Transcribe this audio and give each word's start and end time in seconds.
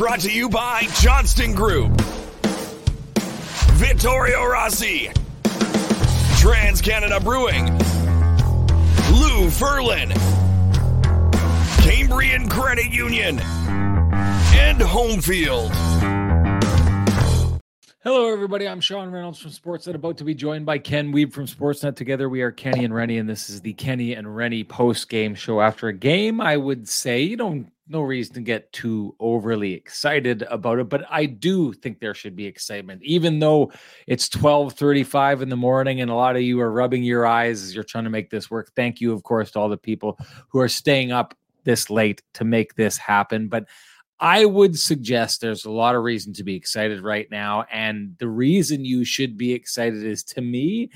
brought 0.00 0.20
to 0.20 0.32
you 0.32 0.48
by 0.48 0.80
Johnston 1.02 1.52
Group, 1.52 2.00
Vittorio 3.74 4.46
Rossi, 4.46 5.10
Trans 6.38 6.80
Canada 6.80 7.20
Brewing, 7.20 7.66
Lou 9.12 9.50
Ferlin, 9.50 10.10
Cambrian 11.82 12.48
Credit 12.48 12.90
Union, 12.90 13.40
and 13.40 14.80
Homefield. 14.80 15.70
Hello, 18.02 18.32
everybody. 18.32 18.66
I'm 18.66 18.80
Sean 18.80 19.10
Reynolds 19.10 19.38
from 19.38 19.50
Sportsnet, 19.50 19.94
about 19.94 20.16
to 20.16 20.24
be 20.24 20.34
joined 20.34 20.64
by 20.64 20.78
Ken 20.78 21.12
Wiebe 21.12 21.30
from 21.30 21.44
Sportsnet. 21.44 21.96
Together, 21.96 22.26
we 22.26 22.40
are 22.40 22.50
Kenny 22.50 22.86
and 22.86 22.94
Rennie, 22.94 23.18
and 23.18 23.28
this 23.28 23.50
is 23.50 23.60
the 23.60 23.74
Kenny 23.74 24.14
and 24.14 24.34
Rennie 24.34 24.64
post 24.64 25.10
game 25.10 25.34
show. 25.34 25.60
After 25.60 25.88
a 25.88 25.92
game, 25.92 26.40
I 26.40 26.56
would 26.56 26.88
say 26.88 27.20
you 27.20 27.36
don't 27.36 27.70
no 27.90 28.02
reason 28.02 28.34
to 28.34 28.40
get 28.40 28.72
too 28.72 29.14
overly 29.20 29.74
excited 29.74 30.42
about 30.42 30.78
it, 30.78 30.88
but 30.88 31.04
I 31.10 31.26
do 31.26 31.72
think 31.72 31.98
there 31.98 32.14
should 32.14 32.36
be 32.36 32.46
excitement, 32.46 33.02
even 33.02 33.40
though 33.40 33.72
it's 34.06 34.28
12:35 34.28 35.42
in 35.42 35.48
the 35.48 35.56
morning, 35.56 36.00
and 36.00 36.10
a 36.10 36.14
lot 36.14 36.36
of 36.36 36.42
you 36.42 36.60
are 36.60 36.70
rubbing 36.70 37.02
your 37.02 37.26
eyes 37.26 37.62
as 37.62 37.74
you're 37.74 37.84
trying 37.84 38.04
to 38.04 38.10
make 38.10 38.30
this 38.30 38.50
work. 38.50 38.70
Thank 38.76 39.00
you, 39.00 39.12
of 39.12 39.22
course, 39.24 39.50
to 39.52 39.58
all 39.58 39.68
the 39.68 39.76
people 39.76 40.18
who 40.48 40.60
are 40.60 40.68
staying 40.68 41.12
up 41.12 41.36
this 41.64 41.90
late 41.90 42.22
to 42.34 42.44
make 42.44 42.74
this 42.74 42.96
happen, 42.96 43.48
but. 43.48 43.66
I 44.22 44.44
would 44.44 44.78
suggest 44.78 45.40
there's 45.40 45.64
a 45.64 45.70
lot 45.70 45.94
of 45.94 46.02
reason 46.02 46.34
to 46.34 46.44
be 46.44 46.54
excited 46.54 47.00
right 47.00 47.26
now. 47.30 47.64
And 47.72 48.16
the 48.18 48.28
reason 48.28 48.84
you 48.84 49.02
should 49.02 49.38
be 49.38 49.54
excited 49.54 50.04
is 50.04 50.22
to 50.24 50.42
me, 50.42 50.90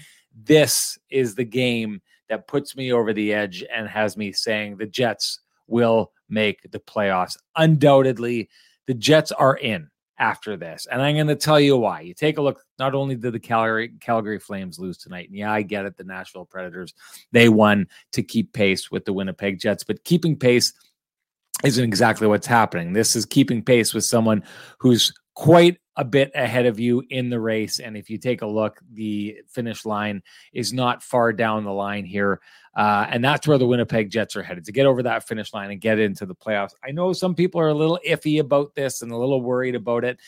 this 0.44 0.98
is 1.08 1.34
the 1.34 1.46
game 1.46 2.02
that 2.28 2.46
puts 2.46 2.76
me 2.76 2.92
over 2.92 3.14
the 3.14 3.32
edge 3.32 3.64
and 3.74 3.88
has 3.88 4.18
me 4.18 4.32
saying 4.32 4.76
the 4.76 4.84
Jets 4.84 5.40
will 5.66 6.12
make 6.28 6.60
the 6.70 6.78
playoffs. 6.78 7.36
Undoubtedly, 7.56 8.48
the 8.86 8.94
Jets 8.94 9.32
are 9.32 9.56
in 9.56 9.90
after 10.18 10.56
this. 10.56 10.86
And 10.90 11.02
I'm 11.02 11.16
going 11.16 11.26
to 11.26 11.36
tell 11.36 11.58
you 11.58 11.76
why. 11.76 12.00
You 12.00 12.14
take 12.14 12.38
a 12.38 12.42
look, 12.42 12.62
not 12.78 12.94
only 12.94 13.16
did 13.16 13.32
the 13.32 13.40
Calgary, 13.40 13.92
Calgary 14.00 14.38
Flames 14.38 14.78
lose 14.78 14.98
tonight, 14.98 15.28
and 15.28 15.38
yeah, 15.38 15.52
I 15.52 15.62
get 15.62 15.86
it, 15.86 15.96
the 15.96 16.04
Nashville 16.04 16.44
Predators, 16.44 16.94
they 17.32 17.48
won 17.48 17.88
to 18.12 18.22
keep 18.22 18.52
pace 18.52 18.90
with 18.90 19.04
the 19.04 19.12
Winnipeg 19.12 19.58
Jets, 19.58 19.84
but 19.84 20.04
keeping 20.04 20.36
pace 20.36 20.72
isn't 21.64 21.84
exactly 21.84 22.26
what's 22.26 22.46
happening. 22.46 22.92
This 22.92 23.16
is 23.16 23.26
keeping 23.26 23.62
pace 23.62 23.94
with 23.94 24.04
someone 24.04 24.44
who's 24.78 25.12
quite 25.34 25.78
a 25.96 26.04
bit 26.04 26.32
ahead 26.34 26.66
of 26.66 26.80
you 26.80 27.02
in 27.10 27.30
the 27.30 27.38
race. 27.38 27.78
And 27.78 27.96
if 27.96 28.10
you 28.10 28.18
take 28.18 28.42
a 28.42 28.46
look, 28.46 28.80
the 28.92 29.38
finish 29.48 29.84
line 29.84 30.22
is 30.52 30.72
not 30.72 31.02
far 31.02 31.32
down 31.32 31.64
the 31.64 31.72
line 31.72 32.04
here. 32.04 32.40
Uh, 32.76 33.06
and 33.08 33.24
that's 33.24 33.46
where 33.46 33.58
the 33.58 33.66
Winnipeg 33.66 34.10
Jets 34.10 34.34
are 34.34 34.42
headed 34.42 34.64
to 34.64 34.72
get 34.72 34.86
over 34.86 35.02
that 35.04 35.26
finish 35.26 35.52
line 35.52 35.70
and 35.70 35.80
get 35.80 36.00
into 36.00 36.26
the 36.26 36.34
playoffs. 36.34 36.74
I 36.84 36.90
know 36.90 37.12
some 37.12 37.34
people 37.34 37.60
are 37.60 37.68
a 37.68 37.74
little 37.74 38.00
iffy 38.06 38.40
about 38.40 38.74
this 38.74 39.02
and 39.02 39.12
a 39.12 39.16
little 39.16 39.40
worried 39.40 39.76
about 39.76 40.04
it. 40.04 40.18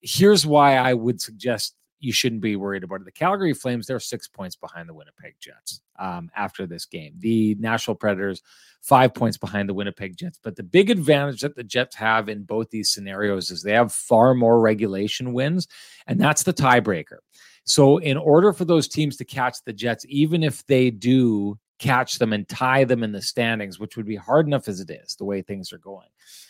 Here's 0.00 0.46
why 0.46 0.76
I 0.76 0.94
would 0.94 1.20
suggest 1.20 1.74
you 2.00 2.12
shouldn't 2.12 2.40
be 2.40 2.56
worried 2.56 2.82
about 2.82 3.02
it. 3.02 3.04
The 3.04 3.12
Calgary 3.12 3.52
Flames, 3.52 3.86
they're 3.86 4.00
six 4.00 4.26
points 4.26 4.56
behind 4.56 4.88
the 4.88 4.94
Winnipeg 4.94 5.34
Jets 5.38 5.82
um, 5.98 6.30
after 6.34 6.66
this 6.66 6.86
game. 6.86 7.14
The 7.18 7.54
Nashville 7.60 7.94
Predators, 7.94 8.42
five 8.80 9.14
points 9.14 9.36
behind 9.36 9.68
the 9.68 9.74
Winnipeg 9.74 10.16
Jets. 10.16 10.40
But 10.42 10.56
the 10.56 10.62
big 10.62 10.90
advantage 10.90 11.42
that 11.42 11.54
the 11.54 11.62
Jets 11.62 11.94
have 11.96 12.28
in 12.28 12.42
both 12.42 12.70
these 12.70 12.90
scenarios 12.90 13.50
is 13.50 13.62
they 13.62 13.72
have 13.72 13.92
far 13.92 14.34
more 14.34 14.60
regulation 14.60 15.32
wins, 15.32 15.68
and 16.06 16.18
that's 16.18 16.42
the 16.42 16.54
tiebreaker. 16.54 17.18
So, 17.64 17.98
in 17.98 18.16
order 18.16 18.52
for 18.52 18.64
those 18.64 18.88
teams 18.88 19.16
to 19.18 19.24
catch 19.24 19.58
the 19.64 19.72
Jets, 19.72 20.06
even 20.08 20.42
if 20.42 20.66
they 20.66 20.90
do 20.90 21.58
catch 21.78 22.18
them 22.18 22.32
and 22.32 22.48
tie 22.48 22.84
them 22.84 23.02
in 23.02 23.12
the 23.12 23.22
standings, 23.22 23.78
which 23.78 23.96
would 23.96 24.06
be 24.06 24.16
hard 24.16 24.46
enough 24.46 24.68
as 24.68 24.80
it 24.80 24.90
is, 24.90 25.16
the 25.16 25.24
way 25.24 25.42
things 25.42 25.72
are 25.72 25.78
going. 25.78 26.08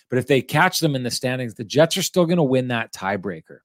But 0.08 0.18
if 0.18 0.26
they 0.26 0.42
catch 0.42 0.80
them 0.80 0.96
in 0.96 1.04
the 1.04 1.10
standings, 1.10 1.54
the 1.54 1.64
Jets 1.64 1.96
are 1.96 2.02
still 2.02 2.26
going 2.26 2.38
to 2.38 2.42
win 2.42 2.68
that 2.68 2.92
tiebreaker. 2.92 3.58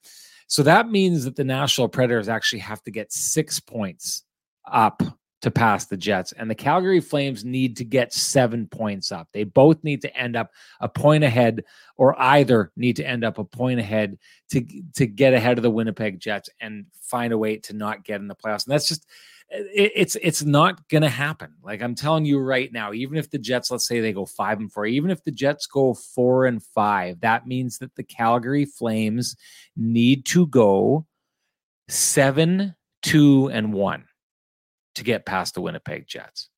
So 0.47 0.63
that 0.63 0.89
means 0.89 1.25
that 1.25 1.35
the 1.35 1.43
Nashville 1.43 1.87
Predators 1.87 2.29
actually 2.29 2.59
have 2.59 2.81
to 2.83 2.91
get 2.91 3.11
six 3.11 3.59
points 3.59 4.23
up 4.71 5.01
to 5.41 5.51
pass 5.51 5.85
the 5.85 5.97
Jets, 5.97 6.31
and 6.31 6.49
the 6.49 6.55
Calgary 6.55 6.99
Flames 6.99 7.45
need 7.45 7.77
to 7.77 7.85
get 7.85 8.11
seven 8.11 8.67
points 8.67 9.11
up. 9.11 9.27
They 9.31 9.43
both 9.43 9.83
need 9.83 10.01
to 10.01 10.17
end 10.17 10.35
up 10.35 10.49
a 10.81 10.89
point 10.89 11.23
ahead, 11.23 11.63
or 11.97 12.19
either 12.19 12.71
need 12.75 12.95
to 12.95 13.07
end 13.07 13.23
up 13.23 13.37
a 13.37 13.43
point 13.43 13.79
ahead 13.79 14.17
to 14.51 14.65
to 14.95 15.05
get 15.05 15.35
ahead 15.35 15.57
of 15.57 15.63
the 15.63 15.69
Winnipeg 15.69 16.19
Jets 16.19 16.49
and 16.59 16.85
find 16.99 17.31
a 17.31 17.37
way 17.37 17.57
to 17.57 17.73
not 17.73 18.03
get 18.03 18.21
in 18.21 18.27
the 18.27 18.35
playoffs. 18.35 18.65
And 18.65 18.73
that's 18.73 18.87
just 18.87 19.07
it, 19.49 19.91
it's 19.95 20.15
it's 20.21 20.43
not 20.43 20.87
to 20.89 21.09
happen. 21.09 21.53
Like 21.63 21.81
I'm 21.81 21.95
telling 21.95 22.25
you 22.25 22.39
right 22.39 22.71
now, 22.71 22.93
even 22.93 23.17
if 23.17 23.29
the 23.29 23.37
Jets, 23.37 23.71
let's 23.71 23.87
say 23.87 23.99
they 23.99 24.13
go 24.13 24.25
five 24.25 24.59
and 24.59 24.71
four, 24.71 24.85
even 24.85 25.11
if 25.11 25.23
the 25.23 25.31
Jets 25.31 25.67
go 25.67 25.93
four 25.93 26.45
and 26.45 26.61
five, 26.61 27.21
that 27.21 27.47
means 27.47 27.77
that 27.79 27.95
the 27.95 28.03
Calgary 28.03 28.65
Flames 28.65 29.35
need 29.75 30.25
to 30.27 30.47
go 30.47 31.05
seven, 31.87 32.75
two, 33.01 33.49
and 33.51 33.73
one 33.73 34.05
to 34.95 35.03
get 35.03 35.25
past 35.25 35.53
the 35.53 35.61
Winnipeg 35.61 36.07
Jets. 36.07 36.49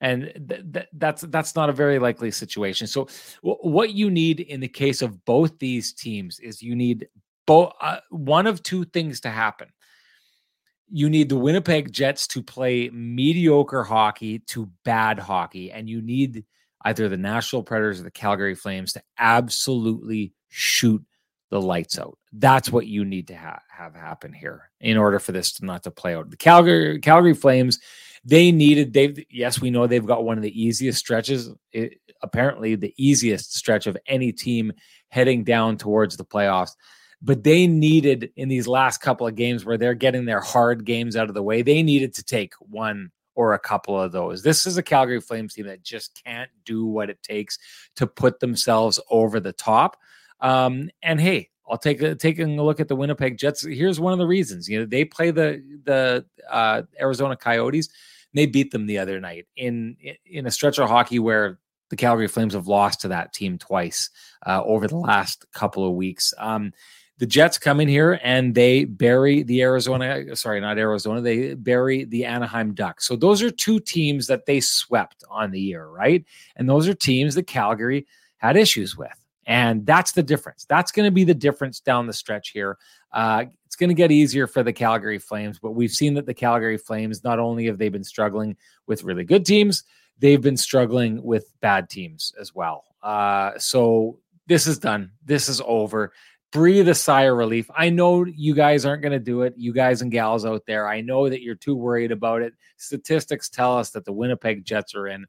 And 0.00 0.32
th- 0.48 0.72
th- 0.72 0.88
that's 0.94 1.22
that's 1.22 1.54
not 1.54 1.70
a 1.70 1.72
very 1.72 2.00
likely 2.00 2.32
situation. 2.32 2.88
So, 2.88 3.06
w- 3.44 3.58
what 3.60 3.92
you 3.92 4.10
need 4.10 4.40
in 4.40 4.58
the 4.58 4.68
case 4.68 5.00
of 5.00 5.24
both 5.24 5.58
these 5.60 5.92
teams 5.92 6.40
is 6.40 6.60
you 6.60 6.74
need 6.74 7.06
both 7.46 7.72
uh, 7.80 7.98
one 8.10 8.48
of 8.48 8.64
two 8.64 8.84
things 8.84 9.20
to 9.20 9.30
happen 9.30 9.68
you 10.94 11.08
need 11.08 11.30
the 11.30 11.36
Winnipeg 11.36 11.90
Jets 11.90 12.26
to 12.28 12.42
play 12.42 12.90
mediocre 12.90 13.82
hockey 13.82 14.40
to 14.40 14.70
bad 14.84 15.18
hockey, 15.18 15.72
and 15.72 15.88
you 15.88 16.02
need 16.02 16.44
either 16.84 17.08
the 17.08 17.16
Nashville 17.16 17.62
Predators 17.62 18.00
or 18.00 18.04
the 18.04 18.10
Calgary 18.10 18.54
Flames 18.54 18.92
to 18.92 19.02
absolutely 19.18 20.34
shoot 20.50 21.02
the 21.50 21.62
lights 21.62 21.98
out. 21.98 22.18
That's 22.34 22.70
what 22.70 22.86
you 22.86 23.06
need 23.06 23.28
to 23.28 23.36
ha- 23.36 23.62
have 23.70 23.94
happen 23.94 24.34
here 24.34 24.70
in 24.80 24.98
order 24.98 25.18
for 25.18 25.32
this 25.32 25.54
to 25.54 25.64
not 25.64 25.82
to 25.84 25.90
play 25.90 26.14
out. 26.14 26.30
The 26.30 26.36
Calgary 26.36 26.98
Calgary 27.00 27.34
Flames, 27.34 27.78
they 28.22 28.52
needed. 28.52 28.92
They've 28.92 29.18
yes, 29.30 29.62
we 29.62 29.70
know 29.70 29.86
they've 29.86 30.04
got 30.04 30.24
one 30.24 30.36
of 30.36 30.42
the 30.42 30.62
easiest 30.62 30.98
stretches. 30.98 31.50
It, 31.72 32.00
apparently, 32.22 32.74
the 32.74 32.94
easiest 32.98 33.54
stretch 33.56 33.86
of 33.86 33.96
any 34.06 34.30
team 34.30 34.72
heading 35.08 35.42
down 35.42 35.78
towards 35.78 36.18
the 36.18 36.24
playoffs 36.24 36.72
but 37.22 37.44
they 37.44 37.66
needed 37.66 38.30
in 38.36 38.48
these 38.48 38.66
last 38.66 38.98
couple 38.98 39.26
of 39.26 39.36
games 39.36 39.64
where 39.64 39.78
they're 39.78 39.94
getting 39.94 40.24
their 40.24 40.40
hard 40.40 40.84
games 40.84 41.16
out 41.16 41.28
of 41.28 41.34
the 41.34 41.42
way, 41.42 41.62
they 41.62 41.82
needed 41.82 42.14
to 42.14 42.24
take 42.24 42.54
one 42.58 43.12
or 43.34 43.54
a 43.54 43.58
couple 43.58 43.98
of 43.98 44.12
those. 44.12 44.42
This 44.42 44.66
is 44.66 44.76
a 44.76 44.82
Calgary 44.82 45.20
Flames 45.20 45.54
team 45.54 45.66
that 45.66 45.82
just 45.82 46.20
can't 46.24 46.50
do 46.64 46.84
what 46.84 47.08
it 47.08 47.22
takes 47.22 47.58
to 47.96 48.06
put 48.06 48.40
themselves 48.40 49.00
over 49.08 49.40
the 49.40 49.52
top. 49.52 49.96
Um, 50.40 50.90
and 51.02 51.20
hey, 51.20 51.48
I'll 51.68 51.78
take 51.78 52.02
a, 52.02 52.14
taking 52.14 52.58
a 52.58 52.64
look 52.64 52.80
at 52.80 52.88
the 52.88 52.96
Winnipeg 52.96 53.38
Jets. 53.38 53.64
Here's 53.64 54.00
one 54.00 54.12
of 54.12 54.18
the 54.18 54.26
reasons. 54.26 54.68
You 54.68 54.80
know, 54.80 54.86
they 54.86 55.04
play 55.04 55.30
the 55.30 55.62
the 55.84 56.26
uh, 56.50 56.82
Arizona 57.00 57.36
Coyotes. 57.36 57.88
they 58.34 58.46
beat 58.46 58.72
them 58.72 58.86
the 58.86 58.98
other 58.98 59.20
night 59.20 59.46
in 59.56 59.96
in 60.26 60.46
a 60.46 60.50
stretch 60.50 60.78
of 60.78 60.88
hockey 60.88 61.20
where 61.20 61.58
the 61.90 61.96
Calgary 61.96 62.26
Flames 62.26 62.54
have 62.54 62.66
lost 62.66 63.02
to 63.02 63.08
that 63.08 63.32
team 63.32 63.58
twice 63.58 64.10
uh, 64.46 64.62
over 64.64 64.88
the 64.88 64.96
last 64.96 65.44
couple 65.52 65.86
of 65.86 65.94
weeks. 65.94 66.34
Um, 66.38 66.72
the 67.18 67.26
Jets 67.26 67.58
come 67.58 67.80
in 67.80 67.88
here 67.88 68.18
and 68.22 68.54
they 68.54 68.84
bury 68.84 69.42
the 69.42 69.62
Arizona, 69.62 70.34
sorry, 70.34 70.60
not 70.60 70.78
Arizona, 70.78 71.20
they 71.20 71.54
bury 71.54 72.04
the 72.04 72.24
Anaheim 72.24 72.74
Ducks. 72.74 73.06
So 73.06 73.16
those 73.16 73.42
are 73.42 73.50
two 73.50 73.78
teams 73.80 74.26
that 74.26 74.46
they 74.46 74.60
swept 74.60 75.22
on 75.30 75.50
the 75.50 75.60
year, 75.60 75.86
right? 75.86 76.24
And 76.56 76.68
those 76.68 76.88
are 76.88 76.94
teams 76.94 77.34
that 77.34 77.46
Calgary 77.46 78.06
had 78.38 78.56
issues 78.56 78.96
with. 78.96 79.12
And 79.46 79.84
that's 79.84 80.12
the 80.12 80.22
difference. 80.22 80.64
That's 80.68 80.92
going 80.92 81.06
to 81.06 81.10
be 81.10 81.24
the 81.24 81.34
difference 81.34 81.80
down 81.80 82.06
the 82.06 82.12
stretch 82.12 82.50
here. 82.50 82.78
Uh, 83.12 83.44
it's 83.66 83.76
going 83.76 83.90
to 83.90 83.94
get 83.94 84.12
easier 84.12 84.46
for 84.46 84.62
the 84.62 84.72
Calgary 84.72 85.18
Flames, 85.18 85.58
but 85.58 85.72
we've 85.72 85.90
seen 85.90 86.14
that 86.14 86.26
the 86.26 86.34
Calgary 86.34 86.78
Flames, 86.78 87.24
not 87.24 87.38
only 87.38 87.66
have 87.66 87.78
they 87.78 87.88
been 87.88 88.04
struggling 88.04 88.56
with 88.86 89.02
really 89.02 89.24
good 89.24 89.44
teams, 89.44 89.84
they've 90.18 90.40
been 90.40 90.56
struggling 90.56 91.22
with 91.22 91.52
bad 91.60 91.90
teams 91.90 92.32
as 92.40 92.54
well. 92.54 92.84
Uh, 93.02 93.52
so 93.58 94.18
this 94.46 94.66
is 94.66 94.78
done. 94.78 95.10
This 95.24 95.48
is 95.48 95.60
over 95.64 96.12
breathe 96.52 96.88
a 96.88 96.94
sigh 96.94 97.22
of 97.22 97.36
relief. 97.36 97.68
I 97.74 97.88
know 97.88 98.24
you 98.24 98.54
guys 98.54 98.84
aren't 98.84 99.02
going 99.02 99.12
to 99.12 99.18
do 99.18 99.42
it, 99.42 99.54
you 99.56 99.72
guys 99.72 100.02
and 100.02 100.12
gals 100.12 100.44
out 100.44 100.62
there. 100.66 100.86
I 100.86 101.00
know 101.00 101.28
that 101.28 101.42
you're 101.42 101.54
too 101.54 101.74
worried 101.74 102.12
about 102.12 102.42
it. 102.42 102.52
Statistics 102.76 103.48
tell 103.48 103.76
us 103.76 103.90
that 103.90 104.04
the 104.04 104.12
Winnipeg 104.12 104.64
Jets 104.64 104.94
are 104.94 105.08
in. 105.08 105.24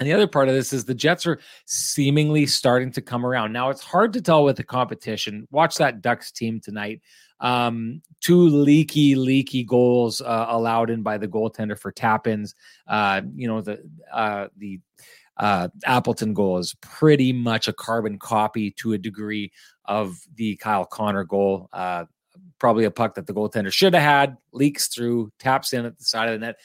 And 0.00 0.08
the 0.08 0.12
other 0.12 0.28
part 0.28 0.48
of 0.48 0.54
this 0.54 0.72
is 0.72 0.84
the 0.84 0.94
Jets 0.94 1.26
are 1.26 1.40
seemingly 1.64 2.46
starting 2.46 2.92
to 2.92 3.00
come 3.00 3.26
around. 3.26 3.52
Now, 3.52 3.70
it's 3.70 3.82
hard 3.82 4.12
to 4.12 4.22
tell 4.22 4.44
with 4.44 4.56
the 4.56 4.62
competition. 4.62 5.48
Watch 5.50 5.76
that 5.76 6.02
Ducks 6.02 6.30
team 6.30 6.60
tonight. 6.60 7.00
Um, 7.40 8.02
two 8.20 8.48
leaky, 8.48 9.14
leaky 9.14 9.64
goals 9.64 10.20
uh, 10.20 10.46
allowed 10.48 10.90
in 10.90 11.02
by 11.02 11.18
the 11.18 11.26
goaltender 11.26 11.76
for 11.76 11.90
tap 11.90 12.26
ins. 12.26 12.54
Uh, 12.86 13.22
you 13.34 13.48
know, 13.48 13.60
the, 13.60 13.82
uh, 14.12 14.48
the, 14.56 14.80
uh, 15.38 15.68
Appleton 15.84 16.34
goal 16.34 16.58
is 16.58 16.74
pretty 16.80 17.32
much 17.32 17.68
a 17.68 17.72
carbon 17.72 18.18
copy 18.18 18.70
to 18.72 18.92
a 18.92 18.98
degree 18.98 19.52
of 19.84 20.16
the 20.34 20.56
Kyle 20.56 20.84
Connor 20.84 21.24
goal. 21.24 21.68
Uh, 21.72 22.04
probably 22.58 22.84
a 22.84 22.90
puck 22.90 23.14
that 23.14 23.26
the 23.26 23.32
goaltender 23.32 23.72
should 23.72 23.94
have 23.94 24.02
had, 24.02 24.36
leaks 24.52 24.88
through, 24.88 25.32
taps 25.38 25.72
in 25.72 25.84
at 25.84 25.96
the 25.96 26.04
side 26.04 26.28
of 26.28 26.40
the 26.40 26.46
net, 26.46 26.56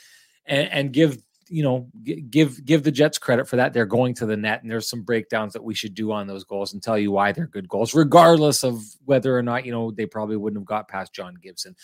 and, 0.46 0.72
and 0.72 0.94
give 0.94 1.18
you 1.50 1.62
know, 1.62 1.88
give 2.32 2.66
give 2.66 2.84
the 2.84 2.92
Jets 2.92 3.20
credit 3.20 3.48
for 3.48 3.58
that. 3.58 3.74
They're 3.74 3.86
going 3.86 4.16
to 4.16 4.26
the 4.26 4.38
net, 4.38 4.64
and 4.64 4.72
there's 4.72 4.90
some 4.90 5.04
breakdowns 5.04 5.54
that 5.54 5.64
we 5.64 5.76
should 5.76 5.94
do 5.94 6.12
on 6.12 6.26
those 6.26 6.44
goals 6.44 6.74
and 6.74 6.82
tell 6.82 6.98
you 6.98 7.12
why 7.12 7.32
they're 7.32 7.46
good 7.46 7.68
goals, 7.68 7.94
regardless 7.94 8.64
of 8.64 8.82
whether 9.06 9.38
or 9.38 9.44
not 9.44 9.66
you 9.66 9.72
know 9.72 9.92
they 9.92 10.08
probably 10.08 10.38
wouldn't 10.38 10.60
have 10.60 10.66
got 10.66 10.88
past 10.88 11.14
John 11.14 11.36
Gibson. 11.42 11.76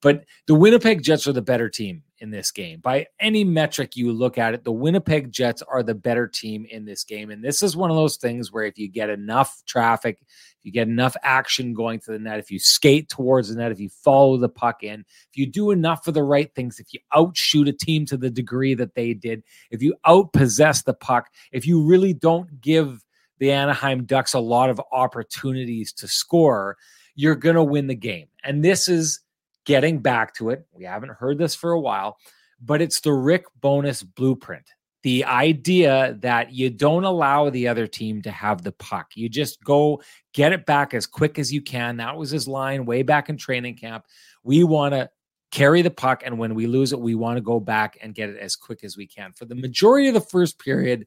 But 0.00 0.24
the 0.46 0.54
Winnipeg 0.54 1.02
Jets 1.02 1.26
are 1.26 1.32
the 1.32 1.42
better 1.42 1.68
team 1.68 2.04
in 2.20 2.30
this 2.30 2.50
game 2.50 2.80
by 2.80 3.06
any 3.20 3.44
metric 3.44 3.96
you 3.96 4.12
look 4.12 4.38
at 4.38 4.54
it. 4.54 4.64
The 4.64 4.72
Winnipeg 4.72 5.30
Jets 5.32 5.62
are 5.62 5.82
the 5.82 5.94
better 5.94 6.26
team 6.26 6.66
in 6.70 6.84
this 6.84 7.04
game, 7.04 7.30
and 7.30 7.42
this 7.42 7.62
is 7.62 7.76
one 7.76 7.90
of 7.90 7.96
those 7.96 8.16
things 8.16 8.52
where 8.52 8.64
if 8.64 8.78
you 8.78 8.88
get 8.88 9.10
enough 9.10 9.62
traffic, 9.66 10.18
if 10.20 10.64
you 10.64 10.72
get 10.72 10.88
enough 10.88 11.16
action 11.22 11.74
going 11.74 12.00
to 12.00 12.12
the 12.12 12.18
net, 12.18 12.38
if 12.38 12.50
you 12.50 12.58
skate 12.58 13.08
towards 13.08 13.48
the 13.48 13.56
net, 13.56 13.72
if 13.72 13.80
you 13.80 13.88
follow 13.88 14.36
the 14.36 14.48
puck 14.48 14.82
in, 14.82 15.00
if 15.00 15.36
you 15.36 15.46
do 15.46 15.70
enough 15.70 16.06
of 16.06 16.14
the 16.14 16.22
right 16.22 16.52
things, 16.54 16.80
if 16.80 16.92
you 16.92 17.00
outshoot 17.14 17.68
a 17.68 17.72
team 17.72 18.04
to 18.06 18.16
the 18.16 18.30
degree 18.30 18.74
that 18.74 18.94
they 18.94 19.14
did, 19.14 19.42
if 19.70 19.82
you 19.82 19.94
outpossess 20.06 20.84
the 20.84 20.94
puck, 20.94 21.30
if 21.52 21.66
you 21.66 21.82
really 21.82 22.12
don't 22.12 22.60
give 22.60 23.04
the 23.38 23.52
Anaheim 23.52 24.04
Ducks 24.04 24.34
a 24.34 24.40
lot 24.40 24.68
of 24.70 24.80
opportunities 24.90 25.92
to 25.92 26.08
score, 26.08 26.76
you're 27.14 27.36
going 27.36 27.56
to 27.56 27.64
win 27.64 27.86
the 27.86 27.94
game. 27.94 28.28
And 28.44 28.64
this 28.64 28.88
is 28.88 29.20
getting 29.68 30.00
back 30.00 30.34
to 30.34 30.50
it. 30.50 30.66
We 30.72 30.84
haven't 30.84 31.10
heard 31.10 31.38
this 31.38 31.54
for 31.54 31.70
a 31.70 31.80
while, 31.80 32.18
but 32.60 32.80
it's 32.80 33.00
the 33.00 33.12
Rick 33.12 33.44
Bowness 33.60 34.02
blueprint 34.02 34.64
the 35.02 35.24
idea 35.24 36.16
that 36.20 36.52
you 36.52 36.70
don't 36.70 37.04
allow 37.04 37.50
the 37.50 37.68
other 37.68 37.86
team 37.86 38.20
to 38.22 38.30
have 38.30 38.62
the 38.62 38.72
puck. 38.72 39.12
You 39.14 39.28
just 39.28 39.62
go 39.62 40.02
get 40.34 40.52
it 40.52 40.66
back 40.66 40.92
as 40.92 41.06
quick 41.06 41.38
as 41.38 41.52
you 41.52 41.62
can. 41.62 41.98
That 41.98 42.16
was 42.16 42.30
his 42.30 42.48
line 42.48 42.84
way 42.84 43.02
back 43.02 43.28
in 43.28 43.36
training 43.36 43.76
camp. 43.76 44.06
We 44.42 44.64
want 44.64 44.94
to 44.94 45.08
carry 45.50 45.82
the 45.82 45.90
puck, 45.90 46.22
and 46.24 46.38
when 46.38 46.54
we 46.54 46.66
lose 46.66 46.92
it, 46.92 47.00
we 47.00 47.14
want 47.14 47.36
to 47.36 47.40
go 47.40 47.60
back 47.60 47.96
and 48.02 48.14
get 48.14 48.28
it 48.28 48.38
as 48.38 48.56
quick 48.56 48.82
as 48.82 48.96
we 48.96 49.06
can. 49.06 49.32
For 49.32 49.44
the 49.44 49.54
majority 49.54 50.08
of 50.08 50.14
the 50.14 50.20
first 50.20 50.58
period, 50.58 51.06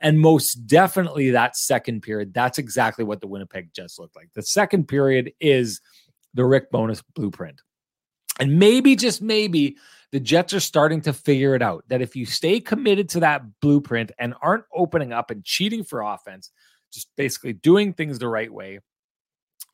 and 0.00 0.18
most 0.18 0.66
definitely 0.66 1.30
that 1.30 1.56
second 1.56 2.02
period, 2.02 2.34
that's 2.34 2.58
exactly 2.58 3.04
what 3.04 3.20
the 3.20 3.28
Winnipeg 3.28 3.72
Jets 3.72 3.98
looked 3.98 4.16
like. 4.16 4.30
The 4.34 4.42
second 4.42 4.88
period 4.88 5.32
is 5.40 5.80
the 6.34 6.44
Rick 6.44 6.70
Bowness 6.70 7.02
blueprint. 7.14 7.62
And 8.38 8.58
maybe, 8.58 8.96
just 8.96 9.20
maybe, 9.20 9.76
the 10.12 10.20
Jets 10.20 10.54
are 10.54 10.60
starting 10.60 11.00
to 11.02 11.12
figure 11.12 11.54
it 11.54 11.62
out 11.62 11.84
that 11.88 12.00
if 12.00 12.16
you 12.16 12.24
stay 12.24 12.60
committed 12.60 13.08
to 13.10 13.20
that 13.20 13.42
blueprint 13.60 14.12
and 14.18 14.34
aren't 14.40 14.64
opening 14.74 15.12
up 15.12 15.30
and 15.30 15.44
cheating 15.44 15.84
for 15.84 16.00
offense, 16.00 16.50
just 16.92 17.08
basically 17.16 17.52
doing 17.52 17.92
things 17.92 18.18
the 18.18 18.28
right 18.28 18.52
way, 18.52 18.80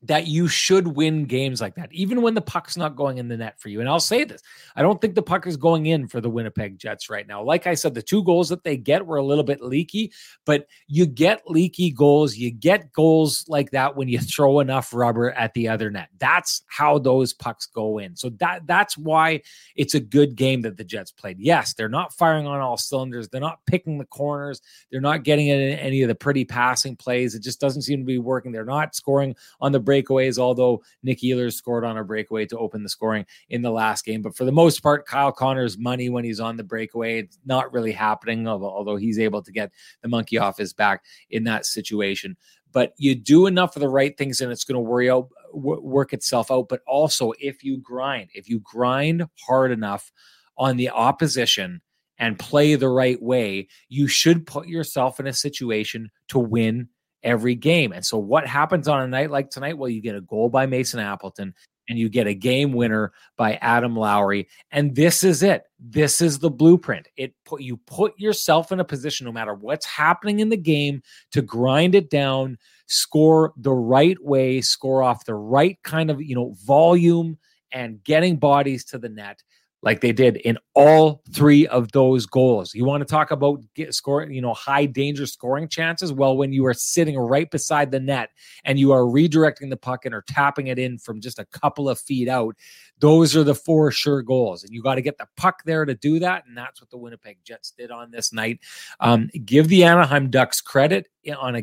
that 0.07 0.27
you 0.27 0.49
should 0.49 0.89
win 0.89 1.25
games 1.25 1.61
like 1.61 1.75
that, 1.77 1.93
even 1.93 2.21
when 2.21 2.35
the 2.35 2.41
puck's 2.41 2.77
not 2.77 2.95
going 2.95 3.19
in 3.19 3.29
the 3.29 3.37
net 3.37 3.59
for 3.59 3.69
you. 3.71 3.81
And 3.81 3.89
I'll 3.89 4.01
say 4.01 4.25
this 4.25 4.43
I 4.77 4.83
don't 4.83 5.01
think 5.01 5.15
the 5.15 5.23
puck 5.23 5.47
is 5.47 5.57
going 5.57 5.87
in 5.87 6.09
for 6.09 6.21
the 6.21 6.29
Winnipeg 6.29 6.79
Jets 6.79 7.09
right 7.09 7.27
now. 7.27 7.43
Like 7.43 7.67
I 7.67 7.75
said, 7.75 7.95
the 7.95 8.03
two 8.03 8.23
goals 8.23 8.49
that 8.51 8.65
they 8.65 8.77
get 8.77 9.07
were 9.07 9.17
a 9.17 9.25
little 9.25 9.45
bit 9.45 9.63
leaky, 9.63 10.13
but 10.45 10.67
you 10.89 11.07
get 11.07 11.43
leaky 11.47 11.91
goals. 11.91 12.37
You 12.37 12.51
get 12.51 12.93
goals 12.93 13.45
like 13.49 13.71
that 13.71 13.97
when 13.97 14.09
you 14.09 14.19
throw 14.35 14.61
enough 14.61 14.93
rubber 14.93 15.33
at 15.33 15.55
the 15.55 15.69
other 15.69 15.91
net. 15.91 16.09
That's 16.19 16.63
how 16.67 16.99
those 16.99 17.33
pucks 17.33 17.67
go 17.67 17.99
in. 17.99 18.15
So 18.17 18.31
that 18.41 18.67
that's 18.67 18.99
why 18.99 19.41
it's 19.75 19.95
a 19.95 20.01
good 20.01 20.37
game 20.37 20.63
that 20.63 20.77
the 20.77 20.85
Jets 20.85 21.13
played. 21.13 21.39
Yes, 21.39 21.73
they're 21.73 21.89
not 21.89 22.13
firing 22.13 22.47
on 22.47 22.61
all 22.61 22.77
cylinders. 22.77 23.29
They're 23.29 23.41
not 23.41 23.61
picking 23.67 23.99
the 23.99 24.05
corners. 24.05 24.61
They're 24.91 25.01
not 25.01 25.23
getting 25.23 25.49
in 25.49 25.61
any 25.61 26.03
of 26.03 26.09
the 26.09 26.15
pretty 26.15 26.45
passing 26.45 26.97
plays. 26.97 27.35
It 27.35 27.43
just 27.43 27.61
doesn't 27.61 27.83
seem 27.83 28.01
to 28.01 28.05
be 28.05 28.19
working. 28.19 28.53
They're 28.53 28.65
not 28.65 28.95
scoring 28.95 29.35
on 29.61 29.73
the 29.73 29.81
break 29.81 29.94
breakaways, 30.03 30.39
although 30.39 30.83
Nick 31.03 31.21
Ehlers 31.21 31.55
scored 31.55 31.85
on 31.85 31.99
a 31.99 32.05
breakaway 32.05 32.47
to 32.47 32.59
open 32.59 32.83
the 32.83 32.89
scoring 32.89 33.27
in 33.49 33.63
the 33.63 33.71
last 33.71 34.05
game. 34.05 34.23
But 34.23 34.37
for 34.37 34.45
the 34.45 34.53
most 34.53 34.83
part, 34.83 35.07
Kyle 35.07 35.33
Connor's 35.33 35.79
money 35.79 36.11
when 36.11 36.25
he's 36.25 36.41
on 36.41 36.57
the 36.57 36.65
breakaway, 36.65 37.21
it's 37.21 37.39
not 37.45 37.73
really 37.73 37.93
happening, 37.93 38.47
although 38.49 38.97
he's 38.97 39.19
able 39.19 39.43
to 39.43 39.53
get 39.53 39.71
the 40.03 40.09
monkey 40.09 40.39
off 40.39 40.59
his 40.59 40.73
back 40.73 41.05
in 41.31 41.45
that 41.45 41.67
situation. 41.67 42.37
But 42.73 42.93
you 42.97 43.15
do 43.15 43.47
enough 43.47 43.77
of 43.77 43.81
the 43.81 43.89
right 43.89 44.17
things 44.17 44.41
and 44.41 44.51
it's 44.51 44.65
going 44.65 44.75
to 44.75 44.81
worry 44.81 45.09
out, 45.09 45.29
work 45.53 46.13
itself 46.13 46.51
out. 46.51 46.69
But 46.69 46.81
also, 46.87 47.33
if 47.39 47.63
you 47.63 47.79
grind, 47.79 48.31
if 48.35 48.49
you 48.49 48.61
grind 48.61 49.27
hard 49.47 49.71
enough 49.71 50.11
on 50.59 50.77
the 50.77 50.91
opposition, 50.91 51.81
and 52.19 52.39
play 52.39 52.77
the 52.77 52.89
right 52.89 53.21
way, 53.21 53.67
you 53.89 54.07
should 54.07 54.47
put 54.47 54.69
yourself 54.69 55.19
in 55.19 55.27
a 55.27 55.33
situation 55.33 56.11
to 56.29 56.39
win 56.39 56.89
every 57.25 57.57
game. 57.57 57.93
And 57.93 58.05
so, 58.05 58.19
what 58.19 58.47
happens 58.47 58.87
on 58.87 59.01
a 59.03 59.09
night 59.09 59.31
like 59.31 59.51
tonight? 59.51 59.77
Well, 59.77 59.89
you 59.89 60.01
get 60.01 60.15
a 60.15 60.21
goal 60.21 60.49
by 60.49 60.67
Mason 60.67 61.01
Appleton 61.01 61.55
and 61.89 61.99
you 61.99 62.09
get 62.09 62.27
a 62.27 62.35
game 62.35 62.73
winner 62.73 63.13
by 63.37 63.55
Adam 63.55 63.97
Lowry. 63.97 64.49
And 64.71 64.95
this 64.95 65.25
is 65.25 65.43
it. 65.43 65.65
This 65.79 66.21
is 66.21 66.39
the 66.39 66.51
blueprint. 66.51 67.09
It 67.17 67.35
put 67.45 67.63
you 67.63 67.77
put 67.79 68.19
yourself 68.19 68.73
in 68.73 68.81
a 68.81 68.85
position, 68.85 69.25
no 69.25 69.33
matter 69.33 69.55
what's 69.55 69.87
happening 69.87 70.41
in 70.41 70.49
the 70.49 70.57
game, 70.57 71.03
to 71.33 71.43
grind 71.43 71.95
it 71.95 72.11
down, 72.11 72.59
score 72.87 73.53
the 73.57 73.73
right 73.73 74.23
way, 74.23 74.61
score 74.61 75.03
off 75.03 75.25
the 75.25 75.35
right 75.35 75.79
kind 75.83 76.11
of 76.11 76.23
you 76.23 76.35
know 76.35 76.55
volume 76.65 77.39
and 77.73 78.03
getting 78.05 78.37
bodies 78.37 78.85
to 78.85 78.99
the 78.99 79.09
net 79.09 79.43
like 79.85 80.01
they 80.01 80.13
did 80.13 80.37
in 80.39 80.57
all 80.73 81.23
three 81.31 81.67
of 81.67 81.93
those 81.93 82.25
goals. 82.25 82.75
You 82.75 82.87
want 82.87 83.03
to 83.03 83.05
talk 83.05 83.31
about 83.31 83.63
get 83.75 83.95
you 84.31 84.41
know, 84.41 84.55
high 84.55 84.87
danger 84.87 85.27
scoring 85.27 85.69
chances? 85.69 86.11
Well, 86.11 86.39
when 86.39 86.53
you 86.55 86.65
are 86.67 86.75
sitting 86.75 87.19
right 87.19 87.51
beside 87.51 87.91
the 87.91 88.01
net 88.01 88.31
and 88.65 88.79
you 88.79 88.93
are 88.93 89.03
redirecting 89.03 89.69
the 89.69 89.77
puck 89.77 90.07
and 90.07 90.15
are 90.15 90.25
tapping 90.27 90.69
it 90.69 90.79
in 90.79 90.97
from 90.99 91.21
just 91.21 91.39
a 91.39 91.45
couple 91.45 91.89
of 91.91 92.01
feet 92.01 92.29
out, 92.29 92.57
those 93.01 93.37
are 93.37 93.45
the 93.45 93.55
four 93.55 93.91
sure 93.91 94.23
goals. 94.23 94.65
And 94.65 94.73
you 94.73 94.83
got 94.83 94.95
to 94.95 95.03
get 95.03 95.19
the 95.19 95.29
puck 95.37 95.63
there 95.67 95.85
to 95.85 95.95
do 95.95 96.19
that. 96.19 96.45
And 96.47 96.57
that's 96.57 96.81
what 96.81 96.89
the 96.89 96.99
Winnipeg 96.99 97.37
Jets 97.45 97.71
did 97.71 97.91
on 97.91 98.11
this 98.11 98.33
night. 98.33 98.61
Um, 99.01 99.29
give 99.45 99.69
the 99.69 99.85
Anaheim 99.85 100.31
Ducks 100.31 100.63
credit 100.63 101.09
on 101.39 101.57
a 101.57 101.63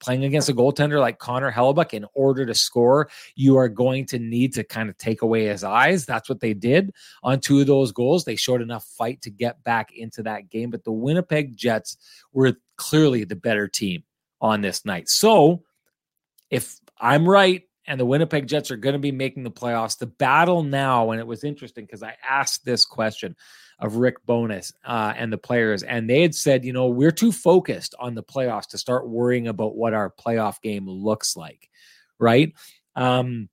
playing 0.00 0.24
against 0.24 0.48
a 0.48 0.54
goaltender 0.54 1.00
like 1.00 1.18
Connor 1.18 1.50
Hellebuyck, 1.50 1.94
in 1.94 2.06
order 2.14 2.46
to 2.46 2.54
score, 2.54 3.08
you 3.34 3.56
are 3.56 3.68
going 3.68 4.06
to 4.06 4.18
need 4.18 4.54
to 4.54 4.64
kind 4.64 4.88
of 4.88 4.96
take 4.98 5.22
away 5.22 5.46
his 5.46 5.64
eyes. 5.64 6.06
That's 6.06 6.28
what 6.28 6.40
they 6.40 6.54
did 6.54 6.92
on 7.22 7.40
two 7.40 7.60
of 7.60 7.66
those 7.66 7.92
goals. 7.92 8.24
They 8.24 8.36
showed 8.36 8.62
enough 8.62 8.84
fight 8.84 9.22
to 9.22 9.30
get 9.30 9.62
back 9.64 9.92
into 9.92 10.22
that 10.24 10.48
game, 10.48 10.70
but 10.70 10.84
the 10.84 10.92
Winnipeg 10.92 11.56
Jets 11.56 11.96
were 12.32 12.54
clearly 12.76 13.24
the 13.24 13.36
better 13.36 13.68
team 13.68 14.04
on 14.40 14.60
this 14.60 14.84
night. 14.84 15.08
So 15.08 15.62
if 16.50 16.76
I'm 16.98 17.28
right, 17.28 17.62
and 17.90 17.98
the 17.98 18.06
Winnipeg 18.06 18.46
Jets 18.46 18.70
are 18.70 18.76
going 18.76 18.92
to 18.92 19.00
be 19.00 19.10
making 19.10 19.42
the 19.42 19.50
playoffs. 19.50 19.98
The 19.98 20.06
battle 20.06 20.62
now, 20.62 21.10
and 21.10 21.18
it 21.18 21.26
was 21.26 21.42
interesting 21.42 21.86
because 21.86 22.04
I 22.04 22.14
asked 22.26 22.64
this 22.64 22.84
question 22.84 23.34
of 23.80 23.96
Rick 23.96 24.24
Bowness 24.24 24.72
uh, 24.84 25.12
and 25.16 25.32
the 25.32 25.38
players, 25.38 25.82
and 25.82 26.08
they 26.08 26.22
had 26.22 26.32
said, 26.32 26.64
you 26.64 26.72
know, 26.72 26.86
we're 26.86 27.10
too 27.10 27.32
focused 27.32 27.96
on 27.98 28.14
the 28.14 28.22
playoffs 28.22 28.68
to 28.68 28.78
start 28.78 29.08
worrying 29.08 29.48
about 29.48 29.74
what 29.74 29.92
our 29.92 30.08
playoff 30.08 30.62
game 30.62 30.88
looks 30.88 31.36
like, 31.36 31.68
right? 32.20 32.52
Um, 32.94 33.48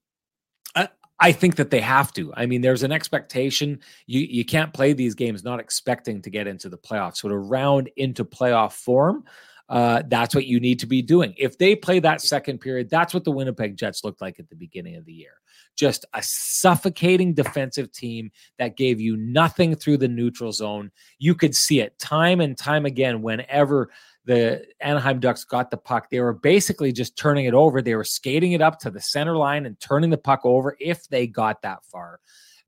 I, 1.19 1.31
think 1.31 1.55
that 1.55 1.71
they 1.71 1.81
have 1.81 2.13
to. 2.13 2.31
I 2.35 2.45
mean, 2.45 2.61
there's 2.61 2.83
an 2.83 2.91
expectation. 2.91 3.79
You 4.05 4.19
you 4.19 4.45
can't 4.45 4.71
play 4.71 4.93
these 4.93 5.15
games 5.15 5.43
not 5.43 5.59
expecting 5.59 6.21
to 6.21 6.29
get 6.29 6.45
into 6.45 6.69
the 6.69 6.77
playoffs. 6.77 7.17
So 7.17 7.29
to 7.29 7.37
round 7.37 7.89
into 7.95 8.23
playoff 8.23 8.73
form, 8.73 9.23
uh, 9.69 10.03
that's 10.07 10.33
what 10.33 10.45
you 10.45 10.59
need 10.59 10.79
to 10.79 10.85
be 10.85 11.01
doing. 11.01 11.33
If 11.37 11.57
they 11.57 11.75
play 11.75 11.99
that 11.99 12.21
second 12.21 12.59
period, 12.59 12.89
that's 12.89 13.13
what 13.13 13.23
the 13.23 13.31
Winnipeg 13.31 13.77
Jets 13.77 14.03
looked 14.03 14.21
like 14.21 14.39
at 14.39 14.49
the 14.49 14.55
beginning 14.55 14.95
of 14.95 15.05
the 15.05 15.13
year 15.13 15.33
just 15.77 16.05
a 16.13 16.21
suffocating 16.23 17.33
defensive 17.33 17.91
team 17.91 18.31
that 18.57 18.75
gave 18.75 18.99
you 18.99 19.15
nothing 19.15 19.75
through 19.75 19.97
the 19.97 20.07
neutral 20.07 20.51
zone. 20.51 20.91
You 21.19 21.35
could 21.35 21.55
see 21.55 21.79
it 21.79 21.97
time 21.99 22.41
and 22.41 22.57
time 22.57 22.85
again 22.85 23.21
whenever 23.21 23.91
the 24.25 24.65
Anaheim 24.81 25.19
Ducks 25.19 25.45
got 25.45 25.71
the 25.71 25.77
puck. 25.77 26.09
They 26.09 26.19
were 26.19 26.33
basically 26.33 26.91
just 26.91 27.15
turning 27.15 27.45
it 27.45 27.53
over. 27.53 27.81
They 27.81 27.95
were 27.95 28.03
skating 28.03 28.51
it 28.51 28.61
up 28.61 28.79
to 28.79 28.89
the 28.89 28.99
center 28.99 29.37
line 29.37 29.65
and 29.65 29.79
turning 29.79 30.09
the 30.09 30.17
puck 30.17 30.41
over 30.43 30.75
if 30.81 31.07
they 31.07 31.27
got 31.27 31.61
that 31.61 31.85
far. 31.85 32.19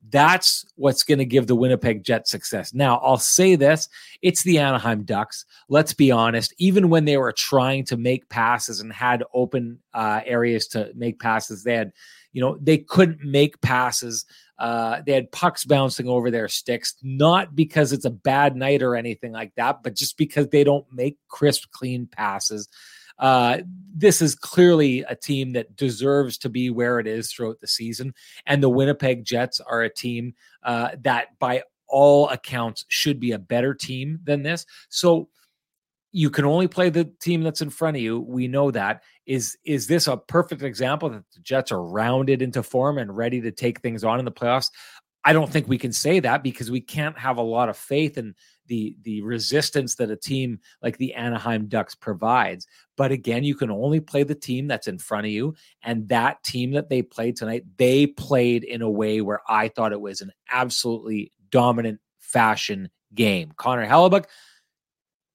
That's 0.08 0.64
what's 0.76 1.02
going 1.02 1.18
to 1.18 1.24
give 1.24 1.46
the 1.46 1.54
Winnipeg 1.54 2.02
Jets 2.02 2.30
success. 2.30 2.72
Now, 2.72 2.98
I'll 2.98 3.18
say 3.18 3.54
this 3.54 3.88
it's 4.22 4.42
the 4.42 4.58
Anaheim 4.58 5.04
Ducks. 5.04 5.44
Let's 5.68 5.92
be 5.92 6.10
honest. 6.10 6.54
Even 6.58 6.88
when 6.88 7.04
they 7.04 7.16
were 7.16 7.32
trying 7.32 7.84
to 7.86 7.96
make 7.96 8.28
passes 8.28 8.80
and 8.80 8.92
had 8.92 9.22
open 9.34 9.78
uh, 9.94 10.20
areas 10.24 10.66
to 10.68 10.90
make 10.94 11.20
passes, 11.20 11.62
they 11.62 11.74
had 11.74 11.92
you 12.32 12.40
know, 12.40 12.58
they 12.60 12.78
couldn't 12.78 13.24
make 13.24 13.60
passes. 13.60 14.24
Uh, 14.58 15.00
they 15.06 15.12
had 15.12 15.32
pucks 15.32 15.64
bouncing 15.64 16.08
over 16.08 16.30
their 16.30 16.48
sticks, 16.48 16.94
not 17.02 17.56
because 17.56 17.92
it's 17.92 18.04
a 18.04 18.10
bad 18.10 18.56
night 18.56 18.82
or 18.82 18.94
anything 18.94 19.32
like 19.32 19.54
that, 19.56 19.82
but 19.82 19.94
just 19.94 20.16
because 20.16 20.48
they 20.48 20.62
don't 20.62 20.86
make 20.92 21.16
crisp, 21.28 21.70
clean 21.72 22.06
passes. 22.06 22.68
Uh, 23.20 23.58
this 23.94 24.22
is 24.22 24.34
clearly 24.34 25.00
a 25.02 25.14
team 25.14 25.52
that 25.52 25.76
deserves 25.76 26.38
to 26.38 26.48
be 26.48 26.70
where 26.70 26.98
it 26.98 27.06
is 27.06 27.30
throughout 27.30 27.60
the 27.60 27.66
season. 27.66 28.14
And 28.46 28.62
the 28.62 28.68
Winnipeg 28.68 29.24
Jets 29.24 29.60
are 29.60 29.82
a 29.82 29.94
team 29.94 30.34
uh, 30.62 30.90
that, 31.02 31.38
by 31.38 31.62
all 31.86 32.28
accounts, 32.30 32.84
should 32.88 33.20
be 33.20 33.32
a 33.32 33.38
better 33.38 33.74
team 33.74 34.20
than 34.24 34.42
this. 34.42 34.64
So, 34.88 35.28
you 36.12 36.30
can 36.30 36.44
only 36.44 36.66
play 36.66 36.90
the 36.90 37.04
team 37.20 37.42
that's 37.42 37.62
in 37.62 37.70
front 37.70 37.96
of 37.96 38.02
you. 38.02 38.20
We 38.20 38.48
know 38.48 38.70
that. 38.72 39.02
Is 39.26 39.56
is 39.64 39.86
this 39.86 40.08
a 40.08 40.16
perfect 40.16 40.62
example 40.62 41.08
that 41.10 41.22
the 41.34 41.40
Jets 41.40 41.70
are 41.70 41.82
rounded 41.82 42.42
into 42.42 42.64
form 42.64 42.98
and 42.98 43.16
ready 43.16 43.40
to 43.42 43.52
take 43.52 43.80
things 43.80 44.02
on 44.02 44.18
in 44.18 44.24
the 44.24 44.32
playoffs? 44.32 44.70
I 45.24 45.32
don't 45.32 45.50
think 45.50 45.68
we 45.68 45.78
can 45.78 45.92
say 45.92 46.18
that 46.20 46.42
because 46.42 46.70
we 46.70 46.80
can't 46.80 47.18
have 47.18 47.36
a 47.36 47.42
lot 47.42 47.68
of 47.68 47.76
faith 47.76 48.16
in 48.18 48.34
the 48.70 48.96
the 49.02 49.20
resistance 49.20 49.96
that 49.96 50.12
a 50.12 50.16
team 50.16 50.60
like 50.80 50.96
the 50.96 51.12
Anaheim 51.12 51.66
Ducks 51.66 51.96
provides. 51.96 52.66
But 52.96 53.10
again, 53.10 53.42
you 53.42 53.56
can 53.56 53.70
only 53.70 53.98
play 53.98 54.22
the 54.22 54.34
team 54.34 54.68
that's 54.68 54.86
in 54.86 54.98
front 54.98 55.26
of 55.26 55.32
you. 55.32 55.54
And 55.82 56.08
that 56.08 56.42
team 56.44 56.70
that 56.72 56.88
they 56.88 57.02
played 57.02 57.36
tonight, 57.36 57.64
they 57.76 58.06
played 58.06 58.62
in 58.62 58.80
a 58.80 58.88
way 58.90 59.20
where 59.20 59.40
I 59.48 59.68
thought 59.68 59.92
it 59.92 60.00
was 60.00 60.20
an 60.20 60.30
absolutely 60.50 61.32
dominant 61.50 61.98
fashion 62.20 62.90
game. 63.12 63.52
Connor 63.56 63.86
Hellebuyck, 63.86 64.26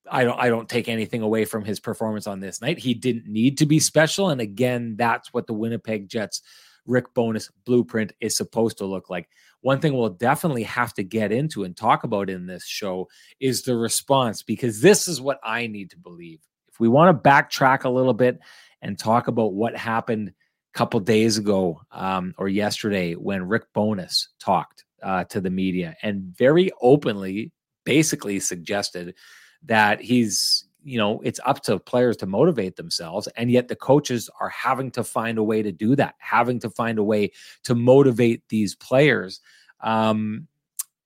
I 0.09 0.23
don't 0.23 0.39
I 0.39 0.47
don't 0.47 0.69
take 0.69 0.87
anything 0.87 1.21
away 1.21 1.43
from 1.43 1.65
his 1.65 1.81
performance 1.81 2.27
on 2.27 2.39
this 2.39 2.61
night. 2.61 2.79
He 2.79 2.93
didn't 2.93 3.27
need 3.27 3.57
to 3.57 3.65
be 3.65 3.79
special. 3.79 4.29
And 4.29 4.39
again, 4.39 4.95
that's 4.97 5.33
what 5.33 5.45
the 5.45 5.53
Winnipeg 5.53 6.07
Jets 6.07 6.41
Rick 6.85 7.13
Bowness 7.13 7.51
blueprint 7.65 8.13
is 8.21 8.37
supposed 8.37 8.77
to 8.77 8.85
look 8.85 9.09
like. 9.09 9.27
One 9.65 9.79
thing 9.79 9.97
we'll 9.97 10.11
definitely 10.11 10.61
have 10.61 10.93
to 10.93 11.03
get 11.03 11.31
into 11.31 11.63
and 11.63 11.75
talk 11.75 12.03
about 12.03 12.29
in 12.29 12.45
this 12.45 12.67
show 12.67 13.09
is 13.39 13.63
the 13.63 13.75
response, 13.75 14.43
because 14.43 14.79
this 14.79 15.07
is 15.07 15.19
what 15.19 15.39
I 15.43 15.65
need 15.65 15.89
to 15.89 15.97
believe. 15.97 16.39
If 16.67 16.79
we 16.79 16.87
want 16.87 17.09
to 17.17 17.29
backtrack 17.29 17.83
a 17.83 17.89
little 17.89 18.13
bit 18.13 18.37
and 18.83 18.95
talk 18.95 19.27
about 19.27 19.53
what 19.53 19.75
happened 19.75 20.29
a 20.29 20.77
couple 20.77 20.99
days 20.99 21.39
ago 21.39 21.81
um, 21.91 22.35
or 22.37 22.47
yesterday 22.47 23.13
when 23.13 23.47
Rick 23.47 23.73
Bowness 23.73 24.27
talked 24.39 24.85
uh, 25.01 25.23
to 25.23 25.41
the 25.41 25.49
media 25.49 25.95
and 26.03 26.21
very 26.37 26.69
openly 26.79 27.51
basically 27.85 28.39
suggested 28.39 29.15
that 29.63 29.99
he's 29.99 30.64
you 30.85 30.97
know 30.97 31.19
it's 31.23 31.39
up 31.45 31.61
to 31.63 31.79
players 31.79 32.15
to 32.15 32.25
motivate 32.25 32.75
themselves 32.75 33.27
and 33.35 33.51
yet 33.51 33.67
the 33.67 33.75
coaches 33.75 34.29
are 34.39 34.49
having 34.49 34.91
to 34.91 35.03
find 35.03 35.37
a 35.37 35.43
way 35.43 35.61
to 35.61 35.71
do 35.71 35.95
that 35.95 36.13
having 36.19 36.59
to 36.59 36.69
find 36.69 36.99
a 36.99 37.03
way 37.03 37.31
to 37.63 37.73
motivate 37.73 38.43
these 38.49 38.75
players 38.75 39.41
um 39.81 40.47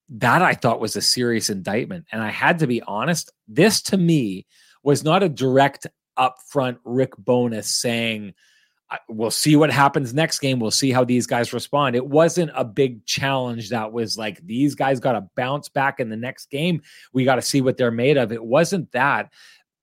that 0.09 0.41
i 0.41 0.53
thought 0.53 0.81
was 0.81 0.95
a 0.95 1.01
serious 1.01 1.49
indictment 1.49 2.05
and 2.11 2.21
i 2.21 2.29
had 2.29 2.59
to 2.59 2.67
be 2.67 2.81
honest 2.83 3.31
this 3.47 3.81
to 3.81 3.97
me 3.97 4.45
was 4.83 5.03
not 5.03 5.23
a 5.23 5.29
direct 5.29 5.87
upfront 6.17 6.77
rick 6.83 7.13
bowness 7.17 7.69
saying 7.69 8.33
we'll 9.07 9.31
see 9.31 9.55
what 9.55 9.71
happens 9.71 10.13
next 10.13 10.39
game. 10.39 10.59
We'll 10.59 10.71
see 10.71 10.91
how 10.91 11.03
these 11.03 11.27
guys 11.27 11.53
respond. 11.53 11.95
It 11.95 12.07
wasn't 12.07 12.51
a 12.55 12.65
big 12.65 13.05
challenge 13.05 13.69
that 13.69 13.91
was 13.91 14.17
like 14.17 14.45
these 14.45 14.75
guys 14.75 14.99
got 14.99 15.13
to 15.13 15.29
bounce 15.35 15.69
back 15.69 15.99
in 15.99 16.09
the 16.09 16.17
next 16.17 16.49
game. 16.49 16.81
We 17.13 17.23
got 17.23 17.35
to 17.35 17.41
see 17.41 17.61
what 17.61 17.77
they're 17.77 17.91
made 17.91 18.17
of. 18.17 18.31
It 18.31 18.43
wasn't 18.43 18.91
that. 18.93 19.31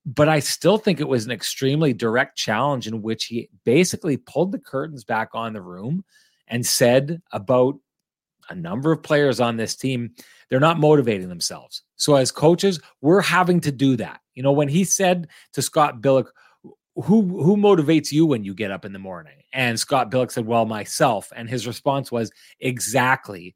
But 0.07 0.29
I 0.29 0.39
still 0.39 0.79
think 0.79 1.01
it 1.01 1.09
was 1.09 1.25
an 1.25 1.33
extremely 1.33 1.93
direct 1.93 2.39
challenge 2.39 2.87
in 2.87 3.03
which 3.03 3.25
he 3.25 3.51
basically 3.65 4.17
pulled 4.17 4.53
the 4.53 4.59
curtains 4.59 5.03
back 5.03 5.31
on 5.35 5.53
the 5.53 5.61
room 5.61 6.05
and 6.47 6.65
said 6.65 7.21
about 7.33 7.77
a 8.49 8.55
number 8.55 8.93
of 8.93 9.03
players 9.03 9.41
on 9.41 9.57
this 9.57 9.75
team, 9.75 10.13
they're 10.49 10.61
not 10.61 10.79
motivating 10.79 11.29
themselves. 11.29 11.83
So 11.97 12.15
as 12.15 12.31
coaches, 12.31 12.81
we're 13.01 13.21
having 13.21 13.61
to 13.61 13.73
do 13.73 13.97
that. 13.97 14.21
You 14.35 14.45
know, 14.45 14.53
when 14.53 14.69
he 14.69 14.85
said 14.85 15.29
to 15.55 15.63
Scott 15.63 16.01
Billeck, 16.01 16.27
who 16.95 17.23
who 17.23 17.57
motivates 17.57 18.11
you 18.11 18.25
when 18.25 18.45
you 18.45 18.55
get 18.55 18.71
up 18.71 18.85
in 18.85 18.93
the 18.93 18.99
morning? 18.99 19.43
And 19.53 19.79
Scott 19.79 20.11
Billeck 20.11 20.31
said, 20.31 20.47
"Well, 20.47 20.65
myself." 20.65 21.33
And 21.35 21.49
his 21.49 21.67
response 21.67 22.11
was, 22.11 22.31
"Exactly." 22.61 23.55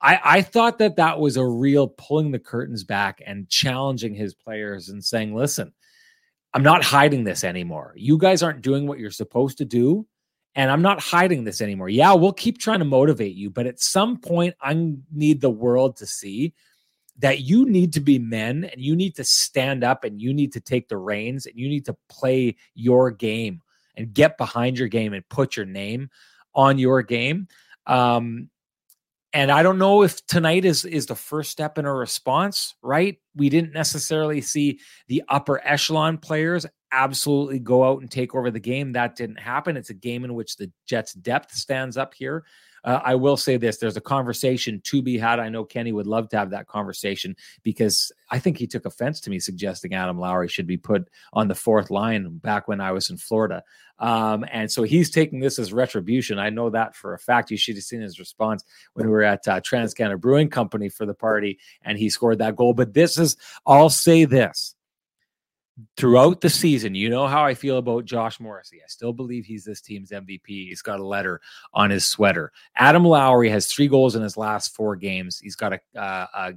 I, 0.00 0.20
I 0.22 0.42
thought 0.42 0.78
that 0.78 0.94
that 0.96 1.18
was 1.18 1.36
a 1.36 1.44
real 1.44 1.88
pulling 1.88 2.30
the 2.30 2.38
curtains 2.38 2.84
back 2.84 3.20
and 3.26 3.48
challenging 3.48 4.14
his 4.14 4.34
players 4.34 4.90
and 4.90 5.04
saying, 5.04 5.34
"Listen, 5.34 5.72
I'm 6.54 6.62
not 6.62 6.82
hiding 6.84 7.24
this 7.24 7.44
anymore. 7.44 7.94
You 7.96 8.18
guys 8.18 8.42
aren't 8.42 8.62
doing 8.62 8.86
what 8.86 8.98
you're 8.98 9.10
supposed 9.10 9.58
to 9.58 9.64
do, 9.64 10.06
and 10.54 10.70
I'm 10.70 10.82
not 10.82 11.00
hiding 11.00 11.44
this 11.44 11.60
anymore. 11.60 11.88
Yeah, 11.88 12.14
we'll 12.14 12.32
keep 12.32 12.58
trying 12.58 12.78
to 12.78 12.84
motivate 12.84 13.34
you, 13.34 13.50
but 13.50 13.66
at 13.66 13.80
some 13.80 14.16
point, 14.16 14.54
I 14.60 14.94
need 15.12 15.40
the 15.40 15.50
world 15.50 15.96
to 15.96 16.06
see 16.06 16.54
that 17.18 17.40
you 17.40 17.66
need 17.66 17.92
to 17.92 18.00
be 18.00 18.18
men 18.18 18.64
and 18.64 18.80
you 18.80 18.94
need 18.94 19.16
to 19.16 19.24
stand 19.24 19.82
up 19.82 20.04
and 20.04 20.20
you 20.20 20.32
need 20.32 20.52
to 20.52 20.60
take 20.60 20.88
the 20.88 20.96
reins 20.96 21.46
and 21.46 21.58
you 21.58 21.68
need 21.68 21.84
to 21.84 21.96
play 22.08 22.56
your 22.74 23.10
game 23.10 23.60
and 23.96 24.14
get 24.14 24.38
behind 24.38 24.78
your 24.78 24.88
game 24.88 25.12
and 25.12 25.28
put 25.28 25.56
your 25.56 25.66
name 25.66 26.08
on 26.54 26.78
your 26.78 27.02
game. 27.02 27.48
Um, 27.86 28.50
and 29.32 29.50
I 29.50 29.62
don't 29.62 29.78
know 29.78 30.02
if 30.02 30.24
tonight 30.26 30.64
is 30.64 30.84
is 30.84 31.06
the 31.06 31.14
first 31.14 31.50
step 31.50 31.78
in 31.78 31.84
a 31.84 31.92
response, 31.92 32.74
right? 32.82 33.18
We 33.34 33.48
didn't 33.48 33.74
necessarily 33.74 34.40
see 34.40 34.80
the 35.08 35.22
upper 35.28 35.60
echelon 35.66 36.18
players 36.18 36.66
absolutely 36.92 37.58
go 37.58 37.84
out 37.84 38.00
and 38.00 38.10
take 38.10 38.34
over 38.34 38.50
the 38.50 38.60
game. 38.60 38.92
That 38.92 39.16
didn't 39.16 39.38
happen. 39.38 39.76
It's 39.76 39.90
a 39.90 39.94
game 39.94 40.24
in 40.24 40.34
which 40.34 40.56
the 40.56 40.72
Jets' 40.86 41.12
depth 41.12 41.52
stands 41.52 41.96
up 41.96 42.14
here. 42.14 42.44
Uh, 42.84 43.00
I 43.04 43.14
will 43.14 43.36
say 43.36 43.56
this 43.56 43.78
there's 43.78 43.96
a 43.96 44.00
conversation 44.00 44.80
to 44.84 45.02
be 45.02 45.18
had. 45.18 45.40
I 45.40 45.48
know 45.48 45.64
Kenny 45.64 45.92
would 45.92 46.06
love 46.06 46.28
to 46.30 46.38
have 46.38 46.50
that 46.50 46.66
conversation 46.66 47.36
because 47.62 48.12
I 48.30 48.38
think 48.38 48.58
he 48.58 48.66
took 48.66 48.86
offense 48.86 49.20
to 49.22 49.30
me 49.30 49.38
suggesting 49.38 49.94
Adam 49.94 50.18
Lowry 50.18 50.48
should 50.48 50.66
be 50.66 50.76
put 50.76 51.08
on 51.32 51.48
the 51.48 51.54
fourth 51.54 51.90
line 51.90 52.38
back 52.38 52.68
when 52.68 52.80
I 52.80 52.92
was 52.92 53.10
in 53.10 53.16
Florida. 53.16 53.62
Um, 53.98 54.44
and 54.52 54.70
so 54.70 54.84
he's 54.84 55.10
taking 55.10 55.40
this 55.40 55.58
as 55.58 55.72
retribution. 55.72 56.38
I 56.38 56.50
know 56.50 56.70
that 56.70 56.94
for 56.94 57.14
a 57.14 57.18
fact. 57.18 57.50
You 57.50 57.56
should 57.56 57.74
have 57.74 57.84
seen 57.84 58.00
his 58.00 58.18
response 58.18 58.64
when 58.94 59.06
we 59.06 59.12
were 59.12 59.22
at 59.22 59.46
uh, 59.48 59.60
Canada 59.60 60.16
Brewing 60.16 60.48
Company 60.48 60.88
for 60.88 61.04
the 61.06 61.14
party 61.14 61.58
and 61.82 61.98
he 61.98 62.08
scored 62.08 62.38
that 62.38 62.56
goal. 62.56 62.74
But 62.74 62.94
this 62.94 63.18
is, 63.18 63.36
I'll 63.66 63.90
say 63.90 64.24
this 64.24 64.76
throughout 65.96 66.40
the 66.40 66.50
season, 66.50 66.94
you 66.94 67.08
know 67.08 67.26
how 67.26 67.44
I 67.44 67.54
feel 67.54 67.78
about 67.78 68.04
Josh 68.04 68.40
Morrissey. 68.40 68.78
I 68.82 68.88
still 68.88 69.12
believe 69.12 69.44
he's 69.44 69.64
this 69.64 69.80
team's 69.80 70.10
MVP. 70.10 70.40
He's 70.46 70.82
got 70.82 71.00
a 71.00 71.06
letter 71.06 71.40
on 71.72 71.90
his 71.90 72.06
sweater. 72.06 72.52
Adam 72.76 73.04
Lowry 73.04 73.50
has 73.50 73.66
three 73.66 73.88
goals 73.88 74.16
in 74.16 74.22
his 74.22 74.36
last 74.36 74.74
four 74.74 74.96
games. 74.96 75.38
He's 75.38 75.56
got 75.56 75.74
a, 75.74 75.80
uh, 75.98 76.26
a 76.34 76.54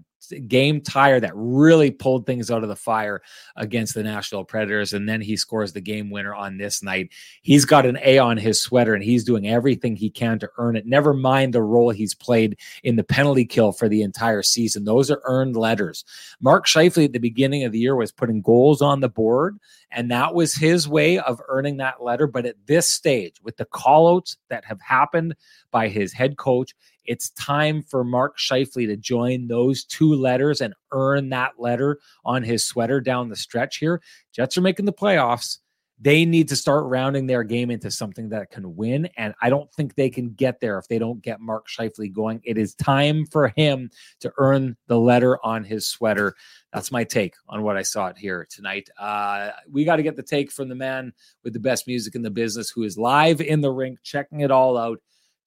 game 0.48 0.82
tire 0.82 1.20
that 1.20 1.32
really 1.36 1.92
pulled 1.92 2.26
things 2.26 2.52
out 2.52 2.64
of 2.64 2.70
the 2.70 2.76
fire 2.76 3.22
against 3.56 3.94
the 3.94 4.04
Nashville 4.04 4.44
Predators. 4.44 4.94
And 4.94 5.08
then 5.08 5.22
he 5.22 5.36
scores 5.36 5.74
the 5.74 5.82
game 5.82 6.10
winner 6.10 6.34
on 6.34 6.58
this 6.58 6.84
night. 6.84 7.10
He's 7.42 7.66
got 7.66 7.86
an 7.86 8.00
A 8.04 8.18
on 8.20 8.38
his 8.38 8.62
sweater 8.62 8.94
and 8.94 9.04
he's 9.04 9.24
doing 9.24 9.48
everything 9.48 9.96
he 9.96 10.10
can 10.10 10.40
to 10.40 10.50
earn 10.58 10.76
it. 10.76 10.86
Never 10.86 11.14
mind 11.14 11.54
the 11.54 11.62
role 11.62 11.90
he's 11.90 12.14
played 12.14 12.58
in 12.84 12.96
the 12.96 13.04
penalty 13.04 13.46
kill 13.46 13.72
for 13.72 13.90
the 13.90 14.02
entire 14.02 14.44
season. 14.44 14.86
Those 14.86 15.12
are 15.12 15.22
earned 15.26 15.56
letters. 15.56 16.06
Mark 16.40 16.68
Scheifele 16.68 17.06
at 17.06 17.14
the 17.14 17.20
beginning 17.20 17.64
of 17.64 17.72
the 17.72 17.80
year 17.80 17.96
was 17.96 18.12
putting 18.12 18.42
goals 18.42 18.82
on 18.82 19.00
the 19.00 19.10
board, 19.10 19.58
and 19.92 20.10
that 20.12 20.34
was 20.34 20.54
his 20.54 20.88
way 20.88 21.20
of 21.20 21.42
earning 21.48 21.78
that 21.78 22.04
letter. 22.04 22.28
But 22.28 22.46
at 22.46 22.56
this 22.66 22.90
stage, 22.90 23.36
with 23.44 23.58
the 23.58 23.66
callouts 23.66 24.38
that 24.50 24.66
have 24.66 24.82
happened 24.82 25.36
by 25.72 25.88
his 25.88 26.14
head 26.14 26.38
coach, 26.38 26.76
it's 27.06 27.32
time 27.32 27.82
for 27.84 28.04
Mark 28.04 28.38
Scheifele 28.38 28.88
to 28.88 28.98
join 28.98 29.48
those 29.48 29.84
two 29.84 30.14
letters 30.14 30.62
and 30.62 30.74
earn 30.92 31.30
that 31.30 31.54
letter 31.58 32.00
on 32.26 32.44
his 32.44 32.66
sweater 32.66 33.02
down 33.02 33.30
the 33.30 33.36
stretch 33.36 33.78
here. 33.78 34.02
Jets 34.34 34.58
are 34.58 34.62
making 34.62 34.86
the 34.86 34.94
playoffs. 34.94 35.58
They 36.04 36.26
need 36.26 36.50
to 36.50 36.56
start 36.56 36.86
rounding 36.86 37.28
their 37.28 37.44
game 37.44 37.70
into 37.70 37.92
something 37.92 38.30
that 38.30 38.50
can 38.50 38.76
win. 38.76 39.08
And 39.18 39.36
I 39.40 39.52
don't 39.52 39.72
think 39.74 39.94
they 39.94 40.10
can 40.10 40.32
get 40.32 40.60
there 40.60 40.80
if 40.80 40.88
they 40.88 40.98
don't 40.98 41.22
get 41.22 41.40
Mark 41.40 41.68
Scheifele 41.68 42.12
going. 42.12 42.42
It 42.44 42.58
is 42.58 42.74
time 42.74 43.28
for 43.28 43.54
him 43.56 43.92
to 44.22 44.34
earn 44.40 44.76
the 44.88 45.00
letter 45.00 45.38
on 45.46 45.64
his 45.64 45.88
sweater. 45.88 46.34
That's 46.74 46.92
my 46.92 47.04
take 47.04 47.36
on 47.48 47.62
what 47.62 47.78
I 47.78 47.84
saw 47.84 48.12
here 48.18 48.48
tonight. 48.50 48.90
Uh, 48.98 49.52
we 49.72 49.86
got 49.86 49.98
to 49.98 50.04
get 50.04 50.16
the 50.16 50.24
take 50.24 50.52
from 50.52 50.70
the 50.70 50.76
man 50.76 51.14
with 51.44 51.54
the 51.54 51.60
best 51.60 51.86
music 51.86 52.16
in 52.16 52.24
the 52.24 52.32
business 52.32 52.72
who 52.72 52.82
is 52.82 52.98
live 52.98 53.40
in 53.40 53.62
the 53.62 53.72
rink, 53.72 54.00
checking 54.02 54.40
it 54.40 54.50
all 54.50 54.80
out. 54.80 55.00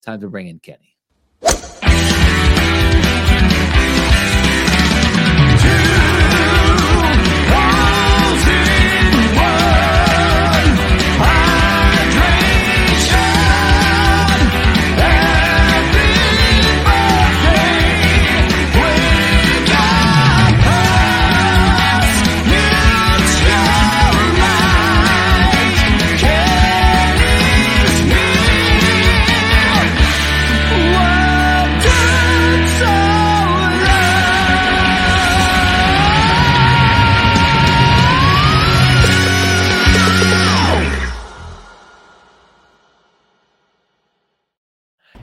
Time 0.04 0.20
to 0.20 0.28
bring 0.28 0.46
in 0.46 0.60
Kenny 0.60 0.93
you 1.44 1.68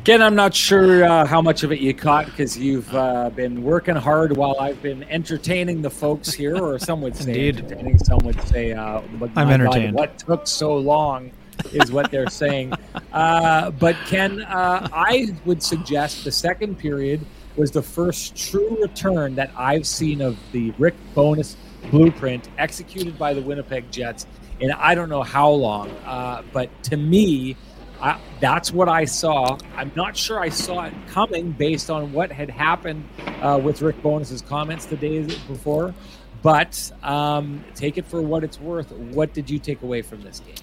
Again, 0.02 0.24
I'm 0.24 0.34
not 0.34 0.56
sure 0.56 1.04
uh, 1.04 1.28
how 1.28 1.44
much 1.44 1.62
of 1.62 1.72
it 1.72 1.80
you 1.80 1.94
caught 1.94 2.26
because 2.26 2.58
you've 2.58 2.92
uh, 2.96 3.30
been 3.30 3.62
working 3.62 3.96
hard 3.96 4.36
while 4.36 4.60
I've 4.60 4.82
been 4.82 5.04
entertaining 5.04 5.84
the 5.84 5.92
folks 5.92 6.34
here, 6.34 6.58
or 6.58 6.80
some 6.80 7.04
would 7.04 7.16
say 7.16 7.50
Indeed. 7.50 7.58
entertaining. 7.60 8.00
Some 8.00 8.18
would 8.24 8.42
say, 8.48 8.74
uh, 8.74 9.04
"I'm 9.36 9.50
entertained." 9.50 9.96
God, 9.96 10.00
what 10.00 10.18
took 10.18 10.48
so 10.48 10.76
long 10.76 11.30
is 11.72 11.92
what 11.92 12.10
they're 12.10 12.30
saying. 12.30 12.74
Uh, 13.14 13.70
but 13.72 13.98
Ken, 14.08 14.42
uh, 14.44 14.88
I 14.94 15.36
would 15.44 15.62
suggest 15.62 16.24
the 16.24 16.32
second 16.32 16.80
period 16.80 17.20
was 17.58 17.70
the 17.70 17.82
first 17.82 18.38
true 18.38 18.78
return 18.82 19.36
that 19.36 19.52
I've 19.58 19.86
seen 19.86 20.22
of 20.22 20.38
the 20.54 20.72
Rick 20.80 20.96
Bowness 21.14 21.58
blueprint 21.90 22.48
executed 22.58 23.20
by 23.20 23.34
the 23.34 23.42
Winnipeg 23.42 23.92
Jets 23.92 24.28
in 24.62 24.72
I 24.72 24.96
don't 24.96 25.10
know 25.10 25.24
how 25.24 25.50
long. 25.50 25.90
Uh, 26.06 26.44
but 26.54 26.70
to 26.84 26.96
me, 26.96 27.58
I, 28.02 28.20
that's 28.40 28.72
what 28.72 28.90
I 28.90 29.06
saw. 29.06 29.58
I'm 29.76 29.92
not 29.96 30.18
sure 30.18 30.40
I 30.40 30.50
saw 30.50 30.86
it 30.86 30.94
coming 31.08 31.52
based 31.52 31.90
on 31.90 32.12
what 32.14 32.32
had 32.32 32.50
happened 32.50 33.08
uh, 33.42 33.60
with 33.64 33.82
Rick 33.82 34.02
Bowness's 34.02 34.42
comments 34.42 34.86
the 34.86 34.98
days 34.98 35.36
before. 35.40 35.94
But 36.42 36.92
um, 37.04 37.64
take 37.76 37.98
it 37.98 38.06
for 38.06 38.22
what 38.22 38.44
it's 38.44 38.60
worth. 38.60 38.92
What 38.92 39.34
did 39.34 39.50
you 39.50 39.60
take 39.60 39.84
away 39.84 40.02
from 40.02 40.24
this 40.24 40.40
game? 40.40 40.56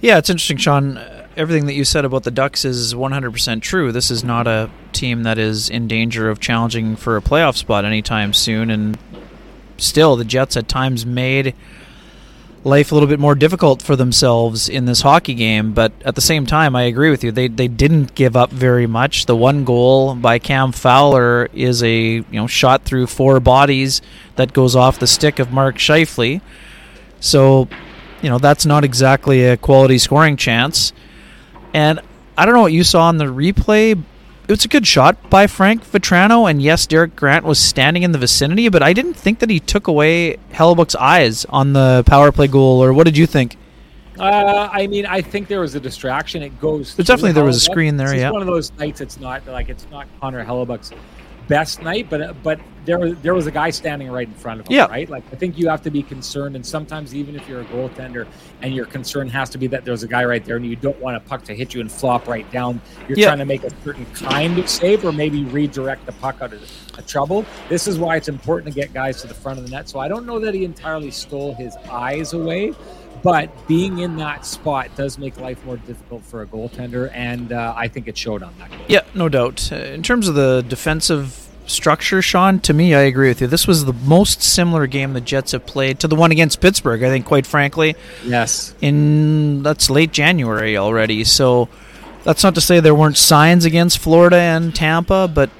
Yeah, 0.00 0.16
it's 0.16 0.30
interesting, 0.30 0.56
Sean. 0.56 0.98
Everything 1.36 1.66
that 1.66 1.74
you 1.74 1.84
said 1.84 2.06
about 2.06 2.22
the 2.22 2.30
Ducks 2.30 2.64
is 2.64 2.94
100% 2.94 3.60
true. 3.60 3.92
This 3.92 4.10
is 4.10 4.24
not 4.24 4.46
a 4.46 4.70
team 4.92 5.24
that 5.24 5.36
is 5.36 5.68
in 5.68 5.88
danger 5.88 6.30
of 6.30 6.40
challenging 6.40 6.96
for 6.96 7.18
a 7.18 7.20
playoff 7.20 7.56
spot 7.56 7.84
anytime 7.84 8.32
soon. 8.32 8.70
And 8.70 8.98
still, 9.76 10.16
the 10.16 10.24
Jets 10.24 10.56
at 10.56 10.68
times 10.68 11.04
made 11.04 11.54
life 12.64 12.92
a 12.92 12.94
little 12.94 13.08
bit 13.08 13.18
more 13.18 13.34
difficult 13.34 13.80
for 13.80 13.96
themselves 13.96 14.68
in 14.68 14.84
this 14.84 15.00
hockey 15.00 15.34
game. 15.34 15.72
But 15.72 15.92
at 16.04 16.14
the 16.14 16.20
same 16.20 16.46
time, 16.46 16.76
I 16.76 16.82
agree 16.82 17.10
with 17.10 17.24
you. 17.24 17.32
They 17.32 17.48
they 17.48 17.68
didn't 17.68 18.14
give 18.14 18.36
up 18.36 18.50
very 18.50 18.86
much. 18.86 19.26
The 19.26 19.36
one 19.36 19.64
goal 19.64 20.14
by 20.14 20.38
Cam 20.38 20.72
Fowler 20.72 21.48
is 21.52 21.82
a 21.82 21.96
you 21.96 22.24
know 22.32 22.46
shot 22.46 22.84
through 22.84 23.06
four 23.06 23.40
bodies 23.40 24.02
that 24.36 24.52
goes 24.52 24.76
off 24.76 24.98
the 24.98 25.06
stick 25.06 25.38
of 25.38 25.52
Mark 25.52 25.76
Scheifele. 25.76 26.40
So, 27.20 27.68
you 28.22 28.30
know 28.30 28.38
that's 28.38 28.66
not 28.66 28.84
exactly 28.84 29.44
a 29.44 29.56
quality 29.56 29.98
scoring 29.98 30.36
chance. 30.36 30.92
And 31.72 32.00
I 32.36 32.46
don't 32.46 32.54
know 32.54 32.62
what 32.62 32.72
you 32.72 32.84
saw 32.84 33.02
on 33.02 33.18
the 33.18 33.26
replay, 33.26 34.02
it 34.50 34.54
was 34.54 34.64
a 34.64 34.68
good 34.68 34.84
shot 34.84 35.30
by 35.30 35.46
Frank 35.46 35.84
Vatrano, 35.84 36.50
and 36.50 36.60
yes, 36.60 36.84
Derek 36.84 37.14
Grant 37.14 37.44
was 37.44 37.60
standing 37.60 38.02
in 38.02 38.10
the 38.10 38.18
vicinity, 38.18 38.68
but 38.68 38.82
I 38.82 38.92
didn't 38.92 39.14
think 39.14 39.38
that 39.38 39.48
he 39.48 39.60
took 39.60 39.86
away 39.86 40.38
Hellebuyck's 40.50 40.96
eyes 40.96 41.44
on 41.44 41.72
the 41.72 42.02
power 42.04 42.32
play 42.32 42.48
goal. 42.48 42.82
Or 42.82 42.92
what 42.92 43.04
did 43.04 43.16
you 43.16 43.26
think? 43.26 43.56
Uh, 44.18 44.68
I 44.72 44.88
mean, 44.88 45.06
I 45.06 45.20
think 45.20 45.46
there 45.46 45.60
was 45.60 45.76
a 45.76 45.80
distraction. 45.80 46.42
It 46.42 46.60
goes. 46.60 46.96
Definitely, 46.96 47.30
there 47.30 47.44
was 47.44 47.58
a 47.58 47.60
screen 47.60 47.96
there. 47.96 48.12
It's 48.12 48.22
yeah, 48.22 48.32
one 48.32 48.42
of 48.42 48.48
those 48.48 48.72
nights. 48.72 49.00
It's 49.00 49.20
not 49.20 49.46
like 49.46 49.68
it's 49.68 49.86
not 49.88 50.08
Connor 50.20 50.44
Hellebuyck's 50.44 50.90
best 51.50 51.82
night, 51.82 52.08
but 52.08 52.42
but 52.42 52.60
there 52.86 52.98
was 52.98 53.18
there 53.20 53.34
was 53.34 53.46
a 53.46 53.50
guy 53.50 53.68
standing 53.70 54.10
right 54.10 54.26
in 54.26 54.34
front 54.34 54.60
of 54.60 54.66
him, 54.66 54.76
yeah. 54.76 54.86
right? 54.86 55.10
Like 55.10 55.24
I 55.32 55.36
think 55.36 55.58
you 55.58 55.68
have 55.68 55.82
to 55.82 55.90
be 55.90 56.02
concerned, 56.02 56.56
and 56.56 56.64
sometimes 56.64 57.14
even 57.14 57.36
if 57.36 57.46
you're 57.46 57.60
a 57.60 57.64
goaltender, 57.66 58.26
and 58.62 58.74
your 58.74 58.86
concern 58.86 59.28
has 59.28 59.50
to 59.50 59.58
be 59.58 59.66
that 59.66 59.84
there's 59.84 60.02
a 60.02 60.08
guy 60.08 60.24
right 60.24 60.42
there, 60.44 60.56
and 60.56 60.64
you 60.64 60.76
don't 60.76 60.98
want 61.00 61.16
a 61.16 61.20
puck 61.20 61.44
to 61.44 61.54
hit 61.54 61.74
you 61.74 61.80
and 61.82 61.92
flop 61.92 62.26
right 62.26 62.50
down. 62.50 62.80
You're 63.08 63.18
Yeah. 63.18 63.26
trying 63.26 63.38
to 63.38 63.44
make 63.44 63.64
a 63.64 63.70
certain 63.84 64.06
kind 64.14 64.58
of 64.58 64.68
save, 64.70 65.04
or 65.04 65.12
maybe 65.12 65.44
redirect 65.44 66.06
the 66.06 66.12
puck 66.12 66.36
out 66.40 66.52
of, 66.52 66.62
of 66.96 67.06
trouble. 67.06 67.44
This 67.68 67.86
is 67.86 67.98
why 67.98 68.16
it's 68.16 68.28
important 68.28 68.72
to 68.72 68.80
get 68.80 68.94
guys 68.94 69.20
to 69.22 69.26
the 69.26 69.34
front 69.34 69.58
of 69.58 69.64
the 69.66 69.70
net. 69.70 69.88
So 69.88 69.98
I 69.98 70.08
don't 70.08 70.24
know 70.24 70.38
that 70.38 70.54
he 70.54 70.64
entirely 70.64 71.10
stole 71.10 71.54
his 71.54 71.76
eyes 71.90 72.32
away. 72.32 72.72
But 73.22 73.50
being 73.68 73.98
in 73.98 74.16
that 74.16 74.46
spot 74.46 74.88
does 74.96 75.18
make 75.18 75.38
life 75.38 75.62
more 75.66 75.76
difficult 75.76 76.24
for 76.24 76.40
a 76.40 76.46
goaltender, 76.46 77.10
and 77.12 77.52
uh, 77.52 77.74
I 77.76 77.86
think 77.86 78.08
it 78.08 78.16
showed 78.16 78.42
on 78.42 78.54
that. 78.58 78.70
Goal. 78.70 78.78
Yeah, 78.88 79.02
no 79.12 79.28
doubt. 79.28 79.70
Uh, 79.70 79.76
in 79.76 80.02
terms 80.02 80.26
of 80.26 80.34
the 80.36 80.64
defensive 80.66 81.49
structure, 81.70 82.20
Sean, 82.22 82.60
to 82.60 82.74
me, 82.74 82.94
I 82.94 83.00
agree 83.02 83.28
with 83.28 83.40
you. 83.40 83.46
This 83.46 83.66
was 83.66 83.84
the 83.84 83.92
most 83.92 84.42
similar 84.42 84.86
game 84.86 85.12
the 85.12 85.20
Jets 85.20 85.52
have 85.52 85.66
played 85.66 85.98
to 86.00 86.08
the 86.08 86.16
one 86.16 86.30
against 86.32 86.60
Pittsburgh. 86.60 87.02
I 87.02 87.08
think, 87.08 87.26
quite 87.26 87.46
frankly, 87.46 87.94
Yes. 88.24 88.74
in 88.80 89.62
that's 89.62 89.88
late 89.90 90.12
January 90.12 90.76
already. 90.76 91.24
So 91.24 91.68
that's 92.24 92.42
not 92.44 92.54
to 92.56 92.60
say 92.60 92.80
there 92.80 92.94
weren't 92.94 93.16
signs 93.16 93.64
against 93.64 93.98
Florida 93.98 94.36
and 94.36 94.74
Tampa, 94.74 95.30
but 95.32 95.50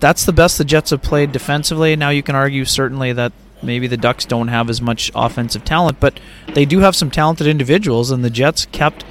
that's 0.00 0.24
the 0.24 0.32
best 0.32 0.58
the 0.58 0.64
Jets 0.64 0.90
have 0.90 1.02
played 1.02 1.32
defensively. 1.32 1.96
Now 1.96 2.10
you 2.10 2.22
can 2.22 2.34
argue 2.34 2.64
certainly 2.64 3.12
that 3.12 3.32
maybe 3.62 3.86
the 3.88 3.96
Ducks 3.96 4.24
don't 4.24 4.48
have 4.48 4.70
as 4.70 4.80
much 4.80 5.10
offensive 5.14 5.64
talent, 5.64 5.98
but 6.00 6.18
they 6.54 6.64
do 6.64 6.78
have 6.80 6.94
some 6.94 7.10
talented 7.10 7.46
individuals, 7.46 8.10
and 8.10 8.24
the 8.24 8.30
Jets 8.30 8.66
kept 8.70 9.04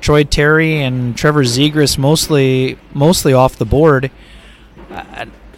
Troy 0.00 0.22
Terry 0.22 0.80
and 0.80 1.16
Trevor 1.16 1.42
Zegras 1.42 1.98
mostly 1.98 2.78
mostly 2.94 3.32
off 3.32 3.56
the 3.56 3.64
board, 3.66 4.12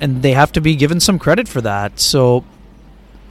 and 0.00 0.22
they 0.22 0.32
have 0.32 0.52
to 0.52 0.60
be 0.60 0.76
given 0.76 1.00
some 1.00 1.18
credit 1.18 1.48
for 1.48 1.60
that. 1.60 2.00
So. 2.00 2.44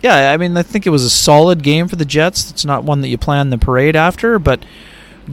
Yeah, 0.01 0.31
I 0.31 0.37
mean, 0.37 0.55
I 0.55 0.63
think 0.63 0.87
it 0.87 0.91
was 0.91 1.03
a 1.03 1.09
solid 1.09 1.61
game 1.61 1.89
for 1.89 1.97
the 1.97 2.05
Jets. 2.05 2.49
It's 2.49 2.63
not 2.63 2.85
one 2.85 3.01
that 3.01 3.09
you 3.09 3.17
plan 3.17 3.49
the 3.49 3.57
parade 3.57 3.97
after, 3.97 4.39
but 4.39 4.63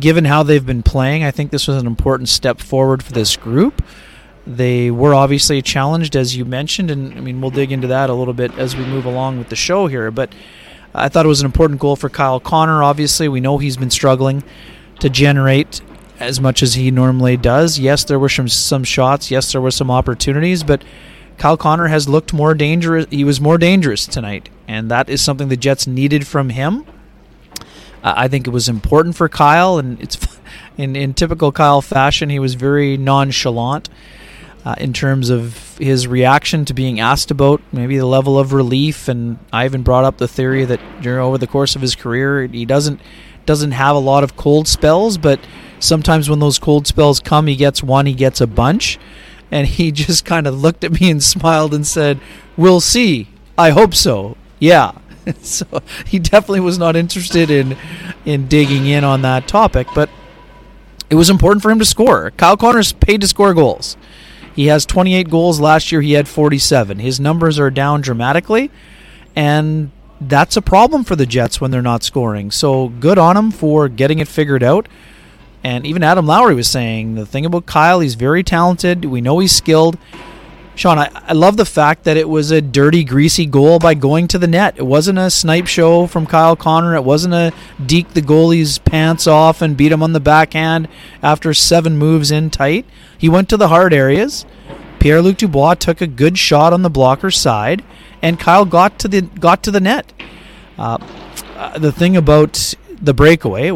given 0.01 0.25
how 0.25 0.43
they've 0.43 0.67
been 0.67 0.83
playing, 0.83 1.23
I 1.23 1.31
think 1.31 1.53
this 1.53 1.69
was 1.69 1.77
an 1.77 1.87
important 1.87 2.29
step 2.29 2.61
forward 2.61 3.03
for 3.03 3.13
this 3.13 3.37
group. 3.37 3.83
They 4.47 4.91
were 4.91 5.15
obviously 5.15 5.61
challenged, 5.63 6.15
as 6.15 6.37
you 6.37 6.45
mentioned, 6.45 6.91
and 6.91 7.15
I 7.15 7.21
mean, 7.21 7.41
we'll 7.41 7.51
dig 7.51 7.73
into 7.73 7.89
that 7.89 8.11
a 8.11 8.15
little 8.15 8.35
bit 8.35 8.57
as 8.59 8.77
we 8.77 8.85
move 8.85 9.05
along 9.05 9.39
with 9.39 9.49
the 9.49 9.57
show 9.57 9.87
here. 9.87 10.11
But 10.11 10.33
I 10.95 11.09
thought 11.09 11.27
it 11.27 11.29
was 11.29 11.41
an 11.41 11.47
important 11.47 11.81
goal 11.81 11.97
for 11.97 12.09
Kyle 12.09 12.41
Connor. 12.41 12.83
Obviously, 12.83 13.29
we 13.29 13.41
know 13.41 13.59
he's 13.59 13.77
been 13.77 13.91
struggling 13.91 14.45
to 15.01 15.11
generate 15.11 15.81
as 16.21 16.41
much 16.41 16.63
as 16.63 16.75
he 16.75 16.91
normally 16.91 17.37
does. 17.37 17.79
Yes, 17.79 18.05
there 18.05 18.19
were 18.19 18.29
some 18.29 18.49
some 18.49 18.85
shots. 18.85 19.31
Yes, 19.31 19.53
there 19.53 19.61
were 19.61 19.71
some 19.71 19.91
opportunities, 19.91 20.63
but 20.63 20.85
Kyle 21.39 21.57
Connor 21.57 21.89
has 21.89 22.09
looked 22.09 22.33
more 22.33 22.55
dangerous. 22.55 23.07
He 23.11 23.25
was 23.25 23.41
more 23.41 23.59
dangerous 23.59 24.07
tonight, 24.07 24.49
and 24.67 24.91
that 24.91 25.09
is 25.09 25.21
something 25.23 25.49
the 25.49 25.57
Jets 25.57 25.87
needed 25.87 26.27
from 26.27 26.51
him. 26.51 26.87
Uh, 28.03 28.15
I 28.17 28.29
think 28.29 28.47
it 28.47 28.51
was 28.51 28.69
important 28.69 29.17
for 29.17 29.29
Kyle, 29.29 29.79
and 29.79 30.01
it's 30.01 30.17
in 30.77 30.97
in 30.97 31.15
typical 31.15 31.53
Kyle 31.53 31.83
fashion. 31.83 32.31
He 32.31 32.39
was 32.39 32.55
very 32.55 32.97
nonchalant 32.97 33.89
uh, 34.65 34.75
in 34.79 34.93
terms 34.93 35.31
of 35.31 35.79
his 35.79 36.09
reaction 36.09 36.65
to 36.65 36.75
being 36.75 36.99
asked 36.99 37.31
about 37.31 37.61
maybe 37.73 37.97
the 37.99 38.07
level 38.07 38.37
of 38.37 38.53
relief. 38.53 39.07
And 39.07 39.39
I 39.53 39.65
even 39.65 39.83
brought 39.83 40.05
up 40.05 40.19
the 40.19 40.27
theory 40.27 40.65
that 40.65 40.81
during 41.03 41.21
over 41.21 41.39
the 41.39 41.47
course 41.47 41.77
of 41.77 41.83
his 41.83 41.95
career, 41.95 42.47
he 42.47 42.65
doesn't 42.65 43.01
doesn't 43.47 43.71
have 43.71 43.95
a 43.95 44.01
lot 44.01 44.25
of 44.25 44.37
cold 44.37 44.67
spells, 44.67 45.19
but 45.19 45.39
sometimes 45.79 46.29
when 46.29 46.41
those 46.41 46.59
cold 46.59 46.87
spells 46.89 47.21
come, 47.21 47.47
he 47.47 47.55
gets 47.55 47.81
one, 47.81 48.07
he 48.07 48.13
gets 48.13 48.41
a 48.41 48.47
bunch. 48.47 48.99
And 49.51 49.67
he 49.67 49.93
just 50.07 50.25
kind 50.25 50.47
of 50.47 50.61
looked 50.61 50.85
at 50.85 51.01
me 51.01 51.11
and 51.11 51.23
smiled 51.23 51.75
and 51.75 51.87
said, 51.87 52.21
"We'll 52.57 52.81
see. 52.81 53.29
I 53.57 53.71
hope 53.71 53.95
so. 53.95 54.37
Yeah." 54.59 54.93
so 55.43 55.67
he 56.07 56.19
definitely 56.19 56.61
was 56.61 56.79
not 56.79 56.97
interested 56.97 57.51
in 57.51 57.77
in 58.25 58.47
digging 58.47 58.87
in 58.87 59.05
on 59.05 59.23
that 59.23 59.49
topic, 59.49 59.89
but 59.95 60.09
it 61.11 61.15
was 61.15 61.31
important 61.31 61.63
for 61.63 61.71
him 61.71 61.79
to 61.79 61.85
score. 61.85 62.33
Kyle 62.33 62.57
Connor's 62.57 62.93
paid 62.93 63.21
to 63.21 63.29
score 63.29 63.55
goals. 63.55 63.97
He 64.55 64.67
has 64.67 64.87
28 64.87 65.29
goals 65.29 65.61
last 65.61 65.93
year. 65.93 66.01
He 66.01 66.13
had 66.13 66.27
47. 66.27 66.99
His 66.99 67.21
numbers 67.21 67.59
are 67.59 67.71
down 67.71 68.01
dramatically, 68.01 68.71
and 69.37 69.91
that's 70.21 70.57
a 70.57 70.63
problem 70.63 71.05
for 71.05 71.15
the 71.15 71.27
Jets 71.27 71.61
when 71.61 71.71
they're 71.71 71.83
not 71.83 72.03
scoring. 72.03 72.51
So 72.51 72.89
good 72.89 73.19
on 73.19 73.37
him 73.37 73.51
for 73.51 73.89
getting 73.89 74.19
it 74.19 74.29
figured 74.29 74.63
out. 74.63 74.89
And 75.65 75.87
even 75.87 76.03
Adam 76.03 76.27
Lowry 76.27 76.55
was 76.55 76.69
saying 76.69 77.15
the 77.15 77.27
thing 77.27 77.45
about 77.45 77.67
Kyle, 77.67 78.01
he's 78.01 78.15
very 78.15 78.43
talented. 78.43 79.05
We 79.05 79.21
know 79.21 79.39
he's 79.39 79.53
skilled. 79.53 79.99
Sean, 80.77 80.99
I, 80.99 81.11
I 81.15 81.33
love 81.33 81.57
the 81.57 81.65
fact 81.65 82.05
that 82.05 82.19
it 82.19 82.29
was 82.29 82.51
a 82.51 82.61
dirty, 82.61 83.03
greasy 83.03 83.47
goal 83.47 83.79
by 83.79 83.95
going 83.95 84.29
to 84.29 84.39
the 84.39 84.47
net. 84.47 84.75
It 84.77 84.85
wasn't 84.85 85.19
a 85.19 85.31
snipe 85.31 85.67
show 85.67 86.07
from 86.07 86.27
Kyle 86.27 86.55
Connor. 86.55 86.95
It 86.95 87.03
wasn't 87.03 87.33
a 87.33 87.55
deke 87.85 88.11
the 88.11 88.21
goalie's 88.21 88.79
pants 88.79 89.27
off 89.27 89.63
and 89.63 89.77
beat 89.77 89.91
him 89.91 90.03
on 90.03 90.13
the 90.13 90.21
backhand 90.21 90.89
after 91.23 91.55
seven 91.55 91.97
moves 91.97 92.31
in 92.31 92.51
tight. 92.51 92.85
He 93.17 93.31
went 93.31 93.49
to 93.49 93.57
the 93.57 93.69
hard 93.69 93.95
areas. 93.95 94.45
Pierre 95.01 95.23
Luc 95.23 95.39
Dubois 95.39 95.75
took 95.75 96.03
a 96.03 96.07
good 96.07 96.37
shot 96.37 96.75
on 96.75 96.83
the 96.83 96.91
blocker's 96.91 97.39
side, 97.39 97.83
and 98.21 98.39
Kyle 98.39 98.67
got 98.67 98.99
to 98.99 99.09
the 99.09 99.23
got 99.23 99.63
to 99.63 99.71
the 99.71 99.81
net. 99.81 100.13
Uh, 100.77 100.99
uh, 101.57 101.79
the 101.79 101.93
thing 101.93 102.17
about 102.19 102.75
the 103.01 103.15
breakaway, 103.15 103.71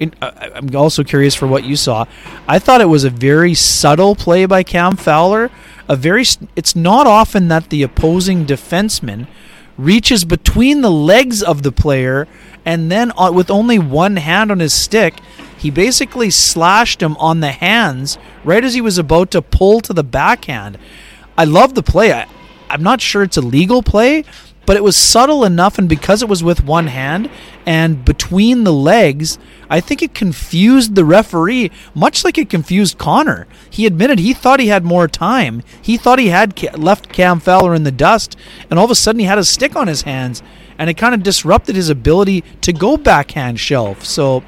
in, 0.00 0.14
uh, 0.22 0.30
I'm 0.54 0.74
also 0.74 1.04
curious 1.04 1.34
for 1.34 1.46
what 1.46 1.64
you 1.64 1.76
saw. 1.76 2.06
I 2.46 2.58
thought 2.58 2.80
it 2.80 2.86
was 2.86 3.04
a 3.04 3.10
very 3.10 3.54
subtle 3.54 4.14
play 4.14 4.46
by 4.46 4.62
Cam 4.62 4.96
Fowler. 4.96 5.50
A 5.88 5.96
very, 5.96 6.24
it's 6.54 6.76
not 6.76 7.06
often 7.06 7.48
that 7.48 7.70
the 7.70 7.82
opposing 7.82 8.46
defenseman 8.46 9.26
reaches 9.76 10.24
between 10.24 10.80
the 10.80 10.90
legs 10.90 11.42
of 11.42 11.62
the 11.62 11.72
player 11.72 12.26
and 12.64 12.90
then 12.92 13.12
uh, 13.16 13.32
with 13.32 13.50
only 13.50 13.78
one 13.78 14.16
hand 14.16 14.50
on 14.50 14.60
his 14.60 14.74
stick, 14.74 15.14
he 15.56 15.70
basically 15.70 16.30
slashed 16.30 17.02
him 17.02 17.16
on 17.16 17.40
the 17.40 17.52
hands 17.52 18.18
right 18.44 18.62
as 18.62 18.74
he 18.74 18.80
was 18.80 18.98
about 18.98 19.30
to 19.30 19.40
pull 19.40 19.80
to 19.80 19.92
the 19.92 20.04
backhand. 20.04 20.78
I 21.36 21.44
love 21.44 21.74
the 21.74 21.82
play. 21.82 22.12
I, 22.12 22.26
I'm 22.68 22.82
not 22.82 23.00
sure 23.00 23.22
it's 23.22 23.36
a 23.36 23.40
legal 23.40 23.82
play, 23.82 24.24
but 24.68 24.76
it 24.76 24.84
was 24.84 24.96
subtle 24.96 25.44
enough, 25.46 25.78
and 25.78 25.88
because 25.88 26.22
it 26.22 26.28
was 26.28 26.44
with 26.44 26.62
one 26.62 26.88
hand 26.88 27.30
and 27.64 28.04
between 28.04 28.64
the 28.64 28.72
legs, 28.72 29.38
I 29.70 29.80
think 29.80 30.02
it 30.02 30.12
confused 30.12 30.94
the 30.94 31.06
referee, 31.06 31.70
much 31.94 32.22
like 32.22 32.36
it 32.36 32.50
confused 32.50 32.98
Connor. 32.98 33.46
He 33.70 33.86
admitted 33.86 34.18
he 34.18 34.34
thought 34.34 34.60
he 34.60 34.66
had 34.66 34.84
more 34.84 35.08
time. 35.08 35.62
He 35.80 35.96
thought 35.96 36.18
he 36.18 36.28
had 36.28 36.54
ca- 36.54 36.76
left 36.76 37.08
Cam 37.08 37.40
Fowler 37.40 37.74
in 37.74 37.84
the 37.84 37.90
dust, 37.90 38.36
and 38.68 38.78
all 38.78 38.84
of 38.84 38.90
a 38.90 38.94
sudden 38.94 39.20
he 39.20 39.24
had 39.24 39.38
a 39.38 39.44
stick 39.44 39.74
on 39.74 39.88
his 39.88 40.02
hands, 40.02 40.42
and 40.76 40.90
it 40.90 40.98
kind 40.98 41.14
of 41.14 41.22
disrupted 41.22 41.74
his 41.74 41.88
ability 41.88 42.44
to 42.60 42.74
go 42.74 42.98
backhand 42.98 43.58
shelf. 43.58 44.04
So 44.04 44.44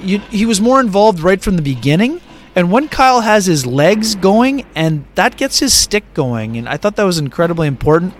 you, 0.00 0.20
he 0.30 0.46
was 0.46 0.58
more 0.58 0.80
involved 0.80 1.20
right 1.20 1.42
from 1.42 1.56
the 1.56 1.62
beginning. 1.62 2.22
And 2.56 2.72
when 2.72 2.88
Kyle 2.88 3.20
has 3.20 3.44
his 3.44 3.66
legs 3.66 4.14
going, 4.14 4.64
and 4.74 5.04
that 5.16 5.36
gets 5.36 5.58
his 5.58 5.74
stick 5.74 6.14
going, 6.14 6.56
and 6.56 6.66
I 6.66 6.78
thought 6.78 6.96
that 6.96 7.04
was 7.04 7.18
incredibly 7.18 7.68
important. 7.68 8.14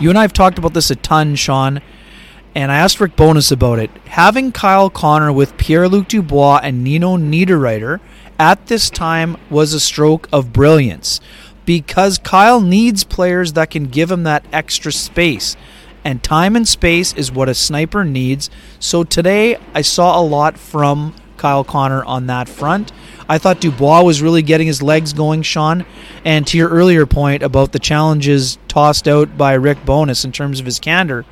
You 0.00 0.08
and 0.08 0.18
I 0.18 0.22
have 0.22 0.32
talked 0.32 0.58
about 0.58 0.74
this 0.74 0.90
a 0.90 0.96
ton, 0.96 1.36
Sean, 1.36 1.80
and 2.54 2.72
I 2.72 2.76
asked 2.76 3.00
Rick 3.00 3.16
Bowness 3.16 3.52
about 3.52 3.78
it. 3.78 3.90
Having 4.06 4.52
Kyle 4.52 4.90
Connor 4.90 5.32
with 5.32 5.56
Pierre 5.56 5.88
Luc 5.88 6.08
Dubois 6.08 6.60
and 6.62 6.82
Nino 6.82 7.16
Niederreiter 7.16 8.00
at 8.38 8.66
this 8.66 8.90
time 8.90 9.36
was 9.48 9.72
a 9.72 9.80
stroke 9.80 10.28
of 10.32 10.52
brilliance 10.52 11.20
because 11.64 12.18
Kyle 12.18 12.60
needs 12.60 13.04
players 13.04 13.52
that 13.52 13.70
can 13.70 13.84
give 13.84 14.10
him 14.10 14.24
that 14.24 14.44
extra 14.52 14.92
space. 14.92 15.56
And 16.04 16.22
time 16.22 16.56
and 16.56 16.66
space 16.66 17.12
is 17.14 17.30
what 17.30 17.48
a 17.48 17.54
sniper 17.54 18.04
needs. 18.04 18.50
So 18.80 19.04
today 19.04 19.56
I 19.72 19.82
saw 19.82 20.20
a 20.20 20.24
lot 20.24 20.58
from 20.58 21.14
Kyle 21.36 21.64
Connor 21.64 22.04
on 22.04 22.26
that 22.26 22.48
front. 22.48 22.92
I 23.28 23.38
thought 23.38 23.60
Dubois 23.60 24.02
was 24.02 24.22
really 24.22 24.42
getting 24.42 24.66
his 24.66 24.82
legs 24.82 25.12
going, 25.12 25.42
Sean. 25.42 25.84
And 26.24 26.46
to 26.46 26.58
your 26.58 26.68
earlier 26.68 27.06
point 27.06 27.42
about 27.42 27.72
the 27.72 27.78
challenges 27.78 28.58
tossed 28.68 29.08
out 29.08 29.36
by 29.36 29.54
Rick 29.54 29.84
Bowness 29.84 30.24
in 30.24 30.32
terms 30.32 30.60
of 30.60 30.66
his 30.66 30.78
candor, 30.78 31.24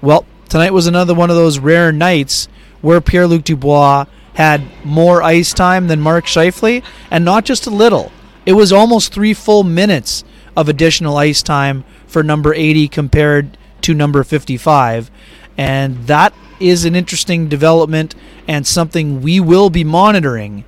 well, 0.00 0.26
tonight 0.48 0.72
was 0.72 0.86
another 0.86 1.14
one 1.14 1.30
of 1.30 1.36
those 1.36 1.58
rare 1.58 1.92
nights 1.92 2.48
where 2.80 3.00
Pierre 3.00 3.26
Luc 3.26 3.44
Dubois 3.44 4.06
had 4.34 4.62
more 4.84 5.22
ice 5.22 5.52
time 5.52 5.88
than 5.88 6.00
Mark 6.00 6.24
Scheifele, 6.24 6.82
and 7.10 7.24
not 7.24 7.44
just 7.44 7.66
a 7.66 7.70
little. 7.70 8.10
It 8.46 8.54
was 8.54 8.72
almost 8.72 9.12
three 9.12 9.34
full 9.34 9.62
minutes 9.62 10.24
of 10.56 10.68
additional 10.68 11.16
ice 11.16 11.42
time 11.42 11.84
for 12.06 12.22
number 12.22 12.54
80 12.54 12.88
compared 12.88 13.56
to 13.82 13.94
number 13.94 14.24
55. 14.24 15.10
And 15.56 16.06
that 16.06 16.32
is 16.60 16.84
an 16.84 16.94
interesting 16.94 17.48
development 17.48 18.14
and 18.48 18.66
something 18.66 19.20
we 19.22 19.40
will 19.40 19.70
be 19.70 19.84
monitoring 19.84 20.64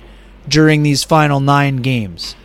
during 0.47 0.83
these 0.83 1.03
final 1.03 1.39
nine 1.39 1.77
games. 1.77 2.35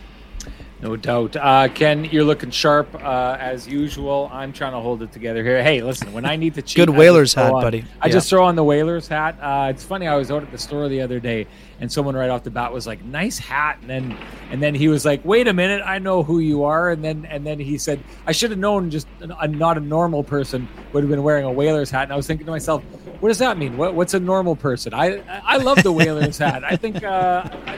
No 0.81 0.95
doubt. 0.95 1.35
Uh, 1.35 1.67
Ken, 1.67 2.05
you're 2.05 2.23
looking 2.23 2.49
sharp 2.49 2.95
uh, 2.95 3.37
as 3.39 3.67
usual. 3.67 4.27
I'm 4.33 4.51
trying 4.51 4.71
to 4.71 4.79
hold 4.79 5.03
it 5.03 5.11
together 5.11 5.43
here. 5.43 5.61
Hey, 5.61 5.83
listen, 5.83 6.11
when 6.11 6.25
I 6.25 6.35
need 6.35 6.55
to 6.55 6.63
cheat, 6.63 6.77
good 6.77 6.89
Whalers 6.89 7.35
hat, 7.35 7.53
on, 7.53 7.61
buddy. 7.61 7.85
I 8.01 8.09
just 8.09 8.27
throw 8.27 8.43
on 8.43 8.55
the 8.55 8.63
Whalers 8.63 9.07
hat. 9.07 9.37
Uh, 9.39 9.69
it's 9.69 9.83
funny. 9.83 10.07
I 10.07 10.15
was 10.15 10.31
out 10.31 10.41
at 10.41 10.51
the 10.51 10.57
store 10.57 10.89
the 10.89 10.99
other 11.01 11.19
day, 11.19 11.45
and 11.79 11.91
someone 11.91 12.15
right 12.15 12.31
off 12.31 12.43
the 12.43 12.49
bat 12.49 12.73
was 12.73 12.87
like, 12.87 13.03
"Nice 13.05 13.37
hat," 13.37 13.77
and 13.81 13.89
then 13.89 14.17
and 14.49 14.61
then 14.61 14.73
he 14.73 14.87
was 14.87 15.05
like, 15.05 15.23
"Wait 15.23 15.47
a 15.47 15.53
minute, 15.53 15.83
I 15.85 15.99
know 15.99 16.23
who 16.23 16.39
you 16.39 16.63
are." 16.63 16.89
And 16.89 17.03
then 17.03 17.25
and 17.25 17.45
then 17.45 17.59
he 17.59 17.77
said, 17.77 18.03
"I 18.25 18.31
should 18.31 18.49
have 18.49 18.59
known. 18.59 18.89
Just 18.89 19.07
a, 19.19 19.47
not 19.47 19.77
a 19.77 19.81
normal 19.81 20.23
person 20.23 20.67
would 20.93 21.03
have 21.03 21.11
been 21.11 21.21
wearing 21.21 21.45
a 21.45 21.51
Whalers 21.51 21.91
hat." 21.91 22.03
And 22.03 22.13
I 22.13 22.15
was 22.15 22.25
thinking 22.25 22.47
to 22.47 22.51
myself, 22.51 22.81
"What 23.19 23.29
does 23.29 23.37
that 23.37 23.55
mean? 23.59 23.77
What, 23.77 23.93
what's 23.93 24.15
a 24.15 24.19
normal 24.19 24.55
person?" 24.55 24.95
I 24.95 25.21
I 25.45 25.57
love 25.57 25.83
the 25.83 25.91
Whalers 25.91 26.39
hat. 26.39 26.63
I 26.63 26.75
think. 26.75 27.03
Uh, 27.03 27.43
I, 27.67 27.77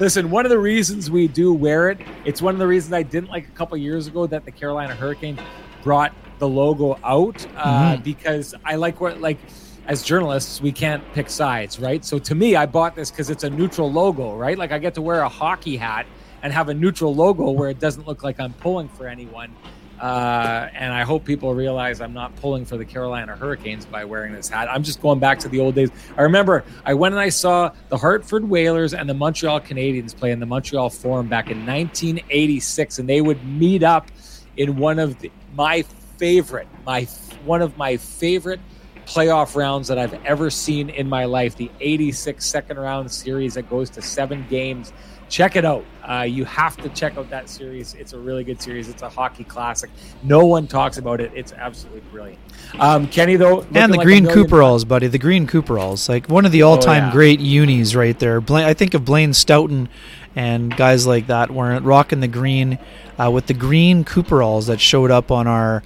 Listen, 0.00 0.28
one 0.28 0.44
of 0.44 0.50
the 0.50 0.58
reasons 0.58 1.08
we 1.08 1.28
do 1.28 1.52
wear 1.52 1.88
it, 1.88 2.00
it's 2.24 2.42
one 2.42 2.52
of 2.52 2.58
the 2.58 2.66
reasons 2.66 2.92
I 2.92 3.04
didn't 3.04 3.30
like 3.30 3.46
a 3.46 3.52
couple 3.52 3.76
years 3.76 4.08
ago 4.08 4.26
that 4.26 4.44
the 4.44 4.50
Carolina 4.50 4.92
Hurricanes 4.92 5.38
brought 5.84 6.12
the 6.40 6.48
logo 6.48 6.98
out 7.04 7.46
uh, 7.56 7.92
mm-hmm. 7.92 8.02
because 8.02 8.56
I 8.64 8.74
like 8.74 9.00
what 9.00 9.20
like 9.20 9.38
as 9.86 10.02
journalists 10.02 10.60
we 10.60 10.72
can't 10.72 11.02
pick 11.12 11.30
sides, 11.30 11.78
right? 11.78 12.04
So 12.04 12.18
to 12.18 12.34
me, 12.34 12.56
I 12.56 12.66
bought 12.66 12.96
this 12.96 13.12
because 13.12 13.30
it's 13.30 13.44
a 13.44 13.50
neutral 13.50 13.90
logo, 13.90 14.34
right? 14.34 14.58
Like 14.58 14.72
I 14.72 14.78
get 14.78 14.94
to 14.94 15.02
wear 15.02 15.20
a 15.20 15.28
hockey 15.28 15.76
hat 15.76 16.06
and 16.42 16.52
have 16.52 16.68
a 16.68 16.74
neutral 16.74 17.14
logo 17.14 17.50
where 17.50 17.70
it 17.70 17.78
doesn't 17.78 18.04
look 18.06 18.24
like 18.24 18.40
I'm 18.40 18.52
pulling 18.54 18.88
for 18.88 19.06
anyone. 19.06 19.54
Uh, 20.00 20.68
and 20.74 20.92
I 20.92 21.02
hope 21.02 21.24
people 21.24 21.54
realize 21.54 22.00
I'm 22.00 22.12
not 22.12 22.34
pulling 22.36 22.64
for 22.64 22.76
the 22.76 22.84
Carolina 22.84 23.36
Hurricanes 23.36 23.86
by 23.86 24.04
wearing 24.04 24.32
this 24.32 24.48
hat. 24.48 24.68
I'm 24.70 24.82
just 24.82 25.00
going 25.00 25.20
back 25.20 25.38
to 25.40 25.48
the 25.48 25.60
old 25.60 25.74
days. 25.74 25.90
I 26.16 26.22
remember 26.22 26.64
I 26.84 26.94
went 26.94 27.14
and 27.14 27.20
I 27.20 27.28
saw 27.28 27.70
the 27.88 27.96
Hartford 27.96 28.48
Whalers 28.48 28.92
and 28.92 29.08
the 29.08 29.14
Montreal 29.14 29.60
Canadiens 29.60 30.14
play 30.14 30.32
in 30.32 30.40
the 30.40 30.46
Montreal 30.46 30.90
Forum 30.90 31.28
back 31.28 31.50
in 31.50 31.58
1986, 31.64 32.98
and 32.98 33.08
they 33.08 33.20
would 33.20 33.44
meet 33.44 33.82
up 33.82 34.10
in 34.56 34.76
one 34.76 34.98
of 34.98 35.18
the, 35.20 35.30
my 35.54 35.82
favorite, 36.18 36.68
my 36.84 37.06
one 37.44 37.62
of 37.62 37.76
my 37.76 37.96
favorite 37.96 38.60
playoff 39.06 39.54
rounds 39.54 39.88
that 39.88 39.98
I've 39.98 40.14
ever 40.24 40.50
seen 40.50 40.90
in 40.90 41.08
my 41.08 41.24
life. 41.24 41.56
The 41.56 41.70
86 41.80 42.44
second 42.44 42.78
round 42.78 43.10
series 43.10 43.54
that 43.54 43.68
goes 43.68 43.90
to 43.90 44.02
seven 44.02 44.46
games 44.48 44.92
check 45.28 45.56
it 45.56 45.64
out. 45.64 45.84
Uh, 46.08 46.22
you 46.22 46.44
have 46.44 46.76
to 46.76 46.88
check 46.90 47.16
out 47.16 47.30
that 47.30 47.48
series. 47.48 47.94
It's 47.94 48.12
a 48.12 48.18
really 48.18 48.44
good 48.44 48.60
series. 48.60 48.88
It's 48.88 49.02
a 49.02 49.08
hockey 49.08 49.44
classic. 49.44 49.90
No 50.22 50.44
one 50.44 50.66
talks 50.66 50.98
about 50.98 51.20
it. 51.20 51.32
It's 51.34 51.52
absolutely 51.52 52.02
brilliant. 52.10 52.38
Um, 52.78 53.06
Kenny, 53.08 53.36
though, 53.36 53.62
and 53.74 53.92
the 53.92 53.96
like 53.98 54.04
green 54.04 54.26
Cooperalls, 54.26 54.86
buddy. 54.86 55.06
The 55.06 55.18
green 55.18 55.46
Cooperalls, 55.46 56.08
like 56.08 56.28
one 56.28 56.44
of 56.44 56.52
the 56.52 56.62
all-time 56.62 57.04
oh, 57.04 57.06
yeah. 57.06 57.12
great 57.12 57.40
unis 57.40 57.96
right 57.96 58.18
there. 58.18 58.42
I 58.50 58.74
think 58.74 58.94
of 58.94 59.04
Blaine 59.04 59.32
Stoughton 59.32 59.88
and 60.36 60.76
guys 60.76 61.06
like 61.06 61.28
that 61.28 61.50
were 61.50 61.78
rocking 61.80 62.20
the 62.20 62.28
green 62.28 62.78
uh, 63.18 63.30
with 63.30 63.46
the 63.46 63.54
green 63.54 64.04
Cooperalls 64.04 64.66
that 64.66 64.80
showed 64.80 65.10
up 65.10 65.30
on 65.30 65.46
our 65.46 65.82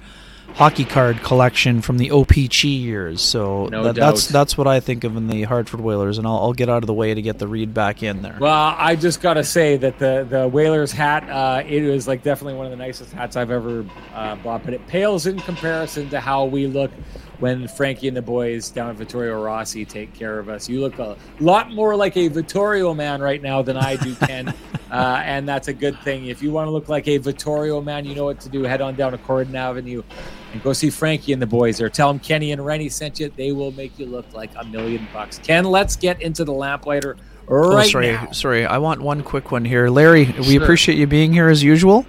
hockey 0.55 0.85
card 0.85 1.21
collection 1.23 1.81
from 1.81 1.97
the 1.97 2.09
OPC 2.09 2.81
years. 2.81 3.21
So 3.21 3.67
no 3.67 3.83
that, 3.83 3.95
that's 3.95 4.27
that's 4.27 4.57
what 4.57 4.67
I 4.67 4.79
think 4.79 5.03
of 5.03 5.15
in 5.15 5.27
the 5.27 5.43
Hartford 5.43 5.79
Whalers, 5.79 6.17
and 6.17 6.27
I'll, 6.27 6.37
I'll, 6.37 6.53
get 6.53 6.69
out 6.69 6.83
of 6.83 6.87
the 6.87 6.93
way 6.93 7.13
to 7.13 7.21
get 7.21 7.39
the 7.39 7.47
read 7.47 7.73
back 7.73 8.03
in 8.03 8.21
there. 8.21 8.37
Well, 8.39 8.75
I 8.77 8.95
just 8.95 9.21
got 9.21 9.35
to 9.35 9.43
say 9.43 9.77
that 9.77 9.99
the 9.99 10.27
the 10.29 10.47
Whalers 10.47 10.91
hat, 10.91 11.29
uh, 11.29 11.63
it 11.65 11.83
was 11.89 12.07
like 12.07 12.23
definitely 12.23 12.55
one 12.55 12.65
of 12.65 12.71
the 12.71 12.77
nicest 12.77 13.13
hats 13.13 13.35
I've 13.35 13.51
ever 13.51 13.85
uh, 14.13 14.35
bought, 14.37 14.65
but 14.65 14.73
it 14.73 14.85
pales 14.87 15.25
in 15.25 15.39
comparison 15.39 16.09
to 16.09 16.19
how 16.19 16.45
we 16.45 16.67
look 16.67 16.91
when 17.39 17.67
Frankie 17.67 18.07
and 18.07 18.17
the 18.17 18.21
boys 18.21 18.69
down 18.69 18.89
at 18.89 18.97
Vittorio 18.97 19.41
Rossi 19.41 19.85
take 19.85 20.13
care 20.13 20.39
of 20.39 20.49
us. 20.49 20.67
You 20.67 20.81
look 20.81 20.99
a 20.99 21.17
lot 21.39 21.71
more 21.71 21.95
like 21.95 22.17
a 22.17 22.27
Vittorio 22.27 22.93
man 22.93 23.21
right 23.21 23.41
now 23.41 23.61
than 23.61 23.77
I 23.77 23.95
do, 23.95 24.13
Ken. 24.15 24.49
uh, 24.91 25.21
and 25.23 25.47
that's 25.47 25.67
a 25.67 25.73
good 25.73 25.97
thing. 26.01 26.25
If 26.25 26.43
you 26.43 26.51
want 26.51 26.67
to 26.67 26.71
look 26.71 26.89
like 26.89 27.07
a 27.07 27.17
Vittorio 27.17 27.81
man, 27.81 28.05
you 28.05 28.13
know 28.13 28.25
what 28.25 28.41
to 28.41 28.49
do. 28.49 28.63
Head 28.63 28.81
on 28.81 28.95
down 28.95 29.13
to 29.13 29.17
Corydon 29.17 29.55
Avenue 29.55 30.03
and 30.51 30.63
go 30.63 30.73
see 30.73 30.89
Frankie 30.89 31.33
and 31.33 31.41
the 31.41 31.47
boys 31.47 31.77
there. 31.77 31.89
Tell 31.89 32.07
them 32.07 32.19
Kenny 32.19 32.51
and 32.51 32.65
Rennie 32.65 32.89
sent 32.89 33.19
you. 33.19 33.31
They 33.35 33.51
will 33.51 33.71
make 33.71 33.97
you 33.99 34.05
look 34.05 34.31
like 34.33 34.51
a 34.55 34.65
million 34.65 35.07
bucks. 35.13 35.39
Ken, 35.39 35.65
let's 35.65 35.95
get 35.95 36.21
into 36.21 36.43
the 36.43 36.53
lamplighter 36.53 37.17
oh, 37.47 37.75
right 37.75 37.85
oh, 37.85 37.89
sorry, 37.89 38.11
now. 38.11 38.31
Sorry, 38.31 38.65
I 38.65 38.77
want 38.77 39.01
one 39.01 39.23
quick 39.23 39.51
one 39.51 39.65
here. 39.65 39.89
Larry, 39.89 40.25
sure. 40.25 40.41
we 40.41 40.55
appreciate 40.57 40.97
you 40.97 41.07
being 41.07 41.33
here 41.33 41.49
as 41.49 41.63
usual. 41.63 42.05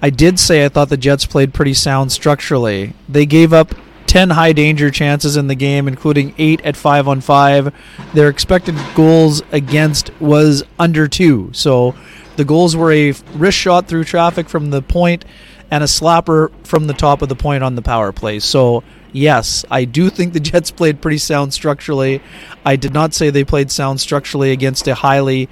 I 0.00 0.10
did 0.10 0.38
say 0.38 0.64
I 0.64 0.68
thought 0.68 0.88
the 0.90 0.96
Jets 0.96 1.26
played 1.26 1.52
pretty 1.52 1.74
sound 1.74 2.12
structurally. 2.12 2.94
They 3.08 3.26
gave 3.26 3.52
up 3.52 3.74
10 4.06 4.30
high 4.30 4.52
danger 4.52 4.90
chances 4.90 5.36
in 5.36 5.48
the 5.48 5.54
game, 5.54 5.86
including 5.88 6.34
8 6.38 6.62
at 6.62 6.76
5 6.76 7.08
on 7.08 7.20
5. 7.20 7.74
Their 8.14 8.28
expected 8.28 8.76
goals 8.94 9.42
against 9.52 10.10
was 10.20 10.62
under 10.78 11.08
2. 11.08 11.50
So 11.52 11.94
the 12.36 12.44
goals 12.44 12.76
were 12.76 12.92
a 12.92 13.12
wrist 13.34 13.58
shot 13.58 13.86
through 13.86 14.04
traffic 14.04 14.48
from 14.48 14.70
the 14.70 14.80
point 14.80 15.24
and 15.70 15.84
a 15.84 15.86
slapper 15.86 16.50
from 16.64 16.86
the 16.86 16.94
top 16.94 17.22
of 17.22 17.28
the 17.28 17.34
point 17.34 17.62
on 17.62 17.74
the 17.74 17.82
power 17.82 18.12
play. 18.12 18.38
So, 18.38 18.82
yes, 19.12 19.64
I 19.70 19.84
do 19.84 20.10
think 20.10 20.32
the 20.32 20.40
Jets 20.50 20.70
played 20.70 21.00
pretty 21.00 21.18
sound 21.18 21.52
structurally. 21.52 22.22
I 22.64 22.76
did 22.76 22.92
not 22.92 23.14
say 23.14 23.30
they 23.30 23.44
played 23.44 23.70
sound 23.70 24.00
structurally 24.00 24.52
against 24.52 24.86
a 24.88 24.94
highly 24.94 25.48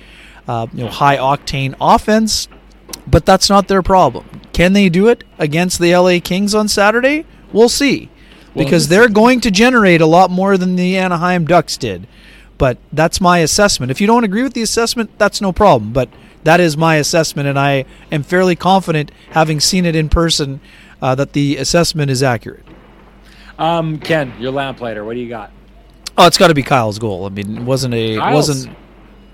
uh, 0.49 0.67
you 0.73 0.85
know, 0.85 0.91
high 0.91 1.17
octane 1.17 1.75
offense, 1.81 2.49
but 3.07 3.27
that's 3.27 3.51
not 3.51 3.69
their 3.69 3.83
problem. 3.83 4.29
Can 4.53 4.73
they 4.73 4.89
do 4.89 5.09
it 5.09 5.25
against 5.39 5.81
the 5.81 5.95
LA 5.95 6.19
Kings 6.23 6.55
on 6.55 6.69
Saturday? 6.69 7.27
We'll 7.53 7.69
see 7.69 8.11
because 8.57 8.89
they're 8.89 9.09
going 9.09 9.41
to 9.43 9.51
generate 9.51 10.01
a 10.01 10.07
lot 10.07 10.31
more 10.31 10.57
than 10.57 10.77
the 10.77 10.97
Anaheim 10.97 11.45
Ducks 11.45 11.77
did. 11.77 12.07
But 12.59 12.79
that's 12.93 13.21
my 13.21 13.39
assessment. 13.39 13.91
If 13.91 14.01
you 14.01 14.07
don't 14.07 14.25
agree 14.25 14.43
with 14.43 14.55
the 14.55 14.63
assessment, 14.63 15.11
that's 15.19 15.41
no 15.41 15.53
problem. 15.53 15.93
But 15.93 16.09
that 16.47 16.61
is 16.61 16.77
my 16.77 16.95
assessment, 16.97 17.49
and 17.49 17.59
I 17.59 17.85
am 18.13 18.23
fairly 18.23 18.55
confident, 18.55 19.11
having 19.31 19.59
seen 19.59 19.85
it 19.85 19.97
in 19.97 20.09
person, 20.09 20.61
uh, 21.03 21.17
that 21.17 21.33
the 21.33 21.57
assessment 21.57 22.09
is 22.09 22.23
accurate. 22.23 22.65
Um, 23.59 23.99
Ken, 23.99 24.33
your 24.39 24.53
lamplighter, 24.53 25.05
what 25.05 25.15
do 25.15 25.21
you 25.21 25.29
got? 25.29 25.51
Oh, 26.17 26.27
it's 26.29 26.39
got 26.39 26.49
to 26.49 26.55
be 26.55 26.63
Kyle's 26.63 27.01
goal. 27.01 27.27
I 27.27 27.31
mean, 27.31 27.59
it 27.59 27.63
wasn't 27.65 27.95
a 27.95 28.17
Kyle's? 28.17 28.49
wasn't. 28.49 28.77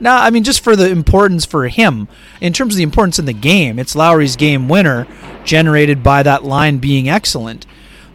No, 0.00 0.10
I 0.10 0.30
mean 0.30 0.42
just 0.42 0.64
for 0.64 0.74
the 0.74 0.88
importance 0.88 1.44
for 1.44 1.68
him 1.68 2.08
in 2.40 2.52
terms 2.52 2.74
of 2.74 2.78
the 2.78 2.82
importance 2.82 3.18
in 3.18 3.26
the 3.26 3.32
game. 3.34 3.78
It's 3.78 3.94
Lowry's 3.94 4.34
game 4.34 4.68
winner, 4.68 5.06
generated 5.44 6.02
by 6.02 6.22
that 6.22 6.44
line 6.44 6.78
being 6.78 7.10
excellent. 7.10 7.66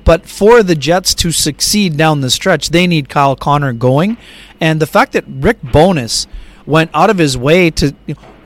But 0.03 0.25
for 0.25 0.63
the 0.63 0.75
Jets 0.75 1.13
to 1.15 1.31
succeed 1.31 1.97
down 1.97 2.21
the 2.21 2.31
stretch, 2.31 2.71
they 2.71 2.88
need 2.88 3.10
Kyle 3.10 3.36
Connor 3.36 3.73
going. 3.73 4.17
And 4.60 4.81
the 4.81 4.88
fact 4.88 5.13
that 5.13 5.23
Rick 5.27 5.62
Bowness 5.62 6.25
went 6.65 6.91
out 6.93 7.10
of 7.10 7.19
his 7.19 7.38
way 7.38 7.71
to 7.71 7.93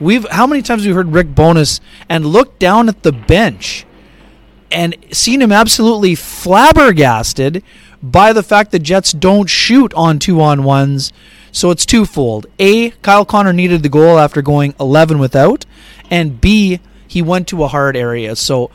we've 0.02 0.28
how 0.30 0.46
many 0.46 0.62
times 0.62 0.84
we've 0.84 0.94
heard 0.94 1.12
Rick 1.12 1.34
Bowness 1.34 1.80
and 2.08 2.26
looked 2.26 2.58
down 2.58 2.88
at 2.88 3.02
the 3.02 3.12
bench 3.12 3.86
and 4.70 4.96
seen 5.12 5.40
him 5.40 5.52
absolutely 5.52 6.14
flabbergasted 6.14 7.62
by 8.02 8.32
the 8.32 8.42
fact 8.42 8.72
that 8.72 8.80
Jets 8.80 9.12
don't 9.12 9.48
shoot 9.48 9.92
on 9.94 10.18
two 10.18 10.40
on 10.40 10.64
ones. 10.64 11.12
So 11.52 11.70
it's 11.70 11.86
twofold. 11.86 12.46
A, 12.58 12.90
Kyle 13.02 13.24
Connor 13.24 13.52
needed 13.52 13.82
the 13.82 13.88
goal 13.88 14.18
after 14.18 14.40
going 14.40 14.74
11 14.80 15.18
without, 15.18 15.66
and 16.10 16.40
B, 16.40 16.80
he 17.06 17.20
went 17.20 17.46
to 17.48 17.62
a 17.62 17.68
hard 17.68 17.96
area. 17.96 18.34
So 18.36 18.70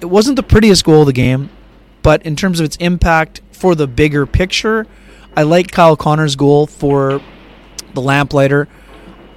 it 0.00 0.06
wasn't 0.06 0.36
the 0.36 0.42
prettiest 0.42 0.84
goal 0.84 1.02
of 1.02 1.06
the 1.06 1.12
game. 1.12 1.50
But 2.02 2.22
in 2.22 2.34
terms 2.34 2.58
of 2.58 2.64
its 2.64 2.76
impact 2.76 3.40
for 3.52 3.74
the 3.74 3.86
bigger 3.86 4.26
picture, 4.26 4.86
I 5.36 5.42
like 5.42 5.70
Kyle 5.70 5.96
Connor's 5.96 6.34
goal 6.34 6.66
for 6.66 7.20
the 7.94 8.00
lamplighter. 8.00 8.68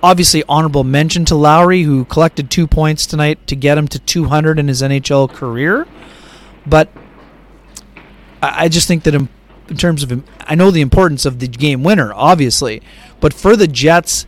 Obviously 0.03 0.43
honorable 0.49 0.83
mention 0.83 1.23
to 1.25 1.35
Lowry, 1.35 1.83
who 1.83 2.03
collected 2.05 2.51
two 2.51 2.67
points 2.67 3.07
tonight 3.07 3.47
to 3.47 3.55
get 3.55 3.77
him 3.77 3.87
to 3.87 3.99
200 3.99 4.59
in 4.59 4.67
his 4.67 4.81
NHL 4.81 5.31
career. 5.31 5.87
But 6.65 6.89
I, 8.41 8.67
just 8.67 8.87
think 8.87 9.03
that 9.03 9.15
in, 9.15 9.29
in 9.69 9.77
terms 9.77 10.03
of, 10.03 10.23
I 10.41 10.55
know 10.55 10.69
the 10.71 10.81
importance 10.81 11.25
of 11.25 11.39
the 11.39 11.47
game 11.47 11.83
winner, 11.83 12.11
obviously, 12.13 12.81
but 13.21 13.33
for 13.33 13.55
the 13.55 13.67
Jets 13.67 14.27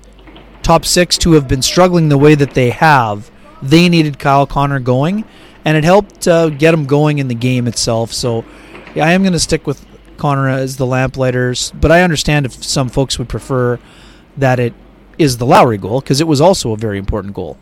top 0.64 0.86
six 0.86 1.18
to 1.20 1.34
have 1.34 1.48
been 1.48 1.62
struggling 1.62 2.08
the 2.08 2.18
way 2.18 2.36
that 2.36 2.54
they 2.54 2.70
have, 2.70 3.30
they 3.62 3.90
needed 3.90 4.18
Kyle 4.18 4.48
Connor 4.48 4.80
going, 4.80 5.26
and 5.66 5.76
it 5.76 5.84
helped 5.84 6.28
uh, 6.28 6.50
get 6.50 6.74
him 6.74 6.86
going 6.86 7.20
in 7.20 7.28
the 7.28 7.36
game 7.36 7.68
itself. 7.68 8.14
So, 8.14 8.46
yeah, 8.96 9.06
I 9.06 9.12
am 9.12 9.24
going 9.24 9.34
to 9.34 9.40
stick 9.40 9.68
with 9.68 9.86
Connor 10.16 10.48
as 10.48 10.78
the 10.78 10.86
lamplighters, 10.86 11.72
but 11.72 11.92
I 11.92 12.02
understand 12.02 12.46
if 12.46 12.64
some 12.64 12.88
folks 12.88 13.20
would 13.20 13.28
prefer 13.28 13.80
that 14.38 14.60
it 14.60 14.74
is 15.18 15.38
the 15.38 15.46
Lowry 15.46 15.78
goal 15.78 16.02
because 16.02 16.22
it 16.22 16.28
was 16.28 16.42
also 16.42 16.72
a 16.72 16.78
very 16.78 16.98
important 16.98 17.34
goal. 17.34 17.58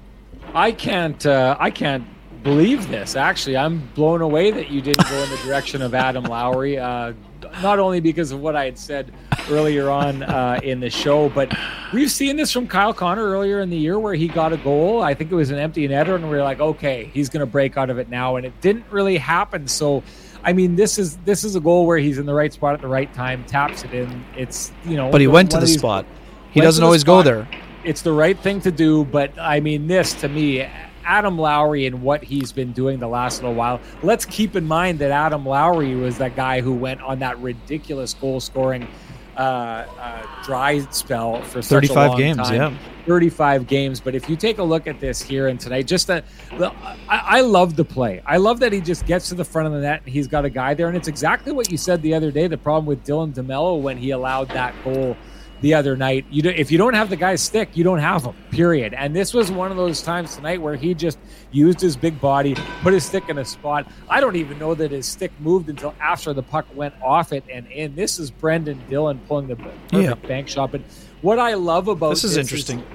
I 0.53 0.71
can't. 0.71 1.25
Uh, 1.25 1.57
I 1.59 1.71
can't 1.71 2.05
believe 2.43 2.89
this. 2.89 3.15
Actually, 3.15 3.57
I'm 3.57 3.87
blown 3.95 4.21
away 4.21 4.51
that 4.51 4.69
you 4.69 4.81
didn't 4.81 5.07
go 5.09 5.15
in 5.15 5.29
the 5.29 5.37
direction 5.37 5.81
of 5.81 5.93
Adam 5.93 6.25
Lowry. 6.25 6.77
Uh, 6.77 7.13
not 7.61 7.79
only 7.79 7.99
because 7.99 8.31
of 8.31 8.39
what 8.39 8.55
I 8.55 8.65
had 8.65 8.77
said 8.77 9.13
earlier 9.49 9.89
on 9.89 10.23
uh, 10.23 10.59
in 10.63 10.79
the 10.79 10.89
show, 10.89 11.29
but 11.29 11.55
we've 11.93 12.11
seen 12.11 12.35
this 12.35 12.51
from 12.51 12.67
Kyle 12.67 12.93
Connor 12.93 13.23
earlier 13.23 13.61
in 13.61 13.69
the 13.69 13.77
year 13.77 13.99
where 13.99 14.13
he 14.13 14.27
got 14.27 14.53
a 14.53 14.57
goal. 14.57 15.01
I 15.01 15.13
think 15.13 15.31
it 15.31 15.35
was 15.35 15.51
an 15.51 15.59
empty 15.59 15.87
netter, 15.87 16.15
and 16.15 16.29
we 16.29 16.37
are 16.37 16.43
like, 16.43 16.59
okay, 16.59 17.09
he's 17.13 17.29
going 17.29 17.41
to 17.41 17.51
break 17.51 17.77
out 17.77 17.89
of 17.89 17.97
it 17.97 18.09
now, 18.09 18.35
and 18.35 18.45
it 18.45 18.59
didn't 18.61 18.85
really 18.91 19.17
happen. 19.17 19.67
So. 19.67 20.03
I 20.45 20.51
mean, 20.51 20.75
this 20.75 20.99
is 20.99 21.15
this 21.19 21.45
is 21.45 21.55
a 21.55 21.61
goal 21.61 21.85
where 21.87 21.97
he's 21.97 22.17
in 22.17 22.25
the 22.25 22.33
right 22.33 22.51
spot 22.51 22.73
at 22.73 22.81
the 22.81 22.87
right 22.89 23.13
time, 23.13 23.45
taps 23.45 23.85
it 23.85 23.93
in. 23.93 24.25
It's 24.35 24.73
you 24.83 24.97
know, 24.97 25.09
but 25.09 25.21
he 25.21 25.27
went 25.27 25.51
to 25.51 25.57
the 25.57 25.67
spot. 25.67 26.05
He 26.53 26.61
doesn't 26.61 26.83
always 26.83 27.03
go 27.03 27.21
there. 27.21 27.47
It's 27.83 28.01
the 28.01 28.13
right 28.13 28.37
thing 28.37 28.61
to 28.61 28.71
do, 28.71 29.03
but 29.05 29.37
I 29.37 29.59
mean, 29.59 29.87
this 29.87 30.13
to 30.21 30.29
me, 30.29 30.65
Adam 31.05 31.37
Lowry 31.37 31.85
and 31.85 32.01
what 32.01 32.23
he's 32.23 32.51
been 32.51 32.71
doing 32.71 32.99
the 32.99 33.07
last 33.07 33.41
little 33.41 33.55
while. 33.55 33.81
Let's 34.01 34.25
keep 34.25 34.55
in 34.55 34.65
mind 34.65 34.99
that 34.99 35.11
Adam 35.11 35.45
Lowry 35.45 35.95
was 35.95 36.17
that 36.19 36.35
guy 36.35 36.61
who 36.61 36.73
went 36.73 37.01
on 37.01 37.19
that 37.19 37.37
ridiculous 37.39 38.13
goal 38.13 38.39
scoring 38.39 38.87
uh, 39.35 39.39
uh, 39.39 40.43
dry 40.43 40.79
spell 40.91 41.41
for 41.41 41.61
35 41.61 42.17
games. 42.17 42.37
Time. 42.37 42.53
Yeah. 42.53 42.77
35 43.05 43.67
games. 43.67 43.99
But 43.99 44.15
if 44.15 44.29
you 44.29 44.35
take 44.35 44.59
a 44.59 44.63
look 44.63 44.87
at 44.87 44.99
this 44.99 45.21
here 45.21 45.47
and 45.47 45.59
tonight, 45.59 45.87
just 45.87 46.07
that 46.07 46.23
I, 46.51 46.97
I 47.09 47.41
love 47.41 47.75
the 47.75 47.83
play. 47.83 48.21
I 48.25 48.37
love 48.37 48.59
that 48.61 48.71
he 48.71 48.79
just 48.79 49.05
gets 49.05 49.29
to 49.29 49.35
the 49.35 49.43
front 49.43 49.67
of 49.67 49.73
the 49.73 49.81
net 49.81 50.01
and 50.05 50.13
he's 50.13 50.27
got 50.27 50.45
a 50.45 50.49
guy 50.49 50.73
there. 50.73 50.87
And 50.87 50.95
it's 50.95 51.07
exactly 51.07 51.51
what 51.51 51.69
you 51.71 51.77
said 51.77 52.01
the 52.01 52.13
other 52.13 52.31
day. 52.31 52.47
The 52.47 52.57
problem 52.57 52.85
with 52.85 53.03
Dylan 53.03 53.33
DeMelo 53.33 53.81
when 53.81 53.97
he 53.97 54.11
allowed 54.11 54.49
that 54.49 54.73
goal 54.83 55.17
the 55.63 55.73
other 55.73 55.95
night. 55.95 56.25
You 56.29 56.41
do, 56.41 56.49
if 56.49 56.71
you 56.71 56.77
don't 56.77 56.93
have 56.93 57.09
the 57.09 57.15
guy's 57.15 57.41
stick, 57.41 57.69
you 57.73 57.85
don't 57.85 57.99
have 57.99 58.25
him. 58.25 58.35
Period. 58.51 58.93
And 58.93 59.15
this 59.15 59.33
was 59.33 59.49
one 59.49 59.71
of 59.71 59.77
those 59.77 60.01
times 60.01 60.35
tonight 60.35 60.61
where 60.61 60.75
he 60.75 60.93
just 60.93 61.17
used 61.51 61.79
his 61.79 61.95
big 61.95 62.19
body, 62.19 62.53
put 62.81 62.93
his 62.93 63.05
stick 63.05 63.29
in 63.29 63.37
a 63.37 63.45
spot. 63.45 63.89
I 64.09 64.19
don't 64.19 64.35
even 64.35 64.59
know 64.59 64.75
that 64.75 64.91
his 64.91 65.05
stick 65.05 65.31
moved 65.39 65.69
until 65.69 65.95
after 66.01 66.33
the 66.33 66.43
puck 66.43 66.67
went 66.75 66.93
off 67.01 67.31
it 67.31 67.45
and 67.49 67.65
in. 67.67 67.95
This 67.95 68.19
is 68.19 68.29
Brendan 68.29 68.83
Dillon 68.89 69.21
pulling 69.25 69.47
the 69.47 69.55
perfect 69.55 69.93
yeah. 69.93 70.13
bank 70.15 70.49
shot. 70.49 70.73
But 70.73 70.81
what 71.21 71.39
I 71.39 71.53
love 71.53 71.87
about 71.87 72.09
this 72.09 72.25
is 72.25 72.35
this 72.35 72.45
interesting. 72.45 72.79
Is, 72.79 72.85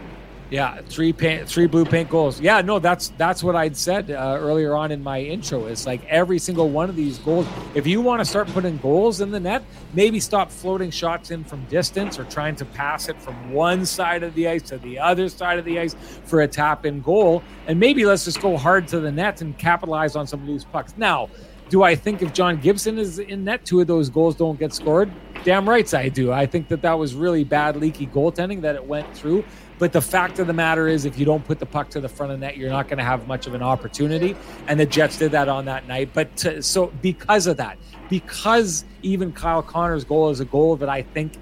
yeah, 0.50 0.80
three 0.88 1.12
three 1.12 1.66
blue 1.66 1.84
paint 1.84 2.08
goals. 2.08 2.40
Yeah, 2.40 2.62
no, 2.62 2.78
that's 2.78 3.08
that's 3.18 3.42
what 3.42 3.54
I'd 3.54 3.76
said 3.76 4.10
uh, 4.10 4.38
earlier 4.40 4.74
on 4.74 4.90
in 4.90 5.02
my 5.02 5.20
intro. 5.20 5.66
It's 5.66 5.86
like 5.86 6.02
every 6.06 6.38
single 6.38 6.70
one 6.70 6.88
of 6.88 6.96
these 6.96 7.18
goals. 7.18 7.46
If 7.74 7.86
you 7.86 8.00
want 8.00 8.20
to 8.20 8.24
start 8.24 8.48
putting 8.48 8.78
goals 8.78 9.20
in 9.20 9.30
the 9.30 9.40
net, 9.40 9.62
maybe 9.92 10.18
stop 10.20 10.50
floating 10.50 10.90
shots 10.90 11.30
in 11.30 11.44
from 11.44 11.64
distance 11.66 12.18
or 12.18 12.24
trying 12.24 12.56
to 12.56 12.64
pass 12.64 13.10
it 13.10 13.20
from 13.20 13.52
one 13.52 13.84
side 13.84 14.22
of 14.22 14.34
the 14.34 14.48
ice 14.48 14.62
to 14.62 14.78
the 14.78 14.98
other 14.98 15.28
side 15.28 15.58
of 15.58 15.66
the 15.66 15.78
ice 15.78 15.94
for 16.24 16.40
a 16.40 16.48
tap 16.48 16.86
in 16.86 17.02
goal, 17.02 17.42
and 17.66 17.78
maybe 17.78 18.06
let's 18.06 18.24
just 18.24 18.40
go 18.40 18.56
hard 18.56 18.88
to 18.88 19.00
the 19.00 19.12
net 19.12 19.42
and 19.42 19.58
capitalize 19.58 20.16
on 20.16 20.26
some 20.26 20.46
loose 20.46 20.64
pucks. 20.64 20.94
Now, 20.96 21.28
do 21.68 21.82
I 21.82 21.94
think 21.94 22.22
if 22.22 22.32
John 22.32 22.56
Gibson 22.56 22.98
is 22.98 23.18
in 23.18 23.44
net, 23.44 23.66
two 23.66 23.80
of 23.80 23.86
those 23.86 24.08
goals 24.08 24.34
don't 24.34 24.58
get 24.58 24.72
scored? 24.72 25.10
Damn 25.44 25.68
rights 25.68 25.92
I 25.92 26.08
do. 26.08 26.32
I 26.32 26.46
think 26.46 26.68
that 26.68 26.80
that 26.82 26.98
was 26.98 27.14
really 27.14 27.44
bad, 27.44 27.76
leaky 27.76 28.06
goaltending 28.06 28.62
that 28.62 28.74
it 28.74 28.84
went 28.84 29.14
through. 29.14 29.44
But 29.78 29.92
the 29.92 30.00
fact 30.00 30.38
of 30.38 30.46
the 30.46 30.52
matter 30.52 30.88
is, 30.88 31.04
if 31.04 31.18
you 31.18 31.24
don't 31.24 31.44
put 31.44 31.58
the 31.58 31.66
puck 31.66 31.88
to 31.90 32.00
the 32.00 32.08
front 32.08 32.32
of 32.32 32.40
the 32.40 32.46
net, 32.46 32.56
you're 32.56 32.70
not 32.70 32.88
going 32.88 32.98
to 32.98 33.04
have 33.04 33.28
much 33.28 33.46
of 33.46 33.54
an 33.54 33.62
opportunity. 33.62 34.36
And 34.66 34.78
the 34.78 34.86
Jets 34.86 35.18
did 35.18 35.32
that 35.32 35.48
on 35.48 35.64
that 35.66 35.86
night. 35.86 36.10
But 36.12 36.36
to, 36.38 36.62
so 36.62 36.92
because 37.00 37.46
of 37.46 37.56
that, 37.58 37.78
because 38.08 38.84
even 39.02 39.32
Kyle 39.32 39.62
Connor's 39.62 40.04
goal 40.04 40.30
is 40.30 40.40
a 40.40 40.44
goal 40.44 40.76
that 40.76 40.88
I 40.88 41.02
think 41.02 41.34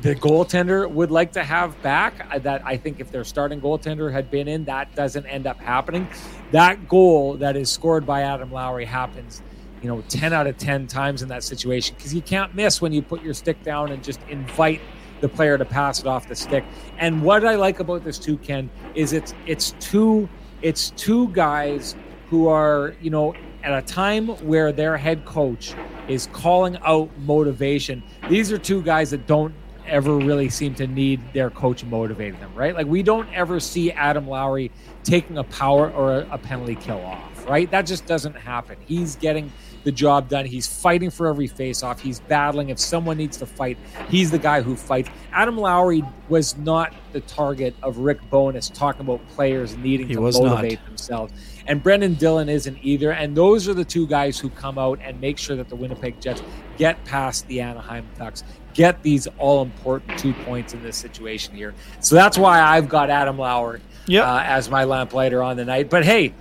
the 0.00 0.14
goaltender 0.14 0.90
would 0.90 1.10
like 1.10 1.32
to 1.32 1.44
have 1.44 1.80
back. 1.82 2.26
Uh, 2.30 2.38
that 2.40 2.62
I 2.64 2.76
think 2.76 3.00
if 3.00 3.10
their 3.10 3.24
starting 3.24 3.60
goaltender 3.60 4.10
had 4.12 4.30
been 4.30 4.48
in, 4.48 4.64
that 4.64 4.94
doesn't 4.94 5.26
end 5.26 5.46
up 5.46 5.58
happening. 5.58 6.08
That 6.52 6.88
goal 6.88 7.34
that 7.34 7.56
is 7.56 7.70
scored 7.70 8.06
by 8.06 8.22
Adam 8.22 8.50
Lowry 8.52 8.84
happens 8.84 9.42
you 9.82 9.90
know 9.90 10.02
10 10.08 10.32
out 10.32 10.46
of 10.46 10.56
10 10.56 10.86
times 10.86 11.20
in 11.20 11.28
that 11.28 11.44
situation 11.44 11.94
because 11.94 12.14
you 12.14 12.22
can't 12.22 12.54
miss 12.54 12.80
when 12.80 12.90
you 12.90 13.02
put 13.02 13.22
your 13.22 13.34
stick 13.34 13.62
down 13.62 13.92
and 13.92 14.02
just 14.02 14.18
invite 14.30 14.80
the 15.24 15.28
player 15.30 15.56
to 15.56 15.64
pass 15.64 16.00
it 16.00 16.06
off 16.06 16.28
the 16.28 16.36
stick. 16.36 16.62
And 16.98 17.22
what 17.22 17.46
I 17.46 17.54
like 17.54 17.80
about 17.80 18.04
this 18.04 18.18
too, 18.18 18.36
Ken, 18.36 18.68
is 18.94 19.14
it's 19.14 19.32
it's 19.46 19.74
two 19.80 20.28
it's 20.60 20.90
two 20.90 21.28
guys 21.28 21.96
who 22.28 22.46
are 22.46 22.94
you 23.00 23.08
know 23.08 23.34
at 23.62 23.72
a 23.72 23.80
time 23.86 24.28
where 24.46 24.70
their 24.70 24.98
head 24.98 25.24
coach 25.24 25.74
is 26.08 26.28
calling 26.34 26.76
out 26.84 27.08
motivation. 27.20 28.02
These 28.28 28.52
are 28.52 28.58
two 28.58 28.82
guys 28.82 29.10
that 29.12 29.26
don't 29.26 29.54
ever 29.86 30.14
really 30.14 30.50
seem 30.50 30.74
to 30.74 30.86
need 30.86 31.22
their 31.32 31.48
coach 31.48 31.84
motivating 31.84 32.38
them, 32.38 32.54
right? 32.54 32.74
Like 32.74 32.86
we 32.86 33.02
don't 33.02 33.28
ever 33.32 33.60
see 33.60 33.92
Adam 33.92 34.28
Lowry 34.28 34.70
taking 35.04 35.38
a 35.38 35.44
power 35.44 35.90
or 35.90 36.18
a 36.30 36.36
penalty 36.36 36.74
kill 36.74 37.00
off, 37.00 37.48
right? 37.48 37.70
That 37.70 37.86
just 37.86 38.04
doesn't 38.04 38.34
happen. 38.34 38.76
He's 38.84 39.16
getting 39.16 39.50
the 39.84 39.92
job 39.92 40.28
done. 40.28 40.46
He's 40.46 40.66
fighting 40.66 41.10
for 41.10 41.28
every 41.28 41.48
faceoff. 41.48 42.00
He's 42.00 42.20
battling. 42.20 42.70
If 42.70 42.78
someone 42.78 43.16
needs 43.16 43.36
to 43.38 43.46
fight, 43.46 43.78
he's 44.08 44.30
the 44.30 44.38
guy 44.38 44.62
who 44.62 44.74
fights. 44.74 45.10
Adam 45.32 45.56
Lowry 45.56 46.02
was 46.28 46.56
not 46.58 46.92
the 47.12 47.20
target 47.20 47.74
of 47.82 47.98
Rick 47.98 48.18
Bowness 48.30 48.68
talking 48.70 49.02
about 49.02 49.26
players 49.28 49.76
needing 49.76 50.08
he 50.08 50.14
to 50.14 50.20
motivate 50.20 50.80
not. 50.80 50.86
themselves. 50.86 51.32
And 51.66 51.82
Brendan 51.82 52.14
Dillon 52.14 52.48
isn't 52.48 52.78
either. 52.82 53.12
And 53.12 53.36
those 53.36 53.68
are 53.68 53.74
the 53.74 53.84
two 53.84 54.06
guys 54.06 54.38
who 54.38 54.50
come 54.50 54.78
out 54.78 54.98
and 55.02 55.20
make 55.20 55.38
sure 55.38 55.56
that 55.56 55.68
the 55.68 55.76
Winnipeg 55.76 56.20
Jets 56.20 56.42
get 56.76 57.02
past 57.04 57.46
the 57.46 57.60
Anaheim 57.60 58.06
Ducks, 58.18 58.42
get 58.74 59.02
these 59.02 59.26
all 59.38 59.62
important 59.62 60.18
two 60.18 60.32
points 60.44 60.74
in 60.74 60.82
this 60.82 60.96
situation 60.96 61.54
here. 61.54 61.74
So 62.00 62.14
that's 62.14 62.36
why 62.36 62.60
I've 62.60 62.88
got 62.88 63.10
Adam 63.10 63.38
Lowry 63.38 63.80
yep. 64.06 64.26
uh, 64.26 64.42
as 64.44 64.68
my 64.68 64.84
lamplighter 64.84 65.42
on 65.42 65.56
the 65.56 65.64
night. 65.64 65.88
But 65.88 66.04
hey, 66.04 66.34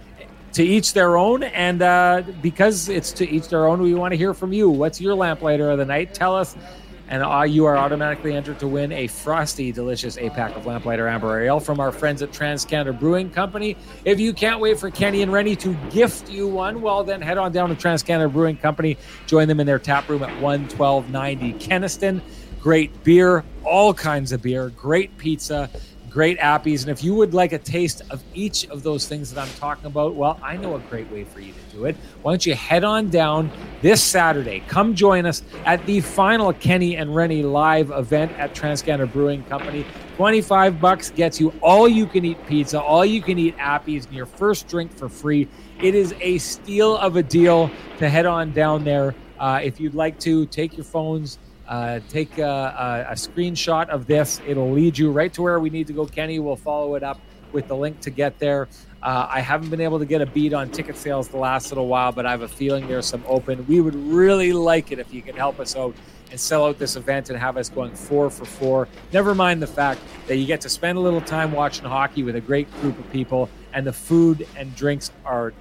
to 0.53 0.63
each 0.63 0.93
their 0.93 1.17
own. 1.17 1.43
And 1.43 1.81
uh, 1.81 2.23
because 2.41 2.89
it's 2.89 3.11
to 3.13 3.29
each 3.29 3.49
their 3.49 3.67
own, 3.67 3.81
we 3.81 3.93
want 3.93 4.11
to 4.11 4.17
hear 4.17 4.33
from 4.33 4.53
you. 4.53 4.69
What's 4.69 5.01
your 5.01 5.15
lamplighter 5.15 5.69
of 5.71 5.77
the 5.77 5.85
night? 5.85 6.13
Tell 6.13 6.35
us. 6.35 6.55
And 7.09 7.21
uh, 7.21 7.41
you 7.41 7.65
are 7.65 7.77
automatically 7.77 8.33
entered 8.33 8.59
to 8.59 8.67
win 8.67 8.91
a 8.93 9.07
frosty, 9.07 9.71
delicious 9.71 10.17
eight 10.17 10.33
pack 10.33 10.55
of 10.55 10.65
Lamplighter 10.65 11.07
Amber 11.07 11.43
Ale 11.43 11.59
from 11.59 11.79
our 11.79 11.91
friends 11.91 12.21
at 12.21 12.31
Trans 12.31 12.63
Canada 12.63 12.93
Brewing 12.93 13.29
Company. 13.29 13.75
If 14.05 14.19
you 14.19 14.33
can't 14.33 14.61
wait 14.61 14.79
for 14.79 14.89
Kenny 14.89 15.21
and 15.21 15.31
Rennie 15.31 15.57
to 15.57 15.73
gift 15.91 16.29
you 16.29 16.47
one, 16.47 16.81
well, 16.81 17.03
then 17.03 17.21
head 17.21 17.37
on 17.37 17.51
down 17.51 17.69
to 17.69 17.75
Trans 17.75 18.03
Canada 18.03 18.29
Brewing 18.29 18.57
Company. 18.57 18.97
Join 19.27 19.47
them 19.49 19.59
in 19.59 19.67
their 19.67 19.79
tap 19.79 20.07
room 20.07 20.23
at 20.23 20.31
11290 20.41 21.53
Kenaston. 21.59 22.21
Great 22.61 23.03
beer, 23.03 23.43
all 23.65 23.93
kinds 23.93 24.31
of 24.31 24.41
beer, 24.41 24.69
great 24.69 25.15
pizza 25.17 25.69
great 26.13 26.37
appies. 26.39 26.83
And 26.83 26.91
if 26.91 27.03
you 27.03 27.15
would 27.15 27.33
like 27.33 27.53
a 27.53 27.57
taste 27.57 28.03
of 28.11 28.23
each 28.35 28.67
of 28.67 28.83
those 28.83 29.07
things 29.07 29.33
that 29.33 29.41
I'm 29.41 29.53
talking 29.55 29.87
about, 29.87 30.13
well, 30.13 30.39
I 30.43 30.55
know 30.57 30.75
a 30.75 30.79
great 30.79 31.11
way 31.11 31.23
for 31.23 31.39
you 31.39 31.51
to 31.51 31.75
do 31.75 31.85
it. 31.85 31.95
Why 32.21 32.33
don't 32.33 32.45
you 32.45 32.53
head 32.53 32.83
on 32.83 33.09
down 33.09 33.51
this 33.81 34.01
Saturday? 34.03 34.63
Come 34.67 34.93
join 34.93 35.25
us 35.25 35.41
at 35.65 35.83
the 35.87 36.01
final 36.01 36.53
Kenny 36.53 36.97
and 36.97 37.15
Rennie 37.15 37.41
live 37.41 37.89
event 37.89 38.31
at 38.33 38.53
Transcanada 38.53 39.11
Brewing 39.11 39.43
Company. 39.45 39.85
25 40.17 40.79
bucks 40.79 41.09
gets 41.09 41.41
you 41.41 41.51
all 41.61 41.89
you 41.89 42.05
can 42.05 42.23
eat 42.23 42.37
pizza, 42.45 42.79
all 42.79 43.03
you 43.03 43.19
can 43.19 43.39
eat 43.39 43.57
appies, 43.57 44.05
and 44.05 44.13
your 44.13 44.27
first 44.27 44.67
drink 44.67 44.95
for 44.95 45.09
free. 45.09 45.47
It 45.81 45.95
is 45.95 46.13
a 46.21 46.37
steal 46.37 46.95
of 46.97 47.15
a 47.15 47.23
deal 47.23 47.71
to 47.97 48.07
head 48.07 48.27
on 48.27 48.53
down 48.53 48.83
there. 48.83 49.15
Uh, 49.39 49.59
if 49.63 49.79
you'd 49.79 49.95
like 49.95 50.19
to, 50.19 50.45
take 50.45 50.77
your 50.77 50.85
phones 50.85 51.39
uh, 51.67 51.99
take 52.09 52.37
a, 52.37 53.05
a, 53.07 53.11
a, 53.11 53.15
screenshot 53.15 53.87
of 53.89 54.05
this. 54.05 54.41
It'll 54.45 54.71
lead 54.71 54.97
you 54.97 55.11
right 55.11 55.33
to 55.33 55.41
where 55.41 55.59
we 55.59 55.69
need 55.69 55.87
to 55.87 55.93
go. 55.93 56.05
Kenny 56.05 56.39
will 56.39 56.57
follow 56.57 56.95
it 56.95 57.03
up 57.03 57.19
with 57.53 57.67
the 57.67 57.75
link 57.75 57.99
to 58.01 58.09
get 58.09 58.37
there. 58.39 58.67
Uh, 59.01 59.27
I 59.29 59.41
haven't 59.41 59.69
been 59.69 59.81
able 59.81 59.99
to 59.99 60.05
get 60.05 60.21
a 60.21 60.25
beat 60.25 60.53
on 60.53 60.69
ticket 60.69 60.97
sales 60.97 61.27
the 61.27 61.37
last 61.37 61.71
little 61.71 61.87
while, 61.87 62.11
but 62.11 62.25
I 62.25 62.31
have 62.31 62.41
a 62.41 62.47
feeling 62.47 62.87
there's 62.87 63.05
some 63.05 63.23
open. 63.27 63.65
We 63.67 63.81
would 63.81 63.95
really 63.95 64.53
like 64.53 64.91
it 64.91 64.99
if 64.99 65.13
you 65.13 65.21
could 65.21 65.35
help 65.35 65.59
us 65.59 65.75
out 65.75 65.95
and 66.31 66.39
sell 66.39 66.65
out 66.65 66.79
this 66.79 66.95
event 66.95 67.29
and 67.29 67.37
have 67.37 67.57
us 67.57 67.69
going 67.69 67.93
four 67.93 68.29
for 68.29 68.45
four. 68.45 68.87
Never 69.11 69.35
mind 69.35 69.61
the 69.61 69.67
fact 69.67 70.01
that 70.27 70.37
you 70.37 70.45
get 70.45 70.61
to 70.61 70.69
spend 70.69 70.97
a 70.97 71.01
little 71.01 71.21
time 71.21 71.51
watching 71.51 71.85
hockey 71.85 72.23
with 72.23 72.35
a 72.35 72.41
great 72.41 72.71
group 72.81 72.97
of 72.97 73.09
people, 73.11 73.49
and 73.73 73.85
the 73.85 73.93
food 73.93 74.47
and 74.57 74.75
drinks 74.75 75.11
are 75.25 75.53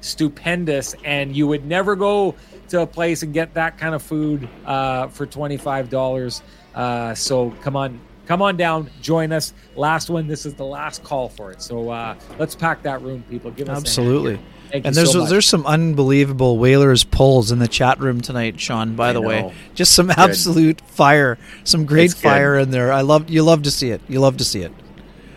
stupendous. 0.00 0.94
And 1.04 1.34
you 1.34 1.46
would 1.46 1.64
never 1.64 1.96
go 1.96 2.34
to 2.70 2.82
a 2.82 2.86
place 2.86 3.22
and 3.22 3.32
get 3.32 3.54
that 3.54 3.78
kind 3.78 3.94
of 3.94 4.02
food 4.02 4.48
uh, 4.64 5.08
for 5.08 5.26
$25. 5.26 6.42
Uh, 6.74 7.14
so 7.14 7.50
come 7.62 7.76
on, 7.76 7.98
come 8.26 8.42
on 8.42 8.56
down, 8.56 8.90
join 9.00 9.32
us. 9.32 9.52
Last 9.76 10.10
one. 10.10 10.26
This 10.26 10.46
is 10.46 10.54
the 10.54 10.64
last 10.64 11.02
call 11.02 11.28
for 11.28 11.50
it. 11.50 11.62
So 11.62 11.90
uh, 11.90 12.14
let's 12.38 12.54
pack 12.54 12.82
that 12.82 13.02
room, 13.02 13.24
people. 13.30 13.50
Give 13.50 13.68
us 13.68 13.78
absolutely. 13.78 14.38
Thank 14.70 14.84
and 14.84 14.94
there's 14.94 15.12
so 15.12 15.24
there's 15.24 15.46
some 15.46 15.64
unbelievable 15.66 16.58
Whalers 16.58 17.02
polls 17.02 17.50
in 17.50 17.58
the 17.58 17.68
chat 17.68 18.00
room 18.00 18.20
tonight, 18.20 18.60
Sean. 18.60 18.96
By 18.96 19.10
I 19.10 19.12
the 19.14 19.22
way, 19.22 19.54
just 19.74 19.94
some 19.94 20.10
absolute 20.10 20.82
fire, 20.82 21.38
some 21.64 21.86
great 21.86 22.06
It's 22.06 22.14
good. 22.14 22.22
fire 22.22 22.58
in 22.58 22.70
there. 22.70 22.92
I 22.92 23.00
love 23.00 23.30
you. 23.30 23.42
Love 23.42 23.62
to 23.62 23.70
see 23.70 23.90
it. 23.90 24.02
You 24.08 24.20
love 24.20 24.36
to 24.36 24.44
see 24.44 24.60
it. 24.60 24.72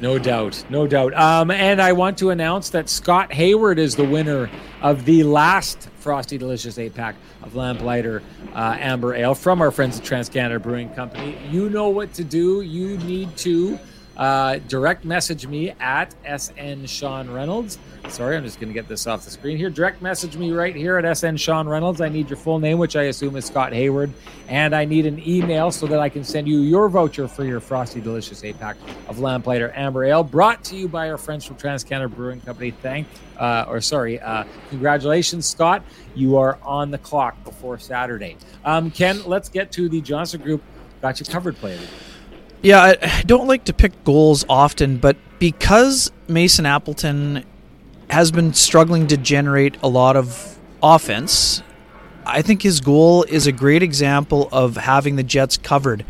No 0.02 0.18
doubt, 0.18 0.66
no 0.72 0.88
doubt. 0.88 1.14
Um, 1.14 1.52
and 1.52 1.80
I 1.80 1.92
want 1.92 2.18
to 2.18 2.32
announce 2.32 2.72
that 2.72 2.90
Scott 2.90 3.32
Hayward 3.34 3.78
is 3.78 3.96
the 3.96 4.04
winner 4.04 4.50
of 4.82 5.06
the 5.06 5.22
last 5.22 5.90
Frosty 6.00 6.40
Delicious 6.40 6.80
eight 6.80 6.96
pack 6.96 7.16
of 7.44 7.56
Lamplighter 7.56 8.24
uh, 8.56 8.78
Amber 8.80 9.14
Ale 9.14 9.36
from 9.36 9.62
our 9.62 9.70
friends 9.70 10.00
at 10.00 10.04
Trans 10.04 10.28
Canada 10.28 10.60
Brewing 10.60 10.90
Company. 10.96 11.38
You 11.52 11.70
know 11.70 11.90
what 11.90 12.14
to 12.16 12.24
do. 12.24 12.62
You 12.62 12.98
need 12.98 13.38
to 13.38 13.78
uh, 14.17 14.60
direct 14.67 15.06
message 15.06 15.47
me 15.47 15.71
at 15.80 16.13
SN 16.39 16.86
Sean 16.86 17.30
Reynolds. 17.30 17.80
Sorry, 18.10 18.36
I'm 18.36 18.43
just 18.43 18.60
going 18.60 18.67
to 18.67 18.74
get 18.74 18.88
this 18.88 19.08
off 19.08 19.24
the 19.24 19.32
screen 19.32 19.58
here. 19.58 19.69
Direct 19.69 20.02
message 20.02 20.36
me 20.36 20.52
right 20.52 20.76
here 20.76 20.97
at 20.97 21.17
SN 21.17 21.38
Sean 21.38 21.67
Reynolds. 21.67 22.02
I 22.02 22.10
need 22.10 22.30
your 22.30 22.38
full 22.38 22.60
name, 22.60 22.78
which 22.78 22.95
I 22.95 23.04
assume 23.04 23.36
is 23.36 23.45
Scott 23.45 23.74
Hayward, 23.74 24.12
and 24.50 24.76
I 24.76 24.86
need 24.86 25.06
an 25.06 25.26
email 25.26 25.71
so 25.71 25.88
that 25.88 26.00
I 26.00 26.10
can 26.10 26.24
send 26.24 26.47
you 26.47 26.60
your 26.60 26.89
voucher 26.89 27.28
for 27.28 27.45
your 27.45 27.60
Frosty 27.60 28.02
Delicious 28.02 28.43
eight 28.43 28.60
pack 28.60 28.76
of 29.08 29.19
Lamplighter 29.19 29.71
Amber 29.76 30.04
Ale, 30.04 30.24
brought 30.24 30.63
to 30.65 30.76
you 30.76 30.88
by 30.88 31.10
our 31.10 31.17
friends 31.17 31.45
from 31.45 31.56
Trans 31.56 31.84
Canada 31.84 32.13
Brewing 32.13 32.41
Company. 32.41 32.71
Thank, 32.71 33.08
uh, 33.38 33.65
or 33.67 33.80
sorry, 33.80 34.19
uh, 34.19 34.43
congratulations, 34.69 35.45
Scott. 35.45 35.84
You 36.15 36.38
are 36.38 36.58
on 36.63 36.91
the 36.91 36.97
clock 36.97 37.41
before 37.43 37.80
Saturday. 37.80 38.36
Um, 38.65 38.91
Ken, 38.91 39.24
let's 39.26 39.47
get 39.47 39.71
to 39.74 39.88
the 39.88 40.02
Johnston 40.02 40.41
Group. 40.41 40.62
Got 41.02 41.19
you 41.19 41.26
covered, 41.26 41.56
player. 41.56 41.80
Yeah, 42.63 42.93
I 43.02 43.24
don't 43.24 43.47
like 43.47 43.65
to 43.65 43.74
pick 43.74 44.04
goals 44.04 44.45
often, 44.47 44.97
but 44.97 45.17
because 45.39 46.12
Mason 46.28 46.67
Appleton 46.67 47.43
has 48.12 48.32
been 48.32 48.54
struggling 48.54 49.08
to 49.08 49.17
generate 49.17 49.78
a 49.82 49.88
lot 49.88 50.15
of 50.15 50.60
offense, 50.84 51.63
I 52.24 52.43
think 52.43 52.62
his 52.62 52.80
goal 52.80 53.24
is 53.24 53.47
a 53.47 53.52
great 53.52 53.82
example 53.82 54.47
of 54.52 54.78
having 54.78 55.15
the 55.15 55.24
Jets 55.24 55.58
covered. 55.58 56.06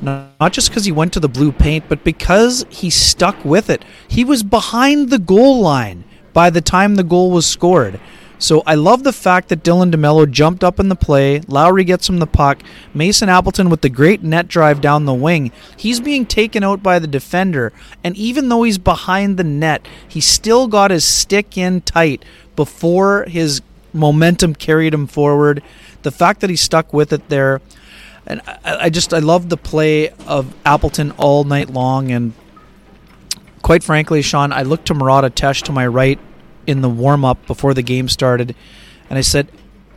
Not 0.00 0.52
just 0.52 0.70
because 0.70 0.86
he 0.86 0.92
went 0.92 1.12
to 1.12 1.20
the 1.20 1.28
blue 1.28 1.52
paint, 1.52 1.84
but 1.86 2.02
because 2.02 2.64
he 2.70 2.88
stuck 2.88 3.44
with 3.44 3.68
it. 3.68 3.84
He 4.08 4.24
was 4.24 4.42
behind 4.42 5.10
the 5.10 5.18
goal 5.18 5.60
line 5.60 6.04
by 6.32 6.48
the 6.48 6.62
time 6.62 6.94
the 6.94 7.04
goal 7.04 7.30
was 7.30 7.44
scored. 7.44 8.00
So 8.40 8.62
I 8.66 8.74
love 8.74 9.04
the 9.04 9.12
fact 9.12 9.50
that 9.50 9.62
Dylan 9.62 9.92
DeMelo 9.92 10.28
jumped 10.28 10.64
up 10.64 10.80
in 10.80 10.88
the 10.88 10.96
play. 10.96 11.40
Lowry 11.40 11.84
gets 11.84 12.08
him 12.08 12.20
the 12.20 12.26
puck. 12.26 12.62
Mason 12.94 13.28
Appleton 13.28 13.68
with 13.68 13.82
the 13.82 13.90
great 13.90 14.22
net 14.22 14.48
drive 14.48 14.80
down 14.80 15.04
the 15.04 15.12
wing. 15.12 15.52
He's 15.76 16.00
being 16.00 16.24
taken 16.24 16.64
out 16.64 16.82
by 16.82 16.98
the 16.98 17.06
defender. 17.06 17.70
And 18.02 18.16
even 18.16 18.48
though 18.48 18.62
he's 18.62 18.78
behind 18.78 19.36
the 19.36 19.44
net, 19.44 19.86
he 20.08 20.22
still 20.22 20.68
got 20.68 20.90
his 20.90 21.04
stick 21.04 21.58
in 21.58 21.82
tight 21.82 22.24
before 22.56 23.24
his 23.24 23.60
momentum 23.92 24.54
carried 24.54 24.94
him 24.94 25.06
forward. 25.06 25.62
The 26.02 26.10
fact 26.10 26.40
that 26.40 26.48
he 26.48 26.56
stuck 26.56 26.94
with 26.94 27.12
it 27.12 27.28
there. 27.28 27.60
And 28.26 28.40
I, 28.64 28.88
just 28.88 29.12
I 29.12 29.18
love 29.18 29.50
the 29.50 29.58
play 29.58 30.10
of 30.26 30.54
Appleton 30.64 31.10
all 31.18 31.44
night 31.44 31.68
long. 31.68 32.10
And 32.10 32.32
quite 33.60 33.84
frankly, 33.84 34.22
Sean, 34.22 34.50
I 34.50 34.62
looked 34.62 34.86
to 34.86 34.94
Murat 34.94 35.24
Ates 35.24 35.60
to 35.62 35.72
my 35.72 35.86
right 35.86 36.18
in 36.66 36.80
the 36.80 36.88
warm 36.88 37.24
up 37.24 37.46
before 37.46 37.74
the 37.74 37.82
game 37.82 38.08
started, 38.08 38.54
and 39.08 39.18
I 39.18 39.22
said, 39.22 39.48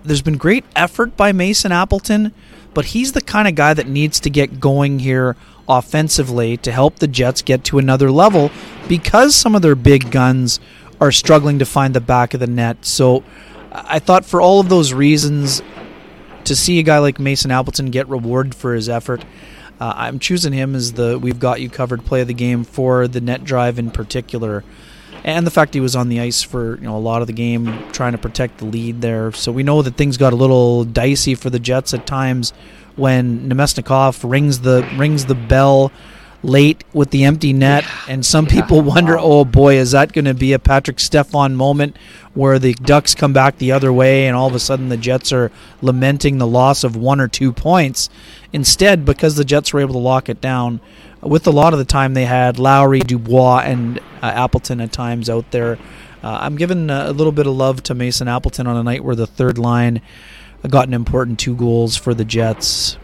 "There's 0.03 0.21
been 0.21 0.37
great 0.37 0.65
effort 0.75 1.15
by 1.17 1.31
Mason 1.31 1.71
Appleton, 1.71 2.33
but 2.73 2.85
he's 2.85 3.11
the 3.11 3.21
kind 3.21 3.47
of 3.47 3.55
guy 3.55 3.73
that 3.73 3.87
needs 3.87 4.19
to 4.21 4.29
get 4.29 4.59
going 4.59 4.99
here 4.99 5.35
offensively 5.67 6.57
to 6.57 6.71
help 6.71 6.99
the 6.99 7.07
Jets 7.07 7.41
get 7.41 7.63
to 7.65 7.77
another 7.77 8.11
level 8.11 8.51
because 8.87 9.35
some 9.35 9.55
of 9.55 9.61
their 9.61 9.75
big 9.75 10.11
guns 10.11 10.59
are 10.99 11.11
struggling 11.11 11.59
to 11.59 11.65
find 11.65 11.93
the 11.93 12.01
back 12.01 12.33
of 12.33 12.39
the 12.39 12.47
net." 12.47 12.77
So, 12.85 13.23
I 13.71 13.99
thought 13.99 14.25
for 14.25 14.41
all 14.41 14.59
of 14.59 14.69
those 14.69 14.93
reasons, 14.93 15.61
to 16.45 16.55
see 16.55 16.79
a 16.79 16.83
guy 16.83 16.99
like 16.99 17.19
Mason 17.19 17.51
Appleton 17.51 17.87
get 17.87 18.07
rewarded 18.09 18.55
for 18.55 18.73
his 18.73 18.89
effort. 18.89 19.23
Uh, 19.79 19.93
I'm 19.95 20.19
choosing 20.19 20.53
him 20.53 20.75
as 20.75 20.93
the 20.93 21.17
we've 21.19 21.39
got 21.39 21.61
you 21.61 21.69
covered 21.69 22.05
play 22.05 22.21
of 22.21 22.27
the 22.27 22.33
game 22.33 22.63
for 22.63 23.07
the 23.07 23.21
net 23.21 23.43
drive 23.43 23.79
in 23.79 23.91
particular, 23.91 24.63
and 25.23 25.47
the 25.47 25.51
fact 25.51 25.73
he 25.73 25.79
was 25.79 25.95
on 25.95 26.09
the 26.09 26.19
ice 26.19 26.41
for 26.41 26.75
you 26.75 26.83
know 26.83 26.97
a 26.97 26.99
lot 26.99 27.21
of 27.21 27.27
the 27.27 27.33
game 27.33 27.83
trying 27.91 28.11
to 28.11 28.17
protect 28.17 28.57
the 28.57 28.65
lead 28.65 29.01
there. 29.01 29.31
So 29.31 29.51
we 29.51 29.63
know 29.63 29.81
that 29.81 29.95
things 29.95 30.17
got 30.17 30.33
a 30.33 30.35
little 30.35 30.83
dicey 30.83 31.35
for 31.35 31.49
the 31.49 31.59
Jets 31.59 31.93
at 31.93 32.05
times 32.05 32.53
when 32.95 33.49
Namestnikov 33.49 34.29
rings 34.29 34.59
the 34.59 34.87
rings 34.97 35.25
the 35.25 35.35
bell 35.35 35.91
late 36.43 36.83
with 36.93 37.09
the 37.11 37.23
empty 37.23 37.53
net, 37.53 37.85
and 38.07 38.25
some 38.25 38.45
people 38.45 38.81
wonder, 38.81 39.17
oh 39.17 39.45
boy, 39.45 39.77
is 39.77 39.91
that 39.91 40.11
going 40.11 40.25
to 40.25 40.33
be 40.33 40.53
a 40.53 40.59
Patrik 40.59 40.99
Stefan 40.99 41.55
moment 41.55 41.97
where 42.33 42.59
the 42.59 42.73
Ducks 42.73 43.15
come 43.15 43.33
back 43.33 43.57
the 43.57 43.71
other 43.71 43.93
way, 43.93 44.27
and 44.27 44.35
all 44.35 44.47
of 44.47 44.55
a 44.55 44.59
sudden 44.59 44.89
the 44.89 44.97
Jets 44.97 45.31
are 45.31 45.51
lamenting 45.81 46.37
the 46.37 46.47
loss 46.47 46.83
of 46.83 46.95
one 46.95 47.19
or 47.19 47.27
two 47.27 47.53
points. 47.53 48.09
Instead, 48.51 49.05
because 49.05 49.35
the 49.35 49.45
Jets 49.45 49.73
were 49.73 49.79
able 49.79 49.93
to 49.93 49.99
lock 49.99 50.29
it 50.29 50.41
down, 50.41 50.81
with 51.21 51.47
a 51.47 51.51
lot 51.51 51.71
of 51.71 51.79
the 51.79 51.85
time 51.85 52.13
they 52.13 52.25
had 52.25 52.59
Lowry, 52.59 52.99
Dubois, 52.99 53.59
and 53.59 53.99
uh, 54.21 54.25
Appleton 54.25 54.81
at 54.81 54.91
times 54.91 55.29
out 55.29 55.49
there. 55.51 55.79
Uh, 56.21 56.39
I'm 56.41 56.57
giving 56.57 56.89
uh, 56.89 57.05
a 57.07 57.13
little 57.13 57.31
bit 57.31 57.47
of 57.47 57.53
love 57.53 57.83
to 57.83 57.95
Mason 57.95 58.27
Appleton 58.27 58.67
on 58.67 58.75
a 58.75 58.83
night 58.83 59.03
where 59.03 59.15
the 59.15 59.27
third 59.27 59.57
line 59.57 60.01
got 60.69 60.87
an 60.87 60.93
important 60.93 61.39
two 61.39 61.55
goals 61.55 61.95
for 61.95 62.13
the 62.13 62.25
Jets. 62.25 62.97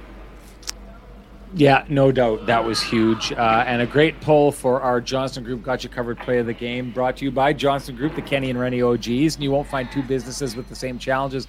Yeah, 1.55 1.83
no 1.89 2.11
doubt. 2.11 2.45
That 2.45 2.63
was 2.63 2.81
huge. 2.81 3.31
Uh, 3.31 3.63
and 3.65 3.81
a 3.81 3.87
great 3.87 4.21
poll 4.21 4.51
for 4.51 4.81
our 4.81 5.01
Johnston 5.01 5.43
Group 5.43 5.63
Got 5.63 5.83
You 5.83 5.89
Covered 5.89 6.19
Play 6.19 6.37
of 6.37 6.45
the 6.45 6.53
Game, 6.53 6.91
brought 6.91 7.17
to 7.17 7.25
you 7.25 7.31
by 7.31 7.53
Johnston 7.53 7.95
Group, 7.95 8.15
the 8.15 8.21
Kenny 8.21 8.51
and 8.51 8.59
Rennie 8.59 8.81
OGs. 8.81 9.35
And 9.35 9.43
you 9.43 9.49
won't 9.51 9.67
find 9.67 9.91
two 9.91 10.03
businesses 10.03 10.55
with 10.55 10.69
the 10.69 10.75
same 10.75 10.99
challenges, 10.99 11.47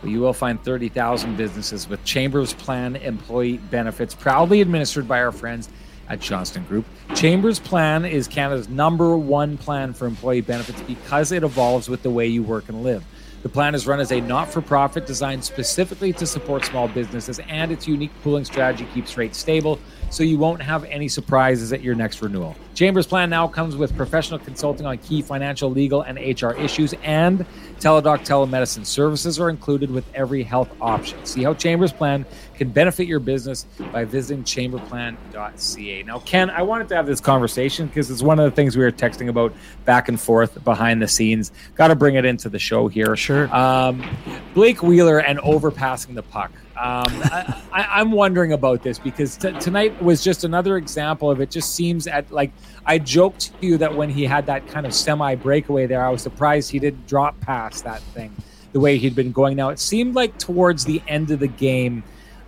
but 0.00 0.08
you 0.08 0.20
will 0.20 0.32
find 0.32 0.62
30,000 0.64 1.36
businesses 1.36 1.86
with 1.88 2.02
Chambers 2.04 2.54
Plan 2.54 2.96
employee 2.96 3.58
benefits, 3.58 4.14
proudly 4.14 4.62
administered 4.62 5.06
by 5.06 5.20
our 5.20 5.32
friends 5.32 5.68
at 6.08 6.20
Johnston 6.20 6.64
Group. 6.64 6.86
Chambers 7.14 7.58
Plan 7.58 8.06
is 8.06 8.26
Canada's 8.26 8.68
number 8.68 9.16
one 9.16 9.58
plan 9.58 9.92
for 9.92 10.06
employee 10.06 10.40
benefits 10.40 10.80
because 10.82 11.32
it 11.32 11.42
evolves 11.42 11.88
with 11.88 12.02
the 12.02 12.10
way 12.10 12.26
you 12.26 12.42
work 12.42 12.68
and 12.68 12.82
live. 12.82 13.04
The 13.44 13.50
plan 13.50 13.74
is 13.74 13.86
run 13.86 14.00
as 14.00 14.10
a 14.10 14.22
not 14.22 14.50
for 14.50 14.62
profit 14.62 15.04
designed 15.04 15.44
specifically 15.44 16.14
to 16.14 16.26
support 16.26 16.64
small 16.64 16.88
businesses, 16.88 17.40
and 17.46 17.70
its 17.70 17.86
unique 17.86 18.10
pooling 18.22 18.46
strategy 18.46 18.88
keeps 18.94 19.18
rates 19.18 19.36
stable 19.36 19.78
so 20.10 20.22
you 20.22 20.38
won't 20.38 20.62
have 20.62 20.84
any 20.84 21.08
surprises 21.08 21.72
at 21.72 21.82
your 21.82 21.94
next 21.94 22.22
renewal. 22.22 22.56
Chambers 22.74 23.06
Plan 23.06 23.30
now 23.30 23.46
comes 23.46 23.76
with 23.76 23.96
professional 23.96 24.38
consulting 24.38 24.84
on 24.84 24.98
key 24.98 25.22
financial, 25.22 25.70
legal, 25.70 26.02
and 26.02 26.18
HR 26.18 26.52
issues, 26.52 26.92
and 27.02 27.46
Teladoc 27.78 28.20
telemedicine 28.20 28.84
services 28.84 29.38
are 29.38 29.50
included 29.50 29.90
with 29.90 30.04
every 30.14 30.42
health 30.42 30.74
option. 30.80 31.24
See 31.24 31.42
how 31.42 31.54
Chambers 31.54 31.92
Plan 31.92 32.24
can 32.54 32.70
benefit 32.70 33.06
your 33.06 33.20
business 33.20 33.64
by 33.92 34.04
visiting 34.04 34.44
chamberplan.ca. 34.44 36.02
Now, 36.02 36.18
Ken, 36.20 36.50
I 36.50 36.62
wanted 36.62 36.88
to 36.88 36.96
have 36.96 37.06
this 37.06 37.20
conversation 37.20 37.86
because 37.86 38.10
it's 38.10 38.22
one 38.22 38.38
of 38.38 38.44
the 38.44 38.50
things 38.50 38.76
we 38.76 38.84
were 38.84 38.92
texting 38.92 39.28
about 39.28 39.52
back 39.84 40.08
and 40.08 40.20
forth 40.20 40.62
behind 40.64 41.02
the 41.02 41.08
scenes. 41.08 41.52
Got 41.74 41.88
to 41.88 41.96
bring 41.96 42.14
it 42.14 42.24
into 42.24 42.48
the 42.48 42.58
show 42.58 42.88
here. 42.88 43.16
Sure. 43.16 43.54
Um, 43.54 44.02
Blake 44.54 44.82
Wheeler 44.82 45.18
and 45.18 45.38
overpassing 45.40 46.14
the 46.14 46.22
puck. 46.22 46.50
Um, 46.76 47.04
I, 47.72 47.86
I'm 47.88 48.10
wondering 48.10 48.52
about 48.52 48.82
this 48.82 48.98
because 48.98 49.36
t- 49.36 49.52
tonight 49.60 50.00
was 50.02 50.24
just 50.24 50.42
another 50.42 50.76
example 50.76 51.30
of 51.30 51.40
it. 51.40 51.50
Just 51.50 51.74
seems 51.74 52.08
at 52.08 52.30
like 52.32 52.50
I 52.84 52.98
joked 52.98 53.52
to 53.60 53.66
you 53.66 53.78
that 53.78 53.94
when 53.94 54.10
he 54.10 54.24
had 54.24 54.46
that 54.46 54.66
kind 54.66 54.84
of 54.84 54.92
semi 54.92 55.36
breakaway 55.36 55.86
there, 55.86 56.04
I 56.04 56.10
was 56.10 56.22
surprised 56.22 56.70
he 56.70 56.80
didn't 56.80 57.06
drop 57.06 57.40
past 57.40 57.84
that 57.84 58.00
thing 58.00 58.34
the 58.72 58.80
way 58.80 58.98
he'd 58.98 59.14
been 59.14 59.30
going. 59.30 59.56
Now 59.56 59.68
it 59.68 59.78
seemed 59.78 60.16
like 60.16 60.36
towards 60.36 60.84
the 60.84 61.00
end 61.06 61.30
of 61.30 61.38
the 61.38 61.46
game, 61.46 62.02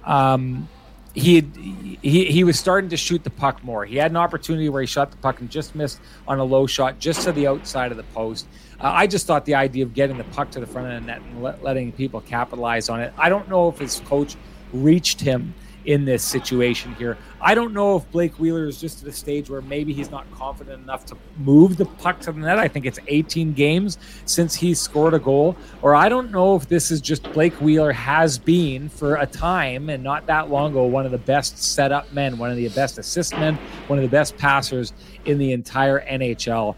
um, 0.05 0.68
he 1.14 1.37
had, 1.37 1.57
he 1.57 2.24
he 2.27 2.45
was 2.45 2.59
starting 2.59 2.91
to 2.91 2.97
shoot 2.97 3.22
the 3.22 3.31
puck 3.31 3.62
more. 3.62 3.85
He 3.85 3.97
had 3.97 4.11
an 4.11 4.16
opportunity 4.16 4.68
where 4.68 4.83
he 4.83 4.87
shot 4.87 5.12
the 5.12 5.16
puck 5.18 5.41
and 5.41 5.49
just 5.49 5.77
missed 5.77 6.01
on 6.27 6.41
a 6.41 6.45
low 6.45 6.66
shot 6.66 6.99
just 6.99 7.22
to 7.22 7.33
the 7.33 7.47
outside 7.47 7.93
of 7.93 7.97
the 7.97 8.03
post. 8.03 8.47
Uh, 8.81 8.93
I 8.95 9.07
just 9.07 9.27
thought 9.27 9.45
the 9.45 9.55
idea 9.55 9.85
of 9.85 9.95
getting 9.95 10.18
the 10.18 10.24
puck 10.24 10.51
to 10.53 10.61
the 10.61 10.66
front 10.66 10.89
of 10.89 10.95
the 10.95 11.07
net 11.07 11.22
and 11.22 11.43
let, 11.43 11.62
letting 11.62 11.93
people 11.93 12.20
capitalize 12.20 12.89
on 12.89 13.01
it. 13.01 13.12
I 13.16 13.29
don't 13.29 13.49
know 13.49 13.68
if 13.68 13.79
his 13.79 14.01
coach 14.01 14.37
reached 14.72 15.20
him 15.20 15.55
in 15.87 16.05
this 16.05 16.22
situation 16.22 16.95
here. 16.97 17.16
I 17.41 17.55
don't 17.55 17.72
know 17.72 17.97
if 17.97 18.11
Blake 18.11 18.39
Wheeler 18.39 18.66
is 18.66 18.81
just 18.81 19.03
at 19.03 19.09
a 19.09 19.12
stage 19.12 19.49
where 19.49 19.62
maybe 19.62 19.93
he's 19.93 20.11
not 20.11 20.31
confident 20.33 20.83
enough 20.83 21.07
to 21.07 21.16
move 21.39 21.77
the 21.77 21.85
puck 21.85 22.20
to 22.22 22.33
the 22.33 22.41
net. 22.41 22.59
I 22.59 22.68
think 22.68 22.87
it's 22.87 22.99
18 23.07 23.53
games 23.53 23.99
since 24.24 24.55
he's 24.55 24.81
scored 24.81 25.14
a 25.14 25.18
goal. 25.18 25.57
Or 25.83 25.95
I 25.95 26.09
don't 26.09 26.33
know 26.33 26.57
if 26.57 26.68
this 26.68 26.91
is 26.91 27.01
just 27.01 27.22
Blake 27.33 27.55
Wheeler 27.61 27.93
has 27.93 28.37
been 28.37 28.89
for 28.89 29.16
a 29.16 29.27
time 29.27 29.89
and 29.89 30.03
not 30.03 30.27
that 30.27 30.51
long 30.51 30.72
ago 30.72 30.85
one 30.85 31.07
of 31.07 31.12
the 31.12 31.18
best 31.18 31.57
setup 31.59 32.12
men, 32.12 32.37
one 32.37 32.51
of 32.51 32.57
the 32.57 32.68
best 32.70 32.99
assist 32.99 33.33
men, 33.35 33.55
one 33.87 33.99
of 33.99 34.03
the 34.03 34.09
best 34.09 34.37
passers 34.37 34.93
in 35.24 35.39
the 35.39 35.53
entire 35.53 36.01
NHL. 36.07 36.74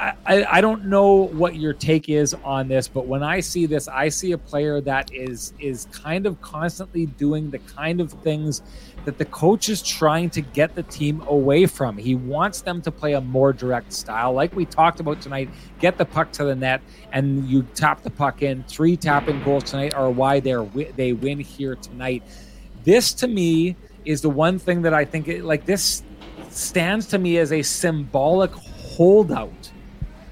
I, 0.00 0.46
I 0.48 0.60
don't 0.62 0.86
know 0.86 1.26
what 1.28 1.56
your 1.56 1.74
take 1.74 2.08
is 2.08 2.32
on 2.42 2.68
this, 2.68 2.88
but 2.88 3.06
when 3.06 3.22
I 3.22 3.40
see 3.40 3.66
this, 3.66 3.86
I 3.86 4.08
see 4.08 4.32
a 4.32 4.38
player 4.38 4.80
that 4.80 5.12
is 5.12 5.52
is 5.58 5.88
kind 5.92 6.24
of 6.24 6.40
constantly 6.40 7.04
doing 7.04 7.50
the 7.50 7.58
kind 7.58 8.00
of 8.00 8.10
things 8.10 8.62
that 9.04 9.18
the 9.18 9.26
coach 9.26 9.68
is 9.68 9.82
trying 9.82 10.30
to 10.30 10.40
get 10.40 10.74
the 10.74 10.84
team 10.84 11.22
away 11.26 11.66
from. 11.66 11.98
He 11.98 12.14
wants 12.14 12.62
them 12.62 12.80
to 12.82 12.90
play 12.90 13.12
a 13.12 13.20
more 13.20 13.52
direct 13.52 13.92
style, 13.92 14.32
like 14.32 14.56
we 14.56 14.64
talked 14.64 15.00
about 15.00 15.20
tonight. 15.20 15.50
Get 15.80 15.98
the 15.98 16.06
puck 16.06 16.32
to 16.32 16.44
the 16.44 16.56
net, 16.56 16.80
and 17.12 17.46
you 17.46 17.62
tap 17.74 18.02
the 18.02 18.10
puck 18.10 18.40
in. 18.40 18.62
Three 18.64 18.96
tap 18.96 19.28
in 19.28 19.42
goals 19.42 19.64
tonight 19.64 19.92
are 19.92 20.10
why 20.10 20.40
they're 20.40 20.64
they 20.96 21.12
win 21.12 21.40
here 21.40 21.76
tonight. 21.76 22.22
This 22.84 23.12
to 23.14 23.28
me 23.28 23.76
is 24.06 24.22
the 24.22 24.30
one 24.30 24.58
thing 24.58 24.80
that 24.82 24.94
I 24.94 25.04
think 25.04 25.28
it, 25.28 25.44
like 25.44 25.66
this 25.66 26.02
stands 26.48 27.06
to 27.08 27.18
me 27.18 27.36
as 27.36 27.52
a 27.52 27.60
symbolic 27.60 28.50
holdout 28.52 29.70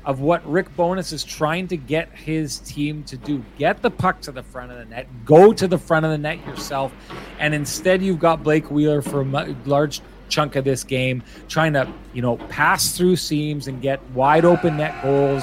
of 0.09 0.20
what 0.20 0.44
Rick 0.50 0.74
Bowness 0.74 1.12
is 1.12 1.22
trying 1.22 1.68
to 1.68 1.76
get 1.76 2.09
his 2.14 2.61
team 2.61 3.04
to 3.04 3.18
do. 3.18 3.44
Get 3.59 3.82
the 3.82 3.90
puck 3.90 4.22
to 4.22 4.32
the 4.32 4.42
front 4.42 4.72
of 4.72 4.78
the 4.78 4.86
net, 4.86 5.06
go 5.26 5.52
to 5.52 5.68
the 5.68 5.76
front 5.76 6.06
of 6.06 6.11
the 6.11 6.16
net 6.16 6.44
yourself, 6.46 6.94
and 7.38 7.54
instead 7.54 8.02
you've 8.02 8.18
got 8.18 8.42
Blake 8.42 8.70
Wheeler 8.70 9.02
for 9.02 9.20
a 9.20 9.54
large 9.66 10.00
chunk 10.30 10.56
of 10.56 10.64
this 10.64 10.82
game 10.82 11.22
trying 11.46 11.74
to, 11.74 11.86
you 12.14 12.22
know, 12.22 12.38
pass 12.48 12.96
through 12.96 13.16
seams 13.16 13.68
and 13.68 13.82
get 13.82 14.02
wide 14.11 14.46
open 14.46 14.78
net 14.78 15.00
goals. 15.02 15.42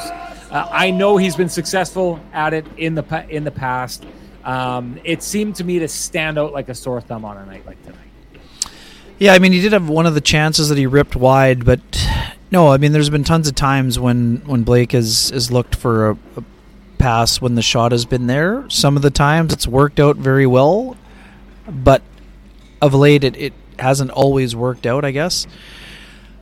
Uh, 0.49 0.67
I 0.71 0.89
know 0.89 1.17
he's 1.17 1.35
been 1.35 1.49
successful 1.49 2.19
at 2.33 2.55
it 2.55 2.65
in 2.77 2.95
the 2.95 3.25
in 3.29 3.43
the 3.43 3.51
past. 3.51 4.03
Um, 4.43 4.99
it 5.03 5.21
seemed 5.21 5.55
to 5.57 5.63
me 5.63 5.77
to 5.77 5.87
stand 5.87 6.39
out 6.39 6.53
like 6.53 6.69
a 6.69 6.75
sore 6.75 7.01
thumb 7.01 7.23
on 7.23 7.37
a 7.37 7.45
night 7.45 7.67
like 7.67 7.81
tonight. 7.83 7.99
Yeah, 9.19 9.33
I 9.33 9.39
mean, 9.39 9.51
he 9.51 9.61
did 9.61 9.73
have 9.73 9.89
one 9.89 10.07
of 10.07 10.15
the 10.15 10.21
chances 10.21 10.69
that 10.69 10.77
he 10.77 10.87
ripped 10.87 11.15
wide, 11.15 11.65
but 11.65 11.81
no, 12.55 12.71
I 12.71 12.77
mean, 12.77 12.93
there's 12.93 13.09
been 13.09 13.25
tons 13.25 13.49
of 13.49 13.55
times 13.55 13.99
when 13.99 14.37
when 14.45 14.63
Blake 14.63 14.93
has 14.93 15.29
has 15.31 15.51
looked 15.51 15.75
for 15.75 16.11
a, 16.11 16.17
a 16.37 16.43
pass 16.97 17.41
when 17.41 17.55
the 17.55 17.61
shot 17.61 17.91
has 17.91 18.05
been 18.05 18.27
there. 18.27 18.63
Some 18.69 18.95
of 18.95 19.01
the 19.01 19.09
times 19.09 19.51
it's 19.51 19.67
worked 19.67 19.99
out 19.99 20.15
very 20.15 20.47
well, 20.47 20.95
but 21.67 22.01
of 22.81 22.93
late 22.93 23.25
it, 23.25 23.35
it 23.35 23.51
hasn't 23.77 24.09
always 24.11 24.55
worked 24.55 24.85
out. 24.85 25.03
I 25.03 25.11
guess. 25.11 25.47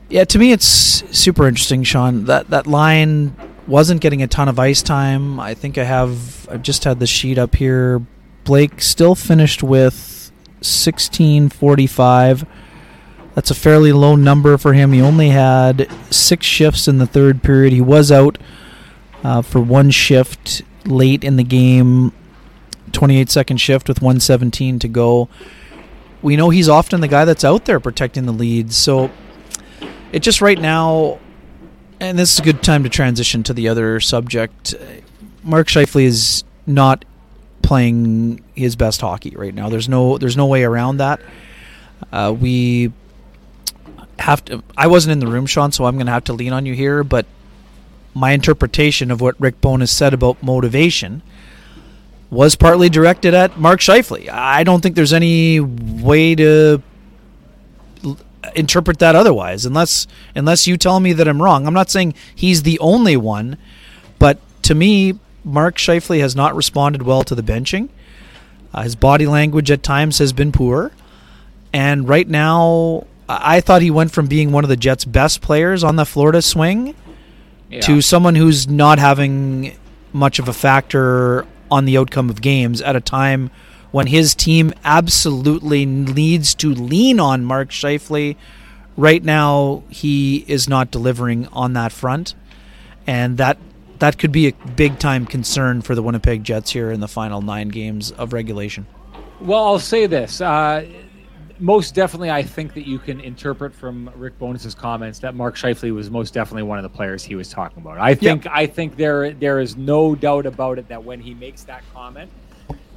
Yeah, 0.08 0.22
to 0.22 0.38
me 0.38 0.52
it's 0.52 0.66
super 0.66 1.48
interesting, 1.48 1.82
Sean. 1.82 2.26
That 2.26 2.48
that 2.50 2.68
line 2.68 3.34
wasn't 3.66 4.00
getting 4.00 4.22
a 4.22 4.28
ton 4.28 4.48
of 4.48 4.60
ice 4.60 4.82
time. 4.82 5.40
I 5.40 5.54
think 5.54 5.78
I 5.78 5.84
have 5.84 6.48
I've 6.48 6.62
just 6.62 6.84
had 6.84 7.00
the 7.00 7.08
sheet 7.08 7.38
up 7.38 7.56
here. 7.56 8.00
Blake 8.44 8.80
still 8.80 9.16
finished 9.16 9.64
with 9.64 10.30
1645 10.60 12.46
that's 13.34 13.50
a 13.50 13.54
fairly 13.54 13.92
low 13.92 14.16
number 14.16 14.56
for 14.58 14.72
him. 14.72 14.92
He 14.92 15.00
only 15.00 15.30
had 15.30 15.88
six 16.10 16.46
shifts 16.46 16.86
in 16.86 16.98
the 16.98 17.06
third 17.06 17.42
period. 17.42 17.72
He 17.72 17.80
was 17.80 18.12
out 18.12 18.38
uh, 19.22 19.42
for 19.42 19.60
one 19.60 19.90
shift 19.90 20.62
late 20.84 21.24
in 21.24 21.36
the 21.36 21.42
game, 21.42 22.12
28 22.92 23.30
second 23.30 23.56
shift 23.56 23.88
with 23.88 24.00
117 24.00 24.78
to 24.78 24.88
go. 24.88 25.28
We 26.22 26.36
know 26.36 26.50
he's 26.50 26.68
often 26.68 27.00
the 27.00 27.08
guy 27.08 27.24
that's 27.24 27.44
out 27.44 27.64
there 27.64 27.80
protecting 27.80 28.26
the 28.26 28.32
leads. 28.32 28.76
So 28.76 29.10
it 30.12 30.20
just 30.20 30.40
right 30.40 30.58
now, 30.58 31.18
and 32.00 32.18
this 32.18 32.32
is 32.32 32.38
a 32.38 32.42
good 32.42 32.62
time 32.62 32.84
to 32.84 32.88
transition 32.88 33.42
to 33.44 33.52
the 33.52 33.68
other 33.68 33.98
subject. 34.00 34.74
Mark 35.42 35.66
Scheifele 35.66 36.04
is 36.04 36.44
not 36.66 37.04
playing 37.62 38.42
his 38.54 38.76
best 38.76 39.00
hockey 39.00 39.34
right 39.36 39.54
now. 39.54 39.68
There's 39.68 39.88
no 39.88 40.18
there's 40.18 40.36
no 40.36 40.46
way 40.46 40.64
around 40.64 40.98
that. 40.98 41.20
Uh, 42.12 42.34
we 42.38 42.92
have 44.18 44.44
to. 44.46 44.62
I 44.76 44.86
wasn't 44.86 45.12
in 45.12 45.18
the 45.18 45.26
room, 45.26 45.46
Sean, 45.46 45.72
so 45.72 45.84
I'm 45.84 45.96
going 45.96 46.06
to 46.06 46.12
have 46.12 46.24
to 46.24 46.32
lean 46.32 46.52
on 46.52 46.66
you 46.66 46.74
here. 46.74 47.04
But 47.04 47.26
my 48.14 48.32
interpretation 48.32 49.10
of 49.10 49.20
what 49.20 49.40
Rick 49.40 49.60
Bowness 49.60 49.90
said 49.90 50.14
about 50.14 50.42
motivation 50.42 51.22
was 52.30 52.56
partly 52.56 52.88
directed 52.88 53.34
at 53.34 53.58
Mark 53.58 53.80
Scheifele. 53.80 54.28
I 54.28 54.64
don't 54.64 54.82
think 54.82 54.96
there's 54.96 55.12
any 55.12 55.60
way 55.60 56.34
to 56.34 56.82
interpret 58.54 58.98
that 58.98 59.14
otherwise, 59.14 59.64
unless 59.64 60.06
unless 60.34 60.66
you 60.66 60.76
tell 60.76 61.00
me 61.00 61.12
that 61.12 61.28
I'm 61.28 61.42
wrong. 61.42 61.66
I'm 61.66 61.74
not 61.74 61.90
saying 61.90 62.14
he's 62.34 62.62
the 62.62 62.78
only 62.78 63.16
one, 63.16 63.56
but 64.18 64.38
to 64.62 64.74
me, 64.74 65.18
Mark 65.44 65.76
Scheifele 65.76 66.20
has 66.20 66.34
not 66.34 66.54
responded 66.54 67.02
well 67.02 67.22
to 67.24 67.34
the 67.34 67.42
benching. 67.42 67.88
Uh, 68.72 68.82
his 68.82 68.96
body 68.96 69.26
language 69.26 69.70
at 69.70 69.82
times 69.82 70.18
has 70.18 70.32
been 70.32 70.52
poor, 70.52 70.92
and 71.72 72.08
right 72.08 72.28
now 72.28 73.06
I 73.28 73.60
thought 73.60 73.82
he 73.82 73.90
went 73.90 74.12
from 74.12 74.26
being 74.26 74.52
one 74.52 74.64
of 74.64 74.68
the 74.70 74.76
Jets' 74.76 75.04
best 75.04 75.40
players 75.40 75.82
on 75.82 75.96
the 75.96 76.04
Florida 76.04 76.42
swing 76.42 76.94
yeah. 77.70 77.80
to 77.82 78.00
someone 78.00 78.34
who's 78.34 78.68
not 78.68 78.98
having 78.98 79.76
much 80.12 80.38
of 80.38 80.48
a 80.48 80.52
factor 80.52 81.46
on 81.70 81.86
the 81.86 81.96
outcome 81.96 82.30
of 82.30 82.40
games 82.40 82.80
at 82.80 82.96
a 82.96 83.00
time 83.00 83.50
when 83.90 84.06
his 84.06 84.34
team 84.34 84.72
absolutely 84.84 85.86
needs 85.86 86.54
to 86.56 86.74
lean 86.74 87.18
on 87.18 87.44
Mark 87.44 87.70
Scheifele. 87.70 88.36
Right 88.96 89.24
now, 89.24 89.82
he 89.88 90.44
is 90.46 90.68
not 90.68 90.90
delivering 90.90 91.46
on 91.48 91.72
that 91.72 91.92
front, 91.92 92.34
and 93.06 93.38
that 93.38 93.58
that 93.98 94.18
could 94.18 94.32
be 94.32 94.48
a 94.48 94.52
big 94.52 94.98
time 94.98 95.26
concern 95.26 95.80
for 95.80 95.94
the 95.94 96.02
Winnipeg 96.02 96.44
Jets 96.44 96.72
here 96.72 96.90
in 96.90 97.00
the 97.00 97.08
final 97.08 97.40
nine 97.40 97.68
games 97.68 98.10
of 98.12 98.32
regulation. 98.32 98.86
Well, 99.40 99.64
I'll 99.64 99.78
say 99.78 100.06
this. 100.06 100.40
Uh, 100.40 100.86
most 101.58 101.94
definitely, 101.94 102.30
I 102.30 102.42
think 102.42 102.74
that 102.74 102.86
you 102.86 102.98
can 102.98 103.20
interpret 103.20 103.74
from 103.74 104.10
Rick 104.16 104.38
Bowness's 104.38 104.74
comments 104.74 105.18
that 105.20 105.34
Mark 105.34 105.56
Scheifele 105.56 105.94
was 105.94 106.10
most 106.10 106.34
definitely 106.34 106.64
one 106.64 106.78
of 106.78 106.82
the 106.82 106.88
players 106.88 107.22
he 107.22 107.34
was 107.34 107.48
talking 107.48 107.78
about. 107.78 107.98
I 107.98 108.14
think 108.14 108.44
yep. 108.44 108.52
I 108.54 108.66
think 108.66 108.96
there 108.96 109.32
there 109.32 109.60
is 109.60 109.76
no 109.76 110.14
doubt 110.14 110.46
about 110.46 110.78
it 110.78 110.88
that 110.88 111.04
when 111.04 111.20
he 111.20 111.34
makes 111.34 111.62
that 111.64 111.82
comment, 111.92 112.30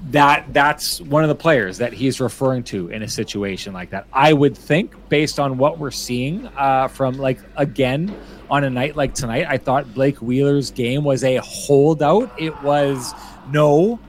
that 0.10 0.51
that's 0.53 1.01
one 1.01 1.24
of 1.24 1.30
the 1.30 1.36
players 1.36 1.78
that 1.78 1.93
he's 1.93 2.20
referring 2.20 2.64
to 2.64 2.89
in 2.89 3.03
a 3.03 3.08
situation 3.08 3.74
like 3.74 3.89
that. 3.91 4.08
I 4.12 4.34
would 4.34 4.58
think, 4.58 4.95
based 5.10 5.39
on 5.39 5.58
what 5.58 5.78
we're 5.78 5.91
seeing 5.91 6.47
uh, 6.58 6.88
from 6.88 7.18
like 7.18 7.39
again 7.58 8.16
on 8.49 8.64
a 8.64 8.70
night 8.70 8.95
like 8.95 9.14
tonight, 9.14 9.45
I 9.47 9.58
thought 9.58 9.93
Blake 9.93 10.18
Wheeler's 10.18 10.72
game 10.72 11.03
was 11.03 11.24
a 11.24 11.38
holdout. 11.38 12.32
It 12.39 12.60
was 12.64 13.14
no, 13.51 13.99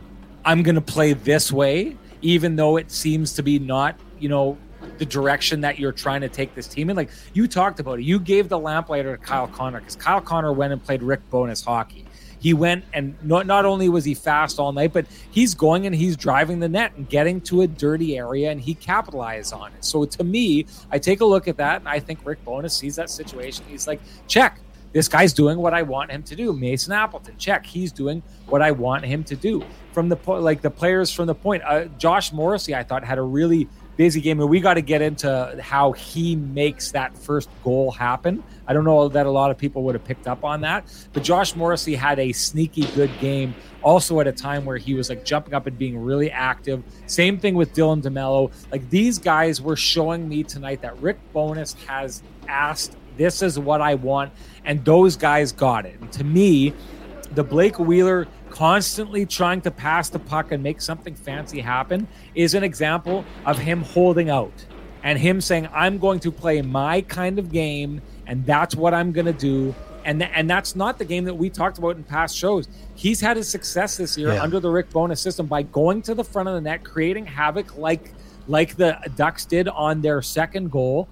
I'm 0.44 0.62
going 0.62 0.76
to 0.76 0.80
play 0.80 1.12
this 1.12 1.52
way, 1.52 1.96
even 2.22 2.56
though 2.56 2.76
it 2.76 2.90
seems 2.90 3.34
to 3.34 3.42
be 3.42 3.58
not 3.58 3.98
you 4.20 4.28
know, 4.28 4.58
the 4.98 5.06
direction 5.06 5.60
that 5.62 5.78
you're 5.78 5.92
trying 5.92 6.20
to 6.20 6.28
take 6.28 6.54
this 6.54 6.66
team 6.66 6.90
in. 6.90 6.96
Like 6.96 7.10
you 7.32 7.48
talked 7.48 7.80
about 7.80 7.98
it, 7.98 8.04
you 8.04 8.18
gave 8.18 8.48
the 8.48 8.58
lamplighter 8.58 9.16
to 9.16 9.22
Kyle 9.22 9.48
Connor 9.48 9.80
because 9.80 9.96
Kyle 9.96 10.20
Connor 10.20 10.52
went 10.52 10.72
and 10.72 10.82
played 10.82 11.02
Rick 11.02 11.28
Bowness 11.30 11.64
hockey. 11.64 12.04
He 12.40 12.54
went 12.54 12.84
and 12.92 13.16
not, 13.22 13.46
not 13.46 13.64
only 13.64 13.88
was 13.88 14.04
he 14.04 14.14
fast 14.14 14.60
all 14.60 14.72
night, 14.72 14.92
but 14.92 15.06
he's 15.30 15.54
going 15.54 15.86
and 15.86 15.94
he's 15.94 16.16
driving 16.16 16.60
the 16.60 16.68
net 16.68 16.92
and 16.96 17.08
getting 17.08 17.40
to 17.42 17.62
a 17.62 17.66
dirty 17.66 18.16
area 18.16 18.50
and 18.52 18.60
he 18.60 18.74
capitalized 18.74 19.52
on 19.52 19.72
it. 19.72 19.84
So 19.84 20.04
to 20.04 20.22
me, 20.22 20.66
I 20.92 21.00
take 21.00 21.20
a 21.20 21.24
look 21.24 21.48
at 21.48 21.56
that 21.56 21.80
and 21.80 21.88
I 21.88 21.98
think 21.98 22.24
Rick 22.24 22.44
Bowness 22.44 22.74
sees 22.74 22.94
that 22.94 23.10
situation. 23.10 23.64
He's 23.68 23.88
like, 23.88 24.00
check, 24.28 24.60
this 24.92 25.08
guy's 25.08 25.32
doing 25.32 25.58
what 25.58 25.74
I 25.74 25.82
want 25.82 26.10
him 26.10 26.22
to 26.24 26.36
do. 26.36 26.52
Mason 26.52 26.92
Appleton, 26.92 27.36
check. 27.38 27.66
He's 27.66 27.92
doing 27.92 28.22
what 28.46 28.62
I 28.62 28.70
want 28.70 29.04
him 29.04 29.24
to 29.24 29.36
do. 29.36 29.64
From 29.92 30.08
the 30.08 30.16
point, 30.16 30.42
like 30.42 30.62
the 30.62 30.70
players 30.70 31.12
from 31.12 31.26
the 31.26 31.34
point, 31.34 31.62
uh, 31.64 31.86
Josh 31.98 32.32
Morrissey, 32.32 32.74
I 32.74 32.84
thought 32.84 33.04
had 33.04 33.18
a 33.18 33.22
really 33.22 33.68
busy 33.98 34.20
game, 34.20 34.40
and 34.40 34.48
we 34.48 34.60
got 34.60 34.74
to 34.74 34.80
get 34.80 35.02
into 35.02 35.58
how 35.60 35.92
he 35.92 36.36
makes 36.36 36.92
that 36.92 37.18
first 37.18 37.50
goal 37.64 37.90
happen. 37.90 38.42
I 38.66 38.72
don't 38.72 38.84
know 38.84 39.08
that 39.08 39.26
a 39.26 39.30
lot 39.30 39.50
of 39.50 39.58
people 39.58 39.82
would 39.82 39.96
have 39.96 40.04
picked 40.04 40.28
up 40.28 40.44
on 40.44 40.60
that, 40.62 40.84
but 41.12 41.24
Josh 41.24 41.56
Morrissey 41.56 41.96
had 41.96 42.18
a 42.20 42.32
sneaky 42.32 42.86
good 42.94 43.10
game. 43.18 43.54
Also, 43.82 44.20
at 44.20 44.28
a 44.28 44.32
time 44.32 44.64
where 44.64 44.76
he 44.76 44.94
was 44.94 45.08
like 45.08 45.24
jumping 45.24 45.52
up 45.52 45.66
and 45.66 45.76
being 45.76 45.98
really 45.98 46.30
active. 46.30 46.82
Same 47.06 47.38
thing 47.38 47.54
with 47.54 47.74
Dylan 47.74 48.00
DeMelo. 48.00 48.52
Like 48.70 48.88
these 48.88 49.18
guys 49.18 49.60
were 49.60 49.76
showing 49.76 50.28
me 50.28 50.44
tonight 50.44 50.80
that 50.82 50.98
Rick 51.00 51.18
Bowness 51.34 51.74
has 51.86 52.22
asked, 52.46 52.96
"This 53.16 53.42
is 53.42 53.58
what 53.58 53.80
I 53.80 53.96
want," 53.96 54.32
and 54.64 54.84
those 54.84 55.16
guys 55.16 55.50
got 55.50 55.86
it. 55.86 55.98
And 56.00 56.10
to 56.12 56.24
me, 56.24 56.72
the 57.34 57.44
Blake 57.44 57.78
Wheeler 57.78 58.26
constantly 58.50 59.26
trying 59.26 59.60
to 59.62 59.70
pass 59.70 60.08
the 60.08 60.18
puck 60.18 60.52
and 60.52 60.62
make 60.62 60.80
something 60.80 61.14
fancy 61.14 61.60
happen 61.60 62.06
is 62.34 62.54
an 62.54 62.64
example 62.64 63.24
of 63.46 63.58
him 63.58 63.82
holding 63.82 64.30
out 64.30 64.52
and 65.02 65.18
him 65.18 65.40
saying, 65.40 65.68
I'm 65.72 65.98
going 65.98 66.20
to 66.20 66.32
play 66.32 66.62
my 66.62 67.00
kind 67.02 67.38
of 67.38 67.52
game 67.52 68.00
and 68.26 68.44
that's 68.44 68.74
what 68.74 68.94
I'm 68.94 69.12
going 69.12 69.26
to 69.26 69.32
do. 69.32 69.74
And, 70.04 70.20
th- 70.20 70.30
and 70.34 70.48
that's 70.48 70.74
not 70.74 70.98
the 70.98 71.04
game 71.04 71.24
that 71.24 71.34
we 71.34 71.50
talked 71.50 71.78
about 71.78 71.96
in 71.96 72.04
past 72.04 72.36
shows. 72.36 72.68
He's 72.94 73.20
had 73.20 73.36
his 73.36 73.48
success 73.48 73.96
this 73.96 74.16
year 74.16 74.32
yeah. 74.32 74.42
under 74.42 74.60
the 74.60 74.70
Rick 74.70 74.90
Bowness 74.90 75.20
system 75.20 75.46
by 75.46 75.62
going 75.62 76.02
to 76.02 76.14
the 76.14 76.24
front 76.24 76.48
of 76.48 76.54
the 76.54 76.60
net, 76.60 76.84
creating 76.84 77.26
havoc 77.26 77.76
like 77.76 78.12
like 78.46 78.76
the 78.76 78.98
Ducks 79.14 79.44
did 79.44 79.68
on 79.68 80.00
their 80.00 80.22
second 80.22 80.70
goal. 80.70 81.08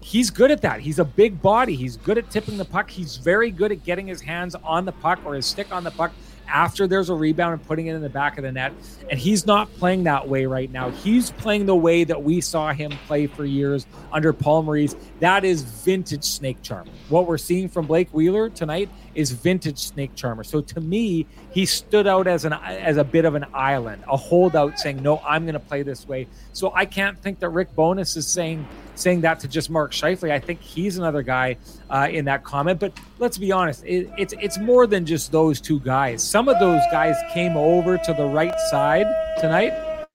He's 0.00 0.30
good 0.30 0.50
at 0.50 0.60
that. 0.62 0.80
He's 0.80 0.98
a 0.98 1.04
big 1.04 1.40
body. 1.40 1.74
He's 1.74 1.96
good 1.96 2.18
at 2.18 2.30
tipping 2.30 2.58
the 2.58 2.64
puck. 2.64 2.90
He's 2.90 3.16
very 3.16 3.50
good 3.50 3.72
at 3.72 3.84
getting 3.84 4.06
his 4.06 4.20
hands 4.20 4.54
on 4.54 4.84
the 4.84 4.92
puck 4.92 5.18
or 5.24 5.34
his 5.34 5.46
stick 5.46 5.72
on 5.72 5.82
the 5.82 5.90
puck 5.90 6.12
after 6.48 6.86
there's 6.86 7.10
a 7.10 7.14
rebound 7.14 7.54
and 7.54 7.66
putting 7.66 7.86
it 7.86 7.94
in 7.94 8.02
the 8.02 8.08
back 8.08 8.38
of 8.38 8.44
the 8.44 8.52
net. 8.52 8.72
And 9.10 9.18
he's 9.18 9.46
not 9.46 9.72
playing 9.74 10.04
that 10.04 10.28
way 10.28 10.46
right 10.46 10.70
now. 10.70 10.90
He's 10.90 11.30
playing 11.32 11.66
the 11.66 11.76
way 11.76 12.04
that 12.04 12.22
we 12.22 12.40
saw 12.40 12.72
him 12.72 12.90
play 13.06 13.26
for 13.26 13.44
years 13.44 13.86
under 14.12 14.32
Paul 14.32 14.62
Maurice. 14.62 14.96
That 15.20 15.44
is 15.44 15.62
vintage 15.62 16.24
snake 16.24 16.62
charm. 16.62 16.88
What 17.08 17.26
we're 17.26 17.38
seeing 17.38 17.68
from 17.68 17.86
Blake 17.86 18.08
Wheeler 18.12 18.48
tonight 18.50 18.88
is 19.14 19.30
vintage 19.30 19.78
snake 19.78 20.14
charmer. 20.14 20.44
So 20.44 20.60
to 20.60 20.80
me, 20.80 21.26
he 21.50 21.66
stood 21.66 22.06
out 22.06 22.26
as 22.26 22.44
an 22.44 22.52
as 22.52 22.96
a 22.96 23.04
bit 23.04 23.24
of 23.24 23.34
an 23.34 23.46
island, 23.54 24.04
a 24.08 24.16
holdout 24.16 24.78
saying, 24.78 25.02
"No, 25.02 25.20
I'm 25.26 25.44
going 25.44 25.54
to 25.54 25.60
play 25.60 25.82
this 25.82 26.06
way." 26.06 26.26
So 26.52 26.72
I 26.74 26.84
can't 26.84 27.18
think 27.18 27.40
that 27.40 27.50
Rick 27.50 27.74
Bowness 27.74 28.16
is 28.16 28.26
saying 28.26 28.66
saying 28.94 29.20
that 29.22 29.40
to 29.40 29.48
just 29.48 29.70
Mark 29.70 29.92
Scheifele. 29.92 30.30
I 30.30 30.38
think 30.38 30.60
he's 30.60 30.98
another 30.98 31.22
guy 31.22 31.56
uh, 31.90 32.08
in 32.10 32.24
that 32.26 32.44
comment. 32.44 32.80
But 32.80 32.92
let's 33.18 33.38
be 33.38 33.52
honest, 33.52 33.84
it, 33.84 34.10
it's 34.16 34.34
it's 34.40 34.58
more 34.58 34.86
than 34.86 35.04
just 35.06 35.32
those 35.32 35.60
two 35.60 35.80
guys. 35.80 36.22
Some 36.22 36.48
of 36.48 36.58
those 36.58 36.82
guys 36.90 37.16
came 37.32 37.56
over 37.56 37.98
to 37.98 38.12
the 38.12 38.26
right 38.26 38.58
side 38.70 39.06
tonight. 39.40 39.72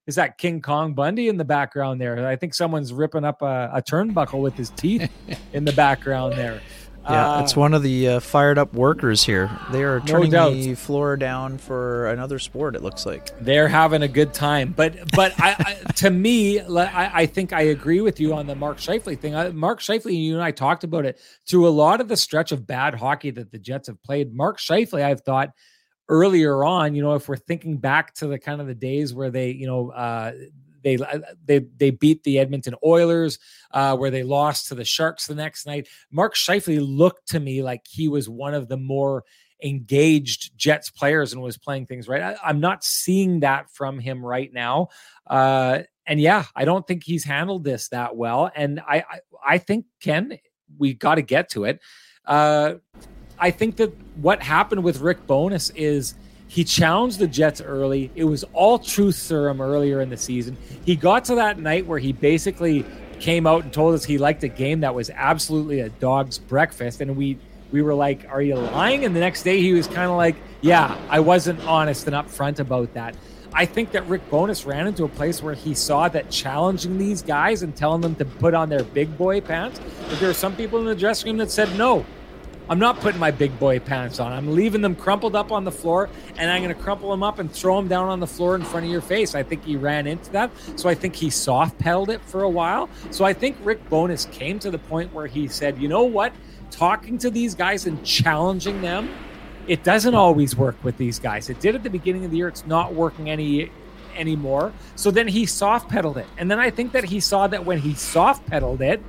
Is 0.08 0.16
that 0.16 0.40
King 0.40 0.60
Kong 0.60 0.96
Bundy 0.96 1.28
in 1.28 1.38
the 1.38 1.46
background 1.46 2.02
there? 2.02 2.28
I 2.28 2.36
think 2.36 2.56
someone's 2.56 2.92
ripping 2.92 3.24
up 3.24 3.44
a, 3.44 3.70
a 3.72 3.82
turnbuckle 3.82 4.42
with 4.42 4.56
his 4.56 4.72
teeth 4.72 5.08
in 5.54 5.66
the 5.66 5.72
background 5.74 6.34
there. 6.34 6.62
Yeah, 7.10 7.38
uh, 7.38 7.44
it's 7.44 7.56
one 7.56 7.74
of 7.74 7.82
the 7.82 8.08
uh, 8.08 8.20
fired 8.20 8.58
up 8.58 8.74
workers 8.74 9.24
here. 9.24 9.50
They 9.72 9.84
are 9.84 10.00
turning 10.02 10.32
no 10.32 10.54
the 10.54 10.76
floor 10.76 11.18
down 11.18 11.58
for 11.58 12.08
another 12.08 12.40
sport. 12.40 12.76
It 12.76 12.84
looks 12.84 13.06
like 13.06 13.38
they're 13.40 13.68
having 13.68 14.04
a 14.04 14.08
good 14.08 14.34
time. 14.34 14.74
But 14.76 15.12
but 15.16 15.34
I, 15.40 15.56
I, 15.60 15.92
to 15.94 16.10
me, 16.10 16.60
I, 16.60 17.22
I, 17.22 17.26
think 17.26 17.52
I 17.52 17.62
agree 17.62 18.02
with 18.02 18.20
you 18.20 18.34
on 18.34 18.46
the 18.46 18.56
Mark 18.56 18.78
Scheifele 18.78 19.20
thing. 19.20 19.34
Mark 19.56 19.80
Scheifele, 19.80 20.16
you 20.16 20.36
and 20.36 20.44
I 20.44 20.52
talked 20.52 20.84
about 20.84 21.06
it 21.06 21.20
through 21.48 21.68
a 21.68 21.70
lot 21.70 22.00
of 22.00 22.08
the 22.08 22.18
stretch 22.18 22.52
of 22.52 22.68
bad 22.68 22.96
hockey 22.96 23.32
that 23.32 23.52
the 23.52 23.60
Jets 23.60 23.88
have 23.88 24.02
played. 24.04 24.34
Mark 24.34 24.60
Scheifele, 24.60 25.04
I've 25.04 25.22
thought 25.22 25.50
earlier 26.10 26.64
on, 26.64 26.96
you 26.96 27.04
know, 27.04 27.16
if 27.16 27.30
we're 27.30 27.38
thinking 27.38 27.78
back 27.78 28.14
to 28.16 28.28
the 28.28 28.40
kind 28.40 28.60
of 28.60 28.68
the 28.68 28.76
days 28.76 29.14
where 29.14 29.30
they, 29.30 29.52
you 29.52 29.68
know, 29.68 29.92
uh, 29.92 30.34
they 30.84 30.98
uh, 30.98 31.20
they 31.46 31.60
they 31.60 31.92
beat 31.92 32.24
the 32.24 32.40
Edmonton 32.40 32.76
Oilers, 32.86 33.40
uh, 33.72 33.96
where 33.98 34.12
they 34.12 34.24
lost 34.24 34.68
to 34.68 34.76
the 34.76 34.86
Sharks 34.86 35.28
the 35.28 35.36
next 35.36 35.66
night. 35.66 35.88
Mark 36.12 36.36
Scheifele 36.36 36.86
looked 36.86 37.30
to 37.30 37.40
me 37.40 37.62
like 37.64 37.86
he 37.88 38.08
was 38.08 38.30
one 38.30 38.54
of 38.54 38.68
the 38.68 38.78
more 38.78 39.24
engaged 39.64 40.58
Jets 40.58 40.90
players 40.90 41.34
and 41.34 41.42
was 41.42 41.58
playing 41.58 41.86
things 41.86 42.08
right. 42.08 42.38
I, 42.44 42.50
am 42.50 42.60
not 42.60 42.84
seeing 42.84 43.42
that 43.42 43.70
from 43.72 44.00
him 44.00 44.26
right 44.26 44.52
now. 44.54 44.88
Uh, 45.28 45.80
and 46.06 46.20
yeah, 46.20 46.46
I 46.56 46.66
don't 46.66 46.88
think 46.88 47.04
he's 47.04 47.24
handled 47.24 47.64
this 47.64 47.90
that 47.90 48.16
well. 48.16 48.50
And 48.56 48.80
I 48.80 49.00
I, 49.00 49.20
I 49.46 49.58
think 49.58 49.86
Ken, 50.02 50.40
we 50.78 50.94
got 50.94 51.16
to 51.16 51.22
get 51.22 51.50
to 51.52 51.66
it. 51.66 51.82
Uh, 52.26 52.76
I 53.38 53.52
think 53.52 53.78
that 53.78 53.94
what 54.18 54.42
happened 54.44 54.84
with 54.84 55.00
Rick 55.00 55.26
Bowness 55.26 55.70
is 55.72 56.16
he 56.50 56.64
challenged 56.64 57.20
the 57.20 57.28
Jets 57.28 57.62
early. 57.62 58.10
It 58.16 58.24
was 58.24 58.44
all 58.54 58.80
truth 58.80 59.14
serum 59.14 59.62
earlier 59.62 60.02
in 60.02 60.10
the 60.10 60.18
season. 60.18 60.58
He 60.84 60.96
got 60.96 61.24
to 61.26 61.36
that 61.36 61.60
night 61.60 61.86
where 61.86 62.00
he 62.00 62.12
basically 62.12 62.84
came 63.20 63.46
out 63.46 63.64
and 63.64 63.72
told 63.72 63.94
us 63.94 64.04
he 64.04 64.18
liked 64.18 64.44
a 64.44 64.48
game 64.48 64.80
that 64.80 64.96
was 64.96 65.12
absolutely 65.12 65.82
a 65.82 65.90
dog's 65.90 66.40
breakfast, 66.40 67.02
and 67.02 67.16
we 67.16 67.38
we 67.72 67.84
were 67.84 67.94
like, 67.94 68.26
"Are 68.32 68.42
you 68.42 68.56
lying?" 68.56 69.06
And 69.06 69.16
the 69.16 69.20
next 69.20 69.44
day 69.44 69.62
he 69.62 69.74
was 69.74 69.86
kind 69.86 70.10
of 70.10 70.18
like, 70.18 70.36
"Yeah, 70.62 70.98
I 71.08 71.20
wasn't 71.20 71.64
honest 71.68 72.08
and 72.08 72.16
upfront 72.16 72.60
about 72.60 72.96
that." 72.96 73.16
I 73.54 73.66
think 73.68 73.92
that 73.92 74.08
Rick 74.08 74.28
Bowness 74.32 74.66
ran 74.66 74.88
into 74.88 75.04
a 75.04 75.08
place 75.08 75.44
where 75.44 75.54
he 75.54 75.76
saw 75.76 76.08
that 76.10 76.32
challenging 76.32 76.98
these 76.98 77.22
guys 77.22 77.62
and 77.62 77.76
telling 77.76 78.02
them 78.02 78.16
to 78.16 78.26
put 78.26 78.56
on 78.56 78.70
their 78.70 78.84
big 78.84 79.16
boy 79.20 79.40
pants. 79.40 79.80
But 80.10 80.20
there 80.20 80.32
are 80.32 80.34
some 80.36 80.56
people 80.56 80.80
in 80.80 80.86
the 80.86 80.96
dressing 80.96 81.30
room 81.30 81.38
that 81.38 81.52
said, 81.52 81.78
"No, 81.78 82.06
I'm 82.70 82.78
not 82.78 83.00
putting 83.00 83.20
my 83.20 83.32
big 83.32 83.58
boy 83.58 83.80
pants 83.80 84.20
on. 84.20 84.32
I'm 84.32 84.54
leaving 84.54 84.82
them 84.82 84.96
crumpled 84.96 85.36
up 85.36 85.52
on 85.52 85.64
the 85.64 85.72
floor, 85.72 86.08
and 86.38 86.52
I'm 86.52 86.62
going 86.62 86.76
to 86.76 86.80
crumple 86.80 87.10
them 87.10 87.24
up 87.24 87.40
and 87.40 87.52
throw 87.52 87.76
them 87.78 87.88
down 87.88 88.10
on 88.10 88.20
the 88.20 88.28
floor 88.28 88.54
in 88.56 88.64
front 88.64 88.86
of 88.86 88.92
your 88.92 89.02
face. 89.02 89.34
I 89.34 89.42
think 89.42 89.66
he 89.66 89.76
ran 89.76 90.06
into 90.06 90.32
that. 90.34 90.52
So 90.76 90.88
I 90.88 90.94
think 90.94 91.16
he 91.16 91.32
soft 91.32 91.80
pedaled 91.80 92.12
it 92.12 92.22
for 92.22 92.44
a 92.44 92.50
while. 92.50 92.88
So 93.10 93.26
I 93.26 93.34
think 93.34 93.58
Rick 93.64 93.90
Bowness 93.90 94.32
came 94.32 94.60
to 94.60 94.70
the 94.70 94.78
point 94.78 95.12
where 95.12 95.26
he 95.26 95.48
said, 95.48 95.80
you 95.80 95.88
know 95.88 96.04
what? 96.04 96.32
Talking 96.70 97.18
to 97.18 97.32
these 97.32 97.56
guys 97.56 97.88
and 97.88 98.04
challenging 98.06 98.82
them, 98.82 99.10
it 99.68 99.84
doesn't 99.84 100.14
always 100.14 100.56
work 100.56 100.76
with 100.84 100.98
these 100.98 101.18
guys. 101.18 101.50
It 101.50 101.60
did 101.60 101.74
at 101.74 101.82
the 101.82 101.90
beginning 101.90 102.24
of 102.24 102.30
the 102.30 102.38
year. 102.38 102.48
It's 102.48 102.68
not 102.68 102.94
working 102.94 103.32
any 103.32 103.72
anymore. 104.16 104.74
So 104.96 105.10
then 105.10 105.28
he 105.28 105.48
soft 105.48 105.90
pedaled 105.90 106.18
it. 106.18 106.28
And 106.38 106.52
then 106.52 106.60
I 106.60 106.70
think 106.70 106.92
that 106.92 107.06
he 107.06 107.20
saw 107.20 107.48
that 107.48 107.66
when 107.66 107.80
he 107.80 107.96
soft 107.96 108.46
pedaled 108.46 108.82
it, 108.82 109.02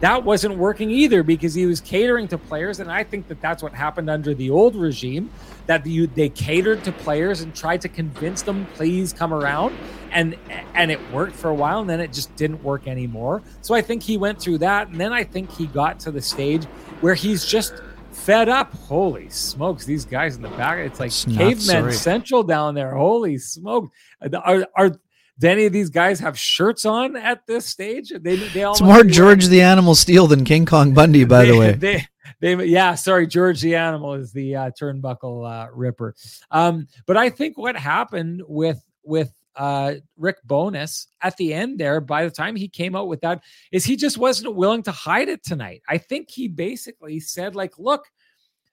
that 0.00 0.24
wasn't 0.24 0.56
working 0.56 0.90
either 0.90 1.22
because 1.22 1.54
he 1.54 1.66
was 1.66 1.80
catering 1.80 2.28
to 2.28 2.38
players. 2.38 2.80
And 2.80 2.90
i 2.90 3.02
think 3.02 3.28
that 3.28 3.40
that's 3.40 3.62
what 3.62 3.72
happened 3.72 4.10
under 4.10 4.34
the 4.34 4.50
old 4.50 4.76
regime 4.76 5.30
that 5.66 5.84
you, 5.84 6.06
they 6.06 6.28
catered 6.28 6.84
to 6.84 6.92
players 6.92 7.40
and 7.40 7.54
tried 7.54 7.80
to 7.80 7.88
convince 7.88 8.42
them 8.42 8.66
please 8.74 9.12
come 9.12 9.32
around. 9.32 9.76
And 10.12 10.36
and 10.74 10.90
it 10.90 11.00
worked 11.10 11.34
for 11.34 11.50
a 11.50 11.54
while 11.54 11.80
and 11.80 11.90
then 11.90 12.00
it 12.00 12.12
just 12.12 12.34
didn't 12.36 12.62
work 12.62 12.86
anymore. 12.86 13.42
So 13.62 13.74
i 13.74 13.82
think 13.82 14.02
he 14.02 14.16
went 14.16 14.40
through 14.40 14.58
that. 14.58 14.88
And 14.88 15.00
then 15.00 15.12
i 15.12 15.24
think 15.24 15.50
he 15.50 15.66
got 15.66 15.98
to 16.00 16.10
the 16.10 16.22
stage 16.22 16.64
where 17.00 17.14
he's 17.14 17.44
just 17.44 17.74
fed 18.12 18.48
up. 18.48 18.72
Holy 18.74 19.28
smokes 19.28 19.84
these 19.84 20.04
guys 20.04 20.36
in 20.36 20.42
the 20.42 20.48
back 20.50 20.78
it's 20.78 21.00
like 21.00 21.12
cavemen 21.36 21.92
central 21.92 22.42
down 22.42 22.74
there. 22.74 22.94
Holy 22.94 23.38
smoke 23.38 23.92
are, 24.32 24.66
are 24.74 24.98
do 25.38 25.48
any 25.48 25.66
of 25.66 25.72
these 25.72 25.90
guys 25.90 26.20
have 26.20 26.38
shirts 26.38 26.86
on 26.86 27.16
at 27.16 27.46
this 27.46 27.66
stage? 27.66 28.10
They, 28.10 28.36
they 28.36 28.64
all 28.64 28.72
it's 28.72 28.80
more 28.80 29.04
George 29.04 29.46
the 29.46 29.62
Animal 29.62 29.94
Steele 29.94 30.26
than 30.26 30.44
King 30.44 30.66
Kong 30.66 30.94
Bundy, 30.94 31.24
by 31.24 31.44
they, 31.44 31.50
the 31.50 31.58
way. 31.58 31.72
They, 31.72 32.06
they, 32.40 32.64
yeah, 32.64 32.94
sorry, 32.94 33.26
George 33.26 33.60
the 33.60 33.74
Animal 33.74 34.14
is 34.14 34.32
the 34.32 34.56
uh, 34.56 34.70
turnbuckle 34.80 35.48
uh, 35.48 35.68
ripper. 35.72 36.14
Um, 36.50 36.88
but 37.06 37.16
I 37.16 37.30
think 37.30 37.58
what 37.58 37.76
happened 37.76 38.42
with 38.46 38.82
with 39.04 39.32
uh, 39.56 39.94
Rick 40.16 40.38
Bowness 40.44 41.06
at 41.22 41.36
the 41.36 41.54
end 41.54 41.78
there, 41.78 42.00
by 42.00 42.24
the 42.24 42.30
time 42.30 42.56
he 42.56 42.68
came 42.68 42.94
out 42.94 43.08
with 43.08 43.20
that, 43.22 43.42
is 43.72 43.84
he 43.84 43.96
just 43.96 44.18
wasn't 44.18 44.54
willing 44.54 44.82
to 44.84 44.92
hide 44.92 45.28
it 45.28 45.44
tonight. 45.44 45.82
I 45.88 45.98
think 45.98 46.30
he 46.30 46.48
basically 46.48 47.20
said, 47.20 47.54
like, 47.54 47.78
look, 47.78 48.04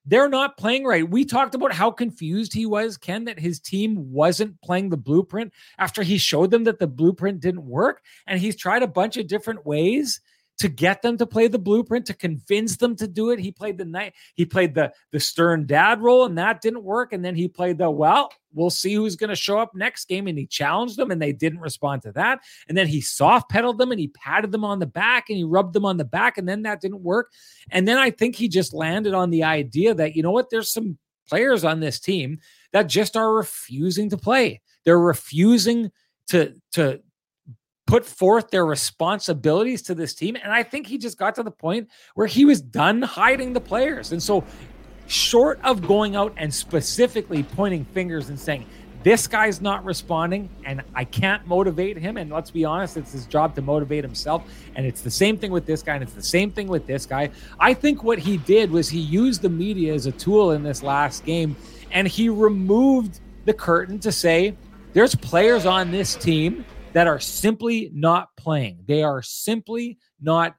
they're 0.06 0.30
not 0.30 0.58
playing 0.58 0.86
right. 0.86 1.10
We 1.10 1.24
talked 1.26 1.56
about 1.56 1.72
how 1.72 1.91
confused 1.91 2.54
he 2.54 2.66
was, 2.66 2.97
Ken, 2.97 3.24
that 3.26 3.39
his 3.39 3.60
team 3.60 4.12
wasn't 4.12 4.62
playing 4.62 4.89
the 4.89 4.97
blueprint 4.97 5.54
after 5.78 6.04
he 6.04 6.18
showed 6.18 6.51
them 6.51 6.66
that 6.66 6.80
the 6.80 6.88
blueprint 6.88 7.39
didn't 7.39 7.66
work. 7.66 8.01
And 8.28 8.39
he's 8.39 8.56
tried 8.56 8.84
a 8.84 8.88
bunch 8.88 9.18
of 9.18 9.28
different 9.28 9.66
ways 9.66 10.20
to 10.60 10.70
get 10.70 11.01
them 11.01 11.18
to 11.18 11.26
play 11.26 11.47
the 11.47 11.60
blueprint 11.60 12.06
to 12.06 12.14
convince 12.14 12.78
them 12.78 12.95
to 12.95 13.08
do 13.08 13.32
it. 13.32 13.39
He 13.39 13.51
played 13.51 13.78
the 13.78 13.86
night 13.86 14.14
he 14.36 14.45
played 14.45 14.76
the 14.76 14.93
the 15.12 15.20
stern 15.20 15.66
dad 15.66 16.01
role 16.01 16.26
and 16.26 16.38
that 16.38 16.62
didn't 16.62 16.84
work 16.84 17.14
and 17.14 17.24
then 17.24 17.36
he 17.36 17.47
played 17.47 17.78
the 17.78 17.89
well, 17.89 18.32
we'll 18.54 18.70
see 18.70 18.93
who's 18.93 19.16
going 19.16 19.30
to 19.30 19.36
show 19.36 19.58
up 19.58 19.76
next 19.76 20.06
game 20.08 20.28
and 20.28 20.38
he 20.38 20.45
challenged 20.45 20.97
them 20.97 21.12
and 21.12 21.22
they 21.22 21.32
didn't 21.32 21.60
respond 21.60 22.01
to 22.04 22.12
that. 22.14 22.39
And 22.68 22.78
then 22.78 22.88
he 22.88 23.01
soft 23.01 23.49
pedaled 23.49 23.78
them 23.78 23.91
and 23.91 23.99
he 23.99 24.08
patted 24.10 24.51
them 24.51 24.64
on 24.64 24.80
the 24.80 24.86
back 24.86 25.30
and 25.30 25.38
he 25.38 25.43
rubbed 25.43 25.74
them 25.74 25.86
on 25.86 25.97
the 25.97 26.06
back 26.06 26.38
and 26.38 26.47
then 26.47 26.64
that 26.64 26.82
didn't 26.82 27.01
work. 27.01 27.32
And 27.72 27.88
then 27.88 27.97
I 27.97 28.12
think 28.12 28.36
he 28.36 28.47
just 28.47 28.74
landed 28.74 29.14
on 29.14 29.32
the 29.32 29.43
idea 29.43 29.93
that 29.95 30.16
you 30.16 30.24
know 30.24 30.32
what 30.32 30.49
there's 30.49 30.72
some 30.72 30.97
players 31.28 31.64
on 31.64 31.80
this 31.80 31.99
team 31.99 32.39
that 32.74 32.84
just 32.84 33.16
are 33.16 33.34
refusing 33.34 34.10
to 34.10 34.18
play. 34.18 34.62
They're 34.86 34.99
refusing 34.99 35.91
to 36.28 36.54
to 36.74 37.01
put 37.94 38.04
forth 38.04 38.50
their 38.50 38.66
responsibilities 38.66 39.84
to 39.84 39.94
this 39.94 40.16
team. 40.16 40.36
And 40.41 40.52
I 40.52 40.64
think 40.64 40.88
he 40.88 40.98
just 40.98 41.16
got 41.16 41.36
to 41.36 41.44
the 41.44 41.52
point 41.52 41.88
where 42.16 42.26
he 42.26 42.44
was 42.44 42.60
done 42.60 43.04
hiding 43.04 43.54
the 43.54 43.62
players. 43.62 44.12
And 44.12 44.24
so, 44.24 44.44
short 45.06 45.60
of 45.64 45.86
going 45.86 46.16
out 46.16 46.34
and 46.36 46.52
specifically 46.52 47.44
pointing 47.44 47.86
fingers 47.86 48.30
and 48.30 48.39
saying, 48.39 48.66
this 49.04 49.28
guy's 49.28 49.62
not 49.62 49.86
responding 49.86 50.50
and 50.66 50.82
I 50.96 51.04
can't 51.04 51.46
motivate 51.46 51.96
him. 52.00 52.18
And 52.18 52.32
let's 52.32 52.50
be 52.50 52.66
honest, 52.66 52.98
it's 52.98 53.12
his 53.12 53.28
job 53.28 53.54
to 53.58 53.62
motivate 53.62 54.04
himself. 54.04 54.41
And 54.76 54.88
it's 54.88 55.02
the 55.02 55.12
same 55.12 55.38
thing 55.38 55.52
with 55.52 55.68
this 55.68 55.84
guy, 55.84 55.94
and 55.94 56.02
it's 56.02 56.14
the 56.14 56.24
same 56.24 56.50
thing 56.50 56.70
with 56.70 56.88
this 56.88 57.06
guy. 57.06 57.30
I 57.60 57.76
think 57.76 58.04
what 58.04 58.18
he 58.18 58.38
did 58.38 58.72
was 58.72 58.89
he 58.89 59.02
used 59.02 59.44
the 59.44 59.50
media 59.50 59.94
as 59.94 60.08
a 60.08 60.12
tool 60.12 60.54
in 60.54 60.64
this 60.64 60.82
last 60.82 61.26
game 61.26 61.56
and 61.91 62.08
he 62.08 62.28
removed 62.28 63.20
the 63.46 63.54
curtain 63.54 64.00
to 64.00 64.12
say, 64.12 64.56
there's 64.94 65.14
players 65.14 65.68
on 65.68 65.91
this 65.91 66.16
team 66.16 66.66
that 66.94 67.08
are 67.08 67.20
simply 67.20 67.91
not 67.94 68.30
playing. 68.38 68.84
They 68.88 69.04
are 69.04 69.22
simply 69.22 69.98
not 70.22 70.56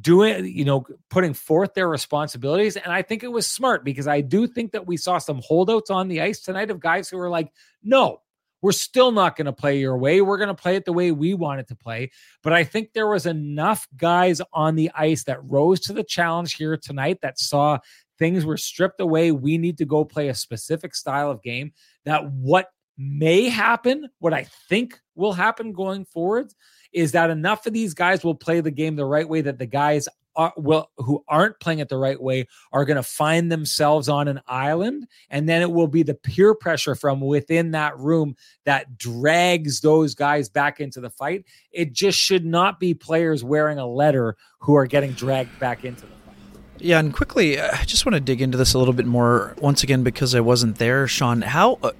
doing, 0.00 0.46
you 0.46 0.64
know, 0.64 0.86
putting 1.10 1.34
forth 1.34 1.74
their 1.74 1.88
responsibilities. 1.88 2.76
And 2.76 2.92
I 2.92 3.02
think 3.02 3.22
it 3.22 3.32
was 3.32 3.46
smart 3.46 3.84
because 3.84 4.06
I 4.06 4.20
do 4.20 4.46
think 4.46 4.72
that 4.72 4.86
we 4.86 4.96
saw 4.96 5.18
some 5.18 5.40
holdouts 5.44 5.90
on 5.90 6.08
the 6.08 6.20
ice 6.20 6.40
tonight 6.40 6.70
of 6.70 6.80
guys 6.80 7.08
who 7.08 7.18
were 7.18 7.28
like, 7.28 7.52
no, 7.82 8.20
we're 8.62 8.72
still 8.72 9.10
not 9.10 9.36
going 9.36 9.46
to 9.46 9.52
play 9.52 9.78
your 9.78 9.96
way. 9.96 10.20
We're 10.20 10.38
going 10.38 10.48
to 10.48 10.54
play 10.54 10.76
it 10.76 10.84
the 10.84 10.92
way 10.92 11.12
we 11.12 11.34
want 11.34 11.60
it 11.60 11.68
to 11.68 11.76
play. 11.76 12.10
But 12.42 12.52
I 12.52 12.64
think 12.64 12.92
there 12.92 13.08
was 13.08 13.26
enough 13.26 13.88
guys 13.96 14.40
on 14.52 14.76
the 14.76 14.90
ice 14.94 15.24
that 15.24 15.42
rose 15.44 15.80
to 15.80 15.92
the 15.92 16.04
challenge 16.04 16.54
here 16.54 16.76
tonight 16.76 17.18
that 17.22 17.38
saw 17.38 17.78
things 18.18 18.44
were 18.44 18.58
stripped 18.58 19.00
away. 19.00 19.32
We 19.32 19.56
need 19.56 19.78
to 19.78 19.86
go 19.86 20.04
play 20.04 20.28
a 20.28 20.34
specific 20.34 20.94
style 20.94 21.30
of 21.30 21.42
game. 21.42 21.72
That 22.04 22.30
what 22.30 22.68
may 23.00 23.48
happen, 23.48 24.08
what 24.18 24.34
I 24.34 24.44
think 24.68 25.00
will 25.14 25.32
happen 25.32 25.72
going 25.72 26.04
forward, 26.04 26.52
is 26.92 27.12
that 27.12 27.30
enough 27.30 27.66
of 27.66 27.72
these 27.72 27.94
guys 27.94 28.22
will 28.22 28.34
play 28.34 28.60
the 28.60 28.70
game 28.70 28.96
the 28.96 29.04
right 29.06 29.28
way 29.28 29.40
that 29.40 29.58
the 29.58 29.66
guys 29.66 30.06
are 30.36 30.52
will 30.56 30.90
who 30.96 31.24
aren't 31.28 31.58
playing 31.60 31.80
it 31.80 31.88
the 31.88 31.96
right 31.96 32.20
way 32.20 32.46
are 32.72 32.84
going 32.84 32.96
to 32.96 33.02
find 33.02 33.50
themselves 33.50 34.08
on 34.08 34.28
an 34.28 34.40
island. 34.46 35.06
And 35.28 35.48
then 35.48 35.62
it 35.62 35.70
will 35.70 35.88
be 35.88 36.02
the 36.02 36.14
peer 36.14 36.54
pressure 36.54 36.94
from 36.94 37.20
within 37.20 37.72
that 37.72 37.98
room 37.98 38.36
that 38.64 38.96
drags 38.96 39.80
those 39.80 40.14
guys 40.14 40.48
back 40.48 40.78
into 40.78 41.00
the 41.00 41.10
fight. 41.10 41.46
It 41.72 41.92
just 41.92 42.18
should 42.18 42.44
not 42.44 42.78
be 42.78 42.94
players 42.94 43.42
wearing 43.42 43.78
a 43.78 43.86
letter 43.86 44.36
who 44.58 44.76
are 44.76 44.86
getting 44.86 45.12
dragged 45.12 45.58
back 45.58 45.84
into 45.84 46.02
the 46.02 46.06
fight. 46.06 46.36
Yeah, 46.78 46.98
and 46.98 47.12
quickly, 47.12 47.60
I 47.60 47.84
just 47.84 48.06
want 48.06 48.14
to 48.14 48.20
dig 48.20 48.40
into 48.40 48.56
this 48.56 48.74
a 48.74 48.78
little 48.78 48.94
bit 48.94 49.06
more 49.06 49.54
once 49.58 49.82
again 49.82 50.02
because 50.02 50.34
I 50.34 50.40
wasn't 50.40 50.78
there, 50.78 51.06
Sean. 51.08 51.42
How 51.42 51.78
uh, 51.82 51.90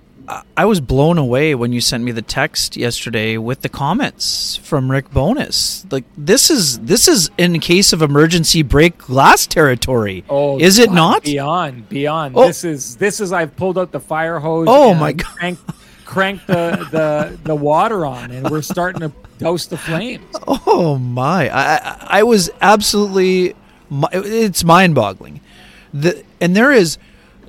I 0.57 0.65
was 0.65 0.81
blown 0.81 1.19
away 1.19 1.55
when 1.55 1.73
you 1.73 1.81
sent 1.81 2.05
me 2.05 2.13
the 2.13 2.23
text 2.23 2.77
yesterday 2.77 3.37
with 3.37 3.63
the 3.63 3.69
comments 3.69 4.57
from 4.57 4.91
Rick 4.91 5.11
Bowness. 5.11 5.85
Like 5.91 6.05
this 6.17 6.51
is 6.51 6.79
this 6.81 7.09
is 7.09 7.31
in 7.39 7.59
case 7.61 7.93
of 7.93 8.03
emergency 8.03 8.63
break 8.63 8.99
glass 8.99 9.47
territory. 9.47 10.25
Oh, 10.29 10.59
is 10.59 10.79
it 10.79 10.93
not? 10.93 11.25
beyond 11.25 11.89
beyond? 11.89 12.37
Oh. 12.37 12.47
This 12.47 12.65
is 12.65 12.97
this 12.97 13.21
is 13.21 13.33
I've 13.33 13.57
pulled 13.57 13.79
out 13.79 13.93
the 13.93 14.01
fire 14.01 14.39
hose. 14.39 14.67
Oh, 14.71 14.93
and 14.93 15.01
my 15.01 15.13
God. 15.13 15.27
Cranked, 15.27 15.63
cranked 16.05 16.47
the 16.47 16.87
the 16.91 17.39
the 17.45 17.55
water 17.55 18.07
on, 18.07 18.31
and 18.31 18.49
we're 18.51 18.63
starting 18.63 19.01
to 19.01 19.13
douse 19.39 19.67
the 19.67 19.77
flames. 19.79 20.25
Oh 20.67 20.99
my! 20.99 21.49
I 21.49 22.19
I, 22.19 22.23
was 22.23 22.51
absolutely. 22.61 23.55
It's 24.13 24.63
mind-boggling. 24.63 25.41
The 25.93 26.25
and 26.41 26.55
there 26.55 26.71
is, 26.73 26.99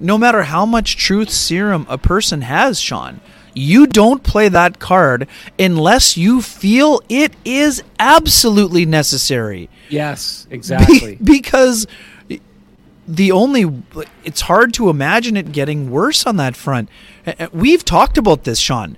no 0.01 0.17
matter 0.17 0.43
how 0.43 0.65
much 0.65 0.97
truth 0.97 1.29
serum 1.29 1.85
a 1.89 1.97
person 1.97 2.41
has, 2.41 2.79
Sean, 2.79 3.21
you 3.53 3.85
don't 3.87 4.23
play 4.23 4.49
that 4.49 4.79
card 4.79 5.27
unless 5.59 6.17
you 6.17 6.41
feel 6.41 7.01
it 7.09 7.33
is 7.45 7.83
absolutely 7.99 8.85
necessary. 8.85 9.69
Yes, 9.89 10.45
Be- 10.45 10.55
exactly. 10.55 11.17
because 11.23 11.87
the 13.07 13.31
only 13.31 13.83
it's 14.23 14.41
hard 14.41 14.73
to 14.75 14.89
imagine 14.89 15.35
it 15.35 15.51
getting 15.51 15.91
worse 15.91 16.25
on 16.25 16.37
that 16.37 16.55
front. 16.55 16.89
We've 17.51 17.83
talked 17.83 18.17
about 18.17 18.43
this, 18.45 18.59
Sean. 18.59 18.97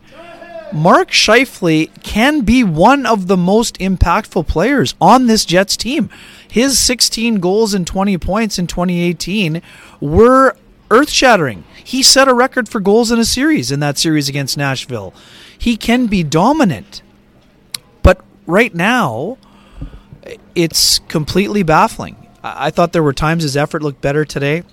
Mark 0.71 1.11
Scheifele 1.11 1.89
can 2.03 2.41
be 2.41 2.63
one 2.63 3.05
of 3.05 3.27
the 3.27 3.37
most 3.37 3.77
impactful 3.77 4.47
players 4.47 4.95
on 4.99 5.27
this 5.27 5.45
Jets 5.45 5.77
team. 5.77 6.09
His 6.49 6.79
16 6.79 7.35
goals 7.39 7.75
and 7.75 7.85
20 7.85 8.17
points 8.17 8.57
in 8.57 8.65
2018 8.65 9.61
were 10.01 10.55
earth-shattering. 10.93 11.63
He 11.83 12.03
set 12.03 12.27
a 12.27 12.33
record 12.33 12.69
for 12.69 12.79
goals 12.79 13.11
in 13.11 13.19
a 13.19 13.25
series 13.25 13.71
in 13.71 13.79
that 13.81 13.97
series 13.97 14.29
against 14.29 14.57
Nashville. 14.57 15.13
He 15.57 15.75
can 15.75 16.07
be 16.07 16.23
dominant. 16.23 17.01
But 18.01 18.23
right 18.45 18.73
now, 18.73 19.37
it's 20.55 20.99
completely 20.99 21.63
baffling. 21.63 22.15
I 22.43 22.67
I 22.67 22.69
thought 22.71 22.93
there 22.93 23.03
were 23.03 23.13
times 23.13 23.43
his 23.43 23.57
effort 23.57 23.81
looked 23.81 24.01
better 24.01 24.25
today. 24.25 24.63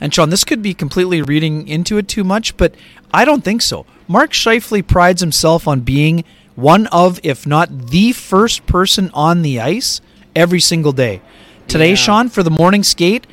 And 0.00 0.14
Sean, 0.14 0.30
this 0.30 0.44
could 0.44 0.62
be 0.62 0.72
completely 0.72 1.20
reading 1.20 1.68
into 1.68 1.98
it 1.98 2.08
too 2.08 2.24
much, 2.24 2.56
but 2.56 2.74
I 3.12 3.24
don't 3.24 3.44
think 3.44 3.60
so. 3.60 3.84
Mark 4.08 4.32
Scheifele 4.32 4.86
prides 4.86 5.20
himself 5.20 5.68
on 5.68 5.80
being 5.80 6.24
one 6.54 6.86
of, 6.88 7.20
if 7.22 7.46
not 7.46 7.88
the 7.88 8.12
first 8.12 8.66
person 8.66 9.10
on 9.12 9.42
the 9.42 9.60
ice 9.60 10.00
every 10.34 10.60
single 10.60 10.92
day. 10.92 11.20
Today, 11.68 11.90
Yeah. 11.90 11.96
Sean, 11.96 12.28
for 12.28 12.42
the 12.42 12.50
morning 12.50 12.82
skate, 12.82 13.26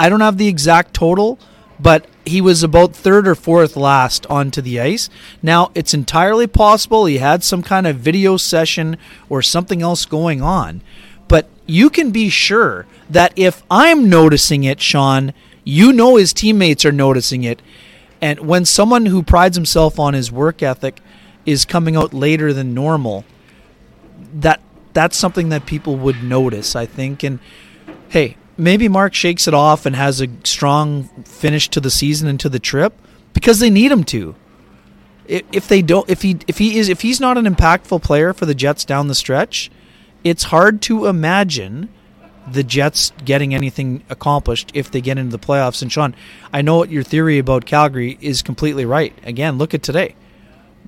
I 0.00 0.08
don't 0.08 0.22
have 0.22 0.38
the 0.38 0.48
exact 0.48 0.94
total, 0.94 1.38
but 1.78 2.06
he 2.24 2.40
was 2.40 2.62
about 2.62 2.96
third 2.96 3.28
or 3.28 3.34
fourth 3.34 3.76
last 3.76 4.24
onto 4.30 4.62
the 4.62 4.80
ice. 4.80 5.10
Now, 5.42 5.70
it's 5.74 5.92
entirely 5.92 6.46
possible 6.46 7.04
he 7.04 7.18
had 7.18 7.44
some 7.44 7.62
kind 7.62 7.86
of 7.86 7.96
video 7.96 8.38
session 8.38 8.96
or 9.28 9.42
something 9.42 9.82
else 9.82 10.06
going 10.06 10.40
on, 10.40 10.80
but 11.28 11.50
you 11.66 11.90
can 11.90 12.12
be 12.12 12.30
sure 12.30 12.86
that 13.10 13.34
if 13.36 13.62
I'm 13.70 14.08
noticing 14.08 14.64
it, 14.64 14.80
Sean, 14.80 15.34
you 15.64 15.92
know 15.92 16.16
his 16.16 16.32
teammates 16.32 16.86
are 16.86 16.92
noticing 16.92 17.44
it. 17.44 17.60
And 18.22 18.40
when 18.40 18.64
someone 18.64 19.04
who 19.04 19.22
prides 19.22 19.58
himself 19.58 19.98
on 19.98 20.14
his 20.14 20.32
work 20.32 20.62
ethic 20.62 21.02
is 21.44 21.66
coming 21.66 21.94
out 21.94 22.14
later 22.14 22.54
than 22.54 22.72
normal, 22.72 23.26
that 24.32 24.62
that's 24.94 25.18
something 25.18 25.50
that 25.50 25.66
people 25.66 25.96
would 25.96 26.22
notice, 26.22 26.74
I 26.74 26.86
think. 26.86 27.22
And 27.22 27.38
hey, 28.08 28.38
maybe 28.60 28.88
Mark 28.88 29.14
shakes 29.14 29.48
it 29.48 29.54
off 29.54 29.86
and 29.86 29.96
has 29.96 30.20
a 30.20 30.28
strong 30.44 31.04
finish 31.24 31.68
to 31.70 31.80
the 31.80 31.90
season 31.90 32.28
and 32.28 32.38
to 32.40 32.48
the 32.48 32.58
trip 32.58 32.92
because 33.32 33.58
they 33.58 33.70
need 33.70 33.90
him 33.90 34.04
to. 34.04 34.34
If 35.26 35.68
they 35.68 35.80
don't, 35.80 36.08
if 36.10 36.22
he 36.22 36.38
if 36.48 36.58
he 36.58 36.78
is 36.78 36.88
if 36.88 37.02
he's 37.02 37.20
not 37.20 37.38
an 37.38 37.46
impactful 37.46 38.02
player 38.02 38.32
for 38.32 38.46
the 38.46 38.54
Jets 38.54 38.84
down 38.84 39.06
the 39.06 39.14
stretch, 39.14 39.70
it's 40.24 40.44
hard 40.44 40.82
to 40.82 41.06
imagine 41.06 41.88
the 42.50 42.64
Jets 42.64 43.12
getting 43.24 43.54
anything 43.54 44.02
accomplished 44.10 44.72
if 44.74 44.90
they 44.90 45.00
get 45.00 45.18
into 45.18 45.36
the 45.36 45.44
playoffs. 45.44 45.82
And 45.82 45.92
Sean, 45.92 46.16
I 46.52 46.62
know 46.62 46.78
what 46.78 46.90
your 46.90 47.04
theory 47.04 47.38
about 47.38 47.64
Calgary 47.64 48.18
is 48.20 48.42
completely 48.42 48.84
right. 48.84 49.16
Again, 49.22 49.56
look 49.56 49.72
at 49.72 49.84
today. 49.84 50.16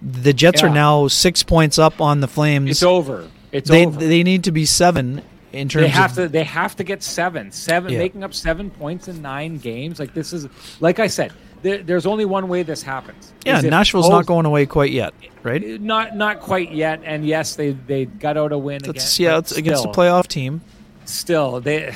The 0.01 0.33
Jets 0.33 0.65
are 0.65 0.69
now 0.69 1.07
six 1.07 1.45
points 1.45 1.79
up 1.79 2.01
on 2.01 2.19
the 2.19 2.27
Flames. 2.27 2.71
It's 2.71 2.83
over. 2.83 3.31
It's 3.53 3.71
they 3.71 3.87
over. 3.87 4.01
they 4.01 4.25
need 4.25 4.45
to 4.45 4.51
be 4.51 4.67
seven 4.67 5.23
in 5.53 5.69
terms 5.69 5.85
They 5.85 5.89
have 5.89 6.11
of 6.13 6.17
to. 6.17 6.29
They 6.29 6.45
have 6.45 6.77
to 6.77 6.85
get 6.85 7.03
seven. 7.03 7.51
Seven, 7.53 7.93
Yeah. 7.93 7.99
making 7.99 8.25
up 8.25 8.35
seven 8.35 8.71
points 8.71 9.09
in 9.09 9.23
nine 9.23 9.59
games. 9.59 9.99
Like 9.99 10.15
this 10.15 10.33
is, 10.33 10.49
like 10.81 10.99
I 10.99 11.07
said, 11.07 11.33
there, 11.63 11.79
there's 11.83 12.07
only 12.07 12.25
one 12.25 12.49
way 12.49 12.63
this 12.63 12.83
happens. 12.83 13.33
yeah. 13.45 13.61
Nashville's 13.61 14.07
both- 14.07 14.13
not 14.13 14.27
going 14.27 14.47
away 14.47 14.67
quite 14.67 14.91
yet, 14.93 15.15
right? 15.43 15.63
Uh, 15.63 15.79
not 15.81 16.17
not 16.17 16.41
quite 16.41 16.73
yet. 16.73 17.01
And 17.05 17.25
yes, 17.27 17.55
they 17.57 17.71
they 17.73 18.07
got 18.07 18.37
out 18.37 18.53
a 18.53 18.59
win 18.59 18.81
That's 18.85 19.17
again. 19.19 19.33
yeah, 19.33 19.39
it's 19.39 19.53
against 19.53 19.85
a 19.85 19.89
playoff 19.89 20.27
team. 20.27 20.61
still 21.05 21.61
they, 21.61 21.93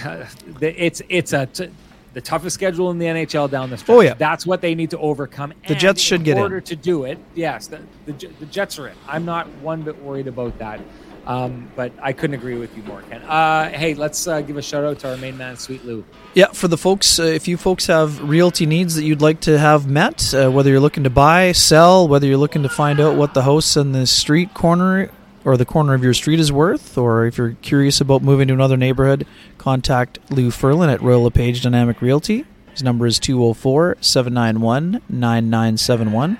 they 0.61 0.73
it's 0.75 1.03
it's 1.09 1.33
a 1.33 1.47
t- 1.47 1.71
the 2.15 2.21
toughest 2.23 2.55
schedule 2.55 2.91
in 2.91 2.99
the 2.99 3.05
NHL 3.05 3.51
down 3.51 3.69
the 3.69 3.75
oh, 3.75 3.79
stretch. 3.79 3.97
Oh, 3.97 4.01
yeah. 4.01 4.15
that's 4.15 4.47
what 4.47 4.63
they 4.63 4.75
need 4.75 4.89
to 4.91 4.99
overcome. 4.99 5.53
The 5.67 5.73
And 5.75 5.79
Jets 5.81 6.01
should 6.01 6.21
in 6.21 6.25
get 6.25 6.37
in. 6.39 6.43
order 6.43 6.63
to 6.63 6.75
do 6.75 7.05
it. 7.05 7.19
Yes, 7.35 7.67
the, 7.67 7.81
the 8.07 8.13
the 8.41 8.47
Jets 8.47 8.79
are 8.79 8.89
in. 8.89 8.95
I'm 9.07 9.25
not 9.27 9.49
one 9.61 9.83
bit 9.83 10.01
worried 10.03 10.27
about 10.27 10.59
that. 10.59 10.81
Um, 11.27 11.69
but 11.75 11.93
I 12.01 12.13
couldn't 12.13 12.35
agree 12.35 12.57
with 12.57 12.77
you 12.77 12.83
more, 12.85 13.03
Ken. 13.03 13.21
Uh, 13.23 13.69
hey, 13.71 13.95
let's 13.95 14.29
uh, 14.29 14.41
give 14.43 14.57
a 14.57 14.63
shout 14.63 14.85
out 14.85 15.01
to 15.01 15.11
our 15.11 15.17
main 15.17 15.37
man, 15.37 15.57
Sweet 15.57 15.85
Lou. 15.85 16.05
Yeah, 16.35 16.47
for 16.53 16.69
the 16.69 16.79
folks, 16.79 17.19
uh, 17.19 17.25
if 17.25 17.49
you 17.49 17.57
folks 17.57 17.87
have 17.87 18.21
realty 18.29 18.65
needs 18.65 18.95
that 18.95 19.05
you'd 19.05 19.23
like 19.23 19.41
to 19.41 19.59
have 19.59 19.89
met, 19.89 20.33
uh, 20.33 20.51
whether 20.51 20.71
you're 20.71 20.81
looking 20.81 21.05
to 21.05 21.11
buy, 21.11 21.53
sell, 21.53 22.07
whether 22.07 22.27
you're 22.27 22.37
looking 22.37 22.63
to 22.63 22.69
find 22.69 23.01
out 23.01 23.17
what 23.17 23.35
the 23.35 23.43
house 23.43 23.77
on 23.77 23.93
the 23.93 24.07
street 24.07 24.55
corner 24.55 25.11
or 25.45 25.57
the 25.57 25.65
corner 25.65 25.95
of 25.95 26.05
your 26.05 26.15
street 26.15 26.39
is 26.39 26.53
worth, 26.53 26.97
or 26.97 27.27
if 27.27 27.39
you're 27.39 27.57
curious 27.63 28.01
about 28.01 28.23
moving 28.23 28.49
to 28.49 28.55
another 28.55 28.77
neighborhood, 28.77 29.27
contact 29.59 30.19
Lou 30.31 30.51
Furlan 30.51 30.93
at 30.93 31.03
Royal 31.03 31.23
LePage 31.25 31.63
Dynamic 31.63 32.01
Realty. 32.01 32.45
His 32.71 32.83
number 32.83 33.07
is 33.07 33.19
204 33.19 33.97
791 34.01 35.01
9971 35.09 36.39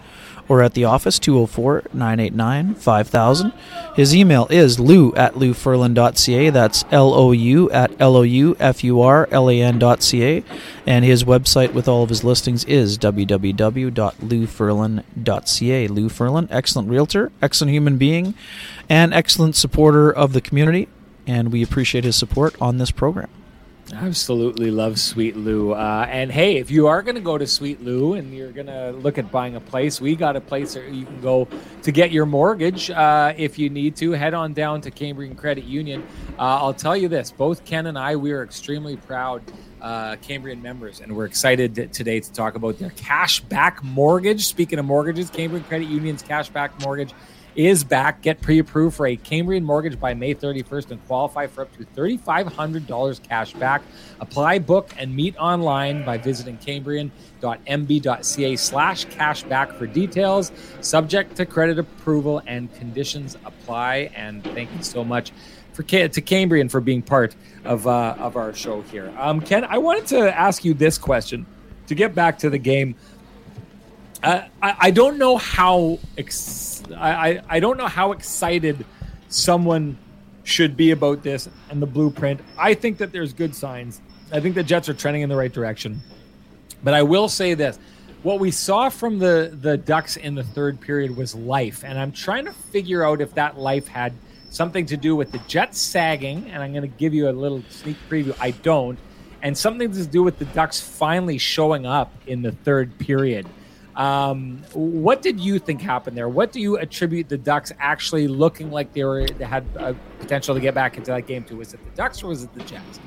or 0.49 0.63
at 0.63 0.75
the 0.75 0.85
office 0.85 1.19
204 1.19 1.85
989 1.93 2.75
5000. 2.75 3.53
His 3.95 4.15
email 4.15 4.47
is 4.51 4.79
lou 4.79 5.15
at 5.15 5.35
loufurlan.ca. 5.35 6.51
That's 6.51 6.85
L 6.91 7.15
O 7.15 7.33
U 7.33 7.71
at 7.71 7.91
L 8.01 8.17
O 8.17 8.23
U 8.23 8.57
F 8.61 8.85
U 8.85 9.01
R 9.01 9.29
L 9.31 9.51
A 9.51 9.61
N.ca. 9.61 10.45
And 10.87 11.05
his 11.05 11.25
website 11.25 11.73
with 11.73 11.89
all 11.89 12.03
of 12.03 12.11
his 12.11 12.23
listings 12.23 12.65
is 12.65 12.99
www.loufurlan.ca. 12.99 15.89
Lou 15.89 16.09
Furlan, 16.09 16.49
excellent 16.51 16.89
realtor, 16.89 17.33
excellent 17.43 17.73
human 17.73 17.99
being, 17.99 18.35
and 18.89 19.13
excellent 19.13 19.57
supporter 19.57 20.11
of 20.11 20.33
the 20.33 20.41
community. 20.41 20.89
And 21.27 21.53
we 21.53 21.63
appreciate 21.63 22.05
his 22.05 22.17
support 22.17 22.55
on 22.61 22.79
this 22.79 22.93
program. 22.93 23.29
Absolutely 23.93 24.73
love 24.73 24.99
Sweet 24.99 25.37
Lou. 25.37 25.73
Uh, 25.73 26.07
and 26.11 26.33
hey, 26.33 26.57
if 26.57 26.73
you 26.73 26.89
are 26.89 27.03
going 27.03 27.15
to 27.15 27.21
go 27.21 27.39
to 27.39 27.47
Sweet 27.47 27.81
Lou 27.83 28.15
and 28.15 28.35
you're 28.35 28.51
going 28.51 28.67
to 28.67 28.91
look 28.91 29.17
at 29.17 29.31
buying 29.31 29.55
a 29.55 29.61
place, 29.61 30.01
we 30.01 30.17
got 30.17 30.35
a 30.35 30.41
place 30.41 30.75
that 30.75 30.93
you 30.93 31.05
can 31.05 31.21
go 31.21 31.47
to 31.83 31.93
get 31.93 32.11
your 32.11 32.27
mortgage 32.27 32.91
uh, 32.91 33.33
if 33.37 33.61
you 33.61 33.71
need 33.71 33.95
to. 33.97 34.11
Head 34.11 34.35
on 34.35 34.55
down 34.55 34.81
to 34.81 34.91
Cambrian 34.91 35.37
Credit 35.37 35.65
Union. 35.65 36.05
Uh, 36.37 36.43
I'll 36.43 36.75
tell 36.75 36.97
you 36.97 37.09
this 37.09 37.31
both 37.31 37.65
Ken 37.65 37.87
and 37.87 37.97
I, 37.97 38.17
we 38.17 38.33
are 38.33 38.43
extremely 38.43 38.97
proud 38.97 39.43
uh, 39.81 40.17
Cambrian 40.17 40.61
members, 40.61 41.01
and 41.01 41.15
we're 41.15 41.27
excited 41.27 41.93
today 41.93 42.19
to 42.19 42.33
talk 42.33 42.57
about 42.57 42.79
their 42.81 42.91
cash 42.91 43.41
back 43.41 43.85
mortgage. 43.85 44.47
Speaking 44.47 44.81
of 44.81 44.85
mortgages, 44.85 45.31
Cambrian 45.31 45.65
Credit 45.65 45.87
Union's 45.87 46.23
cash 46.23 46.49
back 46.49 46.81
mortgage 46.81 47.15
is 47.57 47.83
back. 47.83 48.23
Get 48.23 48.41
pre-approved 48.41 48.97
for 48.97 49.07
a 49.07 49.17
Cambrian 49.17 49.65
mortgage 49.65 49.99
by 49.99 50.15
May 50.15 50.35
31st 50.35 50.91
and 50.93 51.07
qualify 51.07 51.47
for 51.47 51.63
up 51.63 51.77
to 51.77 51.85
$3,500 51.85 53.23
cash 53.23 53.53
back. 53.55 53.83
Apply, 54.21 54.59
book, 54.59 54.93
and 54.99 55.15
meet 55.15 55.37
online 55.37 56.05
by 56.05 56.19
visiting 56.19 56.59
cambrian.mb.ca 56.59 58.57
slash 58.57 59.07
cashback 59.07 59.77
for 59.79 59.87
details. 59.87 60.53
Subject 60.81 61.35
to 61.37 61.47
credit 61.47 61.79
approval 61.79 62.43
and 62.47 62.73
conditions 62.75 63.37
apply. 63.45 64.11
And 64.15 64.45
thank 64.45 64.71
you 64.77 64.83
so 64.83 65.03
much 65.03 65.33
for 65.77 65.83
to 65.83 66.21
Cambrian 66.23 66.71
for 66.71 66.81
being 66.81 67.03
part 67.03 67.37
of 67.65 67.87
uh, 67.87 68.17
of 68.19 68.37
our 68.37 68.55
show 68.55 68.81
here. 68.83 69.13
Um, 69.19 69.41
Ken, 69.41 69.65
I 69.65 69.79
wanted 69.79 70.07
to 70.07 70.35
ask 70.35 70.65
you 70.65 70.73
this 70.73 70.97
question 70.97 71.45
to 71.87 71.95
get 71.95 72.15
back 72.15 72.39
to 72.39 72.51
the 72.51 72.59
game. 72.59 72.97
Uh, 74.23 74.43
I, 74.63 74.77
I 74.81 74.91
don't 74.91 75.19
know 75.19 75.37
how 75.37 75.99
ex- 76.17 76.76
I, 76.95 77.41
I, 77.49 77.61
don't 77.61 77.77
know 77.77 77.87
how 77.87 78.13
excited 78.13 78.85
someone 79.29 79.97
should 80.45 80.77
be 80.77 80.91
about 80.91 81.23
this 81.23 81.49
and 81.71 81.83
the 81.83 81.87
blueprint. 81.87 82.41
I 82.59 82.75
think 82.75 82.99
that 82.99 83.13
there's 83.13 83.33
good 83.33 83.55
signs. 83.55 84.01
I 84.33 84.41
think 84.41 84.55
the 84.55 84.63
Jets 84.63 84.89
are 84.89 84.95
trending 84.95 85.23
in 85.23 85.29
the 85.29 85.37
right 85.37 85.53
direction. 85.53 86.01
But 86.83 86.95
I 86.95 87.03
will 87.03 87.29
say 87.29 87.55
this 87.55 87.79
what 88.23 88.41
we 88.41 88.51
saw 88.51 88.89
from 88.89 89.19
the 89.19 89.57
the 89.61 89.77
Ducks 89.77 90.17
in 90.17 90.35
the 90.35 90.43
third 90.43 90.81
period 90.81 91.17
was 91.17 91.35
life, 91.35 91.85
and 91.85 91.99
I'm 91.99 92.13
trying 92.13 92.45
to 92.47 92.53
figure 92.53 93.05
out 93.05 93.21
if 93.21 93.35
that 93.35 93.59
life 93.59 93.87
had 93.87 94.13
something 94.51 94.87
to 94.87 94.97
do 94.97 95.15
with 95.15 95.33
the 95.33 95.39
Jets 95.47 95.81
sagging. 95.81 96.51
And 96.51 96.63
I'm 96.63 96.73
going 96.73 96.83
to 96.83 96.97
give 96.99 97.15
you 97.15 97.29
a 97.29 97.31
little 97.31 97.63
sneak 97.69 97.97
preview. 98.09 98.37
I 98.41 98.51
don't, 98.51 98.99
and 99.43 99.57
something 99.57 99.93
to 99.93 100.07
do 100.07 100.23
with 100.23 100.39
the 100.39 100.45
Ducks 100.47 100.81
finally 100.81 101.39
showing 101.39 101.87
up 101.87 102.13
in 102.27 102.43
the 102.43 102.53
third 102.53 102.99
period. 102.99 103.47
Um, 103.97 104.63
what 104.75 105.23
did 105.23 105.41
you 105.41 105.59
think 105.59 105.81
happened 105.81 106.17
there? 106.17 106.29
What 106.29 106.53
do 106.53 106.61
you 106.61 106.77
attribute 106.77 107.31
the 107.31 107.39
Ducks 107.39 107.73
actually 107.79 108.29
looking 108.29 108.71
like 108.71 108.93
they 108.93 109.05
were 109.05 109.27
they 109.27 109.45
had 109.45 109.65
a 109.77 109.95
potential 110.19 110.55
to 110.55 110.61
get 110.61 110.75
back 110.75 110.99
into 110.99 111.11
that 111.13 111.27
game 111.27 111.45
to? 111.45 111.57
Was 111.57 111.73
it 111.73 111.81
the 111.83 111.97
Ducks 111.97 112.23
or 112.23 112.29
was 112.29 112.43
it 112.45 112.53
the 112.55 112.63
Jets? 112.65 113.01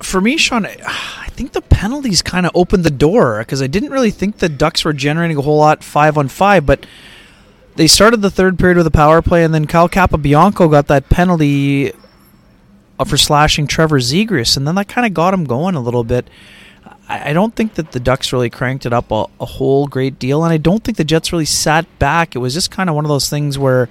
For 0.00 0.20
me, 0.20 0.36
Sean, 0.36 0.66
I 0.66 1.28
think 1.30 1.52
the 1.52 1.60
penalties 1.60 2.22
kind 2.22 2.44
of 2.44 2.50
opened 2.56 2.82
the 2.82 2.90
door 2.90 3.38
because 3.38 3.62
I 3.62 3.68
didn't 3.68 3.90
really 3.90 4.10
think 4.10 4.38
the 4.38 4.48
Ducks 4.48 4.84
were 4.84 4.92
generating 4.92 5.36
a 5.36 5.42
whole 5.42 5.58
lot 5.58 5.84
five 5.84 6.18
on 6.18 6.26
five, 6.26 6.66
but 6.66 6.86
they 7.76 7.86
started 7.86 8.20
the 8.20 8.30
third 8.30 8.58
period 8.58 8.76
with 8.76 8.86
a 8.86 8.90
power 8.90 9.22
play, 9.22 9.44
and 9.44 9.54
then 9.54 9.66
Kyle 9.66 9.88
Capobianco 9.88 10.68
got 10.68 10.88
that 10.88 11.08
penalty 11.08 11.92
for 13.06 13.16
slashing 13.16 13.68
Trevor 13.68 14.00
Zegras, 14.00 14.56
and 14.56 14.66
then 14.66 14.74
that 14.74 14.88
kind 14.88 15.06
of 15.06 15.14
got 15.14 15.34
him 15.34 15.44
going 15.44 15.76
a 15.76 15.80
little 15.80 16.04
bit. 16.04 16.28
I 17.12 17.32
don't 17.32 17.54
think 17.54 17.74
that 17.74 17.92
the 17.92 18.00
Ducks 18.00 18.32
really 18.32 18.50
cranked 18.50 18.86
it 18.86 18.92
up 18.92 19.10
a, 19.10 19.26
a, 19.40 19.46
whole 19.46 19.86
great 19.86 20.18
deal, 20.18 20.44
and 20.44 20.52
I 20.52 20.56
don't 20.56 20.82
think 20.82 20.96
the 20.96 21.04
Jets 21.04 21.32
really 21.32 21.44
sat 21.44 21.86
back. 21.98 22.34
It 22.34 22.38
was 22.38 22.54
just 22.54 22.70
kind 22.70 22.88
of 22.88 22.96
one 22.96 23.04
of 23.04 23.08
those 23.08 23.28
things 23.28 23.58
where 23.58 23.88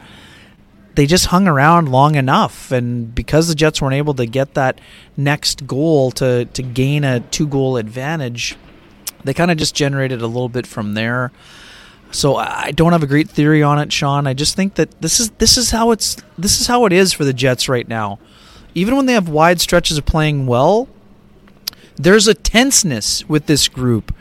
they 0.95 1.05
just 1.05 1.27
hung 1.27 1.47
around 1.47 1.89
long 1.89 2.15
enough, 2.15 2.71
and 2.71 3.13
because 3.13 3.47
the 3.47 3.55
Jets 3.55 3.81
weren't 3.81 3.95
able 3.95 4.13
to 4.15 4.25
get 4.25 4.53
that 4.55 4.79
next 5.15 5.67
goal 5.67 6.11
to 6.11 6.45
to 6.45 6.63
gain 6.63 7.03
a 7.03 7.19
two 7.19 7.47
goal 7.47 7.77
advantage, 7.77 8.57
they 9.23 9.33
kind 9.33 9.51
of 9.51 9.57
just 9.57 9.75
generated 9.75 10.21
a 10.21 10.27
little 10.27 10.49
bit 10.49 10.67
from 10.67 10.93
there. 10.93 11.31
So 12.11 12.35
I 12.35 12.71
don't 12.71 12.91
have 12.91 13.03
a 13.03 13.07
great 13.07 13.29
theory 13.29 13.63
on 13.63 13.79
it, 13.79 13.93
Sean. 13.93 14.27
I 14.27 14.33
just 14.33 14.55
think 14.55 14.75
that 14.75 14.99
this 15.01 15.19
is 15.19 15.29
this 15.31 15.57
is 15.57 15.71
how 15.71 15.91
it's 15.91 16.17
this 16.37 16.59
is 16.59 16.67
how 16.67 16.85
it 16.85 16.93
is 16.93 17.13
for 17.13 17.23
the 17.23 17.33
Jets 17.33 17.69
right 17.69 17.87
now. 17.87 18.19
Even 18.75 18.95
when 18.95 19.05
they 19.05 19.13
have 19.13 19.29
wide 19.29 19.61
stretches 19.61 19.97
of 19.97 20.05
playing 20.05 20.45
well, 20.45 20.87
there's 22.03 22.27
a 22.27 22.33
tenseness 22.33 23.27
with 23.29 23.45
this 23.45 23.67
group 23.67 24.15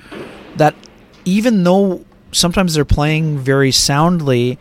that 0.57 0.75
even 1.25 1.65
though 1.65 2.05
sometimes 2.33 2.75
they're 2.75 2.85
playing 2.85 3.39
very 3.39 3.73
soundly, 3.73 4.59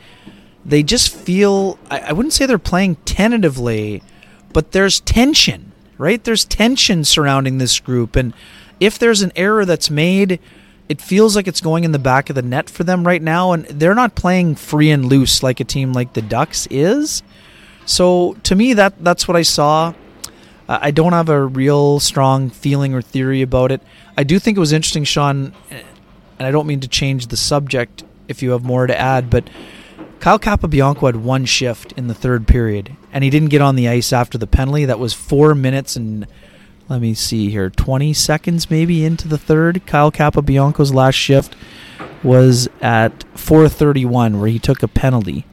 they 0.65 0.83
just 0.83 1.13
feel 1.13 1.77
I, 1.89 1.99
I 1.99 2.11
wouldn't 2.13 2.33
say 2.33 2.45
they're 2.45 2.57
playing 2.57 2.95
tentatively, 3.05 4.01
but 4.53 4.71
there's 4.71 4.99
tension, 5.01 5.71
right? 5.97 6.23
There's 6.23 6.45
tension 6.45 7.03
surrounding 7.03 7.57
this 7.57 7.79
group. 7.79 8.15
And 8.15 8.33
if 8.79 8.97
there's 8.97 9.21
an 9.21 9.31
error 9.35 9.65
that's 9.65 9.89
made, 9.89 10.39
it 10.87 11.01
feels 11.01 11.35
like 11.35 11.47
it's 11.47 11.61
going 11.61 11.83
in 11.83 11.91
the 11.91 11.99
back 11.99 12.29
of 12.29 12.35
the 12.35 12.41
net 12.41 12.69
for 12.69 12.83
them 12.83 13.05
right 13.05 13.21
now, 13.21 13.51
and 13.51 13.65
they're 13.65 13.95
not 13.95 14.15
playing 14.15 14.55
free 14.55 14.89
and 14.89 15.05
loose 15.05 15.43
like 15.43 15.59
a 15.59 15.63
team 15.63 15.93
like 15.93 16.13
the 16.13 16.21
Ducks 16.21 16.67
is. 16.71 17.21
So 17.85 18.37
to 18.43 18.55
me, 18.55 18.73
that 18.73 19.03
that's 19.03 19.27
what 19.27 19.37
I 19.37 19.43
saw. 19.43 19.93
I 20.71 20.91
don't 20.91 21.13
have 21.13 21.29
a 21.29 21.43
real 21.43 21.99
strong 21.99 22.51
feeling 22.51 22.93
or 22.93 23.01
theory 23.01 23.41
about 23.41 23.71
it. 23.71 23.81
I 24.15 24.23
do 24.23 24.37
think 24.37 24.55
it 24.55 24.59
was 24.59 24.71
interesting, 24.71 25.03
Sean, 25.03 25.53
and 25.71 26.47
I 26.47 26.51
don't 26.51 26.67
mean 26.67 26.79
to 26.81 26.87
change 26.87 27.27
the 27.27 27.37
subject 27.37 28.03
if 28.27 28.43
you 28.43 28.51
have 28.51 28.63
more 28.63 28.85
to 28.85 28.97
add, 28.97 29.31
but 29.31 29.49
Kyle 30.19 30.37
Capobianco 30.37 31.07
had 31.07 31.15
one 31.15 31.45
shift 31.45 31.93
in 31.93 32.07
the 32.07 32.13
third 32.13 32.47
period, 32.47 32.95
and 33.11 33.23
he 33.23 33.31
didn't 33.31 33.49
get 33.49 33.61
on 33.61 33.75
the 33.75 33.89
ice 33.89 34.13
after 34.13 34.37
the 34.37 34.45
penalty. 34.45 34.85
That 34.85 34.99
was 34.99 35.11
four 35.11 35.55
minutes 35.55 35.95
and 35.95 36.27
let 36.87 37.01
me 37.01 37.13
see 37.13 37.49
here, 37.49 37.69
20 37.69 38.13
seconds 38.13 38.69
maybe 38.69 39.05
into 39.05 39.27
the 39.27 39.37
third. 39.37 39.85
Kyle 39.85 40.11
Capobianco's 40.11 40.93
last 40.93 41.15
shift 41.15 41.55
was 42.23 42.67
at 42.81 43.25
4:31, 43.35 44.39
where 44.39 44.49
he 44.49 44.59
took 44.59 44.83
a 44.83 44.87
penalty. 44.87 45.45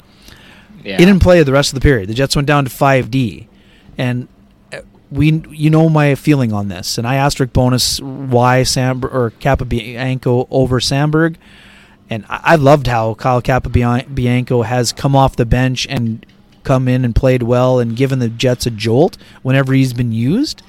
Yeah. 0.82 0.98
He 0.98 1.04
didn't 1.04 1.22
play 1.22 1.42
the 1.42 1.52
rest 1.52 1.70
of 1.70 1.74
the 1.74 1.82
period. 1.82 2.08
The 2.08 2.14
Jets 2.14 2.36
went 2.36 2.46
down 2.46 2.64
to 2.64 2.70
5D, 2.70 3.48
and 3.96 4.28
we 5.10 5.42
you 5.50 5.70
know 5.70 5.88
my 5.88 6.14
feeling 6.14 6.52
on 6.52 6.68
this, 6.68 6.98
and 6.98 7.06
I 7.06 7.16
asked 7.16 7.40
Rick 7.40 7.52
Bowness 7.52 8.00
why 8.00 8.62
Sam 8.62 9.04
or 9.04 9.32
Capobianco 9.40 10.48
over 10.50 10.80
Samberg, 10.80 11.36
and 12.10 12.24
I, 12.28 12.40
I 12.42 12.56
loved 12.56 12.86
how 12.86 13.14
Kyle 13.14 13.42
Capobianco 13.42 14.64
has 14.64 14.92
come 14.92 15.14
off 15.14 15.36
the 15.36 15.46
bench 15.46 15.86
and 15.88 16.24
come 16.64 16.88
in 16.88 17.04
and 17.04 17.14
played 17.14 17.44
well 17.44 17.78
and 17.78 17.96
given 17.96 18.18
the 18.18 18.28
Jets 18.28 18.66
a 18.66 18.70
jolt 18.70 19.16
whenever 19.42 19.72
he's 19.72 19.92
been 19.92 20.12
used. 20.12 20.62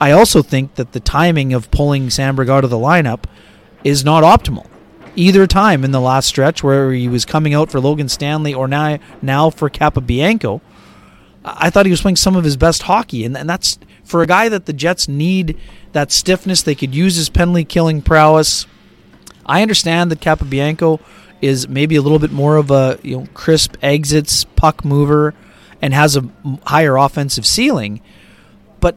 I 0.00 0.12
also 0.12 0.42
think 0.42 0.74
that 0.74 0.92
the 0.92 1.00
timing 1.00 1.52
of 1.52 1.70
pulling 1.70 2.08
Samberg 2.08 2.48
out 2.48 2.64
of 2.64 2.70
the 2.70 2.76
lineup 2.76 3.24
is 3.84 4.04
not 4.04 4.24
optimal. 4.24 4.66
Either 5.14 5.46
time 5.46 5.84
in 5.84 5.90
the 5.90 6.00
last 6.00 6.26
stretch 6.26 6.62
where 6.62 6.92
he 6.92 7.08
was 7.08 7.24
coming 7.24 7.54
out 7.54 7.70
for 7.70 7.80
Logan 7.80 8.08
Stanley 8.08 8.54
or 8.54 8.66
now 8.66 8.98
now 9.20 9.50
for 9.50 9.68
Capobianco, 9.68 10.60
I 11.44 11.70
thought 11.70 11.86
he 11.86 11.90
was 11.90 12.02
playing 12.02 12.16
some 12.16 12.36
of 12.36 12.44
his 12.44 12.56
best 12.56 12.82
hockey, 12.82 13.24
and, 13.24 13.36
and 13.36 13.48
that's 13.48 13.78
for 14.04 14.22
a 14.22 14.26
guy 14.26 14.48
that 14.48 14.66
the 14.66 14.72
Jets 14.72 15.08
need 15.08 15.58
that 15.92 16.12
stiffness. 16.12 16.62
They 16.62 16.74
could 16.74 16.94
use 16.94 17.16
his 17.16 17.28
penalty 17.28 17.64
killing 17.64 18.02
prowess. 18.02 18.66
I 19.46 19.62
understand 19.62 20.10
that 20.10 20.20
Capobianco 20.20 21.00
is 21.40 21.68
maybe 21.68 21.96
a 21.96 22.02
little 22.02 22.18
bit 22.18 22.32
more 22.32 22.56
of 22.56 22.70
a 22.70 22.98
you 23.02 23.16
know 23.16 23.26
crisp 23.32 23.76
exits 23.82 24.44
puck 24.44 24.84
mover 24.84 25.34
and 25.80 25.94
has 25.94 26.16
a 26.16 26.28
higher 26.66 26.96
offensive 26.96 27.46
ceiling. 27.46 28.02
But 28.80 28.96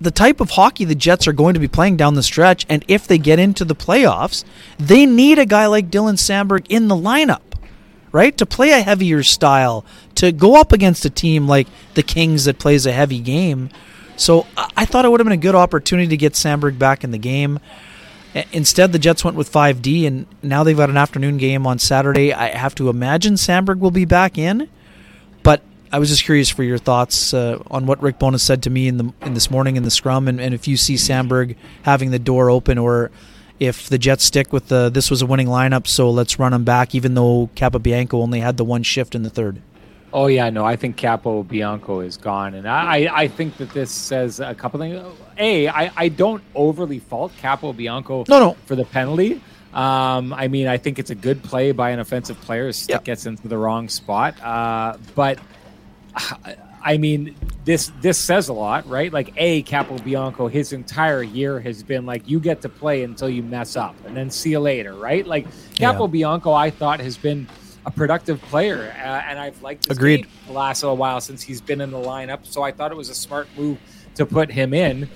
the 0.00 0.10
type 0.10 0.40
of 0.40 0.50
hockey 0.50 0.86
the 0.86 0.94
Jets 0.94 1.28
are 1.28 1.34
going 1.34 1.54
to 1.54 1.60
be 1.60 1.68
playing 1.68 1.98
down 1.98 2.14
the 2.14 2.22
stretch, 2.22 2.64
and 2.68 2.82
if 2.88 3.06
they 3.06 3.18
get 3.18 3.38
into 3.38 3.64
the 3.64 3.76
playoffs, 3.76 4.44
they 4.78 5.04
need 5.04 5.38
a 5.38 5.46
guy 5.46 5.66
like 5.66 5.90
Dylan 5.90 6.14
Samberg 6.14 6.64
in 6.70 6.88
the 6.88 6.96
lineup 6.96 7.53
right? 8.14 8.38
To 8.38 8.46
play 8.46 8.70
a 8.70 8.80
heavier 8.80 9.24
style, 9.24 9.84
to 10.14 10.30
go 10.30 10.54
up 10.54 10.72
against 10.72 11.04
a 11.04 11.10
team 11.10 11.48
like 11.48 11.66
the 11.94 12.02
Kings 12.02 12.44
that 12.44 12.60
plays 12.60 12.86
a 12.86 12.92
heavy 12.92 13.18
game. 13.18 13.70
So 14.16 14.46
I 14.76 14.84
thought 14.84 15.04
it 15.04 15.10
would 15.10 15.18
have 15.18 15.24
been 15.24 15.32
a 15.32 15.36
good 15.36 15.56
opportunity 15.56 16.06
to 16.06 16.16
get 16.16 16.34
Samberg 16.34 16.78
back 16.78 17.02
in 17.02 17.10
the 17.10 17.18
game. 17.18 17.58
Instead, 18.52 18.92
the 18.92 19.00
Jets 19.00 19.24
went 19.24 19.36
with 19.36 19.52
5D, 19.52 20.06
and 20.06 20.26
now 20.44 20.62
they've 20.62 20.76
got 20.76 20.90
an 20.90 20.96
afternoon 20.96 21.38
game 21.38 21.66
on 21.66 21.80
Saturday. 21.80 22.32
I 22.32 22.56
have 22.56 22.76
to 22.76 22.88
imagine 22.88 23.34
Samberg 23.34 23.80
will 23.80 23.90
be 23.90 24.04
back 24.04 24.38
in, 24.38 24.68
but 25.42 25.62
I 25.90 25.98
was 25.98 26.08
just 26.08 26.24
curious 26.24 26.48
for 26.48 26.62
your 26.62 26.78
thoughts 26.78 27.34
uh, 27.34 27.60
on 27.68 27.84
what 27.84 28.00
Rick 28.00 28.20
Bowness 28.20 28.44
said 28.44 28.62
to 28.62 28.70
me 28.70 28.86
in 28.86 28.98
the 28.98 29.12
in 29.22 29.34
this 29.34 29.50
morning 29.50 29.76
in 29.76 29.82
the 29.82 29.90
scrum, 29.90 30.28
and, 30.28 30.40
and 30.40 30.54
if 30.54 30.68
you 30.68 30.76
see 30.76 30.94
Samberg 30.94 31.56
having 31.82 32.12
the 32.12 32.20
door 32.20 32.48
open 32.48 32.78
or 32.78 33.10
if 33.66 33.88
the 33.88 33.98
Jets 33.98 34.24
stick 34.24 34.52
with 34.52 34.68
the 34.68 34.90
this 34.90 35.10
was 35.10 35.22
a 35.22 35.26
winning 35.26 35.48
lineup, 35.48 35.86
so 35.86 36.10
let's 36.10 36.38
run 36.38 36.52
them 36.52 36.64
back, 36.64 36.94
even 36.94 37.14
though 37.14 37.50
Capobianco 37.56 38.14
only 38.14 38.40
had 38.40 38.56
the 38.56 38.64
one 38.64 38.82
shift 38.82 39.14
in 39.14 39.22
the 39.22 39.30
third. 39.30 39.60
Oh 40.12 40.28
yeah, 40.28 40.48
no, 40.50 40.64
I 40.64 40.76
think 40.76 40.96
Capobianco 40.96 42.04
is 42.06 42.16
gone, 42.16 42.54
and 42.54 42.68
I 42.68 43.10
I 43.12 43.28
think 43.28 43.56
that 43.56 43.70
this 43.70 43.90
says 43.90 44.38
a 44.38 44.54
couple 44.54 44.78
things. 44.78 45.02
A, 45.38 45.68
I 45.68 45.90
I 45.96 46.08
don't 46.08 46.42
overly 46.54 47.00
fault 47.00 47.32
Capobianco 47.40 48.28
no, 48.28 48.38
no. 48.38 48.56
for 48.66 48.76
the 48.76 48.84
penalty. 48.84 49.40
Um, 49.72 50.32
I 50.32 50.46
mean, 50.46 50.68
I 50.68 50.78
think 50.78 51.00
it's 51.00 51.10
a 51.10 51.16
good 51.16 51.42
play 51.42 51.72
by 51.72 51.90
an 51.90 51.98
offensive 51.98 52.40
player. 52.42 52.70
Stick 52.72 52.94
yep. 52.94 53.04
gets 53.04 53.26
into 53.26 53.48
the 53.48 53.58
wrong 53.58 53.88
spot, 53.88 54.40
uh, 54.40 54.96
but 55.16 55.40
I 56.14 56.54
mean, 56.98 57.34
this 57.64 57.90
this 58.00 58.18
says 58.18 58.48
a 58.48 58.52
lot, 58.52 58.86
right? 58.88 59.12
Like 59.12 59.32
a 59.36 59.62
Capobianco, 59.62 60.50
his 60.50 60.72
entire 60.72 61.22
year 61.22 61.58
has 61.60 61.82
been 61.82 62.04
like 62.04 62.28
you 62.28 62.38
get 62.38 62.60
to 62.62 62.68
play 62.68 63.04
until 63.04 63.28
you 63.28 63.42
mess 63.42 63.74
up, 63.74 63.96
and 64.04 64.16
then 64.16 64.30
see 64.30 64.50
you 64.50 64.60
later, 64.60 64.94
right? 64.94 65.26
Like 65.26 65.46
Capo 65.76 66.06
yeah. 66.06 66.12
Bianco, 66.12 66.52
I 66.52 66.70
thought 66.70 67.00
has 67.00 67.16
been 67.16 67.48
a 67.86 67.90
productive 67.90 68.40
player, 68.42 68.94
uh, 68.98 69.22
and 69.28 69.38
I've 69.38 69.60
liked 69.62 69.86
his 69.86 69.96
Agreed. 69.96 70.26
the 70.46 70.52
last 70.52 70.82
little 70.82 70.96
while 70.96 71.20
since 71.20 71.42
he's 71.42 71.60
been 71.60 71.80
in 71.80 71.90
the 71.90 71.98
lineup. 71.98 72.40
So 72.44 72.62
I 72.62 72.70
thought 72.70 72.92
it 72.92 72.96
was 72.96 73.08
a 73.08 73.14
smart 73.14 73.48
move 73.56 73.78
to 74.14 74.26
put 74.26 74.50
him 74.50 74.74
in. 74.74 75.08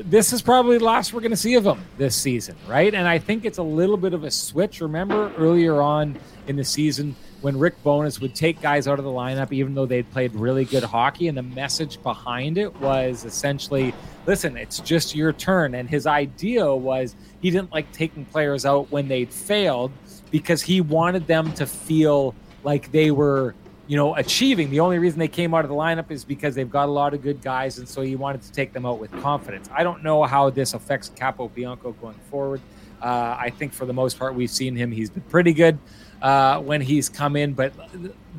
This 0.00 0.32
is 0.32 0.42
probably 0.42 0.78
the 0.78 0.84
last 0.84 1.12
we're 1.12 1.20
going 1.20 1.32
to 1.32 1.36
see 1.36 1.54
of 1.54 1.66
him 1.66 1.80
this 1.96 2.14
season, 2.14 2.54
right? 2.68 2.94
And 2.94 3.08
I 3.08 3.18
think 3.18 3.44
it's 3.44 3.58
a 3.58 3.62
little 3.62 3.96
bit 3.96 4.14
of 4.14 4.22
a 4.22 4.30
switch. 4.30 4.80
Remember 4.80 5.32
earlier 5.36 5.82
on 5.82 6.16
in 6.46 6.54
the 6.54 6.64
season 6.64 7.16
when 7.40 7.58
Rick 7.58 7.82
Bowness 7.84 8.20
would 8.20 8.34
take 8.34 8.60
guys 8.60 8.88
out 8.88 8.98
of 8.98 9.04
the 9.04 9.10
lineup, 9.10 9.52
even 9.52 9.74
though 9.74 9.86
they'd 9.86 10.10
played 10.10 10.34
really 10.34 10.64
good 10.64 10.82
hockey. 10.82 11.28
And 11.28 11.38
the 11.38 11.42
message 11.42 12.02
behind 12.02 12.58
it 12.58 12.74
was 12.80 13.24
essentially, 13.24 13.94
listen, 14.26 14.56
it's 14.56 14.80
just 14.80 15.14
your 15.14 15.32
turn. 15.32 15.74
And 15.74 15.88
his 15.88 16.06
idea 16.06 16.74
was 16.74 17.14
he 17.40 17.50
didn't 17.50 17.72
like 17.72 17.90
taking 17.92 18.24
players 18.24 18.66
out 18.66 18.90
when 18.90 19.06
they'd 19.06 19.32
failed 19.32 19.92
because 20.30 20.62
he 20.62 20.80
wanted 20.80 21.26
them 21.26 21.52
to 21.54 21.66
feel 21.66 22.34
like 22.64 22.90
they 22.90 23.12
were, 23.12 23.54
you 23.86 23.96
know, 23.96 24.16
achieving. 24.16 24.68
The 24.70 24.80
only 24.80 24.98
reason 24.98 25.20
they 25.20 25.28
came 25.28 25.54
out 25.54 25.64
of 25.64 25.70
the 25.70 25.76
lineup 25.76 26.10
is 26.10 26.24
because 26.24 26.56
they've 26.56 26.70
got 26.70 26.88
a 26.88 26.92
lot 26.92 27.14
of 27.14 27.22
good 27.22 27.40
guys. 27.40 27.78
And 27.78 27.88
so 27.88 28.02
he 28.02 28.16
wanted 28.16 28.42
to 28.42 28.52
take 28.52 28.72
them 28.72 28.84
out 28.84 28.98
with 28.98 29.12
confidence. 29.22 29.68
I 29.72 29.84
don't 29.84 30.02
know 30.02 30.24
how 30.24 30.50
this 30.50 30.74
affects 30.74 31.10
Capobianco 31.10 31.98
going 32.00 32.18
forward. 32.30 32.60
Uh, 33.00 33.36
I 33.38 33.50
think 33.50 33.72
for 33.72 33.86
the 33.86 33.92
most 33.92 34.18
part, 34.18 34.34
we've 34.34 34.50
seen 34.50 34.74
him. 34.74 34.90
He's 34.90 35.08
been 35.08 35.22
pretty 35.22 35.52
good 35.52 35.78
uh, 36.22 36.60
when 36.60 36.80
he's 36.80 37.08
come 37.08 37.36
in, 37.36 37.52
but 37.52 37.72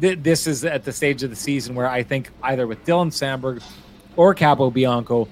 th- 0.02 0.20
this 0.22 0.48
is 0.48 0.66
at 0.66 0.84
the 0.84 0.92
stage 0.92 1.24
of 1.24 1.30
the 1.30 1.36
season 1.36 1.76
where 1.76 1.88
I 1.88 2.04
think 2.04 2.30
either 2.44 2.68
with 2.68 2.84
Dylan 2.86 3.08
Samberg 3.08 3.64
or 4.16 4.36
Capobianco 4.36 5.28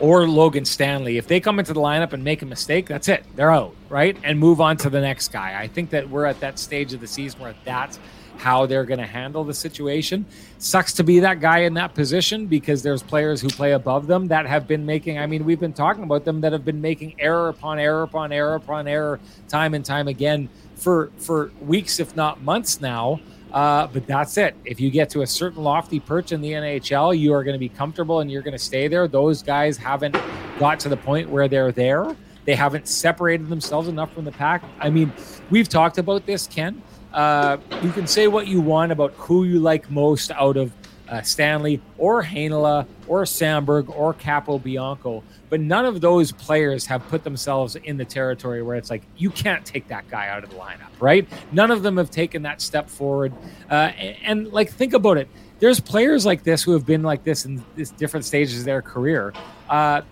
or 0.00 0.28
Logan 0.28 0.64
Stanley, 0.64 1.16
if 1.16 1.26
they 1.26 1.40
come 1.40 1.58
into 1.58 1.72
the 1.72 1.80
lineup 1.80 2.12
and 2.12 2.22
make 2.24 2.42
a 2.42 2.46
mistake, 2.46 2.86
that's 2.86 3.08
it. 3.08 3.24
They're 3.34 3.50
out, 3.50 3.74
right? 3.88 4.16
And 4.24 4.38
move 4.38 4.60
on 4.60 4.76
to 4.78 4.90
the 4.90 5.00
next 5.00 5.28
guy. 5.28 5.60
I 5.60 5.68
think 5.68 5.90
that 5.90 6.10
we're 6.10 6.26
at 6.26 6.40
that 6.40 6.58
stage 6.58 6.92
of 6.92 7.00
the 7.00 7.06
season 7.06 7.40
where 7.40 7.54
that's 7.64 7.98
how 8.38 8.66
they're 8.66 8.84
going 8.84 9.00
to 9.00 9.06
handle 9.06 9.44
the 9.44 9.54
situation. 9.54 10.24
Sucks 10.58 10.92
to 10.94 11.04
be 11.04 11.20
that 11.20 11.40
guy 11.40 11.60
in 11.60 11.74
that 11.74 11.94
position 11.94 12.46
because 12.46 12.82
there's 12.82 13.02
players 13.02 13.40
who 13.40 13.48
play 13.48 13.72
above 13.72 14.06
them 14.06 14.28
that 14.28 14.46
have 14.46 14.66
been 14.66 14.84
making, 14.84 15.18
I 15.18 15.26
mean, 15.26 15.44
we've 15.44 15.60
been 15.60 15.72
talking 15.72 16.04
about 16.04 16.24
them 16.24 16.40
that 16.42 16.52
have 16.52 16.64
been 16.64 16.80
making 16.80 17.20
error 17.20 17.48
upon 17.48 17.78
error 17.78 18.02
upon 18.02 18.32
error 18.32 18.54
upon 18.54 18.88
error 18.88 19.20
time 19.48 19.74
and 19.74 19.84
time 19.84 20.08
again 20.08 20.48
for 20.76 21.10
for 21.16 21.50
weeks 21.60 22.00
if 22.00 22.14
not 22.16 22.42
months 22.42 22.80
now. 22.80 23.20
Uh, 23.52 23.86
but 23.86 24.06
that's 24.06 24.36
it. 24.36 24.54
If 24.64 24.80
you 24.80 24.90
get 24.90 25.08
to 25.10 25.22
a 25.22 25.26
certain 25.26 25.62
lofty 25.62 25.98
perch 25.98 26.32
in 26.32 26.42
the 26.42 26.52
NHL, 26.52 27.18
you 27.18 27.32
are 27.32 27.42
going 27.42 27.54
to 27.54 27.58
be 27.58 27.70
comfortable 27.70 28.20
and 28.20 28.30
you're 28.30 28.42
going 28.42 28.52
to 28.52 28.58
stay 28.58 28.86
there. 28.86 29.08
Those 29.08 29.42
guys 29.42 29.78
haven't 29.78 30.16
got 30.58 30.78
to 30.80 30.88
the 30.90 30.96
point 30.96 31.30
where 31.30 31.48
they're 31.48 31.72
there. 31.72 32.14
They 32.44 32.54
haven't 32.54 32.86
separated 32.86 33.48
themselves 33.48 33.88
enough 33.88 34.12
from 34.12 34.24
the 34.24 34.32
pack. 34.32 34.62
I 34.78 34.90
mean, 34.90 35.12
we've 35.50 35.68
talked 35.68 35.98
about 35.98 36.26
this, 36.26 36.46
Ken. 36.46 36.82
Uh, 37.16 37.56
you 37.82 37.90
can 37.92 38.06
say 38.06 38.28
what 38.28 38.46
you 38.46 38.60
want 38.60 38.92
about 38.92 39.10
who 39.14 39.44
you 39.44 39.58
like 39.58 39.90
most 39.90 40.30
out 40.32 40.58
of 40.58 40.70
uh, 41.08 41.22
Stanley 41.22 41.80
or 41.96 42.22
Heinola 42.22 42.86
or 43.06 43.22
Samberg 43.22 43.88
or 43.88 44.12
Capobianco, 44.12 45.22
but 45.48 45.60
none 45.60 45.86
of 45.86 46.02
those 46.02 46.30
players 46.30 46.84
have 46.84 47.06
put 47.08 47.24
themselves 47.24 47.74
in 47.76 47.96
the 47.96 48.04
territory 48.04 48.62
where 48.62 48.76
it's 48.76 48.90
like 48.90 49.02
you 49.16 49.30
can't 49.30 49.64
take 49.64 49.88
that 49.88 50.06
guy 50.10 50.28
out 50.28 50.44
of 50.44 50.50
the 50.50 50.56
lineup, 50.56 50.90
right? 51.00 51.26
None 51.52 51.70
of 51.70 51.82
them 51.82 51.96
have 51.96 52.10
taken 52.10 52.42
that 52.42 52.60
step 52.60 52.90
forward. 52.90 53.32
Uh, 53.70 53.92
and, 53.96 54.16
and, 54.22 54.52
like, 54.52 54.70
think 54.70 54.92
about 54.92 55.16
it. 55.16 55.28
There's 55.58 55.80
players 55.80 56.26
like 56.26 56.42
this 56.42 56.62
who 56.62 56.72
have 56.72 56.84
been 56.84 57.02
like 57.02 57.24
this 57.24 57.46
in 57.46 57.64
this 57.76 57.90
different 57.90 58.26
stages 58.26 58.58
of 58.58 58.64
their 58.66 58.82
career. 58.82 59.32
Uh, 59.70 60.02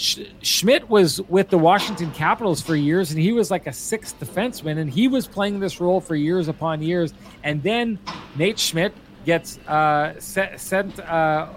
Sch- 0.00 0.20
Schmidt 0.40 0.88
was 0.88 1.20
with 1.22 1.50
the 1.50 1.58
Washington 1.58 2.10
Capitals 2.12 2.62
for 2.62 2.74
years, 2.74 3.10
and 3.10 3.20
he 3.20 3.32
was 3.32 3.50
like 3.50 3.66
a 3.66 3.72
sixth 3.72 4.18
defenseman, 4.18 4.78
and 4.78 4.90
he 4.90 5.08
was 5.08 5.26
playing 5.26 5.60
this 5.60 5.78
role 5.78 6.00
for 6.00 6.16
years 6.16 6.48
upon 6.48 6.80
years. 6.80 7.12
And 7.44 7.62
then 7.62 7.98
Nate 8.34 8.58
Schmidt 8.58 8.94
gets 9.26 9.58
uh, 9.68 10.18
sent, 10.18 10.98
uh, 11.00 11.48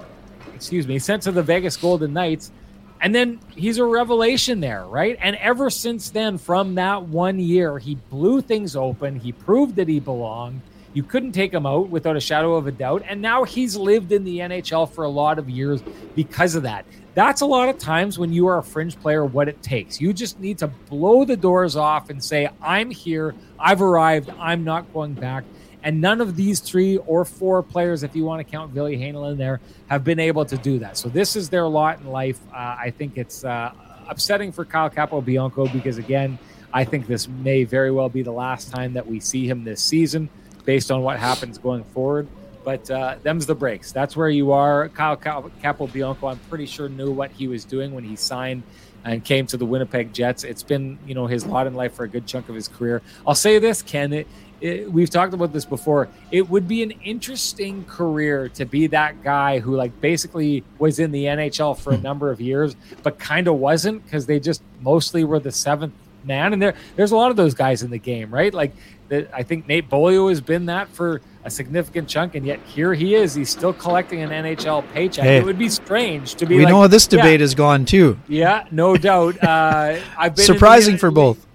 excuse 0.54 0.86
me, 0.86 1.00
sent 1.00 1.24
to 1.24 1.32
the 1.32 1.41
Vegas 1.41 1.78
Golden 1.78 2.12
Knights, 2.12 2.52
and 3.00 3.16
then 3.16 3.39
he's 3.56 3.78
a 3.78 3.86
revelation 3.86 4.60
there, 4.60 4.86
right? 4.88 5.18
And 5.22 5.38
ever 5.38 5.70
since 5.70 6.10
then, 6.10 6.38
from 6.38 6.76
that 6.76 7.04
one 7.04 7.39
year, 7.39 7.80
he 7.80 7.96
blew 7.96 8.41
things 8.41 8.76
open. 8.76 9.16
He 9.18 9.32
proved 9.32 9.78
that 9.78 9.88
he 9.88 10.02
belonged. 10.02 10.62
You 10.94 11.04
couldn't 11.04 11.32
take 11.32 11.54
him 11.54 11.66
out 11.66 11.89
without 11.89 12.18
a 12.18 12.20
shadow 12.20 12.56
of 12.56 12.68
a 12.68 12.72
doubt. 12.72 13.04
And 13.08 13.22
now 13.22 13.46
he's 13.46 13.76
lived 13.76 14.12
in 14.12 14.24
the 14.26 14.39
NHL 14.39 14.89
for 14.91 15.06
a 15.06 15.10
lot 15.10 15.39
of 15.39 15.50
years 15.50 15.82
because 16.14 16.56
of 16.56 16.64
that. 16.64 16.86
That's 17.16 17.41
a 17.41 17.45
lot 17.45 17.70
of 17.70 17.78
times 17.78 18.18
when 18.18 18.34
you 18.34 18.47
are 18.47 18.57
a 18.57 18.64
fringe 18.64 18.99
player, 18.99 19.24
what 19.24 19.47
it 19.47 19.61
takes. 19.61 20.01
You 20.01 20.14
just 20.14 20.39
need 20.39 20.57
to 20.59 20.68
blow 20.68 21.26
the 21.26 21.38
doors 21.38 21.76
off 21.76 22.09
and 22.09 22.24
say, 22.24 22.49
I'm 22.61 22.89
here. 22.89 23.36
I've 23.59 23.82
arrived. 23.82 24.32
I'm 24.39 24.64
not 24.64 24.91
going 24.93 25.14
back. 25.14 25.43
And 25.84 26.01
none 26.01 26.22
of 26.22 26.36
these 26.36 26.59
three 26.59 26.97
or 26.97 27.24
four 27.26 27.61
players, 27.61 28.03
if 28.03 28.16
you 28.16 28.24
want 28.24 28.39
to 28.39 28.49
count 28.49 28.72
Ville 28.72 28.86
Heinola 28.86 29.34
in 29.34 29.38
there, 29.38 29.59
have 29.88 30.03
been 30.03 30.20
able 30.20 30.45
to 30.45 30.57
do 30.57 30.80
that. 30.80 30.97
So 30.97 31.09
this 31.09 31.36
is 31.36 31.49
their 31.49 31.68
lot 31.68 31.99
in 31.99 32.07
life. 32.07 32.39
Uh, 32.51 32.78
I 32.80 32.93
think 32.97 33.18
it's 33.18 33.43
uh, 33.43 33.74
upsetting 34.07 34.51
for 34.51 34.66
Kyle 34.66 34.89
Capobianco 34.89 35.72
because, 35.72 35.97
again, 35.97 36.39
I 36.74 36.84
think 36.84 37.05
this 37.05 37.28
may 37.28 37.64
very 37.64 37.91
well 37.91 38.09
be 38.09 38.24
the 38.24 38.32
last 38.32 38.72
time 38.72 38.93
that 38.93 39.05
we 39.05 39.20
see 39.20 39.47
him 39.47 39.64
this 39.64 39.82
season 39.84 40.30
based 40.66 40.89
on 40.89 41.03
what 41.03 41.20
happens 41.20 41.57
going 41.57 41.84
forward. 41.84 42.28
But 42.64 42.89
uh, 42.89 43.16
them's 43.24 43.45
the 43.45 43.55
breaks. 43.55 43.91
That's 43.91 44.16
where 44.16 44.30
you 44.30 44.51
are. 44.51 44.89
Kyle 44.89 45.18
Capobianco, 45.18 46.32
I'm 46.32 46.39
pretty 46.49 46.66
sure, 46.66 46.89
knew 46.89 47.11
what 47.11 47.32
he 47.32 47.47
was 47.47 47.66
doing 47.66 47.93
when 47.93 48.03
he 48.03 48.16
signed 48.16 48.64
and 49.05 49.24
came 49.24 49.45
to 49.47 49.57
the 49.57 49.66
Winnipeg 49.66 50.14
Jets. 50.14 50.43
It's 50.43 50.64
been, 50.64 50.97
you 51.05 51.14
know, 51.14 51.28
his 51.28 51.45
lot 51.45 51.68
in 51.68 51.74
life 51.74 51.93
for 51.93 52.03
a 52.03 52.07
good 52.07 52.26
chunk 52.26 52.49
of 52.49 52.55
his 52.55 52.68
career. 52.68 53.01
I'll 53.28 53.36
say 53.36 53.59
this, 53.59 53.82
Ken. 53.82 54.14
It, 54.14 54.28
it, 54.61 54.91
we've 54.91 55.09
talked 55.09 55.34
about 55.34 55.51
this 55.51 55.66
before. 55.66 56.07
It 56.32 56.49
would 56.49 56.68
be 56.70 56.84
an 56.84 56.91
interesting 56.91 57.84
career 57.84 58.47
to 58.49 58.66
be 58.66 58.88
that 58.88 59.22
guy 59.22 59.59
who, 59.59 59.76
like, 59.76 59.99
basically 59.99 60.64
was 60.80 60.99
in 60.99 61.11
the 61.11 61.26
NHL 61.26 61.78
for 61.78 61.91
a 61.91 61.97
hmm. 61.97 62.03
number 62.03 62.32
of 62.32 62.39
years, 62.39 62.76
but 63.03 63.20
kind 63.20 63.47
of 63.47 63.55
wasn't 63.55 64.03
because 64.05 64.26
they 64.26 64.39
just 64.39 64.61
mostly 64.80 65.26
were 65.26 65.39
the 65.39 65.51
seventh 65.51 65.93
man. 66.24 66.53
And 66.53 66.61
there, 66.61 66.76
there's 66.95 67.11
a 67.11 67.18
lot 67.18 67.30
of 67.30 67.36
those 67.36 67.53
guys 67.53 67.84
in 67.84 67.91
the 67.91 67.97
game, 67.97 68.34
right? 68.34 68.53
Like, 68.53 68.74
the, 69.14 69.36
I 69.36 69.43
think 69.43 69.68
Nate 69.68 69.89
Beaulieu 69.89 70.28
has 70.28 70.41
been 70.41 70.66
that 70.66 70.89
for 70.89 71.22
a 71.43 71.49
significant 71.49 72.07
chunk, 72.07 72.36
and 72.36 72.45
yet 72.45 72.59
here 72.66 72.93
he 72.93 73.16
is. 73.16 73.36
He's 73.36 73.49
still 73.49 73.74
collecting 73.74 74.22
an 74.22 74.30
NHL 74.30 74.89
paycheck. 74.91 75.26
Hey, 75.26 75.38
it 75.38 75.45
would 75.45 75.59
be 75.59 75.70
strange 75.70 76.36
to 76.36 76.45
be. 76.45 76.57
We 76.57 76.64
like, 76.64 76.72
know 76.72 76.82
how 76.82 76.88
this 76.88 77.07
debate 77.07 77.39
yeah, 77.39 77.43
has 77.43 77.55
gone 77.55 77.86
too. 77.86 78.20
Yeah, 78.28 78.68
no 78.72 78.97
doubt. 78.97 79.41
Uh, 79.43 79.99
I've 80.18 80.36
been 80.36 80.45
surprising 80.45 80.97
for 80.97 81.11
both. 81.11 81.45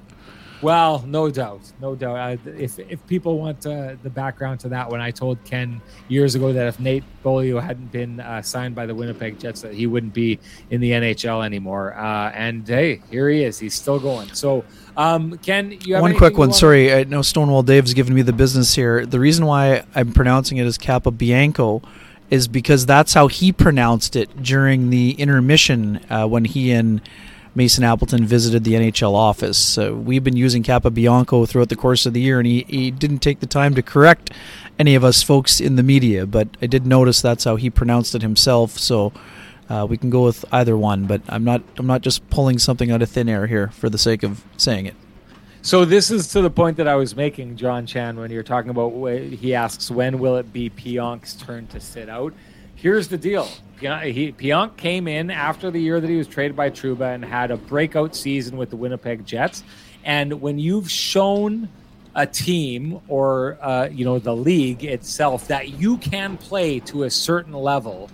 Well, 0.60 1.04
no 1.06 1.30
doubt, 1.30 1.60
no 1.80 1.94
doubt. 1.94 2.16
Uh, 2.46 2.50
if 2.56 2.78
if 2.80 3.04
people 3.06 3.38
want 3.38 3.64
uh, 3.64 3.94
the 4.02 4.10
background 4.10 4.58
to 4.60 4.68
that 4.70 4.90
one, 4.90 5.00
I 5.00 5.12
told 5.12 5.42
Ken 5.44 5.80
years 6.08 6.34
ago 6.34 6.52
that 6.52 6.66
if 6.66 6.80
Nate 6.80 7.04
Beaulieu 7.22 7.56
hadn't 7.56 7.92
been 7.92 8.18
uh, 8.18 8.42
signed 8.42 8.74
by 8.74 8.84
the 8.84 8.94
Winnipeg 8.94 9.38
Jets, 9.38 9.62
that 9.62 9.72
he 9.72 9.86
wouldn't 9.86 10.14
be 10.14 10.40
in 10.70 10.80
the 10.80 10.90
NHL 10.90 11.44
anymore. 11.44 11.94
Uh, 11.94 12.32
and 12.32 12.66
hey, 12.66 13.00
here 13.08 13.28
he 13.28 13.44
is. 13.44 13.58
He's 13.58 13.74
still 13.74 14.00
going. 14.00 14.34
So, 14.34 14.64
um, 14.98 15.38
Ken, 15.38 15.78
you 15.84 15.94
have 15.94 16.02
one 16.02 16.16
quick 16.16 16.36
one. 16.36 16.52
Sorry, 16.52 16.92
I 16.92 17.04
know 17.04 17.22
Stonewall 17.22 17.62
Dave's 17.62 17.94
giving 17.94 18.14
me 18.14 18.22
the 18.22 18.32
business 18.32 18.74
here. 18.74 19.06
The 19.06 19.20
reason 19.20 19.46
why 19.46 19.84
I'm 19.94 20.12
pronouncing 20.12 20.58
it 20.58 20.64
as 20.64 20.76
Kappa 20.76 21.12
Bianco 21.12 21.82
is 22.30 22.48
because 22.48 22.84
that's 22.84 23.14
how 23.14 23.28
he 23.28 23.52
pronounced 23.52 24.16
it 24.16 24.42
during 24.42 24.90
the 24.90 25.12
intermission 25.12 26.04
uh, 26.10 26.26
when 26.26 26.44
he 26.44 26.72
and 26.72 27.00
Mason 27.54 27.84
Appleton 27.84 28.26
visited 28.26 28.64
the 28.64 28.74
NHL 28.74 29.14
office. 29.14 29.78
Uh, 29.78 29.94
we've 29.94 30.24
been 30.24 30.36
using 30.36 30.64
Kappa 30.64 30.90
Bianco 30.90 31.46
throughout 31.46 31.68
the 31.68 31.76
course 31.76 32.04
of 32.04 32.12
the 32.12 32.20
year, 32.20 32.38
and 32.38 32.46
he, 32.46 32.64
he 32.68 32.90
didn't 32.90 33.20
take 33.20 33.38
the 33.38 33.46
time 33.46 33.76
to 33.76 33.82
correct 33.82 34.32
any 34.80 34.96
of 34.96 35.04
us 35.04 35.22
folks 35.22 35.60
in 35.60 35.76
the 35.76 35.84
media. 35.84 36.26
But 36.26 36.48
I 36.60 36.66
did 36.66 36.86
notice 36.86 37.22
that's 37.22 37.44
how 37.44 37.54
he 37.54 37.70
pronounced 37.70 38.16
it 38.16 38.22
himself. 38.22 38.72
So 38.72 39.12
uh, 39.68 39.86
we 39.88 39.96
can 39.96 40.10
go 40.10 40.24
with 40.24 40.44
either 40.52 40.76
one. 40.76 41.06
But 41.06 41.22
I'm 41.28 41.44
not 41.44 41.62
I'm 41.76 41.86
not 41.86 42.02
just 42.02 42.28
pulling 42.30 42.58
something 42.58 42.90
out 42.90 43.02
of 43.02 43.10
thin 43.10 43.28
air 43.28 43.46
here 43.46 43.68
for 43.68 43.88
the 43.88 43.98
sake 43.98 44.22
of 44.22 44.44
saying 44.56 44.86
it. 44.86 44.94
So 45.60 45.84
this 45.84 46.10
is 46.10 46.28
to 46.28 46.40
the 46.40 46.50
point 46.50 46.76
that 46.76 46.86
I 46.86 46.94
was 46.94 47.16
making, 47.16 47.56
John 47.56 47.84
Chan, 47.84 48.16
when 48.16 48.30
you're 48.30 48.42
talking 48.42 48.70
about. 48.70 48.92
He 49.12 49.54
asks 49.54 49.90
when 49.90 50.18
will 50.18 50.36
it 50.36 50.52
be 50.52 50.70
Pionk's 50.70 51.34
turn 51.34 51.66
to 51.68 51.80
sit 51.80 52.08
out. 52.08 52.32
Here's 52.74 53.08
the 53.08 53.18
deal: 53.18 53.48
Pionk 53.80 54.76
came 54.76 55.08
in 55.08 55.30
after 55.30 55.70
the 55.70 55.80
year 55.80 56.00
that 56.00 56.08
he 56.08 56.16
was 56.16 56.28
traded 56.28 56.56
by 56.56 56.70
Trouba 56.70 57.14
and 57.14 57.24
had 57.24 57.50
a 57.50 57.56
breakout 57.56 58.14
season 58.14 58.56
with 58.56 58.70
the 58.70 58.76
Winnipeg 58.76 59.26
Jets. 59.26 59.64
And 60.04 60.40
when 60.40 60.58
you've 60.58 60.90
shown 60.90 61.68
a 62.14 62.26
team 62.26 63.00
or 63.08 63.58
uh, 63.60 63.88
you 63.90 64.04
know 64.04 64.18
the 64.18 64.34
league 64.34 64.84
itself 64.84 65.48
that 65.48 65.68
you 65.70 65.98
can 65.98 66.36
play 66.36 66.80
to 66.80 67.02
a 67.02 67.10
certain 67.10 67.52
level, 67.52 68.10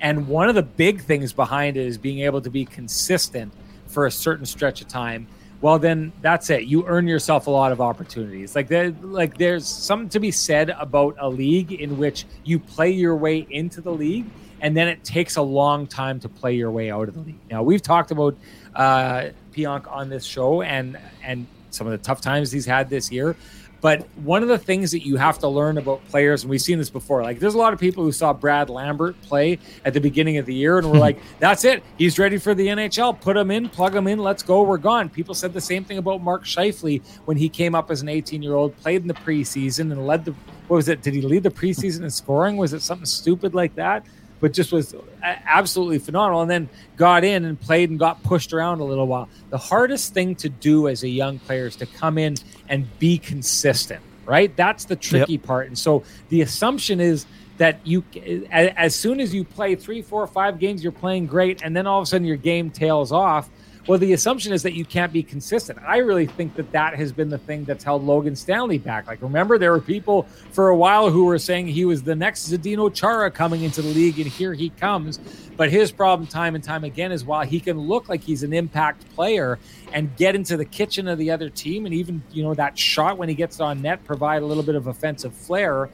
and 0.00 0.28
one 0.28 0.48
of 0.48 0.54
the 0.54 0.62
big 0.62 1.00
things 1.02 1.32
behind 1.32 1.76
it 1.76 1.86
is 1.86 1.98
being 1.98 2.20
able 2.20 2.40
to 2.40 2.50
be 2.50 2.64
consistent 2.64 3.52
for 3.86 4.06
a 4.06 4.10
certain 4.10 4.46
stretch 4.46 4.80
of 4.80 4.88
time 4.88 5.26
well 5.60 5.78
then 5.78 6.12
that's 6.20 6.50
it 6.50 6.64
you 6.64 6.86
earn 6.86 7.06
yourself 7.06 7.46
a 7.46 7.50
lot 7.50 7.72
of 7.72 7.80
opportunities 7.80 8.54
like 8.54 8.68
there 8.68 8.90
like 9.02 9.36
there's 9.38 9.66
something 9.66 10.08
to 10.08 10.20
be 10.20 10.30
said 10.30 10.70
about 10.78 11.16
a 11.18 11.28
league 11.28 11.72
in 11.72 11.98
which 11.98 12.24
you 12.44 12.58
play 12.58 12.90
your 12.90 13.16
way 13.16 13.46
into 13.50 13.80
the 13.80 13.92
league 13.92 14.26
and 14.60 14.76
then 14.76 14.88
it 14.88 15.04
takes 15.04 15.36
a 15.36 15.42
long 15.42 15.86
time 15.86 16.20
to 16.20 16.28
play 16.28 16.54
your 16.54 16.70
way 16.70 16.90
out 16.90 17.08
of 17.08 17.14
the 17.14 17.20
league. 17.20 17.38
Now 17.50 17.62
we've 17.62 17.82
talked 17.82 18.10
about 18.10 18.36
uh, 18.74 19.28
Pionk 19.52 19.90
on 19.90 20.08
this 20.08 20.24
show 20.24 20.62
and 20.62 20.98
and 21.22 21.46
some 21.70 21.86
of 21.86 21.90
the 21.92 21.98
tough 21.98 22.20
times 22.20 22.50
he's 22.50 22.66
had 22.66 22.88
this 22.90 23.12
year. 23.12 23.36
But 23.80 24.08
one 24.16 24.42
of 24.42 24.48
the 24.48 24.58
things 24.58 24.90
that 24.90 25.06
you 25.06 25.16
have 25.16 25.38
to 25.40 25.48
learn 25.48 25.78
about 25.78 26.04
players, 26.08 26.42
and 26.42 26.50
we've 26.50 26.60
seen 26.60 26.78
this 26.78 26.90
before, 26.90 27.22
like 27.22 27.38
there's 27.38 27.54
a 27.54 27.58
lot 27.58 27.72
of 27.72 27.78
people 27.78 28.02
who 28.02 28.12
saw 28.12 28.32
Brad 28.32 28.70
Lambert 28.70 29.20
play 29.22 29.58
at 29.84 29.94
the 29.94 30.00
beginning 30.00 30.38
of 30.38 30.46
the 30.46 30.54
year 30.54 30.78
and 30.78 30.90
were 30.90 30.98
like, 31.08 31.18
that's 31.38 31.64
it. 31.64 31.82
He's 31.96 32.18
ready 32.18 32.38
for 32.38 32.54
the 32.54 32.66
NHL. 32.66 33.20
Put 33.20 33.36
him 33.36 33.50
in, 33.50 33.68
plug 33.68 33.94
him 33.94 34.06
in, 34.06 34.18
let's 34.18 34.42
go. 34.42 34.62
We're 34.62 34.78
gone. 34.78 35.08
People 35.08 35.34
said 35.34 35.52
the 35.52 35.60
same 35.60 35.84
thing 35.84 35.98
about 35.98 36.22
Mark 36.22 36.44
Scheifele 36.44 37.02
when 37.24 37.36
he 37.36 37.48
came 37.48 37.74
up 37.74 37.90
as 37.90 38.02
an 38.02 38.08
18 38.08 38.42
year 38.42 38.54
old, 38.54 38.76
played 38.78 39.02
in 39.02 39.08
the 39.08 39.14
preseason 39.14 39.92
and 39.92 40.06
led 40.06 40.24
the, 40.24 40.32
what 40.66 40.76
was 40.76 40.88
it? 40.88 41.02
Did 41.02 41.14
he 41.14 41.22
lead 41.22 41.44
the 41.44 41.50
preseason 41.50 42.02
in 42.02 42.10
scoring? 42.10 42.56
Was 42.56 42.72
it 42.72 42.82
something 42.82 43.06
stupid 43.06 43.54
like 43.54 43.74
that? 43.76 44.04
But 44.40 44.52
just 44.52 44.72
was 44.72 44.94
uh, 44.94 45.00
absolutely 45.22 45.98
phenomenal. 45.98 46.42
And 46.42 46.50
then 46.50 46.68
got 46.96 47.24
in 47.24 47.44
and 47.44 47.60
played 47.60 47.90
and 47.90 47.98
got 47.98 48.22
pushed 48.22 48.52
around 48.52 48.80
a 48.80 48.84
little 48.84 49.06
while. 49.06 49.28
The 49.50 49.58
hardest 49.58 50.14
thing 50.14 50.34
to 50.36 50.48
do 50.48 50.88
as 50.88 51.02
a 51.02 51.08
young 51.08 51.38
player 51.38 51.66
is 51.66 51.76
to 51.76 51.86
come 51.86 52.18
in 52.18 52.36
and 52.68 52.86
be 52.98 53.18
consistent, 53.18 54.02
right? 54.24 54.54
That's 54.56 54.84
the 54.84 54.96
tricky 54.96 55.34
yep. 55.34 55.42
part. 55.42 55.66
And 55.66 55.78
so 55.78 56.04
the 56.28 56.42
assumption 56.42 57.00
is 57.00 57.26
that 57.58 57.80
you, 57.84 58.04
as 58.50 58.94
soon 58.94 59.20
as 59.20 59.34
you 59.34 59.44
play 59.44 59.74
three, 59.74 60.00
four, 60.00 60.26
five 60.26 60.58
games, 60.58 60.82
you're 60.82 60.92
playing 60.92 61.26
great, 61.26 61.60
and 61.62 61.76
then 61.76 61.86
all 61.86 61.98
of 61.98 62.04
a 62.04 62.06
sudden 62.06 62.26
your 62.26 62.36
game 62.36 62.70
tails 62.70 63.10
off. 63.12 63.50
Well, 63.88 63.98
the 63.98 64.12
assumption 64.12 64.52
is 64.52 64.62
that 64.64 64.74
you 64.74 64.84
can't 64.84 65.14
be 65.14 65.22
consistent. 65.22 65.78
I 65.78 65.96
really 65.98 66.26
think 66.26 66.56
that 66.56 66.72
that 66.72 66.94
has 66.96 67.10
been 67.10 67.30
the 67.30 67.38
thing 67.38 67.64
that's 67.64 67.82
held 67.82 68.04
Logan 68.04 68.36
Stanley 68.36 68.76
back. 68.76 69.06
Like, 69.06 69.22
remember, 69.22 69.56
there 69.56 69.72
were 69.72 69.80
people 69.80 70.24
for 70.52 70.68
a 70.68 70.76
while 70.76 71.08
who 71.08 71.24
were 71.24 71.38
saying 71.38 71.68
he 71.68 71.86
was 71.86 72.02
the 72.02 72.14
next 72.14 72.52
Zdeno 72.52 72.92
Chara 72.92 73.30
coming 73.30 73.62
into 73.62 73.80
the 73.80 73.88
league, 73.88 74.18
and 74.18 74.26
here 74.26 74.52
he 74.52 74.68
comes. 74.68 75.16
But 75.56 75.70
his 75.70 75.90
problem, 75.90 76.26
time 76.26 76.54
and 76.54 76.62
time 76.62 76.84
again, 76.84 77.12
is 77.12 77.24
while 77.24 77.46
he 77.46 77.60
can 77.60 77.78
look 77.78 78.10
like 78.10 78.22
he's 78.22 78.42
an 78.42 78.52
impact 78.52 79.08
player 79.14 79.58
and 79.94 80.14
get 80.18 80.34
into 80.34 80.58
the 80.58 80.66
kitchen 80.66 81.08
of 81.08 81.16
the 81.16 81.30
other 81.30 81.48
team, 81.48 81.86
and 81.86 81.94
even 81.94 82.22
you 82.30 82.42
know 82.42 82.52
that 82.52 82.78
shot 82.78 83.16
when 83.16 83.30
he 83.30 83.34
gets 83.34 83.58
on 83.58 83.80
net 83.80 84.04
provide 84.04 84.42
a 84.42 84.44
little 84.44 84.62
bit 84.62 84.74
of 84.74 84.86
offensive 84.86 85.32
flair 85.32 85.88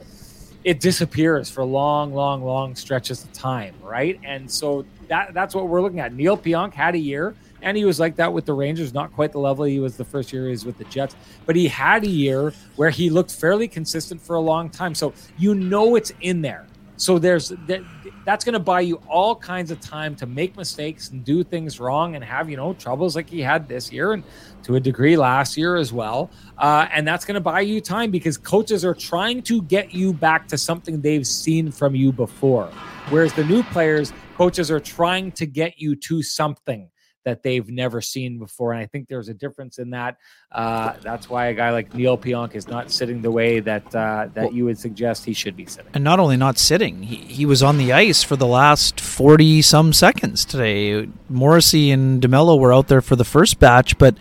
it 0.65 0.81
disappears 0.81 1.51
for 1.51 1.63
long, 1.63 2.15
long, 2.15 2.43
long 2.43 2.75
stretches 2.75 3.23
of 3.23 3.31
time, 3.35 3.75
right? 3.83 4.19
And 4.25 4.51
so 4.51 4.87
that 5.09 5.35
that's 5.35 5.55
what 5.55 5.69
we're 5.69 5.83
looking 5.83 6.01
at. 6.01 6.15
Neal 6.15 6.39
Pionk 6.39 6.73
had 6.73 6.95
a 6.95 6.99
year, 6.99 7.35
and 7.65 7.77
he 7.77 7.85
was 7.85 7.99
like 7.99 8.15
that 8.17 8.33
with 8.33 8.45
the 8.45 8.53
Rangers, 8.53 8.93
not 8.93 9.13
quite 9.13 9.33
the 9.33 9.39
level 9.39 9.65
he 9.65 9.81
was 9.81 9.97
the 9.97 10.05
first 10.05 10.33
year 10.33 10.45
he 10.45 10.51
was 10.51 10.67
with 10.67 10.79
the 10.79 10.85
Jets, 10.85 11.17
but 11.47 11.57
he 11.57 11.67
had 11.67 12.05
a 12.05 12.09
year 12.09 12.53
where 12.77 12.91
he 12.91 13.09
looked 13.11 13.33
fairly 13.33 13.67
consistent 13.67 14.21
for 14.21 14.37
a 14.37 14.41
long 14.41 14.69
time. 14.69 14.95
So 14.95 15.15
you 15.39 15.55
know 15.55 15.97
it's 15.97 16.13
in 16.21 16.43
there. 16.43 16.67
So 16.97 17.19
there's 17.19 17.49
that, 17.67 17.83
that's 18.25 18.45
going 18.45 18.53
to 18.53 18.61
buy 18.61 18.83
you 18.83 18.97
all 19.09 19.35
kinds 19.35 19.71
of 19.71 19.81
time 19.81 20.15
to 20.17 20.27
make 20.27 20.57
mistakes 20.57 21.11
and 21.11 21.25
do 21.25 21.43
things 21.43 21.81
wrong 21.81 22.15
and 22.15 22.23
have 22.23 22.49
you 22.49 22.57
know 22.57 22.75
troubles 22.75 23.17
like 23.17 23.29
he 23.29 23.41
had 23.41 23.67
this 23.67 23.91
year 23.91 24.13
and 24.13 24.23
to 24.63 24.77
a 24.77 24.81
degree 24.81 25.17
last 25.17 25.57
year 25.57 25.77
as 25.77 25.93
well. 25.93 26.31
Uh, 26.59 26.87
and 26.93 27.09
that's 27.09 27.25
going 27.25 27.35
to 27.35 27.41
buy 27.41 27.61
you 27.61 27.81
time 27.81 28.11
because 28.11 28.37
coaches 28.37 28.85
are 28.85 28.95
trying 28.95 29.43
to 29.43 29.63
get 29.63 29.93
you 29.93 30.13
back 30.13 30.47
to 30.49 30.59
something 30.59 31.01
they've 31.01 31.27
seen 31.27 31.73
from 31.73 31.95
you 31.95 32.13
before. 32.13 32.67
Whereas 33.09 33.33
the 33.33 33.45
new 33.45 33.63
players, 33.65 34.13
coaches 34.37 34.71
are 34.71 34.81
trying 34.81 35.33
to 35.33 35.47
get 35.47 35.81
you 35.81 35.97
to 35.97 36.23
something 36.23 36.89
that 37.25 37.43
they've 37.43 37.69
never 37.69 38.01
seen 38.01 38.39
before. 38.39 38.73
And 38.73 38.81
I 38.81 38.87
think 38.87 39.09
there's 39.09 39.29
a 39.29 39.35
difference 39.35 39.79
in 39.79 39.91
that. 39.91 40.17
Uh, 40.53 40.95
that's 41.03 41.29
why 41.29 41.47
a 41.47 41.55
guy 41.55 41.71
like 41.71 41.95
Neal 41.95 42.17
Pionk 42.17 42.55
is 42.55 42.69
not 42.69 42.91
sitting 42.91 43.23
the 43.23 43.31
way 43.31 43.61
that 43.61 43.87
uh, 43.95 44.29
that 44.35 44.45
well, 44.45 44.53
you 44.53 44.65
would 44.67 44.79
suggest 44.79 45.25
he 45.25 45.33
should 45.33 45.57
be 45.57 45.67
sitting. 45.67 45.91
And 45.95 46.05
not 46.05 46.21
only 46.21 46.37
not 46.37 46.59
sitting, 46.59 47.03
he, 47.03 47.17
he 47.17 47.47
was 47.47 47.63
on 47.63 47.79
the 47.79 47.93
ice 47.93 48.23
for 48.23 48.37
the 48.37 48.47
last 48.47 49.01
40 49.01 49.63
some 49.63 49.93
seconds 49.93 50.45
today. 50.45 51.09
Morrissey 51.29 51.91
and 51.91 52.23
DeMelo 52.23 52.59
were 52.59 52.73
out 52.73 52.89
there 52.89 53.01
for 53.01 53.17
the 53.17 53.25
first 53.25 53.59
batch, 53.59 53.99
but 53.99 54.17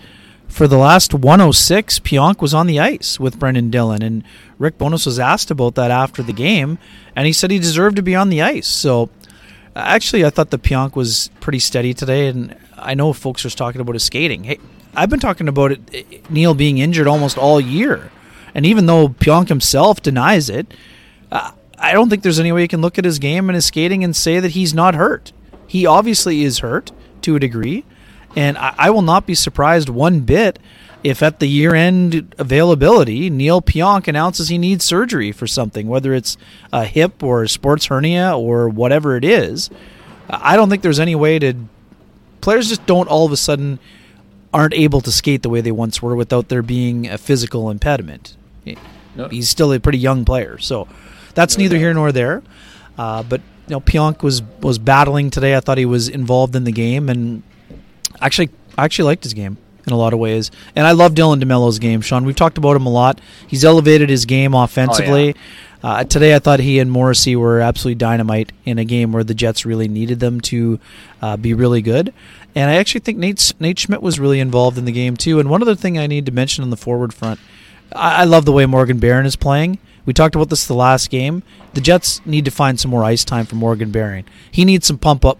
for 0.47 0.67
the 0.67 0.77
last 0.77 1.13
106, 1.13 1.99
Pionk 1.99 2.39
was 2.39 2.53
on 2.53 2.67
the 2.67 2.79
ice 2.79 3.19
with 3.19 3.39
Brendan 3.39 3.71
Dillon. 3.71 4.03
And 4.03 4.23
Rick 4.59 4.77
Bowness 4.77 5.05
was 5.05 5.17
asked 5.17 5.49
about 5.49 5.75
that 5.75 5.89
after 5.89 6.21
the 6.21 6.33
game, 6.33 6.77
and 7.15 7.25
he 7.25 7.33
said 7.33 7.49
he 7.49 7.59
deserved 7.59 7.95
to 7.95 8.03
be 8.03 8.15
on 8.15 8.29
the 8.29 8.41
ice. 8.43 8.67
So 8.67 9.09
actually, 9.75 10.23
I 10.25 10.29
thought 10.29 10.51
the 10.51 10.59
Pionk 10.59 10.95
was 10.95 11.31
pretty 11.39 11.59
steady 11.59 11.93
today, 11.93 12.27
and 12.27 12.55
I 12.83 12.93
know 12.93 13.13
folks 13.13 13.45
are 13.45 13.49
talking 13.49 13.81
about 13.81 13.95
his 13.95 14.03
skating. 14.03 14.43
Hey, 14.43 14.59
I've 14.95 15.09
been 15.09 15.19
talking 15.19 15.47
about 15.47 15.71
it, 15.71 16.29
Neal 16.29 16.53
being 16.53 16.77
injured 16.77 17.07
almost 17.07 17.37
all 17.37 17.59
year, 17.59 18.11
and 18.53 18.65
even 18.65 18.85
though 18.85 19.09
Pionk 19.09 19.49
himself 19.49 20.01
denies 20.01 20.49
it, 20.49 20.73
uh, 21.31 21.51
I 21.79 21.93
don't 21.93 22.09
think 22.09 22.23
there's 22.23 22.39
any 22.39 22.51
way 22.51 22.61
you 22.61 22.67
can 22.67 22.81
look 22.81 22.97
at 22.97 23.05
his 23.05 23.19
game 23.19 23.49
and 23.49 23.55
his 23.55 23.65
skating 23.65 24.03
and 24.03 24.15
say 24.15 24.39
that 24.39 24.51
he's 24.51 24.73
not 24.73 24.95
hurt. 24.95 25.33
He 25.67 25.85
obviously 25.85 26.43
is 26.43 26.59
hurt 26.59 26.91
to 27.23 27.35
a 27.35 27.39
degree, 27.39 27.85
and 28.35 28.57
I, 28.57 28.75
I 28.77 28.89
will 28.91 29.01
not 29.01 29.25
be 29.25 29.35
surprised 29.35 29.89
one 29.89 30.21
bit 30.21 30.59
if 31.03 31.21
at 31.21 31.39
the 31.39 31.47
year 31.47 31.75
end 31.75 32.33
availability, 32.37 33.29
Neal 33.29 33.61
Pionk 33.61 34.07
announces 34.07 34.47
he 34.47 34.57
needs 34.57 34.85
surgery 34.85 35.31
for 35.31 35.47
something, 35.47 35.87
whether 35.87 36.13
it's 36.13 36.37
a 36.71 36.85
hip 36.85 37.21
or 37.21 37.43
a 37.43 37.49
sports 37.49 37.87
hernia 37.87 38.37
or 38.37 38.69
whatever 38.69 39.17
it 39.17 39.25
is. 39.25 39.69
I 40.29 40.55
don't 40.55 40.69
think 40.69 40.81
there's 40.81 41.01
any 41.01 41.15
way 41.15 41.39
to 41.39 41.53
players 42.43 42.67
just 42.69 42.85
don't 42.85 43.07
all 43.07 43.25
of 43.25 43.31
a 43.31 43.37
sudden 43.37 43.79
aren't 44.53 44.73
able 44.73 45.01
to 45.01 45.11
skate 45.11 45.41
the 45.41 45.49
way 45.49 45.61
they 45.61 45.71
once 45.71 46.01
were 46.01 46.15
without 46.15 46.49
there 46.49 46.61
being 46.61 47.07
a 47.07 47.17
physical 47.17 47.69
impediment. 47.69 48.35
No. 49.15 49.27
He's 49.27 49.49
still 49.49 49.71
a 49.71 49.79
pretty 49.79 49.99
young 49.99 50.25
player, 50.25 50.57
so 50.57 50.87
that's 51.35 51.57
no 51.57 51.63
neither 51.63 51.77
here 51.77 51.93
nor 51.93 52.11
there. 52.11 52.43
Uh, 52.97 53.23
but 53.23 53.41
you 53.67 53.71
know, 53.71 53.79
Pionk 53.79 54.23
was 54.23 54.41
was 54.61 54.77
battling 54.77 55.29
today. 55.29 55.55
I 55.55 55.59
thought 55.59 55.77
he 55.77 55.85
was 55.85 56.09
involved 56.09 56.55
in 56.55 56.63
the 56.63 56.71
game, 56.71 57.09
and 57.09 57.43
actually, 58.19 58.49
I 58.77 58.85
actually 58.85 59.05
liked 59.05 59.23
his 59.23 59.33
game 59.33 59.57
in 59.85 59.93
a 59.93 59.97
lot 59.97 60.13
of 60.13 60.19
ways. 60.19 60.51
And 60.75 60.87
I 60.87 60.91
love 60.91 61.13
Dylan 61.13 61.41
DeMelo's 61.41 61.79
game, 61.79 62.01
Sean. 62.01 62.25
We've 62.25 62.35
talked 62.35 62.57
about 62.57 62.75
him 62.75 62.85
a 62.85 62.91
lot. 62.91 63.19
He's 63.47 63.65
elevated 63.65 64.09
his 64.09 64.25
game 64.25 64.53
offensively. 64.53 65.29
Oh, 65.29 65.33
yeah. 65.35 65.41
Uh, 65.83 66.03
today, 66.05 66.33
I 66.33 66.39
thought 66.39 66.61
he 66.61 66.79
and 66.79 66.89
Morrissey 66.89 67.35
were 67.35 67.59
absolutely 67.59 67.95
dynamite 67.95 68.53
in 68.63 68.77
a 68.79 68.85
game 68.85 69.11
where 69.11 69.23
the 69.25 69.33
Jets 69.33 69.65
really 69.65 69.89
needed 69.89 70.21
them 70.21 70.39
to 70.41 70.79
uh, 71.21 71.35
be 71.35 71.53
really 71.53 71.81
good. 71.81 72.13
And 72.55 72.71
I 72.71 72.75
actually 72.75 73.01
think 73.01 73.17
Nate 73.17 73.53
Nate 73.59 73.79
Schmidt 73.79 74.01
was 74.01 74.17
really 74.17 74.39
involved 74.39 74.77
in 74.77 74.85
the 74.85 74.93
game 74.93 75.17
too. 75.17 75.39
And 75.39 75.49
one 75.49 75.61
other 75.61 75.75
thing 75.75 75.97
I 75.97 76.07
need 76.07 76.25
to 76.27 76.31
mention 76.31 76.63
on 76.63 76.69
the 76.69 76.77
forward 76.77 77.13
front, 77.13 77.41
I, 77.93 78.21
I 78.21 78.23
love 78.23 78.45
the 78.45 78.53
way 78.53 78.65
Morgan 78.65 78.99
Barron 78.99 79.25
is 79.25 79.35
playing. 79.35 79.77
We 80.05 80.13
talked 80.13 80.35
about 80.35 80.49
this 80.49 80.65
the 80.65 80.73
last 80.73 81.09
game. 81.09 81.43
The 81.73 81.81
Jets 81.81 82.25
need 82.25 82.45
to 82.45 82.51
find 82.51 82.79
some 82.79 82.91
more 82.91 83.03
ice 83.03 83.25
time 83.25 83.45
for 83.45 83.55
Morgan 83.55 83.91
Barron. 83.91 84.25
He 84.49 84.63
needs 84.63 84.87
some 84.87 84.97
pump 84.97 85.25
up 85.25 85.39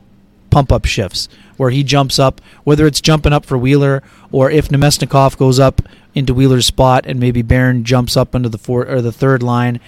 pump 0.50 0.72
up 0.72 0.86
shifts 0.86 1.30
where 1.58 1.70
he 1.70 1.84
jumps 1.84 2.20
up, 2.20 2.42
whether 2.64 2.86
it's 2.86 3.02
jumping 3.02 3.34
up 3.34 3.46
for 3.46 3.58
Wheeler 3.58 4.04
or 4.32 4.50
if 4.50 4.70
Namestnikov 4.70 5.38
goes 5.38 5.60
up 5.60 5.82
into 6.16 6.34
Wheeler's 6.34 6.66
spot 6.66 7.06
and 7.06 7.20
maybe 7.20 7.42
Barron 7.42 7.84
jumps 7.84 8.16
up 8.18 8.36
into 8.36 8.50
the 8.50 8.58
four 8.58 8.88
or 8.88 9.02
the 9.02 9.12
third 9.12 9.44
line, 9.44 9.80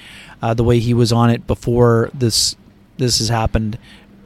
uh, 0.41 0.53
the 0.53 0.63
way 0.63 0.79
he 0.79 0.93
was 0.93 1.11
on 1.11 1.29
it 1.29 1.47
before 1.47 2.09
this 2.13 2.55
this 2.97 3.19
has 3.19 3.29
happened. 3.29 3.77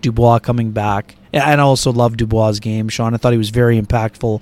Dubois 0.02 0.40
coming 0.40 0.72
back, 0.72 1.16
and 1.34 1.44
I 1.44 1.64
also 1.64 1.92
love 1.92 2.16
Dubois' 2.16 2.60
game. 2.60 2.88
Sean, 2.88 3.14
I 3.14 3.18
thought 3.18 3.34
he 3.34 3.38
was 3.38 3.50
very 3.50 3.82
impactful 3.82 4.42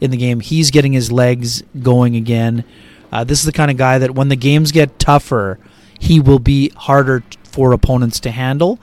in 0.00 0.10
the 0.10 0.16
game. 0.16 0.40
He's 0.40 0.70
getting 0.70 0.94
his 0.94 1.12
legs 1.12 1.62
going 1.82 2.16
again. 2.16 2.64
Uh, 3.12 3.22
this 3.24 3.40
is 3.40 3.44
the 3.44 3.52
kind 3.52 3.70
of 3.70 3.76
guy 3.76 3.98
that 3.98 4.14
when 4.14 4.28
the 4.28 4.36
games 4.36 4.72
get 4.72 4.98
tougher, 4.98 5.58
he 6.00 6.20
will 6.20 6.38
be 6.38 6.70
harder 6.70 7.22
for 7.44 7.72
opponents 7.72 8.18
to 8.20 8.30
handle 8.30 8.78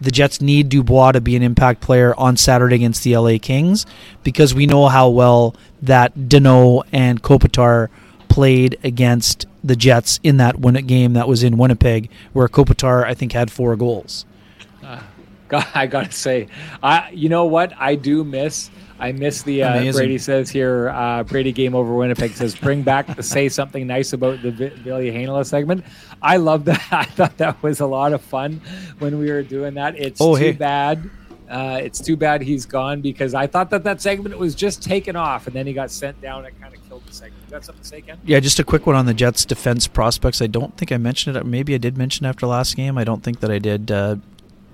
the 0.00 0.10
Jets 0.10 0.40
need 0.40 0.68
Dubois 0.68 1.12
to 1.12 1.20
be 1.20 1.36
an 1.36 1.42
impact 1.42 1.80
player 1.80 2.14
on 2.16 2.36
Saturday 2.36 2.76
against 2.76 3.04
the 3.04 3.16
LA 3.16 3.38
Kings 3.40 3.86
because 4.22 4.54
we 4.54 4.66
know 4.66 4.88
how 4.88 5.08
well 5.08 5.54
that 5.82 6.14
Danault 6.14 6.84
and 6.92 7.22
Kopitar 7.22 7.88
played 8.28 8.78
against 8.82 9.46
the 9.62 9.76
Jets 9.76 10.20
in 10.22 10.36
that 10.38 10.60
win 10.60 10.74
game 10.86 11.12
that 11.14 11.28
was 11.28 11.42
in 11.42 11.56
Winnipeg, 11.56 12.10
where 12.32 12.48
Kopitar 12.48 13.04
I 13.04 13.14
think 13.14 13.32
had 13.32 13.50
four 13.50 13.76
goals. 13.76 14.26
Uh, 14.82 15.00
God, 15.48 15.66
I 15.74 15.86
gotta 15.86 16.12
say, 16.12 16.48
I 16.82 17.10
you 17.10 17.28
know 17.28 17.44
what 17.44 17.72
I 17.78 17.94
do 17.94 18.24
miss. 18.24 18.70
I 18.98 19.12
miss 19.12 19.42
the 19.42 19.62
uh, 19.62 19.92
Brady 19.92 20.18
says 20.18 20.50
here. 20.50 20.88
Uh, 20.90 21.24
Brady 21.24 21.52
game 21.52 21.74
over 21.74 21.94
Winnipeg 21.94 22.32
says 22.32 22.54
bring 22.54 22.82
back 22.82 23.14
the 23.16 23.22
say 23.22 23.48
something 23.48 23.86
nice 23.86 24.12
about 24.12 24.40
the 24.42 24.50
Ville 24.50 24.98
Heinola 24.98 25.44
segment. 25.44 25.84
I 26.22 26.36
love 26.36 26.64
that. 26.66 26.82
I 26.92 27.04
thought 27.04 27.36
that 27.38 27.62
was 27.62 27.80
a 27.80 27.86
lot 27.86 28.12
of 28.12 28.22
fun 28.22 28.60
when 29.00 29.18
we 29.18 29.30
were 29.30 29.42
doing 29.42 29.74
that. 29.74 29.96
It's 29.98 30.20
oh, 30.20 30.36
too 30.36 30.44
hey. 30.44 30.52
bad. 30.52 31.10
Uh, 31.48 31.78
it's 31.82 32.00
too 32.00 32.16
bad 32.16 32.40
he's 32.40 32.64
gone 32.64 33.00
because 33.00 33.34
I 33.34 33.46
thought 33.46 33.68
that 33.70 33.84
that 33.84 34.00
segment 34.00 34.38
was 34.38 34.54
just 34.54 34.82
taken 34.82 35.14
off 35.14 35.46
and 35.46 35.54
then 35.54 35.66
he 35.66 35.72
got 35.72 35.90
sent 35.90 36.20
down. 36.20 36.46
It 36.46 36.54
kind 36.60 36.74
of 36.74 36.88
killed 36.88 37.04
the 37.06 37.12
segment. 37.12 37.42
You 37.46 37.50
got 37.50 37.64
something 37.64 37.82
to 37.82 37.88
say, 37.88 38.00
Ken? 38.00 38.18
Yeah, 38.24 38.40
just 38.40 38.58
a 38.58 38.64
quick 38.64 38.86
one 38.86 38.96
on 38.96 39.06
the 39.06 39.12
Jets' 39.12 39.44
defense 39.44 39.86
prospects. 39.86 40.40
I 40.40 40.46
don't 40.46 40.74
think 40.76 40.90
I 40.90 40.96
mentioned 40.96 41.36
it. 41.36 41.44
Maybe 41.44 41.74
I 41.74 41.78
did 41.78 41.98
mention 41.98 42.24
after 42.24 42.46
last 42.46 42.76
game. 42.76 42.96
I 42.96 43.04
don't 43.04 43.22
think 43.22 43.40
that 43.40 43.50
I 43.50 43.58
did. 43.58 43.90
Uh, 43.90 44.16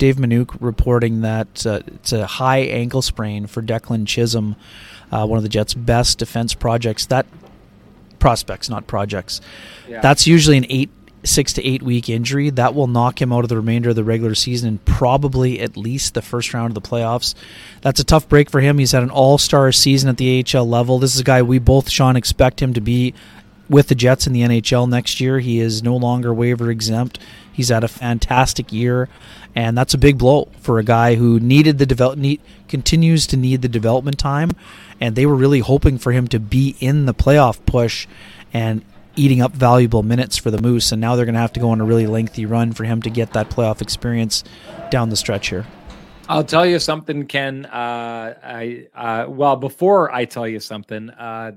Dave 0.00 0.16
Manuk 0.16 0.56
reporting 0.60 1.20
that 1.20 1.66
uh, 1.66 1.80
it's 1.86 2.12
a 2.12 2.26
high 2.26 2.60
ankle 2.60 3.02
sprain 3.02 3.46
for 3.46 3.62
Declan 3.62 4.06
Chisholm, 4.06 4.56
uh, 5.12 5.26
one 5.26 5.36
of 5.36 5.42
the 5.42 5.48
Jets' 5.50 5.74
best 5.74 6.18
defense 6.18 6.54
projects. 6.54 7.06
That 7.06 7.26
prospects, 8.18 8.70
not 8.70 8.86
projects. 8.86 9.42
Yeah. 9.86 10.00
That's 10.00 10.26
usually 10.26 10.56
an 10.56 10.66
eight 10.70 10.90
six 11.22 11.52
to 11.52 11.66
eight 11.66 11.82
week 11.82 12.08
injury 12.08 12.48
that 12.48 12.74
will 12.74 12.86
knock 12.86 13.20
him 13.20 13.30
out 13.30 13.44
of 13.44 13.50
the 13.50 13.56
remainder 13.56 13.90
of 13.90 13.96
the 13.96 14.02
regular 14.02 14.34
season 14.34 14.68
and 14.70 14.84
probably 14.86 15.60
at 15.60 15.76
least 15.76 16.14
the 16.14 16.22
first 16.22 16.54
round 16.54 16.74
of 16.74 16.82
the 16.82 16.88
playoffs. 16.88 17.34
That's 17.82 18.00
a 18.00 18.04
tough 18.04 18.26
break 18.26 18.48
for 18.48 18.62
him. 18.62 18.78
He's 18.78 18.92
had 18.92 19.02
an 19.02 19.10
all 19.10 19.36
star 19.36 19.70
season 19.70 20.08
at 20.08 20.16
the 20.16 20.42
AHL 20.42 20.66
level. 20.66 20.98
This 20.98 21.14
is 21.14 21.20
a 21.20 21.24
guy 21.24 21.42
we 21.42 21.58
both, 21.58 21.90
Sean, 21.90 22.16
expect 22.16 22.62
him 22.62 22.72
to 22.72 22.80
be 22.80 23.12
with 23.68 23.88
the 23.88 23.94
Jets 23.94 24.26
in 24.26 24.32
the 24.32 24.40
NHL 24.40 24.88
next 24.88 25.20
year. 25.20 25.38
He 25.40 25.60
is 25.60 25.82
no 25.82 25.94
longer 25.96 26.32
waiver 26.32 26.70
exempt. 26.70 27.18
He's 27.52 27.68
had 27.68 27.84
a 27.84 27.88
fantastic 27.88 28.72
year, 28.72 29.08
and 29.54 29.76
that's 29.76 29.94
a 29.94 29.98
big 29.98 30.18
blow 30.18 30.48
for 30.60 30.78
a 30.78 30.84
guy 30.84 31.14
who 31.14 31.40
needed 31.40 31.78
the 31.78 31.86
develop 31.86 32.18
need, 32.18 32.40
continues 32.68 33.26
to 33.28 33.36
need 33.36 33.62
the 33.62 33.68
development 33.68 34.18
time, 34.18 34.50
and 35.00 35.16
they 35.16 35.26
were 35.26 35.34
really 35.34 35.60
hoping 35.60 35.98
for 35.98 36.12
him 36.12 36.28
to 36.28 36.38
be 36.38 36.76
in 36.80 37.06
the 37.06 37.14
playoff 37.14 37.64
push. 37.66 38.06
And 38.52 38.82
eating 39.16 39.42
up 39.42 39.52
valuable 39.52 40.02
minutes 40.02 40.36
for 40.36 40.50
the 40.50 40.60
Moose, 40.60 40.92
and 40.92 41.00
now 41.00 41.14
they're 41.14 41.26
going 41.26 41.34
to 41.34 41.40
have 41.40 41.52
to 41.52 41.60
go 41.60 41.70
on 41.70 41.80
a 41.80 41.84
really 41.84 42.06
lengthy 42.06 42.46
run 42.46 42.72
for 42.72 42.84
him 42.84 43.02
to 43.02 43.10
get 43.10 43.32
that 43.32 43.50
playoff 43.50 43.82
experience 43.82 44.44
down 44.90 45.10
the 45.10 45.16
stretch 45.16 45.48
here. 45.48 45.66
I'll 46.28 46.44
tell 46.44 46.64
you 46.64 46.78
something, 46.78 47.26
Ken. 47.26 47.66
Uh, 47.66 48.34
I 48.42 48.86
uh, 48.94 49.26
well 49.28 49.56
before 49.56 50.14
I 50.14 50.26
tell 50.26 50.46
you 50.46 50.60
something, 50.60 51.10
uh, 51.10 51.52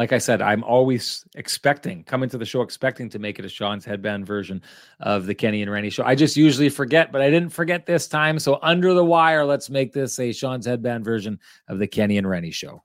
like 0.00 0.14
I 0.14 0.18
said, 0.18 0.40
I'm 0.40 0.64
always 0.64 1.26
expecting 1.34 2.04
coming 2.04 2.30
to 2.30 2.38
the 2.38 2.46
show, 2.46 2.62
expecting 2.62 3.10
to 3.10 3.18
make 3.18 3.38
it 3.38 3.44
a 3.44 3.50
Sean's 3.50 3.84
headband 3.84 4.26
version 4.26 4.62
of 5.00 5.26
the 5.26 5.34
Kenny 5.34 5.60
and 5.60 5.70
Rennie 5.70 5.90
show. 5.90 6.04
I 6.04 6.14
just 6.14 6.38
usually 6.38 6.70
forget, 6.70 7.12
but 7.12 7.20
I 7.20 7.28
didn't 7.28 7.50
forget 7.50 7.84
this 7.84 8.08
time. 8.08 8.38
So 8.38 8.58
under 8.62 8.94
the 8.94 9.04
wire, 9.04 9.44
let's 9.44 9.68
make 9.68 9.92
this 9.92 10.18
a 10.18 10.32
Sean's 10.32 10.64
headband 10.64 11.04
version 11.04 11.38
of 11.68 11.78
the 11.78 11.86
Kenny 11.86 12.16
and 12.16 12.26
Rennie 12.26 12.50
show. 12.50 12.82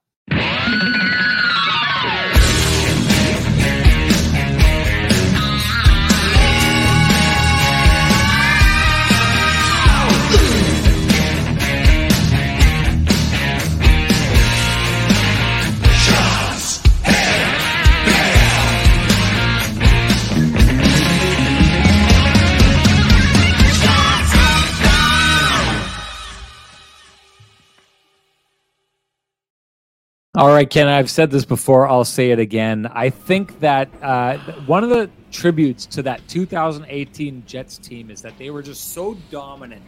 All 30.38 30.49
right, 30.49 30.69
Ken, 30.69 30.89
I've 30.89 31.09
said 31.09 31.31
this 31.31 31.45
before. 31.45 31.88
I'll 31.88 32.03
say 32.03 32.31
it 32.31 32.39
again. 32.39 32.91
I 32.91 33.09
think 33.09 33.57
that 33.61 33.88
uh, 34.01 34.38
one 34.65 34.83
of 34.83 34.89
the 34.89 35.09
tributes 35.31 35.86
to 35.86 36.01
that 36.01 36.27
2018 36.27 37.43
Jets 37.45 37.77
team 37.77 38.11
is 38.11 38.21
that 38.23 38.38
they 38.38 38.49
were 38.49 38.61
just 38.61 38.91
so 38.91 39.13
dominant 39.31 39.81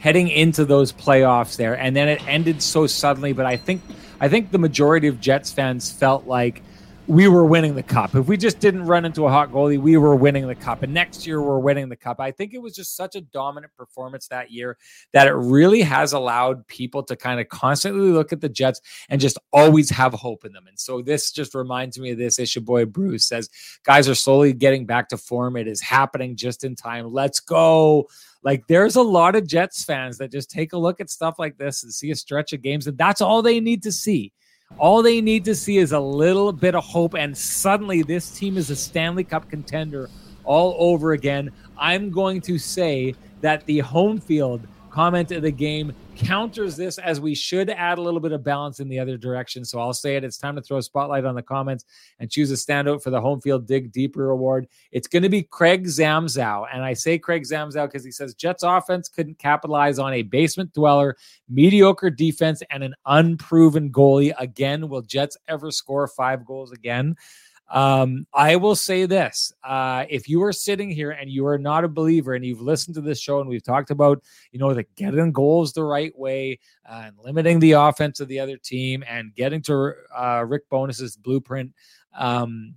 heading 0.00 0.26
into 0.26 0.64
those 0.64 0.92
playoffs 0.92 1.56
there, 1.56 1.78
and 1.78 1.94
then 1.94 2.08
it 2.08 2.26
ended 2.26 2.60
so 2.60 2.88
suddenly. 2.88 3.32
But 3.32 3.46
I 3.46 3.56
think 3.56 3.80
I 4.20 4.28
think 4.28 4.50
the 4.50 4.58
majority 4.58 5.06
of 5.06 5.20
Jets 5.20 5.52
fans 5.52 5.92
felt 5.92 6.26
like 6.26 6.64
we 7.08 7.26
were 7.26 7.44
winning 7.44 7.74
the 7.74 7.82
cup. 7.82 8.14
If 8.14 8.28
we 8.28 8.36
just 8.36 8.60
didn't 8.60 8.86
run 8.86 9.04
into 9.04 9.26
a 9.26 9.30
hot 9.30 9.50
goalie, 9.50 9.78
we 9.78 9.96
were 9.96 10.14
winning 10.14 10.46
the 10.46 10.54
cup. 10.54 10.84
And 10.84 10.94
next 10.94 11.26
year, 11.26 11.42
we're 11.42 11.58
winning 11.58 11.88
the 11.88 11.96
cup. 11.96 12.20
I 12.20 12.30
think 12.30 12.54
it 12.54 12.62
was 12.62 12.76
just 12.76 12.96
such 12.96 13.16
a 13.16 13.20
dominant 13.20 13.74
performance 13.76 14.28
that 14.28 14.52
year 14.52 14.78
that 15.12 15.26
it 15.26 15.32
really 15.32 15.82
has 15.82 16.12
allowed 16.12 16.64
people 16.68 17.02
to 17.04 17.16
kind 17.16 17.40
of 17.40 17.48
constantly 17.48 18.10
look 18.10 18.32
at 18.32 18.40
the 18.40 18.48
Jets 18.48 18.80
and 19.08 19.20
just 19.20 19.36
always 19.52 19.90
have 19.90 20.14
hope 20.14 20.44
in 20.44 20.52
them. 20.52 20.68
And 20.68 20.78
so 20.78 21.02
this 21.02 21.32
just 21.32 21.54
reminds 21.54 21.98
me 21.98 22.10
of 22.12 22.18
this. 22.18 22.38
Issue 22.38 22.60
boy 22.60 22.84
Bruce 22.84 23.26
says, 23.26 23.50
guys 23.82 24.08
are 24.08 24.14
slowly 24.14 24.52
getting 24.52 24.86
back 24.86 25.08
to 25.08 25.16
form. 25.16 25.56
It 25.56 25.66
is 25.66 25.80
happening 25.80 26.36
just 26.36 26.62
in 26.62 26.76
time. 26.76 27.12
Let's 27.12 27.40
go. 27.40 28.08
Like 28.44 28.66
there's 28.68 28.96
a 28.96 29.02
lot 29.02 29.34
of 29.34 29.46
Jets 29.46 29.82
fans 29.82 30.18
that 30.18 30.30
just 30.30 30.50
take 30.50 30.72
a 30.72 30.78
look 30.78 31.00
at 31.00 31.10
stuff 31.10 31.38
like 31.38 31.58
this 31.58 31.82
and 31.82 31.92
see 31.92 32.10
a 32.12 32.16
stretch 32.16 32.52
of 32.52 32.62
games, 32.62 32.86
and 32.86 32.98
that's 32.98 33.20
all 33.20 33.42
they 33.42 33.60
need 33.60 33.82
to 33.84 33.92
see 33.92 34.32
all 34.78 35.02
they 35.02 35.20
need 35.20 35.44
to 35.44 35.54
see 35.54 35.78
is 35.78 35.92
a 35.92 36.00
little 36.00 36.52
bit 36.52 36.74
of 36.74 36.84
hope, 36.84 37.14
and 37.14 37.36
suddenly 37.36 38.02
this 38.02 38.30
team 38.30 38.56
is 38.56 38.70
a 38.70 38.76
Stanley 38.76 39.24
Cup 39.24 39.48
contender 39.48 40.08
all 40.44 40.74
over 40.78 41.12
again. 41.12 41.50
I'm 41.78 42.10
going 42.10 42.40
to 42.42 42.58
say 42.58 43.14
that 43.40 43.64
the 43.66 43.80
home 43.80 44.18
field 44.18 44.66
comment 44.90 45.32
of 45.32 45.42
the 45.42 45.50
game 45.50 45.92
counters 46.16 46.76
this 46.76 46.98
as 46.98 47.20
we 47.20 47.34
should 47.34 47.70
add 47.70 47.98
a 47.98 48.00
little 48.02 48.20
bit 48.20 48.32
of 48.32 48.44
balance 48.44 48.80
in 48.80 48.88
the 48.88 48.98
other 48.98 49.16
direction. 49.16 49.64
So 49.64 49.80
I'll 49.80 49.92
say 49.92 50.16
it. 50.16 50.24
It's 50.24 50.38
time 50.38 50.56
to 50.56 50.62
throw 50.62 50.78
a 50.78 50.82
spotlight 50.82 51.24
on 51.24 51.34
the 51.34 51.42
comments 51.42 51.84
and 52.18 52.30
choose 52.30 52.50
a 52.50 52.54
standout 52.54 53.02
for 53.02 53.10
the 53.10 53.20
home 53.20 53.40
field 53.40 53.66
dig 53.66 53.92
deeper 53.92 54.30
award. 54.30 54.68
It's 54.90 55.08
going 55.08 55.22
to 55.22 55.28
be 55.28 55.42
Craig 55.42 55.86
Zamzow. 55.86 56.66
And 56.72 56.82
I 56.82 56.92
say 56.92 57.18
Craig 57.18 57.44
Zamzow 57.44 57.86
because 57.86 58.04
he 58.04 58.12
says 58.12 58.34
Jets 58.34 58.62
offense 58.62 59.08
couldn't 59.08 59.38
capitalize 59.38 59.98
on 59.98 60.12
a 60.12 60.22
basement 60.22 60.72
dweller, 60.72 61.16
mediocre 61.48 62.10
defense, 62.10 62.62
and 62.70 62.82
an 62.82 62.94
unproven 63.06 63.90
goalie. 63.90 64.32
Again, 64.38 64.88
will 64.88 65.02
Jets 65.02 65.36
ever 65.48 65.70
score 65.70 66.06
five 66.08 66.44
goals 66.44 66.72
again? 66.72 67.16
Um, 67.72 68.26
I 68.34 68.56
will 68.56 68.76
say 68.76 69.06
this: 69.06 69.50
uh, 69.64 70.04
if 70.10 70.28
you 70.28 70.42
are 70.42 70.52
sitting 70.52 70.90
here 70.90 71.10
and 71.10 71.30
you 71.30 71.46
are 71.46 71.58
not 71.58 71.84
a 71.84 71.88
believer, 71.88 72.34
and 72.34 72.44
you've 72.44 72.60
listened 72.60 72.94
to 72.96 73.00
this 73.00 73.18
show, 73.18 73.40
and 73.40 73.48
we've 73.48 73.62
talked 73.62 73.90
about, 73.90 74.22
you 74.52 74.58
know, 74.58 74.74
the 74.74 74.84
getting 74.94 75.32
goals 75.32 75.72
the 75.72 75.82
right 75.82 76.16
way 76.16 76.58
uh, 76.88 77.04
and 77.06 77.16
limiting 77.24 77.60
the 77.60 77.72
offense 77.72 78.20
of 78.20 78.28
the 78.28 78.38
other 78.38 78.58
team, 78.58 79.02
and 79.08 79.34
getting 79.34 79.62
to 79.62 79.94
uh, 80.14 80.44
Rick 80.46 80.68
Bowness's 80.68 81.16
blueprint 81.16 81.72
um, 82.16 82.74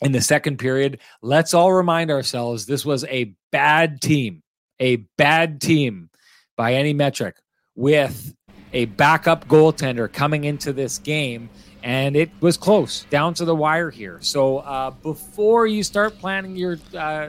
in 0.00 0.12
the 0.12 0.22
second 0.22 0.58
period, 0.58 1.00
let's 1.20 1.52
all 1.52 1.72
remind 1.72 2.10
ourselves 2.10 2.64
this 2.64 2.86
was 2.86 3.04
a 3.04 3.34
bad 3.52 4.00
team, 4.00 4.42
a 4.80 4.96
bad 5.18 5.60
team 5.60 6.08
by 6.56 6.72
any 6.72 6.94
metric, 6.94 7.36
with 7.74 8.34
a 8.72 8.86
backup 8.86 9.46
goaltender 9.46 10.10
coming 10.10 10.44
into 10.44 10.72
this 10.72 10.98
game 10.98 11.50
and 11.82 12.16
it 12.16 12.30
was 12.40 12.56
close 12.56 13.04
down 13.04 13.34
to 13.34 13.44
the 13.44 13.54
wire 13.54 13.90
here. 13.90 14.18
So 14.20 14.58
uh, 14.58 14.90
before 14.90 15.66
you 15.66 15.82
start 15.82 16.18
planning 16.18 16.56
your 16.56 16.78
uh, 16.96 17.28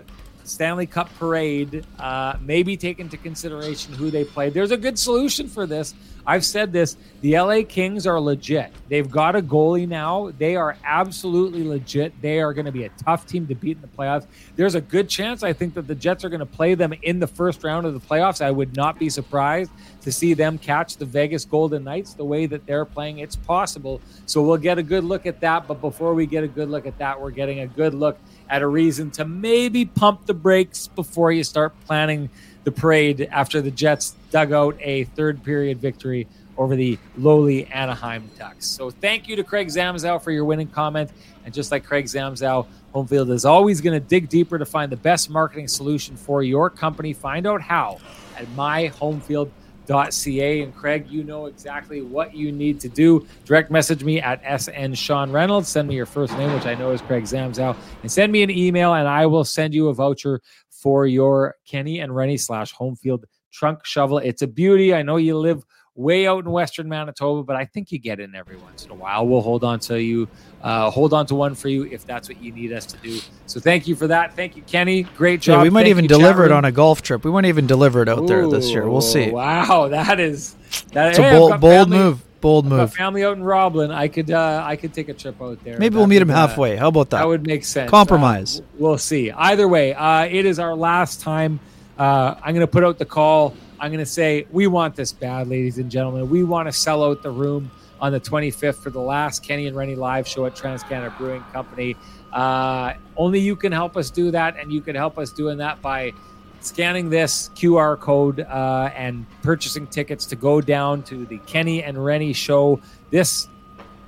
Stanley 0.49 0.85
Cup 0.85 1.09
parade, 1.17 1.85
uh, 1.99 2.35
maybe 2.41 2.75
take 2.75 2.99
into 2.99 3.17
consideration 3.17 3.93
who 3.93 4.09
they 4.09 4.23
play. 4.23 4.49
There's 4.49 4.71
a 4.71 4.77
good 4.77 4.97
solution 4.97 5.47
for 5.47 5.65
this. 5.65 5.93
I've 6.25 6.45
said 6.45 6.71
this. 6.71 6.95
The 7.21 7.39
LA 7.39 7.63
Kings 7.67 8.05
are 8.05 8.19
legit. 8.19 8.71
They've 8.87 9.09
got 9.09 9.35
a 9.35 9.41
goalie 9.41 9.87
now. 9.87 10.31
They 10.37 10.55
are 10.55 10.77
absolutely 10.83 11.63
legit. 11.63 12.13
They 12.21 12.39
are 12.39 12.53
going 12.53 12.65
to 12.65 12.71
be 12.71 12.83
a 12.83 12.89
tough 13.03 13.25
team 13.25 13.47
to 13.47 13.55
beat 13.55 13.77
in 13.77 13.81
the 13.81 13.87
playoffs. 13.87 14.27
There's 14.55 14.75
a 14.75 14.81
good 14.81 15.09
chance, 15.09 15.41
I 15.43 15.53
think, 15.53 15.73
that 15.73 15.87
the 15.87 15.95
Jets 15.95 16.23
are 16.23 16.29
going 16.29 16.39
to 16.39 16.45
play 16.45 16.75
them 16.75 16.93
in 17.01 17.19
the 17.19 17.27
first 17.27 17.63
round 17.63 17.85
of 17.85 17.93
the 17.93 17.99
playoffs. 17.99 18.41
I 18.41 18.51
would 18.51 18.75
not 18.75 18.99
be 18.99 19.09
surprised 19.09 19.71
to 20.01 20.11
see 20.11 20.33
them 20.33 20.57
catch 20.57 20.97
the 20.97 21.05
Vegas 21.05 21.45
Golden 21.45 21.83
Knights 21.83 22.13
the 22.13 22.25
way 22.25 22.45
that 22.45 22.65
they're 22.65 22.85
playing. 22.85 23.19
It's 23.19 23.35
possible. 23.35 23.99
So 24.25 24.41
we'll 24.41 24.57
get 24.57 24.77
a 24.77 24.83
good 24.83 25.03
look 25.03 25.25
at 25.25 25.39
that. 25.41 25.67
But 25.67 25.81
before 25.81 26.13
we 26.13 26.25
get 26.25 26.43
a 26.43 26.47
good 26.47 26.69
look 26.69 26.85
at 26.85 26.97
that, 26.99 27.19
we're 27.19 27.31
getting 27.31 27.61
a 27.61 27.67
good 27.67 27.93
look 27.93 28.17
at 28.49 28.61
a 28.61 28.67
reason 28.67 29.11
to 29.11 29.25
maybe 29.25 29.85
pump 29.85 30.25
the 30.25 30.33
brakes 30.33 30.87
before 30.87 31.31
you 31.31 31.43
start 31.43 31.73
planning 31.85 32.29
the 32.63 32.71
parade 32.71 33.27
after 33.31 33.61
the 33.61 33.71
Jets 33.71 34.15
dug 34.31 34.51
out 34.51 34.75
a 34.79 35.05
third 35.05 35.43
period 35.43 35.79
victory 35.79 36.27
over 36.57 36.75
the 36.75 36.97
lowly 37.17 37.65
Anaheim 37.67 38.29
Ducks. 38.37 38.65
So 38.65 38.89
thank 38.89 39.27
you 39.27 39.35
to 39.37 39.43
Craig 39.43 39.67
Zamzow 39.67 40.21
for 40.21 40.31
your 40.31 40.43
winning 40.43 40.67
comment. 40.67 41.09
And 41.45 41.53
just 41.53 41.71
like 41.71 41.85
Craig 41.85 42.05
Zamzow, 42.05 42.67
Homefield 42.93 43.31
is 43.31 43.45
always 43.45 43.79
going 43.81 43.99
to 43.99 44.05
dig 44.05 44.27
deeper 44.27 44.59
to 44.59 44.65
find 44.65 44.91
the 44.91 44.97
best 44.97 45.29
marketing 45.29 45.67
solution 45.67 46.17
for 46.17 46.43
your 46.43 46.69
company. 46.69 47.13
Find 47.13 47.47
out 47.47 47.61
how 47.61 47.99
at 48.37 48.45
myhomefield.com 48.47 49.58
ca. 49.89 50.61
And 50.61 50.75
Craig, 50.75 51.07
you 51.09 51.23
know 51.23 51.47
exactly 51.47 52.01
what 52.01 52.35
you 52.35 52.51
need 52.51 52.79
to 52.81 52.89
do. 52.89 53.25
Direct 53.45 53.71
message 53.71 54.03
me 54.03 54.21
at 54.21 54.41
SN 54.61 54.93
Sean 54.93 55.31
Reynolds. 55.31 55.67
Send 55.67 55.87
me 55.87 55.95
your 55.95 56.05
first 56.05 56.37
name, 56.37 56.53
which 56.53 56.65
I 56.65 56.75
know 56.75 56.91
is 56.91 57.01
Craig 57.01 57.23
Zamzow, 57.23 57.75
and 58.01 58.11
send 58.11 58.31
me 58.31 58.43
an 58.43 58.49
email, 58.49 58.93
and 58.93 59.07
I 59.07 59.25
will 59.25 59.43
send 59.43 59.73
you 59.73 59.89
a 59.89 59.93
voucher 59.93 60.41
for 60.69 61.07
your 61.07 61.55
Kenny 61.65 61.99
and 61.99 62.15
Rennie 62.15 62.37
slash 62.37 62.71
home 62.71 62.95
field 62.95 63.25
trunk 63.51 63.85
shovel. 63.85 64.19
It's 64.19 64.41
a 64.41 64.47
beauty. 64.47 64.93
I 64.93 65.01
know 65.01 65.17
you 65.17 65.37
live 65.37 65.63
way 65.99 66.25
out 66.25 66.45
in 66.45 66.49
western 66.49 66.87
Manitoba, 66.87 67.43
but 67.43 67.57
I 67.57 67.65
think 67.65 67.91
you 67.91 67.99
get 67.99 68.21
in 68.21 68.33
every 68.33 68.55
once 68.55 68.85
in 68.85 68.91
a 68.91 68.95
while. 68.95 69.27
We'll 69.27 69.41
hold 69.41 69.65
on 69.65 69.79
to 69.81 70.01
you, 70.01 70.29
uh, 70.63 70.89
hold 70.89 71.13
on 71.13 71.25
to 71.27 71.35
one 71.35 71.55
for 71.55 71.67
you 71.67 71.83
if 71.83 72.05
that's 72.05 72.29
what 72.29 72.41
you 72.41 72.53
need 72.53 72.71
us 72.71 72.85
to 72.87 72.97
do. 72.97 73.19
So 73.47 73.59
thank 73.59 73.85
you 73.85 73.95
for 73.95 74.07
that. 74.07 74.33
Thank 74.33 74.55
you, 74.55 74.61
Kenny. 74.63 75.03
Great 75.03 75.41
job. 75.41 75.57
Yeah, 75.57 75.63
we 75.63 75.69
might 75.69 75.81
thank 75.81 75.89
even 75.89 76.05
you, 76.05 76.09
deliver 76.09 76.45
it 76.45 76.51
on 76.53 76.63
a 76.63 76.71
golf 76.71 77.01
trip. 77.01 77.25
We 77.25 77.31
might 77.31 77.45
even 77.45 77.67
deliver 77.67 78.01
it 78.01 78.07
out 78.07 78.27
there 78.27 78.47
this 78.47 78.69
year. 78.69 78.89
We'll 78.89 79.01
see. 79.01 79.29
Wow, 79.29 79.87
that 79.91 80.19
is 80.21 80.55
that, 80.93 81.09
It's 81.09 81.17
hey, 81.17 81.35
a 81.35 81.37
bold, 81.37 81.59
bold 81.59 81.89
move. 81.89 82.25
Bold 82.41 82.67
I've 82.67 82.71
move. 82.71 82.93
family 82.93 83.25
out 83.25 83.35
in 83.35 83.43
Roblin. 83.43 83.91
I 83.91 84.07
could 84.07 84.31
uh, 84.31 84.63
I 84.65 84.77
could 84.77 84.93
take 84.93 85.09
a 85.09 85.13
trip 85.13 85.41
out 85.41 85.61
there. 85.65 85.77
Maybe 85.77 85.89
That 85.89 85.97
we'll 85.97 86.07
meet 86.07 86.21
him 86.21 86.29
uh, 86.29 86.33
halfway. 86.33 86.77
How 86.77 86.87
about 86.87 87.09
that? 87.09 87.17
that 87.17 87.27
would 87.27 87.45
make 87.45 87.65
sense. 87.65 87.91
Compromise. 87.91 88.61
Uh, 88.61 88.63
we'll 88.77 88.97
see. 88.97 89.29
Either 89.31 89.67
way, 89.67 89.93
uh, 89.93 90.23
it 90.23 90.45
is 90.45 90.57
our 90.57 90.73
last 90.73 91.19
time. 91.19 91.59
Uh, 91.99 92.33
I'm 92.41 92.55
going 92.55 92.65
to 92.65 92.71
put 92.71 92.85
out 92.85 92.97
the 92.97 93.05
call. 93.05 93.53
I'm 93.77 93.91
going 93.91 93.99
to 93.99 94.05
say 94.05 94.47
we 94.51 94.67
want 94.67 94.95
this 94.95 95.11
bad, 95.11 95.49
ladies 95.49 95.77
and 95.79 95.91
gentlemen. 95.91 96.29
We 96.29 96.45
want 96.45 96.67
to 96.67 96.71
sell 96.71 97.03
out 97.03 97.21
the 97.21 97.29
room 97.29 97.69
on 97.99 98.13
the 98.13 98.21
25th 98.21 98.75
for 98.75 98.89
the 98.89 99.01
last 99.01 99.43
Kenny 99.43 99.67
and 99.67 99.75
Rennie 99.75 99.95
live 99.95 100.25
show 100.25 100.45
at 100.45 100.55
TransCanada 100.55 101.17
Brewing 101.17 101.43
Company. 101.51 101.97
Uh, 102.31 102.93
only 103.17 103.39
you 103.39 103.57
can 103.57 103.73
help 103.73 103.97
us 103.97 104.09
do 104.09 104.31
that, 104.31 104.57
and 104.57 104.71
you 104.71 104.79
can 104.79 104.95
help 104.95 105.17
us 105.17 105.31
doing 105.31 105.57
that 105.57 105.81
by 105.81 106.13
scanning 106.61 107.09
this 107.09 107.49
QR 107.55 107.99
code 107.99 108.41
uh, 108.41 108.91
and 108.95 109.25
purchasing 109.41 109.85
tickets 109.85 110.25
to 110.27 110.37
go 110.37 110.61
down 110.61 111.03
to 111.03 111.25
the 111.25 111.37
Kenny 111.39 111.83
and 111.83 112.03
Rennie 112.03 112.31
show 112.31 112.79
this 113.11 113.49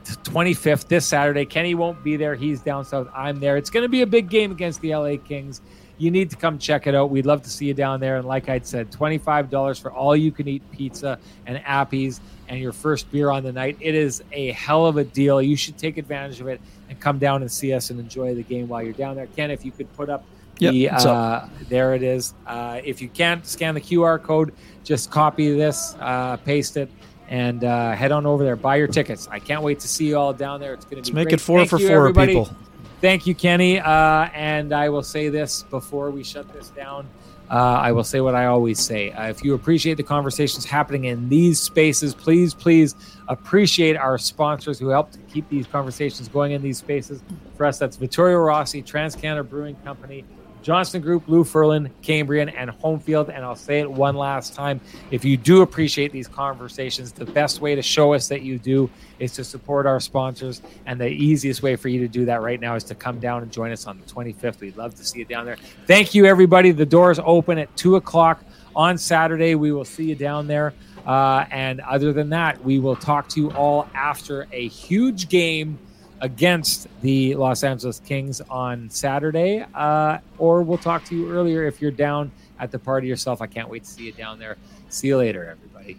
25th, 0.05 0.87
this 0.87 1.05
Saturday. 1.05 1.45
Kenny 1.45 1.75
won't 1.75 2.01
be 2.05 2.15
there. 2.15 2.35
He's 2.35 2.61
down 2.61 2.85
south. 2.85 3.09
I'm 3.13 3.41
there. 3.41 3.57
It's 3.57 3.69
going 3.69 3.83
to 3.83 3.89
be 3.89 4.01
a 4.01 4.07
big 4.07 4.29
game 4.29 4.51
against 4.51 4.79
the 4.79 4.95
LA 4.95 5.15
Kings. 5.17 5.61
You 5.97 6.11
need 6.11 6.29
to 6.31 6.35
come 6.35 6.57
check 6.57 6.87
it 6.87 6.95
out. 6.95 7.09
We'd 7.09 7.25
love 7.25 7.43
to 7.43 7.49
see 7.49 7.65
you 7.65 7.73
down 7.73 7.99
there. 7.99 8.17
And 8.17 8.27
like 8.27 8.49
I 8.49 8.59
said, 8.59 8.91
$25 8.91 9.81
for 9.81 9.91
all 9.91 10.15
you 10.15 10.31
can 10.31 10.47
eat 10.47 10.63
pizza 10.71 11.19
and 11.45 11.57
appies 11.59 12.19
and 12.47 12.59
your 12.59 12.73
first 12.73 13.11
beer 13.11 13.29
on 13.29 13.43
the 13.43 13.51
night. 13.51 13.77
It 13.79 13.95
is 13.95 14.23
a 14.31 14.51
hell 14.51 14.85
of 14.85 14.97
a 14.97 15.03
deal. 15.03 15.41
You 15.41 15.55
should 15.55 15.77
take 15.77 15.97
advantage 15.97 16.41
of 16.41 16.47
it 16.47 16.59
and 16.89 16.99
come 16.99 17.19
down 17.19 17.41
and 17.41 17.51
see 17.51 17.73
us 17.73 17.89
and 17.89 17.99
enjoy 17.99 18.35
the 18.35 18.43
game 18.43 18.67
while 18.67 18.81
you're 18.81 18.93
down 18.93 19.15
there. 19.15 19.27
Ken, 19.27 19.51
if 19.51 19.63
you 19.63 19.71
could 19.71 19.91
put 19.93 20.09
up 20.09 20.23
Yep, 20.61 20.73
the 20.73 20.89
uh, 20.89 21.49
there 21.69 21.95
it 21.95 22.03
is. 22.03 22.35
Uh, 22.45 22.81
if 22.83 23.01
you 23.01 23.09
can't 23.09 23.45
scan 23.47 23.73
the 23.73 23.81
QR 23.81 24.21
code, 24.21 24.53
just 24.83 25.09
copy 25.09 25.55
this, 25.55 25.95
uh, 25.99 26.37
paste 26.37 26.77
it, 26.77 26.87
and 27.29 27.63
uh, 27.63 27.93
head 27.93 28.11
on 28.11 28.27
over 28.27 28.43
there. 28.43 28.55
Buy 28.55 28.75
your 28.75 28.87
tickets. 28.87 29.27
I 29.31 29.39
can't 29.39 29.63
wait 29.63 29.79
to 29.79 29.87
see 29.87 30.07
you 30.09 30.17
all 30.17 30.33
down 30.33 30.59
there. 30.59 30.75
It's 30.75 30.85
going 30.85 31.01
to 31.01 31.09
Let's 31.09 31.13
make 31.13 31.29
great. 31.29 31.33
it 31.35 31.41
four 31.41 31.59
Thank 31.59 31.71
for 31.71 31.79
you, 31.79 31.87
four 31.87 31.97
everybody. 31.97 32.33
people. 32.33 32.55
Thank 33.01 33.25
you, 33.25 33.33
Kenny. 33.35 33.79
Uh, 33.79 34.29
and 34.33 34.71
I 34.73 34.89
will 34.89 35.03
say 35.03 35.29
this 35.29 35.63
before 35.63 36.11
we 36.11 36.23
shut 36.23 36.51
this 36.53 36.69
down. 36.69 37.07
uh, 37.51 37.55
I 37.55 37.91
will 37.91 38.05
say 38.05 38.21
what 38.21 38.33
I 38.33 38.45
always 38.45 38.79
say. 38.79 39.11
Uh, 39.11 39.27
if 39.27 39.43
you 39.43 39.53
appreciate 39.55 39.95
the 39.95 40.03
conversations 40.03 40.63
happening 40.63 41.05
in 41.05 41.27
these 41.27 41.59
spaces, 41.59 42.13
please, 42.15 42.53
please 42.53 42.95
appreciate 43.27 43.97
our 43.97 44.17
sponsors 44.17 44.79
who 44.79 44.87
help 44.87 45.11
to 45.11 45.17
keep 45.33 45.49
these 45.49 45.67
conversations 45.67 46.29
going 46.29 46.53
in 46.53 46.61
these 46.61 46.77
spaces. 46.77 47.21
For 47.57 47.65
us, 47.65 47.77
that's 47.77 47.97
Vittorio 47.97 48.37
Rossi, 48.37 48.81
TransCanada 48.81 49.47
Brewing 49.49 49.75
Company, 49.83 50.23
Johnston 50.61 51.01
Group, 51.01 51.27
Lou 51.27 51.43
Ferlin, 51.43 51.89
Cambrian, 52.01 52.49
and 52.49 52.69
Homefield. 52.69 53.29
And 53.29 53.43
I'll 53.43 53.55
say 53.55 53.79
it 53.79 53.91
one 53.91 54.15
last 54.15 54.53
time. 54.53 54.79
If 55.09 55.25
you 55.25 55.37
do 55.37 55.61
appreciate 55.61 56.11
these 56.11 56.27
conversations, 56.27 57.11
the 57.11 57.25
best 57.25 57.61
way 57.61 57.75
to 57.75 57.81
show 57.81 58.13
us 58.13 58.27
that 58.27 58.41
you 58.41 58.59
do 58.59 58.89
is 59.19 59.33
to 59.33 59.43
support 59.43 59.85
our 59.85 59.99
sponsors. 59.99 60.61
And 60.85 60.99
the 60.99 61.07
easiest 61.07 61.63
way 61.63 61.75
for 61.75 61.89
you 61.89 61.99
to 62.01 62.07
do 62.07 62.25
that 62.25 62.41
right 62.41 62.59
now 62.59 62.75
is 62.75 62.83
to 62.85 62.95
come 62.95 63.19
down 63.19 63.43
and 63.43 63.51
join 63.51 63.71
us 63.71 63.87
on 63.87 63.99
the 63.99 64.05
25th. 64.05 64.59
We'd 64.59 64.77
love 64.77 64.95
to 64.95 65.05
see 65.05 65.19
you 65.19 65.25
down 65.25 65.45
there. 65.45 65.57
Thank 65.87 66.13
you, 66.13 66.25
everybody. 66.25 66.71
The 66.71 66.85
doors 66.85 67.19
open 67.23 67.57
at 67.57 67.75
2 67.77 67.95
o'clock 67.95 68.43
on 68.75 68.97
Saturday. 68.97 69.55
We 69.55 69.71
will 69.71 69.85
see 69.85 70.05
you 70.05 70.15
down 70.15 70.47
there. 70.47 70.73
Uh, 71.05 71.45
and 71.49 71.81
other 71.81 72.13
than 72.13 72.29
that, 72.29 72.63
we 72.63 72.79
will 72.79 72.95
talk 72.95 73.27
to 73.29 73.39
you 73.39 73.51
all 73.51 73.87
after 73.93 74.47
a 74.51 74.67
huge 74.67 75.29
game 75.29 75.79
against 76.21 76.87
the 77.01 77.35
Los 77.35 77.63
Angeles 77.63 77.99
Kings 77.99 78.41
on 78.49 78.89
Saturday. 78.89 79.65
Uh, 79.73 80.19
or 80.37 80.61
we'll 80.61 80.77
talk 80.77 81.03
to 81.05 81.15
you 81.15 81.31
earlier 81.31 81.65
if 81.65 81.81
you're 81.81 81.91
down 81.91 82.31
at 82.59 82.71
the 82.71 82.79
party 82.79 83.07
yourself. 83.07 83.41
I 83.41 83.47
can't 83.47 83.67
wait 83.69 83.83
to 83.83 83.89
see 83.89 84.05
you 84.05 84.11
down 84.11 84.39
there. 84.39 84.57
See 84.89 85.07
you 85.07 85.17
later, 85.17 85.49
everybody. 85.49 85.97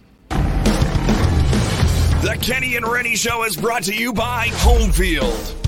The 2.22 2.38
Kenny 2.40 2.76
and 2.76 2.86
Rennie 2.86 3.16
Show 3.16 3.44
is 3.44 3.56
brought 3.56 3.82
to 3.84 3.94
you 3.94 4.12
by 4.12 4.46
Homefield, 4.48 5.58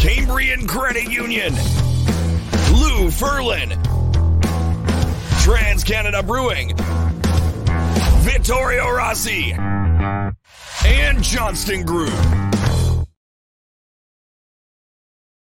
Cambrian 0.00 0.66
Credit 0.66 1.04
Union, 1.04 1.52
Lou 2.72 3.08
Ferlin, 3.08 3.70
TransCanada 5.44 6.26
Brewing, 6.26 6.74
Vittorio 8.24 8.90
Rossi, 8.90 9.52
and 9.52 11.22
Johnston 11.22 11.84
Group. 11.84 12.10